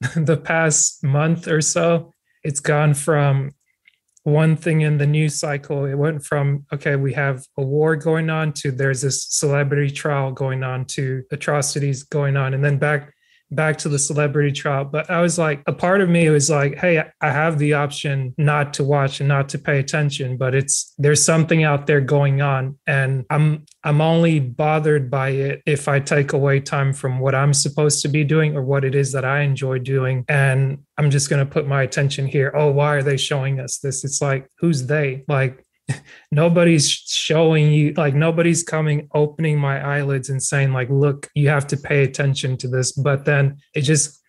the 0.16 0.36
past 0.36 1.04
month 1.04 1.46
or 1.48 1.60
so, 1.60 2.12
it's 2.42 2.60
gone 2.60 2.94
from 2.94 3.50
one 4.24 4.56
thing 4.56 4.82
in 4.82 4.98
the 4.98 5.06
news 5.06 5.38
cycle. 5.38 5.84
It 5.84 5.94
went 5.94 6.24
from, 6.24 6.66
okay, 6.72 6.96
we 6.96 7.12
have 7.14 7.44
a 7.56 7.62
war 7.62 7.96
going 7.96 8.30
on 8.30 8.52
to 8.54 8.70
there's 8.70 9.02
this 9.02 9.24
celebrity 9.24 9.90
trial 9.90 10.32
going 10.32 10.62
on 10.62 10.84
to 10.86 11.22
atrocities 11.30 12.02
going 12.02 12.36
on. 12.36 12.54
And 12.54 12.64
then 12.64 12.78
back 12.78 13.12
back 13.50 13.78
to 13.78 13.88
the 13.88 13.98
celebrity 13.98 14.52
trial. 14.52 14.84
But 14.84 15.10
I 15.10 15.20
was 15.20 15.38
like, 15.38 15.62
a 15.66 15.72
part 15.72 16.00
of 16.00 16.08
me 16.08 16.28
was 16.28 16.50
like, 16.50 16.76
hey, 16.76 17.02
I 17.20 17.30
have 17.30 17.58
the 17.58 17.74
option 17.74 18.34
not 18.38 18.74
to 18.74 18.84
watch 18.84 19.20
and 19.20 19.28
not 19.28 19.48
to 19.50 19.58
pay 19.58 19.78
attention, 19.78 20.36
but 20.36 20.54
it's 20.54 20.94
there's 20.98 21.24
something 21.24 21.64
out 21.64 21.86
there 21.86 22.00
going 22.00 22.40
on. 22.40 22.78
And 22.86 23.24
I'm 23.30 23.66
I'm 23.84 24.00
only 24.00 24.40
bothered 24.40 25.10
by 25.10 25.30
it 25.30 25.62
if 25.66 25.88
I 25.88 26.00
take 26.00 26.32
away 26.32 26.60
time 26.60 26.92
from 26.92 27.18
what 27.18 27.34
I'm 27.34 27.54
supposed 27.54 28.02
to 28.02 28.08
be 28.08 28.24
doing 28.24 28.56
or 28.56 28.62
what 28.62 28.84
it 28.84 28.94
is 28.94 29.12
that 29.12 29.24
I 29.24 29.40
enjoy 29.40 29.78
doing. 29.78 30.24
And 30.28 30.78
I'm 30.96 31.10
just 31.10 31.30
gonna 31.30 31.46
put 31.46 31.66
my 31.66 31.82
attention 31.82 32.26
here. 32.26 32.52
Oh, 32.54 32.70
why 32.70 32.94
are 32.96 33.02
they 33.02 33.16
showing 33.16 33.60
us 33.60 33.78
this? 33.78 34.04
It's 34.04 34.22
like, 34.22 34.48
who's 34.58 34.86
they? 34.86 35.24
Like 35.28 35.64
nobody's 36.30 36.90
showing 36.90 37.72
you 37.72 37.92
like 37.94 38.14
nobody's 38.14 38.62
coming 38.62 39.08
opening 39.14 39.58
my 39.58 39.80
eyelids 39.80 40.30
and 40.30 40.42
saying 40.42 40.72
like 40.72 40.88
look 40.90 41.28
you 41.34 41.48
have 41.48 41.66
to 41.68 41.76
pay 41.76 42.02
attention 42.02 42.56
to 42.58 42.68
this. 42.68 42.92
But 42.92 43.24
then 43.24 43.58
it 43.74 43.82
just 43.82 44.20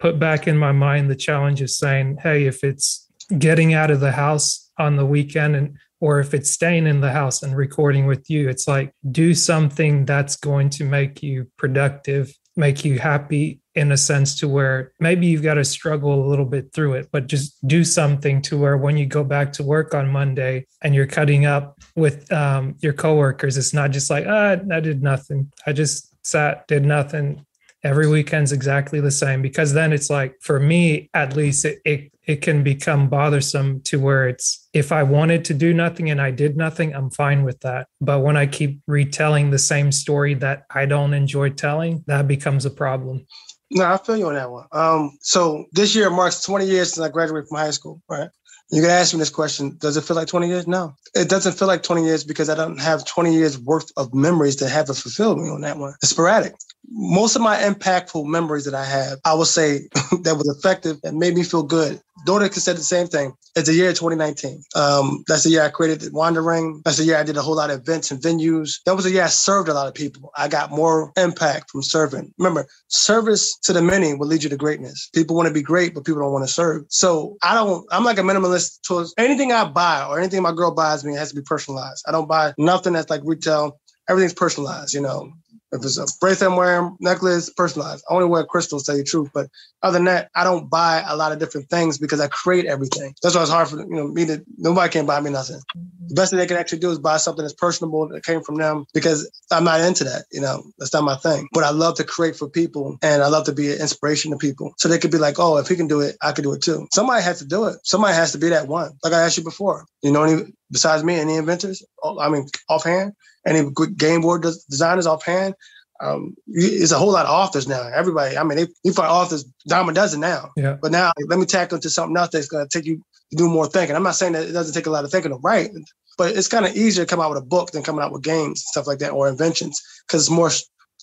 put 0.00 0.18
back 0.18 0.48
in 0.48 0.56
my 0.56 0.72
mind 0.72 1.10
the 1.10 1.16
challenge 1.16 1.60
of 1.60 1.70
saying 1.70 2.18
hey 2.22 2.46
if 2.46 2.64
it's 2.64 3.06
getting 3.38 3.74
out 3.74 3.90
of 3.90 4.00
the 4.00 4.12
house 4.12 4.70
on 4.78 4.96
the 4.96 5.06
weekend 5.06 5.54
and 5.54 5.76
or 6.00 6.18
if 6.18 6.32
it's 6.32 6.50
staying 6.50 6.86
in 6.86 7.00
the 7.00 7.12
house 7.12 7.42
and 7.42 7.56
recording 7.56 8.06
with 8.06 8.28
you 8.28 8.48
it's 8.48 8.66
like 8.66 8.92
do 9.12 9.34
something 9.34 10.04
that's 10.04 10.36
going 10.36 10.70
to 10.70 10.84
make 10.84 11.22
you 11.22 11.46
productive 11.58 12.32
make 12.56 12.84
you 12.84 12.98
happy 12.98 13.59
in 13.74 13.92
a 13.92 13.96
sense 13.96 14.38
to 14.40 14.48
where 14.48 14.92
maybe 14.98 15.26
you've 15.26 15.42
got 15.42 15.54
to 15.54 15.64
struggle 15.64 16.14
a 16.14 16.26
little 16.26 16.44
bit 16.44 16.72
through 16.72 16.94
it, 16.94 17.08
but 17.12 17.28
just 17.28 17.56
do 17.66 17.84
something 17.84 18.42
to 18.42 18.58
where 18.58 18.76
when 18.76 18.96
you 18.96 19.06
go 19.06 19.22
back 19.22 19.52
to 19.52 19.62
work 19.62 19.94
on 19.94 20.08
Monday 20.08 20.66
and 20.82 20.94
you're 20.94 21.06
cutting 21.06 21.46
up 21.46 21.78
with 21.94 22.30
um, 22.32 22.74
your 22.80 22.92
coworkers, 22.92 23.56
it's 23.56 23.74
not 23.74 23.90
just 23.90 24.10
like, 24.10 24.26
ah, 24.26 24.56
I 24.72 24.80
did 24.80 25.02
nothing. 25.02 25.52
I 25.66 25.72
just 25.72 26.14
sat, 26.26 26.66
did 26.66 26.84
nothing. 26.84 27.44
Every 27.82 28.08
weekend's 28.08 28.52
exactly 28.52 29.00
the 29.00 29.10
same 29.10 29.40
because 29.40 29.72
then 29.72 29.92
it's 29.92 30.10
like, 30.10 30.34
for 30.42 30.60
me 30.60 31.08
at 31.14 31.34
least, 31.34 31.64
it, 31.64 31.80
it 31.84 32.12
it 32.30 32.42
can 32.42 32.62
become 32.62 33.08
bothersome 33.08 33.80
to 33.80 33.98
where 33.98 34.28
it's 34.28 34.68
if 34.72 34.92
I 34.92 35.02
wanted 35.02 35.44
to 35.46 35.54
do 35.54 35.74
nothing 35.74 36.10
and 36.10 36.20
I 36.20 36.30
did 36.30 36.56
nothing, 36.56 36.94
I'm 36.94 37.10
fine 37.10 37.42
with 37.42 37.58
that. 37.60 37.88
But 38.00 38.20
when 38.20 38.36
I 38.36 38.46
keep 38.46 38.80
retelling 38.86 39.50
the 39.50 39.58
same 39.58 39.90
story 39.90 40.34
that 40.34 40.64
I 40.72 40.86
don't 40.86 41.12
enjoy 41.12 41.50
telling, 41.50 42.04
that 42.06 42.28
becomes 42.28 42.64
a 42.64 42.70
problem. 42.70 43.26
No, 43.70 43.84
I 43.84 43.96
feel 43.98 44.16
you 44.16 44.26
on 44.28 44.34
that 44.34 44.50
one. 44.50 44.66
Um, 44.72 45.18
so 45.20 45.66
this 45.72 45.94
year 45.94 46.10
marks 46.10 46.42
20 46.42 46.66
years 46.66 46.92
since 46.92 47.04
I 47.04 47.10
graduated 47.10 47.48
from 47.48 47.58
high 47.58 47.70
school, 47.70 48.02
right? 48.08 48.28
You 48.72 48.82
can 48.82 48.90
ask 48.90 49.12
me 49.12 49.18
this 49.18 49.30
question 49.30 49.76
Does 49.78 49.96
it 49.96 50.04
feel 50.04 50.16
like 50.16 50.28
20 50.28 50.48
years? 50.48 50.66
No, 50.66 50.94
it 51.14 51.28
doesn't 51.28 51.54
feel 51.58 51.68
like 51.68 51.82
20 51.82 52.04
years 52.04 52.24
because 52.24 52.48
I 52.48 52.54
don't 52.54 52.80
have 52.80 53.04
20 53.04 53.32
years 53.32 53.58
worth 53.58 53.90
of 53.96 54.14
memories 54.14 54.56
to 54.56 54.68
have 54.68 54.86
to 54.86 54.94
fulfill 54.94 55.36
me 55.36 55.48
on 55.50 55.60
that 55.62 55.76
one. 55.76 55.94
It's 56.02 56.10
sporadic 56.10 56.54
most 56.90 57.36
of 57.36 57.42
my 57.42 57.56
impactful 57.56 58.26
memories 58.26 58.64
that 58.64 58.74
I 58.74 58.84
have, 58.84 59.18
I 59.24 59.34
would 59.34 59.46
say 59.46 59.88
that 60.22 60.36
was 60.36 60.48
effective 60.58 60.98
and 61.04 61.18
made 61.18 61.34
me 61.34 61.42
feel 61.42 61.62
good. 61.62 62.00
Could 62.26 62.62
say 62.62 62.72
the 62.74 62.80
same 62.80 63.06
thing. 63.08 63.32
It's 63.56 63.68
the 63.68 63.74
year 63.74 63.90
2019. 63.92 64.62
Um, 64.76 65.24
that's 65.28 65.44
the 65.44 65.50
year 65.50 65.62
I 65.64 65.70
created 65.70 66.12
Wandering. 66.12 66.82
That's 66.84 66.98
the 66.98 67.04
year 67.04 67.18
I 67.18 67.24
did 67.24 67.36
a 67.36 67.42
whole 67.42 67.56
lot 67.56 67.70
of 67.70 67.80
events 67.80 68.10
and 68.10 68.22
venues. 68.22 68.76
That 68.86 68.96
was 68.96 69.04
the 69.04 69.12
year 69.12 69.24
I 69.24 69.28
served 69.28 69.68
a 69.68 69.74
lot 69.74 69.88
of 69.88 69.94
people. 69.94 70.30
I 70.36 70.48
got 70.48 70.70
more 70.70 71.12
impact 71.16 71.70
from 71.70 71.82
serving. 71.82 72.32
Remember, 72.38 72.66
service 72.88 73.58
to 73.64 73.72
the 73.72 73.82
many 73.82 74.14
will 74.14 74.28
lead 74.28 74.44
you 74.44 74.50
to 74.50 74.56
greatness. 74.56 75.10
People 75.14 75.36
want 75.36 75.48
to 75.48 75.54
be 75.54 75.62
great, 75.62 75.94
but 75.94 76.04
people 76.04 76.22
don't 76.22 76.32
want 76.32 76.46
to 76.46 76.52
serve. 76.52 76.84
So 76.88 77.36
I 77.42 77.54
don't, 77.54 77.86
I'm 77.90 78.04
like 78.04 78.18
a 78.18 78.22
minimalist 78.22 78.82
towards 78.86 79.14
anything 79.18 79.52
I 79.52 79.64
buy 79.64 80.06
or 80.06 80.18
anything 80.18 80.42
my 80.42 80.54
girl 80.54 80.72
buys 80.74 81.04
me 81.04 81.14
it 81.14 81.18
has 81.18 81.30
to 81.30 81.36
be 81.36 81.42
personalized. 81.42 82.04
I 82.08 82.12
don't 82.12 82.28
buy 82.28 82.54
nothing 82.58 82.94
that's 82.94 83.10
like 83.10 83.22
retail 83.24 83.80
everything's 84.08 84.34
personalized, 84.34 84.94
you 84.94 85.00
know. 85.00 85.32
If 85.72 85.84
it's 85.84 85.98
a 85.98 86.06
bracelet 86.20 86.50
I'm 86.50 86.56
wearing, 86.56 86.96
necklace, 87.00 87.50
personalized. 87.50 88.04
I 88.10 88.14
only 88.14 88.26
wear 88.26 88.44
crystals, 88.44 88.84
tell 88.84 88.96
you 88.96 89.02
the 89.02 89.08
truth. 89.08 89.30
But 89.32 89.48
other 89.82 89.98
than 89.98 90.04
that, 90.06 90.30
I 90.34 90.44
don't 90.44 90.68
buy 90.68 91.04
a 91.06 91.16
lot 91.16 91.32
of 91.32 91.38
different 91.38 91.70
things 91.70 91.98
because 91.98 92.20
I 92.20 92.28
create 92.28 92.66
everything. 92.66 93.14
That's 93.22 93.34
why 93.34 93.42
it's 93.42 93.50
hard 93.50 93.68
for 93.68 93.78
you 93.78 93.88
know 93.88 94.08
me 94.08 94.26
to 94.26 94.44
nobody 94.58 94.90
can 94.92 95.06
buy 95.06 95.20
me 95.20 95.30
nothing. 95.30 95.60
The 96.08 96.14
best 96.14 96.30
thing 96.30 96.38
they 96.38 96.46
can 96.46 96.56
actually 96.56 96.80
do 96.80 96.90
is 96.90 96.98
buy 96.98 97.18
something 97.18 97.44
that's 97.44 97.54
personable 97.54 98.08
that 98.08 98.24
came 98.24 98.42
from 98.42 98.56
them 98.56 98.84
because 98.92 99.30
I'm 99.52 99.64
not 99.64 99.80
into 99.80 100.04
that. 100.04 100.24
You 100.32 100.40
know, 100.40 100.64
that's 100.78 100.92
not 100.92 101.04
my 101.04 101.16
thing. 101.16 101.48
But 101.52 101.64
I 101.64 101.70
love 101.70 101.96
to 101.96 102.04
create 102.04 102.36
for 102.36 102.48
people 102.48 102.98
and 103.02 103.22
I 103.22 103.28
love 103.28 103.46
to 103.46 103.52
be 103.52 103.72
an 103.72 103.80
inspiration 103.80 104.32
to 104.32 104.36
people. 104.36 104.74
So 104.78 104.88
they 104.88 104.98
could 104.98 105.12
be 105.12 105.18
like, 105.18 105.38
oh, 105.38 105.58
if 105.58 105.68
he 105.68 105.76
can 105.76 105.86
do 105.86 106.00
it, 106.00 106.16
I 106.20 106.32
could 106.32 106.42
do 106.42 106.52
it 106.52 106.62
too. 106.62 106.88
Somebody 106.92 107.22
has 107.22 107.38
to 107.38 107.46
do 107.46 107.66
it. 107.66 107.76
Somebody 107.84 108.14
has 108.14 108.32
to 108.32 108.38
be 108.38 108.48
that 108.48 108.66
one. 108.66 108.92
Like 109.04 109.12
I 109.12 109.22
asked 109.22 109.38
you 109.38 109.44
before. 109.44 109.86
You 110.02 110.12
know 110.12 110.44
besides 110.70 111.04
me, 111.04 111.18
any 111.18 111.36
inventors? 111.36 111.82
I 112.04 112.28
mean, 112.28 112.46
offhand, 112.68 113.12
any 113.46 113.70
good 113.70 113.96
game 113.96 114.20
board 114.20 114.42
designers 114.42 115.06
offhand? 115.06 115.54
Um, 116.00 116.34
it's 116.46 116.92
a 116.92 116.98
whole 116.98 117.12
lot 117.12 117.26
of 117.26 117.32
authors 117.32 117.68
now. 117.68 117.86
Everybody, 117.94 118.36
I 118.36 118.42
mean, 118.42 118.56
they, 118.56 118.66
you 118.84 118.92
find 118.92 119.10
authors 119.10 119.44
dime 119.68 119.88
a 119.88 119.92
dozen 119.92 120.20
now. 120.20 120.50
Yeah. 120.56 120.78
But 120.80 120.92
now, 120.92 121.12
let 121.28 121.38
me 121.38 121.44
tackle 121.44 121.76
into 121.76 121.90
something 121.90 122.16
else 122.16 122.30
that's 122.30 122.48
going 122.48 122.66
to 122.66 122.78
take 122.78 122.86
you 122.86 123.02
to 123.30 123.36
do 123.36 123.48
more 123.48 123.66
thinking. 123.66 123.94
I'm 123.94 124.02
not 124.02 124.14
saying 124.14 124.32
that 124.32 124.48
it 124.48 124.52
doesn't 124.52 124.74
take 124.74 124.86
a 124.86 124.90
lot 124.90 125.04
of 125.04 125.10
thinking 125.10 125.30
to 125.30 125.36
write, 125.38 125.70
but 126.16 126.36
it's 126.36 126.48
kind 126.48 126.64
of 126.64 126.74
easier 126.74 127.04
to 127.04 127.08
come 127.08 127.20
out 127.20 127.30
with 127.30 127.42
a 127.42 127.46
book 127.46 127.72
than 127.72 127.82
coming 127.82 128.02
out 128.02 128.12
with 128.12 128.22
games 128.22 128.46
and 128.46 128.56
stuff 128.58 128.86
like 128.86 128.98
that 129.00 129.12
or 129.12 129.28
inventions 129.28 129.80
because 130.06 130.22
it's 130.22 130.30
more 130.30 130.50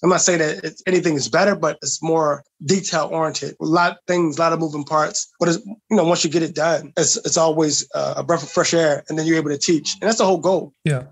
I'm 0.03 0.09
not 0.09 0.21
saying 0.21 0.39
that 0.39 0.81
anything 0.85 1.15
is 1.15 1.27
better, 1.27 1.55
but 1.55 1.77
it's 1.81 2.03
more 2.03 2.43
detail 2.65 3.09
oriented. 3.11 3.55
A 3.59 3.65
lot 3.65 3.91
of 3.93 3.97
things, 4.07 4.37
a 4.37 4.41
lot 4.41 4.53
of 4.53 4.59
moving 4.59 4.83
parts. 4.83 5.31
But 5.39 5.49
it's, 5.49 5.65
you 5.65 5.97
know, 5.97 6.05
once 6.05 6.23
you 6.23 6.29
get 6.29 6.43
it 6.43 6.53
done, 6.53 6.93
it's 6.97 7.17
it's 7.17 7.37
always 7.37 7.87
uh, 7.95 8.15
a 8.17 8.23
breath 8.23 8.43
of 8.43 8.49
fresh 8.49 8.73
air, 8.73 9.03
and 9.09 9.17
then 9.17 9.25
you're 9.25 9.37
able 9.37 9.49
to 9.49 9.57
teach, 9.57 9.95
and 9.99 10.07
that's 10.07 10.19
the 10.19 10.25
whole 10.25 10.37
goal. 10.37 10.73
Yeah, 10.83 11.03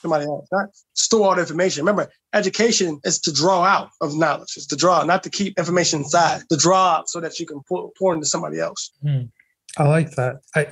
somebody 0.00 0.26
else, 0.26 0.46
not 0.52 0.68
store 0.94 1.28
all 1.28 1.34
the 1.34 1.40
information. 1.40 1.82
Remember, 1.82 2.10
education 2.34 3.00
is 3.04 3.18
to 3.20 3.32
draw 3.32 3.62
out 3.64 3.90
of 4.00 4.14
knowledge. 4.16 4.54
It's 4.56 4.66
to 4.66 4.76
draw, 4.76 5.02
not 5.04 5.22
to 5.22 5.30
keep 5.30 5.58
information 5.58 6.00
inside. 6.00 6.42
To 6.50 6.56
draw 6.56 6.96
out 6.96 7.08
so 7.08 7.20
that 7.20 7.38
you 7.38 7.46
can 7.46 7.60
pour, 7.68 7.90
pour 7.98 8.14
into 8.14 8.26
somebody 8.26 8.60
else. 8.60 8.90
Hmm. 9.02 9.22
I 9.78 9.84
like 9.88 10.12
that. 10.12 10.36
I 10.54 10.68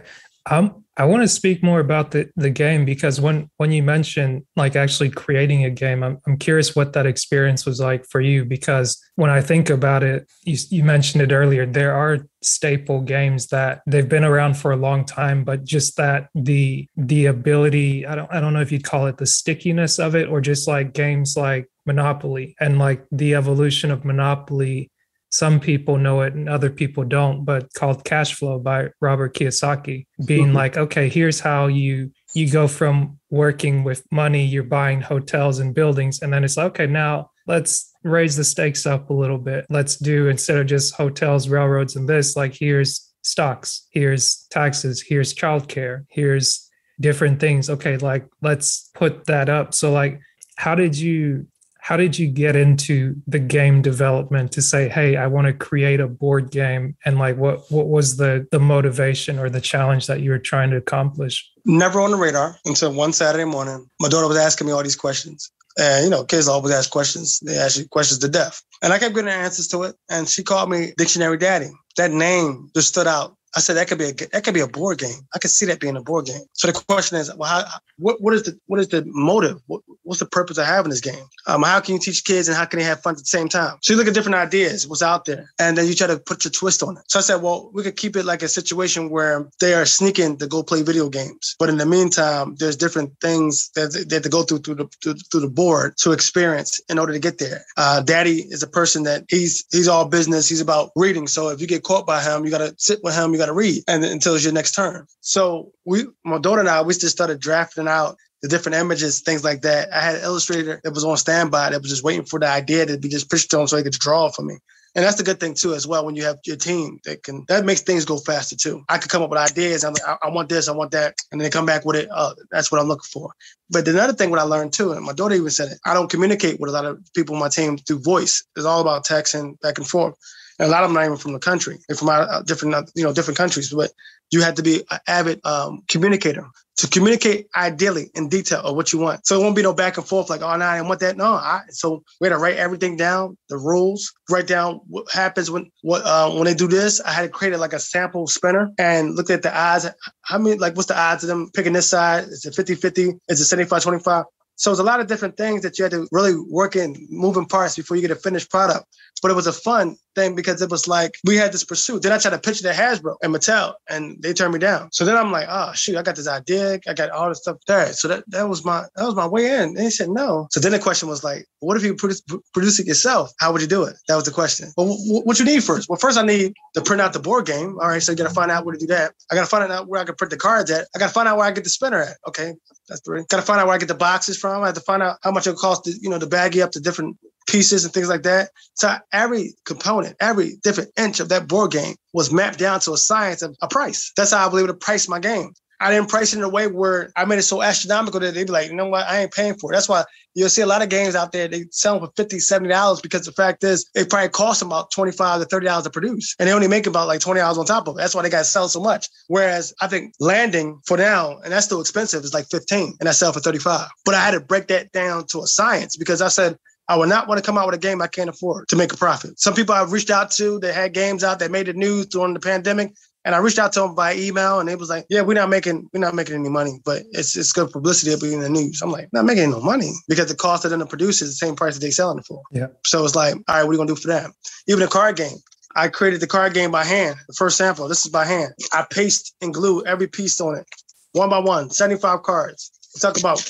um, 0.47 0.84
I 0.97 1.05
want 1.07 1.23
to 1.23 1.29
speak 1.29 1.63
more 1.63 1.81
about 1.81 2.13
the, 2.13 2.31
the 2.37 2.51
game 2.51 2.85
because 2.85 3.21
when 3.21 3.51
when 3.57 3.73
you 3.73 3.83
mentioned 3.83 4.45
like 4.55 4.77
actually 4.77 5.11
creating 5.11 5.65
a 5.65 5.71
game, 5.71 6.05
I'm, 6.05 6.19
I'm 6.27 6.37
curious 6.39 6.77
what 6.77 6.93
that 6.93 7.05
experience 7.05 7.67
was 7.67 7.81
like 7.81 8.07
for 8.07 8.21
you. 8.21 8.45
Because 8.45 9.03
when 9.17 9.31
I 9.31 9.41
think 9.41 9.71
about 9.71 10.05
it, 10.05 10.31
you, 10.45 10.57
you 10.71 10.85
mentioned 10.85 11.23
it 11.23 11.33
earlier, 11.33 11.67
there 11.67 11.95
are 11.95 12.27
staple 12.43 13.01
games 13.01 13.49
that 13.49 13.83
they've 13.87 14.09
been 14.09 14.25
around 14.25 14.55
for 14.55 14.71
a 14.71 14.77
long 14.77 15.05
time, 15.05 15.43
but 15.43 15.65
just 15.65 15.97
that 15.97 16.29
the 16.35 16.89
the 16.97 17.27
ability, 17.27 18.07
I 18.07 18.15
don't 18.15 18.33
I 18.33 18.41
don't 18.41 18.53
know 18.53 18.61
if 18.61 18.71
you'd 18.71 18.85
call 18.85 19.07
it 19.07 19.17
the 19.17 19.27
stickiness 19.27 19.99
of 19.99 20.15
it 20.15 20.29
or 20.29 20.41
just 20.41 20.69
like 20.69 20.93
games 20.93 21.37
like 21.37 21.69
Monopoly 21.87 22.55
and 22.61 22.79
like 22.79 23.05
the 23.11 23.35
evolution 23.35 23.91
of 23.91 24.05
Monopoly 24.05 24.91
some 25.35 25.59
people 25.59 25.99
know 25.99 26.21
it 26.21 26.33
and 26.35 26.49
other 26.49 26.71
people 26.71 27.03
don't, 27.03 27.45
but 27.45 27.67
called 27.75 28.05
Cash 28.05 28.35
Flow 28.35 28.61
by 28.61 28.91
Robert 29.01 29.35
Kiyosaki, 29.35 30.07
being 30.25 30.47
mm-hmm. 30.47 30.57
like, 30.57 30.77
okay, 30.77 31.09
here's 31.09 31.41
how 31.41 31.67
you 31.67 32.13
you 32.37 32.49
go 32.49 32.69
from 32.69 33.19
working 33.31 33.83
with 33.83 34.05
money, 34.13 34.45
you're 34.45 34.63
buying 34.63 35.01
hotels 35.01 35.59
and 35.59 35.75
buildings, 35.75 36.23
and 36.23 36.33
then 36.33 36.45
it's 36.45 36.57
like, 36.57 36.67
okay, 36.67 36.87
now 36.87 37.31
let's 37.49 37.93
raise 38.05 38.37
the 38.37 38.45
stakes 38.45 38.87
up 38.87 39.11
a 39.11 39.13
little 39.13 39.39
bit. 39.39 39.67
Let's 39.71 39.97
do 39.97 40.29
instead 40.29 40.59
of 40.59 40.69
just 40.69 40.95
hotels, 40.95 41.49
railroads, 41.49 41.97
and 41.97 42.09
this, 42.09 42.37
like 42.37 42.55
here's 42.55 43.13
stocks, 43.23 43.89
here's 43.91 44.47
taxes, 44.51 45.03
here's 45.03 45.35
childcare, 45.35 46.05
here's 46.11 46.71
different 47.01 47.41
things. 47.41 47.69
Okay, 47.71 47.97
like 47.97 48.25
let's 48.41 48.89
put 48.95 49.27
that 49.27 49.49
up. 49.49 49.75
So 49.75 49.91
like 49.91 50.21
how 50.57 50.75
did 50.75 50.97
you 50.97 51.49
how 51.85 51.99
did 51.99 52.19
you 52.19 52.27
get 52.27 52.57
into 52.57 53.15
the 53.27 53.39
game 53.39 53.83
development 53.83 54.51
to 54.51 54.63
say 54.63 54.89
hey 54.89 55.17
i 55.17 55.27
want 55.27 55.47
to 55.47 55.53
create 55.53 56.01
a 56.01 56.09
board 56.09 56.51
game 56.51 56.97
and 57.05 57.19
like 57.19 57.37
what 57.37 57.71
what 57.71 57.89
was 57.89 58.17
the 58.17 58.47
the 58.51 58.59
motivation 58.59 59.39
or 59.39 59.51
the 59.51 59.61
challenge 59.61 60.07
that 60.07 60.21
you 60.21 60.31
were 60.31 60.39
trying 60.39 60.71
to 60.71 60.77
accomplish? 60.77 61.47
Never 61.67 62.01
on 62.01 62.11
the 62.11 62.17
radar 62.17 62.57
until 62.65 62.93
one 62.95 63.13
saturday 63.13 63.45
morning. 63.45 63.87
My 64.01 64.09
daughter 64.09 64.27
was 64.27 64.39
asking 64.39 64.67
me 64.67 64.73
all 64.73 64.83
these 64.83 64.97
questions. 64.97 65.51
And 65.77 66.05
you 66.05 66.11
know 66.11 66.25
kids 66.25 66.49
always 66.49 66.73
ask 66.73 66.91
questions. 66.91 67.39
They 67.41 67.57
ask 67.57 67.79
you 67.79 67.87
questions 67.89 68.21
to 68.21 68.29
death. 68.29 68.63
And 68.83 68.93
i 68.93 68.99
kept 68.99 69.15
getting 69.15 69.31
answers 69.31 69.69
to 69.69 69.83
it. 69.83 69.95
And 70.09 70.27
she 70.27 70.43
called 70.43 70.71
me 70.71 70.95
dictionary 70.97 71.37
daddy. 71.37 71.71
That 71.99 72.13
name 72.13 72.71
just 72.75 72.89
stood 72.89 73.07
out 73.07 73.37
I 73.57 73.61
said 73.61 73.75
that 73.77 73.89
could 73.89 73.99
be 73.99 74.07
a 74.07 74.13
that 74.33 74.45
could 74.45 74.55
be 74.55 74.61
a 74.61 74.69
board 74.69 74.99
game. 74.99 75.21
I 75.35 75.39
could 75.39 75.51
see 75.51 75.67
that 75.67 75.81
being 75.81 75.97
a 75.97 76.03
board 76.03 76.27
game. 76.27 76.43
So 76.53 76.67
the 76.67 76.73
question 76.73 77.19
is, 77.19 77.35
well, 77.35 77.49
how, 77.49 77.65
what 77.99 78.21
what 78.21 78.35
is 78.35 78.43
the 78.43 78.59
what 78.67 78.81
is 78.81 78.89
the 78.89 79.05
motive? 79.07 79.61
What, 79.67 79.83
what's 80.03 80.21
the 80.21 80.27
purpose 80.27 80.59
of 80.59 80.67
having 80.67 80.91
this 80.91 81.01
game? 81.01 81.25
Um, 81.47 81.63
how 81.63 81.81
can 81.81 81.95
you 81.95 82.01
teach 82.01 82.25
kids 82.25 82.49
and 82.49 82.57
how 82.57 82.65
can 82.65 82.79
they 82.79 82.85
have 82.85 83.01
fun 83.03 83.15
at 83.15 83.19
the 83.19 83.25
same 83.25 83.49
time? 83.49 83.79
So 83.83 83.93
you 83.93 83.99
look 83.99 84.09
at 84.09 84.15
different 84.15 84.37
ideas, 84.37 84.89
what's 84.89 85.03
out 85.03 85.25
there, 85.25 85.51
and 85.59 85.79
then 85.79 85.87
you 85.87 85.95
try 85.95 86.07
to 86.07 86.19
put 86.19 86.45
your 86.45 86.51
twist 86.51 86.83
on 86.83 86.97
it. 86.97 87.05
So 87.09 87.19
I 87.19 87.23
said, 87.23 87.43
well, 87.43 87.71
we 87.73 87.83
could 87.83 87.97
keep 87.97 88.17
it 88.17 88.25
like 88.25 88.43
a 88.43 88.49
situation 88.49 89.11
where 89.11 89.49
they 89.61 89.75
are 89.75 89.87
sneaking 89.87 90.39
to 90.39 90.47
go 90.47 90.63
play 90.63 90.83
video 90.83 91.09
games, 91.09 91.55
but 91.59 91.69
in 91.69 91.77
the 91.77 91.87
meantime, 91.87 92.57
there's 92.59 92.77
different 92.77 93.13
things 93.21 93.71
that 93.75 94.07
they 94.09 94.17
have 94.17 94.23
to 94.25 94.29
go 94.29 94.43
through 94.43 94.59
through 94.59 94.77
the 94.77 94.89
through, 95.03 95.15
through 95.15 95.41
the 95.41 95.49
board 95.49 95.97
to 95.99 96.13
experience 96.13 96.81
in 96.89 96.99
order 96.99 97.13
to 97.13 97.19
get 97.19 97.39
there. 97.39 97.65
Uh, 97.77 98.01
Daddy 98.01 98.41
is 98.51 98.63
a 98.63 98.69
person 98.69 99.05
that 99.05 99.25
he's 99.29 99.65
he's 99.71 99.89
all 99.89 100.07
business. 100.07 100.49
He's 100.49 100.61
about 100.61 100.91
reading. 100.97 101.27
So 101.27 101.51
if 101.51 101.61
you 101.61 101.67
get 101.67 101.83
caught 101.83 102.07
by 102.07 102.23
him, 102.23 102.45
you 102.45 102.51
got 102.51 102.59
to 102.59 102.75
sit 102.79 103.01
with 103.03 103.15
him. 103.15 103.33
You 103.33 103.39
got 103.45 103.53
to 103.53 103.57
read, 103.57 103.83
and 103.89 104.05
until 104.05 104.35
it's 104.35 104.45
your 104.45 104.53
next 104.53 104.73
turn. 104.73 105.07
So 105.21 105.73
we, 105.85 106.05
my 106.25 106.39
daughter 106.39 106.61
and 106.61 106.69
I, 106.69 106.83
we 106.83 106.95
just 106.95 107.11
started 107.11 107.41
drafting 107.41 107.89
out 107.89 108.17
the 108.43 108.49
different 108.49 108.77
images, 108.77 109.21
things 109.21 109.45
like 109.45 109.63
that. 109.63 109.93
I 109.93 110.01
had 110.01 110.17
an 110.17 110.23
illustrator 110.23 110.81
that 110.85 110.93
was 110.93 111.05
on 111.05 111.17
standby 111.17 111.71
that 111.71 111.81
was 111.81 111.91
just 111.91 112.05
waiting 112.05 112.25
for 112.25 112.39
the 112.39 112.49
idea 112.49 112.87
to 112.87 112.99
be 112.99 113.09
just 113.09 113.31
pitched 113.31 113.51
to 113.51 113.61
him 113.61 113.67
so 113.67 113.77
he 113.77 113.83
could 113.83 113.93
draw 113.93 114.29
for 114.29 114.43
me. 114.43 114.57
And 114.95 115.05
that's 115.05 115.17
the 115.17 115.25
good 115.25 115.41
thing 115.41 115.55
too, 115.55 115.75
as 115.75 115.87
well. 115.87 116.05
When 116.05 116.15
you 116.15 116.25
have 116.25 116.39
your 116.45 116.57
team, 116.57 117.01
that 117.05 117.25
can 117.25 117.45
that 117.49 117.65
makes 117.65 117.81
things 117.81 118.05
go 118.05 118.19
faster 118.19 118.55
too. 118.55 118.85
I 118.89 118.99
could 118.99 119.11
come 119.11 119.23
up 119.23 119.31
with 119.31 119.41
ideas. 119.41 119.83
I'm 119.83 119.93
like, 119.93 120.19
I, 120.23 120.29
want 120.29 120.49
this, 120.49 120.69
I 120.69 120.73
want 120.73 120.93
that, 120.93 121.17
and 121.33 121.41
then 121.41 121.47
they 121.47 121.51
come 121.51 121.67
back 121.67 121.85
with 121.85 121.97
it. 121.97 122.09
Oh, 122.15 122.33
that's 122.53 122.71
what 122.71 122.81
I'm 122.81 122.87
looking 122.87 123.09
for. 123.13 123.33
But 123.71 123.89
another 123.89 124.13
thing, 124.13 124.31
what 124.31 124.39
I 124.39 124.45
learned 124.45 124.73
too, 124.73 124.93
and 124.93 125.05
my 125.05 125.13
daughter 125.13 125.35
even 125.35 125.51
said 125.51 125.73
it, 125.73 125.79
I 125.85 125.95
don't 125.95 126.11
communicate 126.11 126.61
with 126.61 126.71
a 126.71 126.73
lot 126.73 126.85
of 126.85 127.01
people 127.17 127.35
on 127.35 127.41
my 127.41 127.49
team 127.49 127.77
through 127.77 128.03
voice. 128.03 128.45
It's 128.55 128.67
all 128.67 128.81
about 128.81 129.05
texting 129.05 129.59
back 129.61 129.79
and 129.79 129.87
forth. 129.87 130.15
And 130.59 130.69
a 130.69 130.71
lot 130.71 130.85
of 130.85 130.91
them 130.91 130.95
not 130.95 131.05
even 131.05 131.17
from 131.17 131.33
the 131.33 131.39
country. 131.39 131.79
They're 131.89 131.97
from 131.97 132.45
different, 132.45 132.91
you 132.95 133.05
know, 133.05 133.13
different 133.13 133.39
countries. 133.39 133.71
But 133.71 133.91
you 134.31 134.43
had 134.43 134.57
to 134.57 134.63
be 134.63 134.83
an 134.91 134.99
avid 135.07 135.41
um, 135.45 135.83
communicator 135.89 136.47
to 136.77 136.89
communicate 136.89 137.47
ideally 137.57 138.11
in 138.15 138.29
detail 138.29 138.61
of 138.61 138.75
what 138.75 138.93
you 138.93 138.99
want. 138.99 139.27
So 139.27 139.39
it 139.39 139.43
won't 139.43 139.55
be 139.55 139.63
no 139.63 139.73
back 139.73 139.97
and 139.97 140.07
forth 140.07 140.29
like, 140.29 140.43
oh, 140.43 140.57
no, 140.57 140.65
I 140.65 140.77
didn't 140.77 140.89
want 140.89 141.01
that. 141.01 141.17
No, 141.17 141.35
I, 141.35 141.63
so 141.71 142.03
we 142.21 142.27
had 142.27 142.35
to 142.35 142.39
write 142.39 142.57
everything 142.57 142.97
down, 142.97 143.37
the 143.49 143.57
rules, 143.57 144.13
write 144.29 144.49
down 144.49 144.81
what 144.89 145.11
happens 145.13 145.51
when 145.51 145.71
what 145.83 146.03
uh, 146.05 146.31
when 146.31 146.45
they 146.45 146.55
do 146.55 146.67
this. 146.67 147.01
I 147.01 147.13
had 147.13 147.23
to 147.23 147.29
create 147.29 147.57
like 147.59 147.73
a 147.73 147.79
sample 147.79 148.27
spinner 148.27 148.73
and 148.79 149.15
look 149.15 149.31
at 149.31 149.43
the 149.43 149.57
odds. 149.57 149.87
How 150.23 150.39
many, 150.39 150.57
like, 150.57 150.75
what's 150.75 150.89
the 150.89 150.99
odds 150.99 151.23
of 151.23 151.29
them 151.29 151.51
picking 151.55 151.73
this 151.73 151.89
side? 151.89 152.25
Is 152.25 152.45
it 152.45 152.55
50 152.55 152.75
50? 152.75 153.13
Is 153.29 153.41
it 153.41 153.45
75 153.45 153.83
25? 153.83 154.25
So 154.57 154.71
it's 154.71 154.81
a 154.81 154.85
lot 154.85 155.01
of 155.01 155.07
different 155.07 155.37
things 155.37 155.63
that 155.63 155.79
you 155.79 155.85
had 155.85 155.93
to 155.93 156.07
really 156.13 156.35
work 156.51 156.77
in 156.77 157.07
moving 157.11 157.47
parts 157.47 157.77
before 157.77 157.97
you 157.97 158.03
get 158.03 158.11
a 158.11 158.17
finished 158.17 158.51
product. 158.51 158.87
But 159.23 159.31
it 159.31 159.35
was 159.35 159.47
a 159.47 159.53
fun 159.53 159.97
thing 160.15 160.35
because 160.35 160.61
it 160.61 160.71
was 160.71 160.87
like 160.87 161.13
we 161.25 161.37
had 161.37 161.53
this 161.53 161.65
pursuit. 161.65 162.03
Then 162.03 162.13
I 162.13 162.19
tried 162.19 162.33
to 162.33 162.39
pitch 162.39 162.61
it 162.61 162.67
at 162.67 162.77
Hasbro 162.77 163.17
and 163.23 163.35
Mattel, 163.35 163.75
and 163.89 164.23
they 164.23 164.33
turned 164.33 164.53
me 164.53 164.59
down. 164.59 164.91
So 164.93 165.05
then 165.05 165.17
I'm 165.17 165.33
like, 165.33 165.47
oh 165.49 165.73
shoot, 165.73 165.97
I 165.97 166.03
got 166.03 166.17
this 166.17 166.29
idea, 166.29 166.79
I 166.87 166.93
got 166.95 167.11
all 167.11 167.29
this 167.29 167.39
stuff 167.39 167.57
there. 167.67 167.93
So 167.93 168.09
that, 168.09 168.25
that 168.29 168.49
was 168.49 168.65
my 168.65 168.85
that 168.97 169.05
was 169.05 169.15
my 169.15 169.27
way 169.27 169.47
in. 169.47 169.71
And 169.71 169.79
he 169.79 169.91
said 169.91 170.11
no. 170.11 170.49
So 170.51 170.61
then 170.61 170.73
the 170.73 170.79
question 170.79 171.09
was 171.09 171.25
like, 171.25 171.47
what 171.61 171.77
if 171.77 171.85
you 171.85 171.95
produce, 171.95 172.23
produce 172.53 172.79
it 172.79 172.87
yourself? 172.87 173.33
How 173.39 173.53
would 173.53 173.63
you 173.63 173.69
do 173.69 173.85
it? 173.85 173.97
That 174.09 174.17
was 174.17 174.25
the 174.25 174.31
question. 174.31 174.73
Well, 174.77 174.89
w- 174.89 175.23
what 175.23 175.39
you 175.39 175.45
need 175.45 175.65
first? 175.65 175.89
Well, 175.89 175.99
first 175.99 176.19
I 176.19 176.23
need 176.23 176.55
to 176.75 176.83
print 176.83 177.01
out 177.01 177.13
the 177.13 177.19
board 177.19 177.47
game. 177.47 177.79
All 177.81 177.89
right, 177.89 178.03
so 178.03 178.13
you 178.13 178.19
got 178.19 178.29
to 178.29 178.35
find 178.35 178.51
out 178.51 178.65
where 178.65 178.75
to 178.75 178.79
do 178.79 178.87
that. 178.89 179.13
I 179.31 179.35
got 179.35 179.43
to 179.43 179.47
find 179.47 179.71
out 179.73 179.89
where 179.89 180.01
I 180.01 180.05
can 180.05 180.15
print 180.15 180.31
the 180.31 180.37
cards 180.37 180.71
at. 180.71 180.87
I 180.95 180.99
got 180.99 181.09
to 181.09 181.13
find 181.13 181.29
out 181.29 181.39
where 181.39 181.47
I 181.47 181.51
get 181.51 181.65
the 181.65 181.71
spinner 181.71 182.03
at. 182.03 182.17
Okay, 182.29 182.55
that's 182.89 183.01
three. 183.01 183.25
Got 183.29 183.39
to 183.39 183.43
find 183.43 183.61
out 183.61 183.67
where 183.67 183.75
I 183.75 183.79
get 183.79 183.89
the 183.89 183.95
boxes 183.95 184.39
from. 184.45 184.63
I 184.63 184.67
had 184.67 184.75
to 184.75 184.83
find 184.83 185.03
out 185.03 185.17
how 185.23 185.31
much 185.31 185.47
it 185.47 185.57
cost 185.57 185.85
to 185.85 185.93
you 186.03 186.11
know 186.11 186.19
to 186.19 186.27
bag 186.27 186.55
you 186.55 186.63
up 186.63 186.73
the 186.73 186.81
different 186.81 187.17
pieces 187.49 187.85
and 187.85 187.95
things 187.95 188.11
like 188.11 188.25
that. 188.25 188.51
So 188.75 188.95
every 189.11 189.55
component, 189.65 190.17
every 190.21 190.57
different 190.63 190.91
inch 190.99 191.19
of 191.19 191.31
that 191.31 191.49
board 191.49 191.71
game 191.73 191.95
was 192.13 192.31
mapped 192.31 192.59
down 192.59 192.81
to 192.81 192.93
a 192.93 192.99
science 192.99 193.41
of 193.41 193.57
a 193.63 193.69
price. 193.69 194.13
That's 194.19 194.33
how 194.33 194.45
I 194.45 194.53
was 194.53 194.63
able 194.63 194.69
to 194.69 194.75
price 194.75 195.09
my 195.09 195.19
game. 195.19 195.55
I 195.81 195.91
didn't 195.91 196.09
price 196.09 196.33
it 196.33 196.39
in 196.39 196.45
a 196.45 196.49
way 196.49 196.67
where 196.67 197.11
I 197.17 197.25
made 197.25 197.39
it 197.39 197.43
so 197.43 197.63
astronomical 197.63 198.21
that 198.21 198.35
they'd 198.35 198.47
be 198.47 198.53
like, 198.53 198.69
you 198.69 198.77
know 198.77 198.89
what, 198.89 199.07
I 199.07 199.23
ain't 199.23 199.33
paying 199.33 199.55
for 199.55 199.73
it. 199.73 199.75
That's 199.75 199.89
why 199.89 200.05
you'll 200.35 200.49
see 200.49 200.63
a 200.63 200.67
lot 200.67 200.83
of 200.83 200.89
games 200.89 201.15
out 201.15 201.33
there, 201.33 201.49
they 201.49 201.65
sell 201.71 201.99
them 201.99 202.09
for 202.09 202.13
50 202.17 202.39
$70 202.39 203.03
because 203.03 203.25
the 203.25 203.33
fact 203.33 203.65
is 203.65 203.89
it 203.95 204.11
probably 204.11 204.29
costs 204.29 204.61
them 204.61 204.69
about 204.69 204.91
25 204.91 205.41
to 205.41 205.47
$30 205.47 205.83
to 205.85 205.91
produce. 205.91 206.35
And 206.39 206.49
they 206.49 206.53
only 206.53 206.69
make 206.69 206.87
about 206.87 207.09
like 207.09 207.21
$20 207.21 207.59
on 207.59 207.65
top 207.65 207.89
of 207.89 207.97
it. 207.97 207.99
That's 207.99 208.15
why 208.15 208.23
they 208.23 208.31
got 208.31 208.39
to 208.39 208.45
sell 208.45 208.69
so 208.69 208.81
much. 208.81 209.09
Whereas 209.29 209.73
I 209.81 209.87
think 209.87 210.15
landing 210.21 210.81
for 210.87 210.97
now, 210.97 211.39
and 211.39 211.53
that's 211.53 211.67
still 211.67 211.81
expensive, 211.81 212.25
is 212.25 212.35
like 212.35 212.47
15 212.51 212.97
and 213.01 213.09
I 213.09 213.13
sell 213.13 213.33
for 213.33 213.41
35. 213.41 213.89
But 214.05 214.15
I 214.15 214.25
had 214.25 214.33
to 214.33 214.41
break 214.41 214.69
that 214.69 214.93
down 214.93 215.27
to 215.29 215.41
a 215.41 215.47
science 215.47 215.97
because 215.97 216.21
I 216.21 216.29
said, 216.29 216.59
I 216.89 216.97
would 216.97 217.09
not 217.09 217.29
want 217.29 217.39
to 217.39 217.47
come 217.47 217.57
out 217.57 217.67
with 217.67 217.75
a 217.75 217.79
game 217.79 218.03
I 218.03 218.09
can't 218.09 218.29
afford 218.29 218.69
to 218.69 218.77
make 218.77 218.93
a 218.93 218.97
profit. 218.97 219.41
Some 219.41 219.55
people 219.55 219.75
I've 219.75 219.93
reached 219.93 220.11
out 220.11 220.31
to 220.33 220.59
that 220.61 220.75
had 220.75 220.93
games 220.93 221.25
out 221.25 221.39
that 221.39 221.51
made 221.51 221.67
the 221.67 221.73
news 221.73 222.07
during 222.07 222.35
the 222.35 222.41
pandemic. 222.41 222.93
And 223.25 223.35
I 223.35 223.39
reached 223.39 223.59
out 223.59 223.73
to 223.73 223.81
them 223.81 223.95
by 223.95 224.15
email 224.15 224.61
and 224.61 224.69
they 224.69 224.77
was 224.77 224.91
like, 224.91 225.07
yeah, 225.09 225.23
we're 225.23 225.35
not 225.35 225.49
making, 225.49 225.89
we're 225.93 226.01
not 226.01 226.15
making 226.15 226.35
any 226.35 226.51
money, 226.51 226.81
but 226.85 227.05
it's 227.13 227.37
it's 227.37 227.53
good 227.53 227.71
publicity 227.71 228.15
be 228.21 228.35
in 228.35 228.41
the 228.41 228.51
news. 228.51 228.83
I'm 228.83 228.91
like, 228.91 229.11
not 229.13 229.25
making 229.25 229.51
no 229.51 229.61
money 229.61 229.93
because 230.09 230.29
the 230.29 230.37
cost 230.37 230.65
of 230.65 230.71
them 230.71 230.81
to 230.81 230.87
produce 230.87 231.23
is 231.23 231.31
the 231.31 231.47
same 231.47 231.57
price 231.57 231.75
that 231.75 231.81
they 231.81 231.91
selling 231.91 232.19
it 232.19 232.27
for. 232.27 232.43
Yeah. 232.53 232.67
So 232.85 233.05
it's 233.05 233.15
like, 233.15 233.35
all 233.35 233.43
right, 233.49 233.63
what 233.65 233.71
are 233.71 233.73
you 233.73 233.79
gonna 233.79 233.89
do 233.89 233.97
for 233.97 234.09
that? 234.09 234.31
Even 234.69 234.83
a 234.83 234.89
card 234.89 235.17
game. 235.17 235.39
I 235.77 235.89
created 235.89 236.21
the 236.21 236.27
card 236.27 236.55
game 236.55 236.71
by 236.71 236.85
hand. 236.85 237.17
The 237.27 237.35
first 237.35 237.57
sample, 237.57 237.89
this 237.89 238.05
is 238.05 238.13
by 238.13 238.25
hand. 238.25 238.53
I 238.73 238.87
paste 238.91 239.35
and 239.41 239.53
glue 239.53 239.85
every 239.85 240.07
piece 240.07 240.41
on 240.41 240.57
it, 240.57 240.67
one 241.13 241.31
by 241.31 241.39
one, 241.39 241.71
75 241.71 242.23
cards. 242.23 242.71
Talk 243.01 243.19
about 243.19 243.43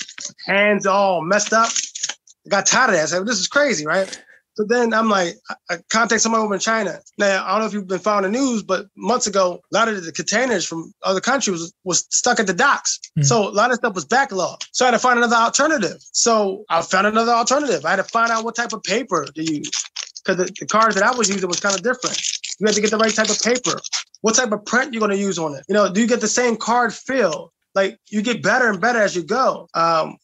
hands 0.46 0.86
all 0.86 1.20
messed 1.20 1.52
up. 1.52 1.68
I 2.46 2.48
got 2.48 2.66
tired 2.66 2.90
of 2.90 2.96
that. 2.96 3.02
I 3.02 3.06
said, 3.06 3.26
this 3.26 3.38
is 3.38 3.48
crazy, 3.48 3.84
right? 3.84 4.22
So 4.57 4.64
then 4.64 4.94
I'm 4.94 5.09
like, 5.09 5.36
I 5.68 5.78
contact 5.90 6.22
someone 6.22 6.40
over 6.40 6.55
in 6.55 6.61
China. 6.61 7.00
Now, 7.18 7.44
I 7.44 7.50
don't 7.50 7.61
know 7.61 7.66
if 7.66 7.72
you've 7.72 7.88
been 7.88 7.98
following 7.98 8.32
the 8.32 8.38
news, 8.38 8.62
but 8.62 8.86
months 8.96 9.26
ago, 9.26 9.61
a 9.72 9.76
lot 9.76 9.88
of 9.88 10.05
the 10.05 10.12
containers 10.12 10.64
from 10.64 10.92
other 11.02 11.20
countries 11.20 11.61
was, 11.61 11.74
was 11.82 12.07
stuck 12.11 12.38
at 12.38 12.46
the 12.46 12.55
docks. 12.55 13.00
Mm-hmm. 13.18 13.22
So 13.22 13.48
a 13.48 13.50
lot 13.50 13.70
of 13.70 13.76
stuff 13.76 13.94
was 13.94 14.07
backlogged. 14.07 14.66
So 14.72 14.84
I 14.84 14.88
had 14.88 14.92
to 14.92 15.00
find 15.00 15.18
another 15.18 15.36
alternative. 15.36 15.98
So 16.12 16.64
I 16.70 16.82
found 16.82 17.07
another 17.07 17.32
alternative. 17.32 17.84
I 17.84 17.90
had 17.90 17.96
to 17.96 18.05
find 18.05 18.30
out 18.30 18.44
what 18.44 18.55
type 18.55 18.72
of 18.72 18.82
paper 18.84 19.26
to 19.26 19.42
use 19.42 19.70
because 20.24 20.38
the, 20.38 20.52
the 20.59 20.66
cards 20.66 20.94
that 20.94 21.05
I 21.05 21.16
was 21.16 21.28
using 21.28 21.48
was 21.48 21.61
kind 21.61 21.74
of 21.74 21.82
different. 21.82 22.20
You 22.61 22.66
had 22.66 22.74
to 22.74 22.80
get 22.80 22.90
the 22.90 22.98
right 22.98 23.14
type 23.14 23.30
of 23.30 23.40
paper. 23.40 23.80
What 24.20 24.36
type 24.36 24.52
of 24.52 24.64
print 24.64 24.92
you're 24.92 25.00
going 25.00 25.11
to 25.11 25.18
use 25.18 25.38
on 25.38 25.55
it? 25.55 25.64
You 25.68 25.74
know, 25.74 25.92
do 25.92 26.00
you 26.00 26.07
get 26.07 26.20
the 26.20 26.28
same 26.28 26.57
card 26.57 26.94
feel? 26.94 27.52
Like 27.74 27.98
you 28.09 28.22
get 28.22 28.42
better 28.42 28.70
and 28.70 28.80
better 28.80 29.00
as 29.00 29.16
you 29.16 29.24
go. 29.24 29.68
Um, 29.74 30.16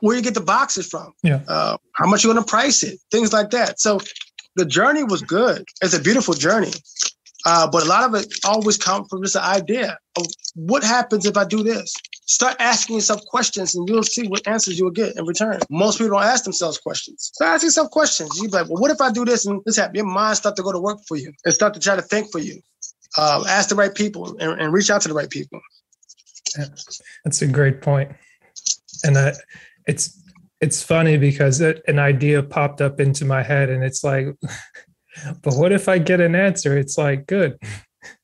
where 0.00 0.16
you 0.16 0.22
get 0.22 0.34
the 0.34 0.40
boxes 0.40 0.86
from, 0.86 1.12
yeah. 1.22 1.40
Uh, 1.46 1.76
how 1.92 2.06
much 2.06 2.24
you're 2.24 2.32
going 2.32 2.44
to 2.44 2.50
price 2.50 2.82
it, 2.82 2.98
things 3.10 3.32
like 3.32 3.50
that. 3.50 3.80
So 3.80 4.00
the 4.56 4.64
journey 4.64 5.04
was 5.04 5.22
good. 5.22 5.64
It's 5.82 5.94
a 5.94 6.00
beautiful 6.00 6.34
journey. 6.34 6.72
Uh, 7.46 7.70
but 7.70 7.82
a 7.82 7.86
lot 7.86 8.04
of 8.04 8.14
it 8.14 8.32
always 8.44 8.78
comes 8.78 9.06
from 9.08 9.20
this 9.20 9.36
idea 9.36 9.98
of 10.16 10.26
what 10.54 10.82
happens 10.82 11.26
if 11.26 11.36
I 11.36 11.44
do 11.44 11.62
this? 11.62 11.92
Start 12.26 12.56
asking 12.58 12.96
yourself 12.96 13.20
questions 13.26 13.74
and 13.74 13.86
you'll 13.86 14.02
see 14.02 14.26
what 14.28 14.46
answers 14.46 14.78
you'll 14.78 14.90
get 14.90 15.14
in 15.16 15.26
return. 15.26 15.60
Most 15.68 15.98
people 15.98 16.16
don't 16.16 16.26
ask 16.26 16.44
themselves 16.44 16.78
questions. 16.78 17.30
So 17.34 17.44
ask 17.44 17.62
yourself 17.62 17.90
questions. 17.90 18.30
You're 18.40 18.48
like, 18.48 18.68
well, 18.68 18.80
what 18.80 18.90
if 18.90 19.00
I 19.00 19.12
do 19.12 19.26
this 19.26 19.44
and 19.44 19.60
this 19.66 19.76
happens? 19.76 19.96
Your 19.96 20.06
mind 20.06 20.38
start 20.38 20.56
to 20.56 20.62
go 20.62 20.72
to 20.72 20.80
work 20.80 21.00
for 21.06 21.18
you 21.18 21.32
and 21.44 21.52
start 21.52 21.74
to 21.74 21.80
try 21.80 21.96
to 21.96 22.02
think 22.02 22.32
for 22.32 22.38
you. 22.38 22.62
Uh, 23.18 23.44
ask 23.46 23.68
the 23.68 23.74
right 23.74 23.94
people 23.94 24.36
and, 24.40 24.60
and, 24.60 24.72
reach 24.72 24.90
out 24.90 25.00
to 25.02 25.08
the 25.08 25.14
right 25.14 25.30
people. 25.30 25.60
Yeah, 26.58 26.64
that's 27.24 27.42
a 27.42 27.46
great 27.46 27.80
point. 27.80 28.10
And 29.04 29.16
uh, 29.16 29.32
it's 29.86 30.20
it's 30.60 30.82
funny 30.82 31.18
because 31.18 31.60
it, 31.60 31.82
an 31.88 31.98
idea 31.98 32.42
popped 32.42 32.80
up 32.80 33.00
into 33.00 33.24
my 33.24 33.42
head 33.42 33.68
and 33.68 33.84
it's 33.84 34.02
like 34.02 34.26
but 35.42 35.54
what 35.54 35.72
if 35.72 35.88
i 35.88 35.98
get 35.98 36.20
an 36.20 36.34
answer? 36.34 36.76
It's 36.76 36.98
like 36.98 37.26
good. 37.26 37.58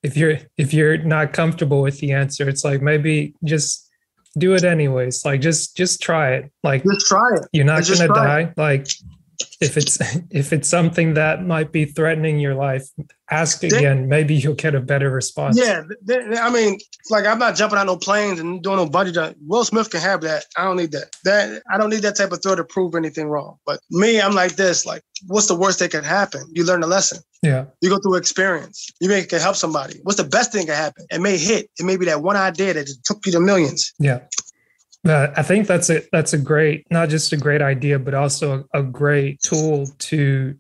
If 0.03 0.17
you're 0.17 0.39
if 0.57 0.75
you're 0.75 0.99
not 0.99 1.33
comfortable 1.33 1.83
with 1.83 2.01
the 2.01 2.13
answer 2.13 2.49
it's 2.49 2.65
like 2.65 2.83
maybe 2.83 3.35
just 3.45 3.91
do 4.39 4.55
it 4.55 4.65
anyways. 4.65 5.25
Like 5.25 5.41
just 5.41 5.77
just 5.77 6.01
try 6.01 6.35
it. 6.35 6.53
Like 6.63 6.85
just 6.85 7.07
try 7.07 7.35
it. 7.35 7.47
you're 7.53 7.65
not 7.65 7.87
gonna 7.87 8.09
die 8.09 8.41
it. 8.43 8.55
like 8.57 8.87
if 9.61 9.77
it's 9.77 9.99
if 10.31 10.53
it's 10.53 10.69
something 10.69 11.15
that 11.15 11.45
might 11.45 11.73
be 11.73 11.85
threatening 11.85 12.39
your 12.39 12.55
life 12.55 12.89
ask 13.31 13.63
again. 13.63 14.09
Maybe 14.09 14.35
you'll 14.35 14.55
get 14.55 14.75
a 14.75 14.81
better 14.81 15.11
response. 15.11 15.59
Yeah 15.59 15.83
i 16.41 16.51
mean 16.51 16.79
like 17.11 17.25
i'm 17.25 17.39
not 17.39 17.55
jumping 17.55 17.79
on 17.79 17.87
no 17.87 17.97
planes 17.97 18.41
and 18.41 18.63
doing 18.63 18.77
no 18.77 19.11
jump. 19.11 19.37
Will 19.47 19.65
smith 19.65 19.91
can 19.91 20.01
have 20.01 20.21
that. 20.23 20.45
I 20.57 20.65
don't 20.65 20.77
need 20.77 20.93
that. 20.93 21.17
That 21.25 21.63
i 21.73 21.79
don't 21.79 21.91
need 21.91 22.03
that 22.03 22.17
type 22.17 22.33
of 22.33 22.43
thrill 22.43 22.57
to 22.57 22.65
prove 22.65 22.95
anything 22.95 23.29
wrong. 23.29 23.57
But 23.67 23.81
me 23.91 24.21
i'm 24.21 24.35
like 24.35 24.57
this 24.57 24.85
like 24.85 25.03
what's 25.27 25.47
the 25.47 25.55
worst 25.55 25.79
that 25.79 25.91
can 25.91 26.05
happen? 26.05 26.43
You 26.53 26.65
learn 26.65 26.83
a 26.83 26.87
lesson. 26.87 27.19
Yeah. 27.43 27.67
You 27.81 27.89
go 27.89 27.99
through 27.99 28.17
experience. 28.17 28.91
You 29.01 29.09
may 29.09 29.25
can 29.25 29.41
help 29.41 29.57
somebody. 29.57 30.01
What's 30.03 30.19
the 30.19 30.29
best 30.29 30.53
thing 30.53 30.67
that 30.67 30.73
can 30.73 30.83
happen? 30.83 31.07
It 31.11 31.21
may 31.21 31.39
hit. 31.39 31.71
It 31.79 31.85
may 31.85 31.97
be 31.97 32.07
that 32.07 32.23
one 32.23 32.37
idea 32.37 32.75
that 32.75 32.87
just 32.87 33.05
took 33.05 33.25
you 33.27 33.33
to 33.33 33.41
millions. 33.41 33.93
Yeah 33.99 34.21
uh, 35.09 35.29
I 35.35 35.43
think 35.43 35.67
that's 35.67 35.89
a 35.89 36.03
that's 36.13 36.35
a 36.35 36.39
great 36.39 36.87
not 36.91 37.09
just 37.09 37.33
a 37.33 37.37
great 37.37 37.63
idea, 37.63 37.99
but 37.99 38.13
also 38.13 38.67
a, 38.75 38.81
a, 38.81 38.83
great 38.83 39.41
tool 39.41 39.87
to 39.87 40.55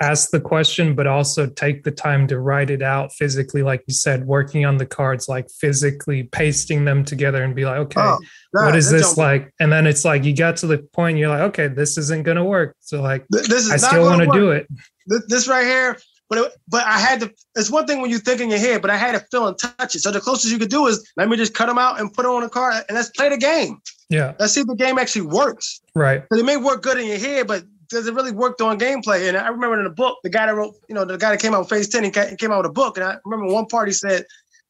ask 0.00 0.30
the 0.30 0.40
question, 0.40 0.94
but 0.94 1.08
also 1.08 1.48
take 1.48 1.82
the 1.82 1.90
time 1.90 2.28
to 2.28 2.38
write 2.38 2.70
it 2.70 2.82
out 2.82 3.12
physically, 3.12 3.62
like 3.62 3.82
you 3.88 3.94
said, 3.94 4.26
working 4.26 4.64
on 4.64 4.76
the 4.76 4.86
cards, 4.86 5.28
like 5.28 5.50
physically 5.50 6.22
pasting 6.22 6.84
them 6.84 7.04
together 7.04 7.42
and 7.42 7.56
be 7.56 7.64
like, 7.64 7.78
okay, 7.78 8.00
oh, 8.00 8.18
what 8.52 8.76
is 8.76 8.90
this 8.90 9.16
like? 9.16 9.52
And 9.58 9.72
then 9.72 9.88
it's 9.88 10.04
like 10.04 10.22
you 10.22 10.36
got 10.36 10.56
to 10.58 10.68
the 10.68 10.78
point 10.78 11.18
you're 11.18 11.28
like, 11.28 11.42
okay, 11.42 11.66
this 11.66 11.98
isn't 11.98 12.22
gonna 12.22 12.44
work. 12.44 12.76
So 12.78 13.02
like, 13.02 13.26
this 13.28 13.48
is 13.48 13.72
I 13.72 13.76
still 13.76 14.04
want 14.04 14.22
to 14.22 14.30
do 14.32 14.50
it. 14.50 14.68
This, 15.06 15.22
this 15.26 15.48
right 15.48 15.66
here, 15.66 15.98
But 16.28 16.38
it, 16.38 16.52
but 16.68 16.84
I 16.86 16.98
had 16.98 17.20
to. 17.20 17.32
It's 17.54 17.70
one 17.70 17.86
thing 17.86 18.00
when 18.00 18.10
you 18.10 18.18
think 18.18 18.40
in 18.40 18.48
your 18.48 18.58
head, 18.58 18.80
but 18.80 18.90
I 18.90 18.96
had 18.96 19.12
to 19.12 19.20
feel 19.30 19.46
and 19.46 19.58
touch 19.58 19.94
it. 19.94 20.00
So 20.00 20.10
the 20.10 20.20
closest 20.20 20.52
you 20.52 20.58
could 20.58 20.70
do 20.70 20.86
is 20.86 21.10
let 21.16 21.28
me 21.28 21.36
just 21.36 21.54
cut 21.54 21.66
them 21.66 21.78
out 21.78 22.00
and 22.00 22.12
put 22.12 22.22
them 22.22 22.32
on 22.32 22.42
a 22.42 22.48
card 22.48 22.82
and 22.88 22.96
let's 22.96 23.10
play 23.10 23.28
the 23.28 23.36
game. 23.36 23.80
Yeah. 24.08 24.34
Let's 24.38 24.54
see 24.54 24.60
if 24.60 24.66
the 24.66 24.74
game 24.74 24.98
actually 24.98 25.26
works. 25.26 25.80
Right. 25.94 26.22
Because 26.22 26.40
it 26.42 26.46
may 26.46 26.56
work 26.56 26.82
good 26.82 26.98
in 26.98 27.06
your 27.06 27.18
head, 27.18 27.46
but 27.46 27.64
does 27.88 28.06
it 28.06 28.14
really 28.14 28.32
work 28.32 28.60
on 28.60 28.78
gameplay? 28.78 29.28
And 29.28 29.36
I 29.36 29.48
remember 29.48 29.78
in 29.78 29.84
the 29.84 29.90
book, 29.90 30.18
the 30.22 30.30
guy 30.30 30.46
that 30.46 30.54
wrote, 30.54 30.74
you 30.88 30.94
know, 30.94 31.04
the 31.04 31.18
guy 31.18 31.30
that 31.30 31.40
came 31.40 31.54
out 31.54 31.60
with 31.60 31.68
Phase 31.68 31.88
10, 31.88 32.04
he 32.04 32.10
came 32.10 32.50
out 32.50 32.58
with 32.58 32.70
a 32.70 32.72
book. 32.72 32.96
And 32.96 33.04
I 33.04 33.16
remember 33.24 33.52
one 33.52 33.66
part 33.66 33.88
he 33.88 33.94
said, 33.94 34.24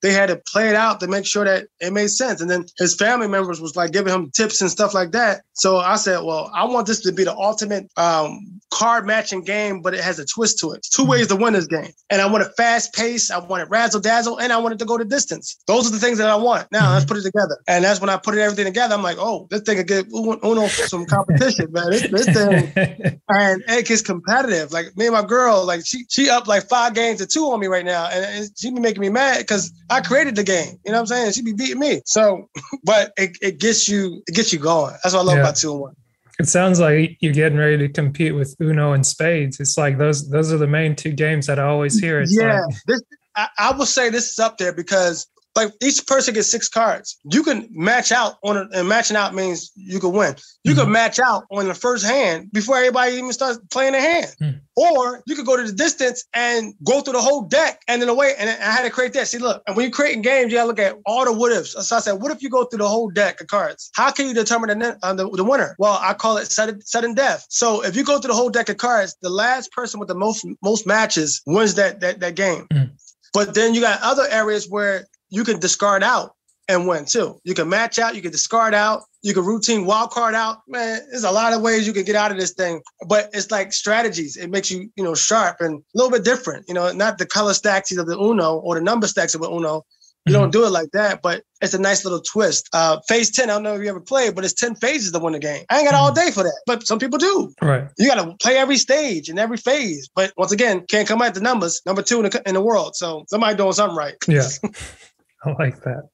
they 0.05 0.13
had 0.13 0.27
to 0.27 0.37
play 0.37 0.69
it 0.69 0.75
out 0.75 1.01
to 1.01 1.09
make 1.09 1.25
sure 1.25 1.47
that 1.47 1.67
it 1.81 1.91
made 1.91 2.09
sense. 2.09 2.43
And 2.43 2.51
then 2.51 2.67
his 2.77 2.95
family 2.95 3.27
members 3.27 3.59
was 3.59 3.75
like 3.75 3.91
giving 3.91 4.13
him 4.13 4.31
tips 4.33 4.61
and 4.61 4.71
stuff 4.71 4.93
like 4.93 5.13
that. 5.13 5.45
So 5.55 5.79
I 5.79 5.97
said, 5.97 6.19
well, 6.25 6.51
I 6.55 6.65
want 6.65 6.87
this 6.87 7.01
to 7.05 7.13
be 7.13 7.25
the 7.25 7.35
ultimate 7.35 7.91
um, 7.97 8.61
card 8.71 9.07
matching 9.07 9.43
game, 9.45 9.81
but 9.81 9.95
it 9.95 10.01
has 10.01 10.19
a 10.19 10.27
twist 10.27 10.59
to 10.59 10.73
it. 10.73 10.79
It's 10.79 10.91
2 10.91 11.03
mm-hmm. 11.03 11.11
ways 11.11 11.29
to 11.29 11.37
win 11.37 11.55
this 11.55 11.67
game. 11.67 11.91
And 12.11 12.21
I 12.21 12.27
want 12.27 12.43
a 12.45 12.51
fast 12.51 12.93
pace. 12.93 13.31
I 13.31 13.39
want 13.39 13.63
it 13.63 13.71
razzle 13.71 14.01
dazzle, 14.01 14.39
and 14.39 14.53
I 14.53 14.59
want 14.59 14.75
it 14.75 14.79
to 14.81 14.85
go 14.85 14.99
to 14.99 15.05
distance. 15.05 15.57
Those 15.67 15.87
are 15.87 15.91
the 15.91 15.99
things 15.99 16.19
that 16.19 16.29
I 16.29 16.37
want. 16.37 16.71
Now 16.71 16.93
let's 16.93 17.05
mm-hmm. 17.05 17.15
put 17.15 17.19
it 17.19 17.23
together. 17.23 17.59
And 17.67 17.85
that's 17.85 18.01
when 18.01 18.11
I 18.11 18.19
put 18.19 18.35
it 18.35 18.41
everything 18.41 18.67
together. 18.67 18.95
I'm 18.95 19.03
like, 19.03 19.17
oh, 19.19 19.47
this 19.51 19.63
thing 19.63 19.79
could 19.79 19.87
get 19.89 20.07
Uno 20.13 20.67
some 20.67 21.07
competition, 21.07 21.73
man. 21.73 21.91
This, 21.91 22.11
this 22.11 22.27
thing, 22.27 22.73
and 23.29 23.63
it 23.69 23.87
gets 23.87 24.03
competitive. 24.03 24.73
Like 24.73 24.97
me 24.97 25.07
and 25.07 25.15
my 25.15 25.25
girl, 25.25 25.65
like 25.65 25.87
she 25.87 26.05
she 26.11 26.29
up 26.29 26.47
like 26.47 26.69
five 26.69 26.95
games 26.95 27.21
to 27.21 27.27
two 27.27 27.47
on 27.47 27.61
me 27.61 27.69
right 27.69 27.85
now, 27.85 28.09
and, 28.11 28.25
and 28.25 28.51
she 28.57 28.71
be 28.71 28.81
making 28.81 29.01
me 29.01 29.09
mad 29.09 29.39
because 29.39 29.73
I 29.95 30.01
created 30.01 30.35
the 30.35 30.43
game. 30.43 30.79
You 30.85 30.93
know 30.93 30.99
what 30.99 31.01
I'm 31.01 31.07
saying? 31.07 31.33
She 31.33 31.43
be 31.43 31.53
beating 31.53 31.79
me. 31.79 32.01
So, 32.05 32.49
but 32.85 33.13
it, 33.17 33.37
it 33.41 33.61
gets 33.61 33.89
you 33.89 34.23
it 34.27 34.35
gets 34.35 34.53
you 34.53 34.59
going. 34.59 34.95
That's 35.03 35.15
what 35.15 35.21
I 35.21 35.25
love 35.25 35.37
yeah. 35.37 35.43
about 35.43 35.57
two 35.57 35.73
and 35.73 35.81
one. 35.81 35.97
It 36.41 36.49
sounds 36.49 36.81
like 36.81 37.17
you're 37.21 37.33
getting 37.33 37.59
ready 37.59 37.79
to 37.79 37.89
compete 37.89 38.35
with 38.35 38.57
Uno 38.61 38.93
and 38.93 39.07
Spades. 39.07 39.61
It's 39.61 39.79
like 39.79 39.99
those 39.99 40.29
those 40.29 40.53
are 40.53 40.59
the 40.59 40.67
main 40.67 40.97
two 40.97 41.13
games 41.13 41.47
that 41.47 41.61
I 41.61 41.65
always 41.65 41.99
hear. 41.99 42.21
It's 42.21 42.37
yeah, 42.37 42.61
like, 42.61 42.75
this, 42.89 43.03
I, 43.37 43.49
I 43.59 43.77
will 43.77 43.87
say 43.87 44.11
this 44.11 44.33
is 44.33 44.39
up 44.41 44.59
there 44.59 44.73
because 44.73 45.29
like 45.57 45.73
each 45.81 46.07
person 46.07 46.35
gets 46.35 46.51
six 46.51 46.69
cards. 46.69 47.19
You 47.25 47.43
can 47.43 47.69
match 47.71 48.11
out 48.11 48.37
on 48.43 48.57
it, 48.57 48.69
and 48.73 48.89
matching 48.89 49.17
out 49.17 49.35
means 49.35 49.71
you 49.77 50.01
can 50.01 50.13
win. 50.13 50.35
You 50.65 50.73
mm-hmm. 50.73 50.83
can 50.83 50.93
match 50.93 51.19
out 51.19 51.45
on 51.51 51.69
the 51.69 51.75
first 51.75 52.05
hand 52.05 52.51
before 52.53 52.77
everybody 52.77 53.15
even 53.15 53.33
starts 53.33 53.59
playing 53.71 53.93
their 53.93 54.01
hand. 54.01 54.35
Mm-hmm. 54.41 54.59
Or 54.77 55.23
you 55.27 55.37
could 55.37 55.47
go 55.47 55.57
to 55.57 55.63
the 55.63 55.73
distance 55.73 56.25
and 56.35 56.75
go 56.85 57.01
through 57.01 57.13
the 57.13 57.21
whole 57.21 57.43
deck. 57.43 57.81
And 57.87 58.03
in 58.03 58.09
a 58.09 58.15
way, 58.15 58.35
and 58.37 58.51
I 58.51 58.73
had 58.73 58.83
to 58.83 58.91
create 58.91 59.13
that. 59.13 59.29
See, 59.29 59.39
look, 59.39 59.63
and 59.67 59.77
when 59.77 59.85
you're 59.85 59.93
creating 59.93 60.23
games, 60.23 60.51
you 60.51 60.59
gotta 60.59 60.67
look 60.67 60.81
at 60.81 60.97
all 61.07 61.25
the 61.25 61.33
what 61.33 61.53
ifs. 61.53 61.73
So 61.87 61.97
I 61.97 62.01
said, 62.01 62.15
what 62.15 62.33
if 62.33 62.43
you 62.43 62.51
go 62.51 62.65
through 62.65 62.79
the 62.79 62.89
whole 62.89 63.11
deck 63.11 63.41
of 63.41 63.47
cards? 63.47 63.91
How 63.95 64.11
can 64.11 64.27
you 64.27 64.35
determine 64.35 64.77
the, 64.77 64.99
uh, 65.03 65.15
the, 65.15 65.31
the, 65.31 65.45
winner? 65.45 65.77
Well, 65.79 65.99
I 66.03 66.15
call 66.15 66.39
it 66.39 66.51
sudden, 66.51 66.81
sudden 66.83 67.15
death. 67.15 67.47
So 67.51 67.85
if 67.85 67.95
you 67.95 68.05
go 68.05 68.19
through 68.19 68.29
the 68.29 68.35
whole 68.35 68.51
deck 68.51 68.69
of 68.69 68.79
cards, 68.79 69.17
the 69.23 69.31
last 69.31 69.71
person 69.71 70.01
with 70.01 70.09
the 70.09 70.15
most 70.17 70.45
most 70.63 70.87
matches 70.87 71.41
wins 71.47 71.75
that 71.75 72.01
that, 72.01 72.19
that 72.21 72.35
game. 72.35 72.67
Mm-hmm. 72.73 72.95
But 73.33 73.55
then 73.55 73.75
you 73.75 73.81
got 73.81 74.01
other 74.01 74.27
areas 74.31 74.69
where 74.69 75.07
you 75.35 75.45
can 75.45 75.59
discard 75.59 76.03
out 76.03 76.35
and 76.69 76.87
win 76.87 77.05
too. 77.05 77.39
You 77.45 77.55
can 77.55 77.69
match 77.69 77.99
out, 77.99 78.15
you 78.15 78.23
can 78.23 78.31
discard 78.31 78.73
out, 78.73 79.03
you 79.23 79.35
can 79.35 79.45
routine 79.45 79.85
wild 79.85 80.11
card 80.11 80.35
out. 80.35 80.59
Man, 80.69 81.01
there's 81.11 81.25
a 81.25 81.31
lot 81.31 81.53
of 81.53 81.61
ways 81.61 81.87
you 81.87 81.93
can 81.93 82.05
get 82.05 82.17
out 82.17 82.31
of 82.31 82.39
this 82.39 82.53
thing, 82.53 82.81
but 83.09 83.31
it's 83.33 83.51
like 83.51 83.73
strategies. 83.73 84.37
It 84.37 84.51
makes 84.51 84.71
you, 84.71 84.91
you 84.97 85.05
know, 85.05 85.15
sharp 85.15 85.57
and 85.61 85.79
a 85.79 85.83
little 85.95 86.11
bit 86.11 86.25
different. 86.25 86.67
You 86.69 86.75
know, 86.75 86.91
not 86.93 87.19
the 87.19 87.27
color 87.27 87.53
stacks 87.53 87.95
of 87.97 88.07
the 88.07 88.19
Uno 88.19 88.59
or 88.59 88.77
the 88.77 88.81
number 88.81 89.07
stacks 89.07 89.35
of 89.35 89.41
the 89.41 89.51
Uno. 89.51 89.83
You 90.27 90.33
mm-hmm. 90.33 90.41
don't 90.41 90.53
do 90.53 90.65
it 90.65 90.71
like 90.71 90.91
that, 90.93 91.21
but 91.21 91.43
it's 91.61 91.75
a 91.75 91.79
nice 91.79 92.03
little 92.03 92.23
twist. 92.23 92.71
Uh, 92.73 92.99
phase 93.07 93.31
10, 93.31 93.51
I 93.51 93.55
don't 93.55 93.63
know 93.63 93.75
if 93.75 93.83
you 93.83 93.91
ever 93.91 94.01
played, 94.01 94.35
but 94.35 94.43
it's 94.43 94.55
10 94.55 94.77
phases 94.77 95.13
to 95.13 95.19
win 95.19 95.35
the 95.35 95.39
game. 95.39 95.67
I 95.69 95.81
ain't 95.81 95.91
got 95.91 95.95
all 95.95 96.13
mm-hmm. 96.13 96.27
day 96.27 96.31
for 96.31 96.45
that, 96.45 96.63
but 96.65 96.87
some 96.87 96.99
people 96.99 97.19
do. 97.19 97.53
Right. 97.61 97.89
You 97.99 98.09
got 98.09 98.25
to 98.25 98.35
play 98.41 98.57
every 98.57 98.79
stage 98.79 99.29
and 99.29 99.39
every 99.39 99.59
phase. 99.59 100.09
But 100.15 100.33
once 100.39 100.51
again, 100.51 100.87
can't 100.89 101.07
come 101.07 101.21
at 101.21 101.35
the 101.35 101.41
numbers, 101.41 101.83
number 101.85 102.01
two 102.01 102.25
in 102.25 102.31
the, 102.31 102.43
in 102.47 102.55
the 102.55 102.63
world. 102.63 102.97
So 102.97 103.25
somebody 103.29 103.55
doing 103.55 103.75
something 103.75 103.99
right. 103.99 104.15
Yeah. 104.27 104.49
I 105.47 105.53
like 105.53 105.83
that. 105.83 106.09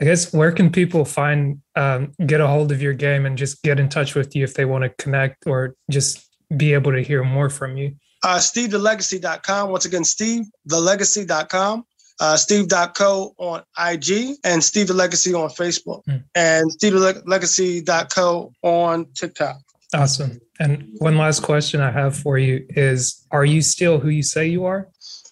I 0.00 0.04
guess 0.04 0.32
where 0.32 0.52
can 0.52 0.70
people 0.70 1.04
find 1.04 1.62
um, 1.74 2.12
get 2.26 2.40
a 2.40 2.46
hold 2.46 2.70
of 2.70 2.82
your 2.82 2.92
game 2.92 3.24
and 3.24 3.38
just 3.38 3.62
get 3.62 3.80
in 3.80 3.88
touch 3.88 4.14
with 4.14 4.36
you 4.36 4.44
if 4.44 4.54
they 4.54 4.66
want 4.66 4.84
to 4.84 4.90
connect 5.02 5.46
or 5.46 5.74
just 5.90 6.28
be 6.54 6.74
able 6.74 6.92
to 6.92 7.02
hear 7.02 7.24
more 7.24 7.48
from 7.48 7.76
you? 7.78 7.96
Uh, 8.22 8.36
SteveTheLegacy.com. 8.36 9.70
Once 9.70 9.86
again, 9.86 10.02
SteveTheLegacy.com. 10.02 11.84
Uh, 12.18 12.36
Steve.co 12.36 13.34
on 13.38 13.62
IG 13.78 14.36
and 14.42 14.64
Steve 14.64 14.88
the 14.88 14.94
Legacy 14.94 15.34
on 15.34 15.50
Facebook 15.50 16.02
mm. 16.06 16.22
and 16.34 16.70
SteveTheLegacy.co 16.70 18.52
on 18.62 19.06
TikTok. 19.14 19.58
Awesome. 19.94 20.40
And 20.58 20.88
one 20.98 21.18
last 21.18 21.42
question 21.42 21.80
I 21.80 21.90
have 21.90 22.16
for 22.16 22.38
you 22.38 22.66
is 22.70 23.26
Are 23.30 23.44
you 23.44 23.60
still 23.60 23.98
who 23.98 24.08
you 24.08 24.22
say 24.22 24.46
you 24.46 24.64
are? 24.64 24.88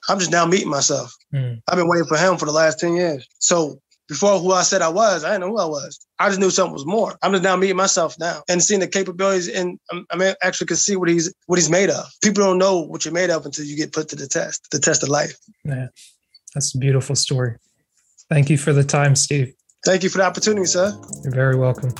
I'm 0.09 0.18
just 0.18 0.30
now 0.30 0.46
meeting 0.46 0.70
myself. 0.70 1.14
Mm. 1.32 1.61
I've 1.68 1.76
been 1.76 1.88
waiting 1.88 2.07
for 2.07 2.16
him 2.16 2.36
for 2.36 2.46
the 2.46 2.52
last 2.52 2.80
10 2.80 2.94
years. 2.94 3.26
So 3.38 3.80
before 4.09 4.38
who 4.38 4.52
I 4.52 4.62
said 4.62 4.82
I 4.82 4.88
was, 4.88 5.24
I 5.24 5.28
didn't 5.28 5.42
know 5.42 5.48
who 5.48 5.59
I 5.59 5.66
was. 5.66 5.98
I 6.18 6.28
just 6.28 6.40
knew 6.40 6.50
something 6.50 6.74
was 6.74 6.86
more. 6.86 7.16
I'm 7.22 7.32
just 7.32 7.42
now 7.42 7.57
meeting 7.57 7.76
myself 7.76 8.16
now 8.18 8.42
and 8.48 8.62
seeing 8.62 8.80
the 8.80 8.88
capabilities 8.88 9.48
and 9.48 9.78
I 10.11 10.16
mean 10.16 10.34
actually 10.42 10.66
can 10.66 10.76
see 10.76 10.96
what 10.96 11.09
he's 11.09 11.32
what 11.46 11.59
he's 11.59 11.70
made 11.70 11.90
of. 11.90 12.05
People 12.22 12.44
don't 12.44 12.59
know 12.59 12.80
what 12.80 13.05
you're 13.05 13.14
made 13.14 13.30
of 13.30 13.46
until 13.46 13.64
you 13.64 13.76
get 13.76 13.92
put 13.92 14.09
to 14.11 14.16
the 14.16 14.28
test, 14.28 14.68
the 14.70 14.78
test 14.78 15.02
of 15.02 15.09
life. 15.09 15.36
Yeah. 15.64 15.88
That's 16.55 16.74
a 16.74 16.78
beautiful 16.78 17.16
story. 17.16 17.57
Thank 18.28 18.50
you 18.50 18.59
for 18.59 18.72
the 18.72 18.84
time, 18.84 19.16
Steve. 19.16 19.55
Thank 19.84 20.02
you 20.02 20.09
for 20.09 20.18
the 20.18 20.24
opportunity, 20.24 20.66
sir. 20.66 20.98
You're 21.22 21.32
very 21.32 21.57
welcome. 21.57 21.92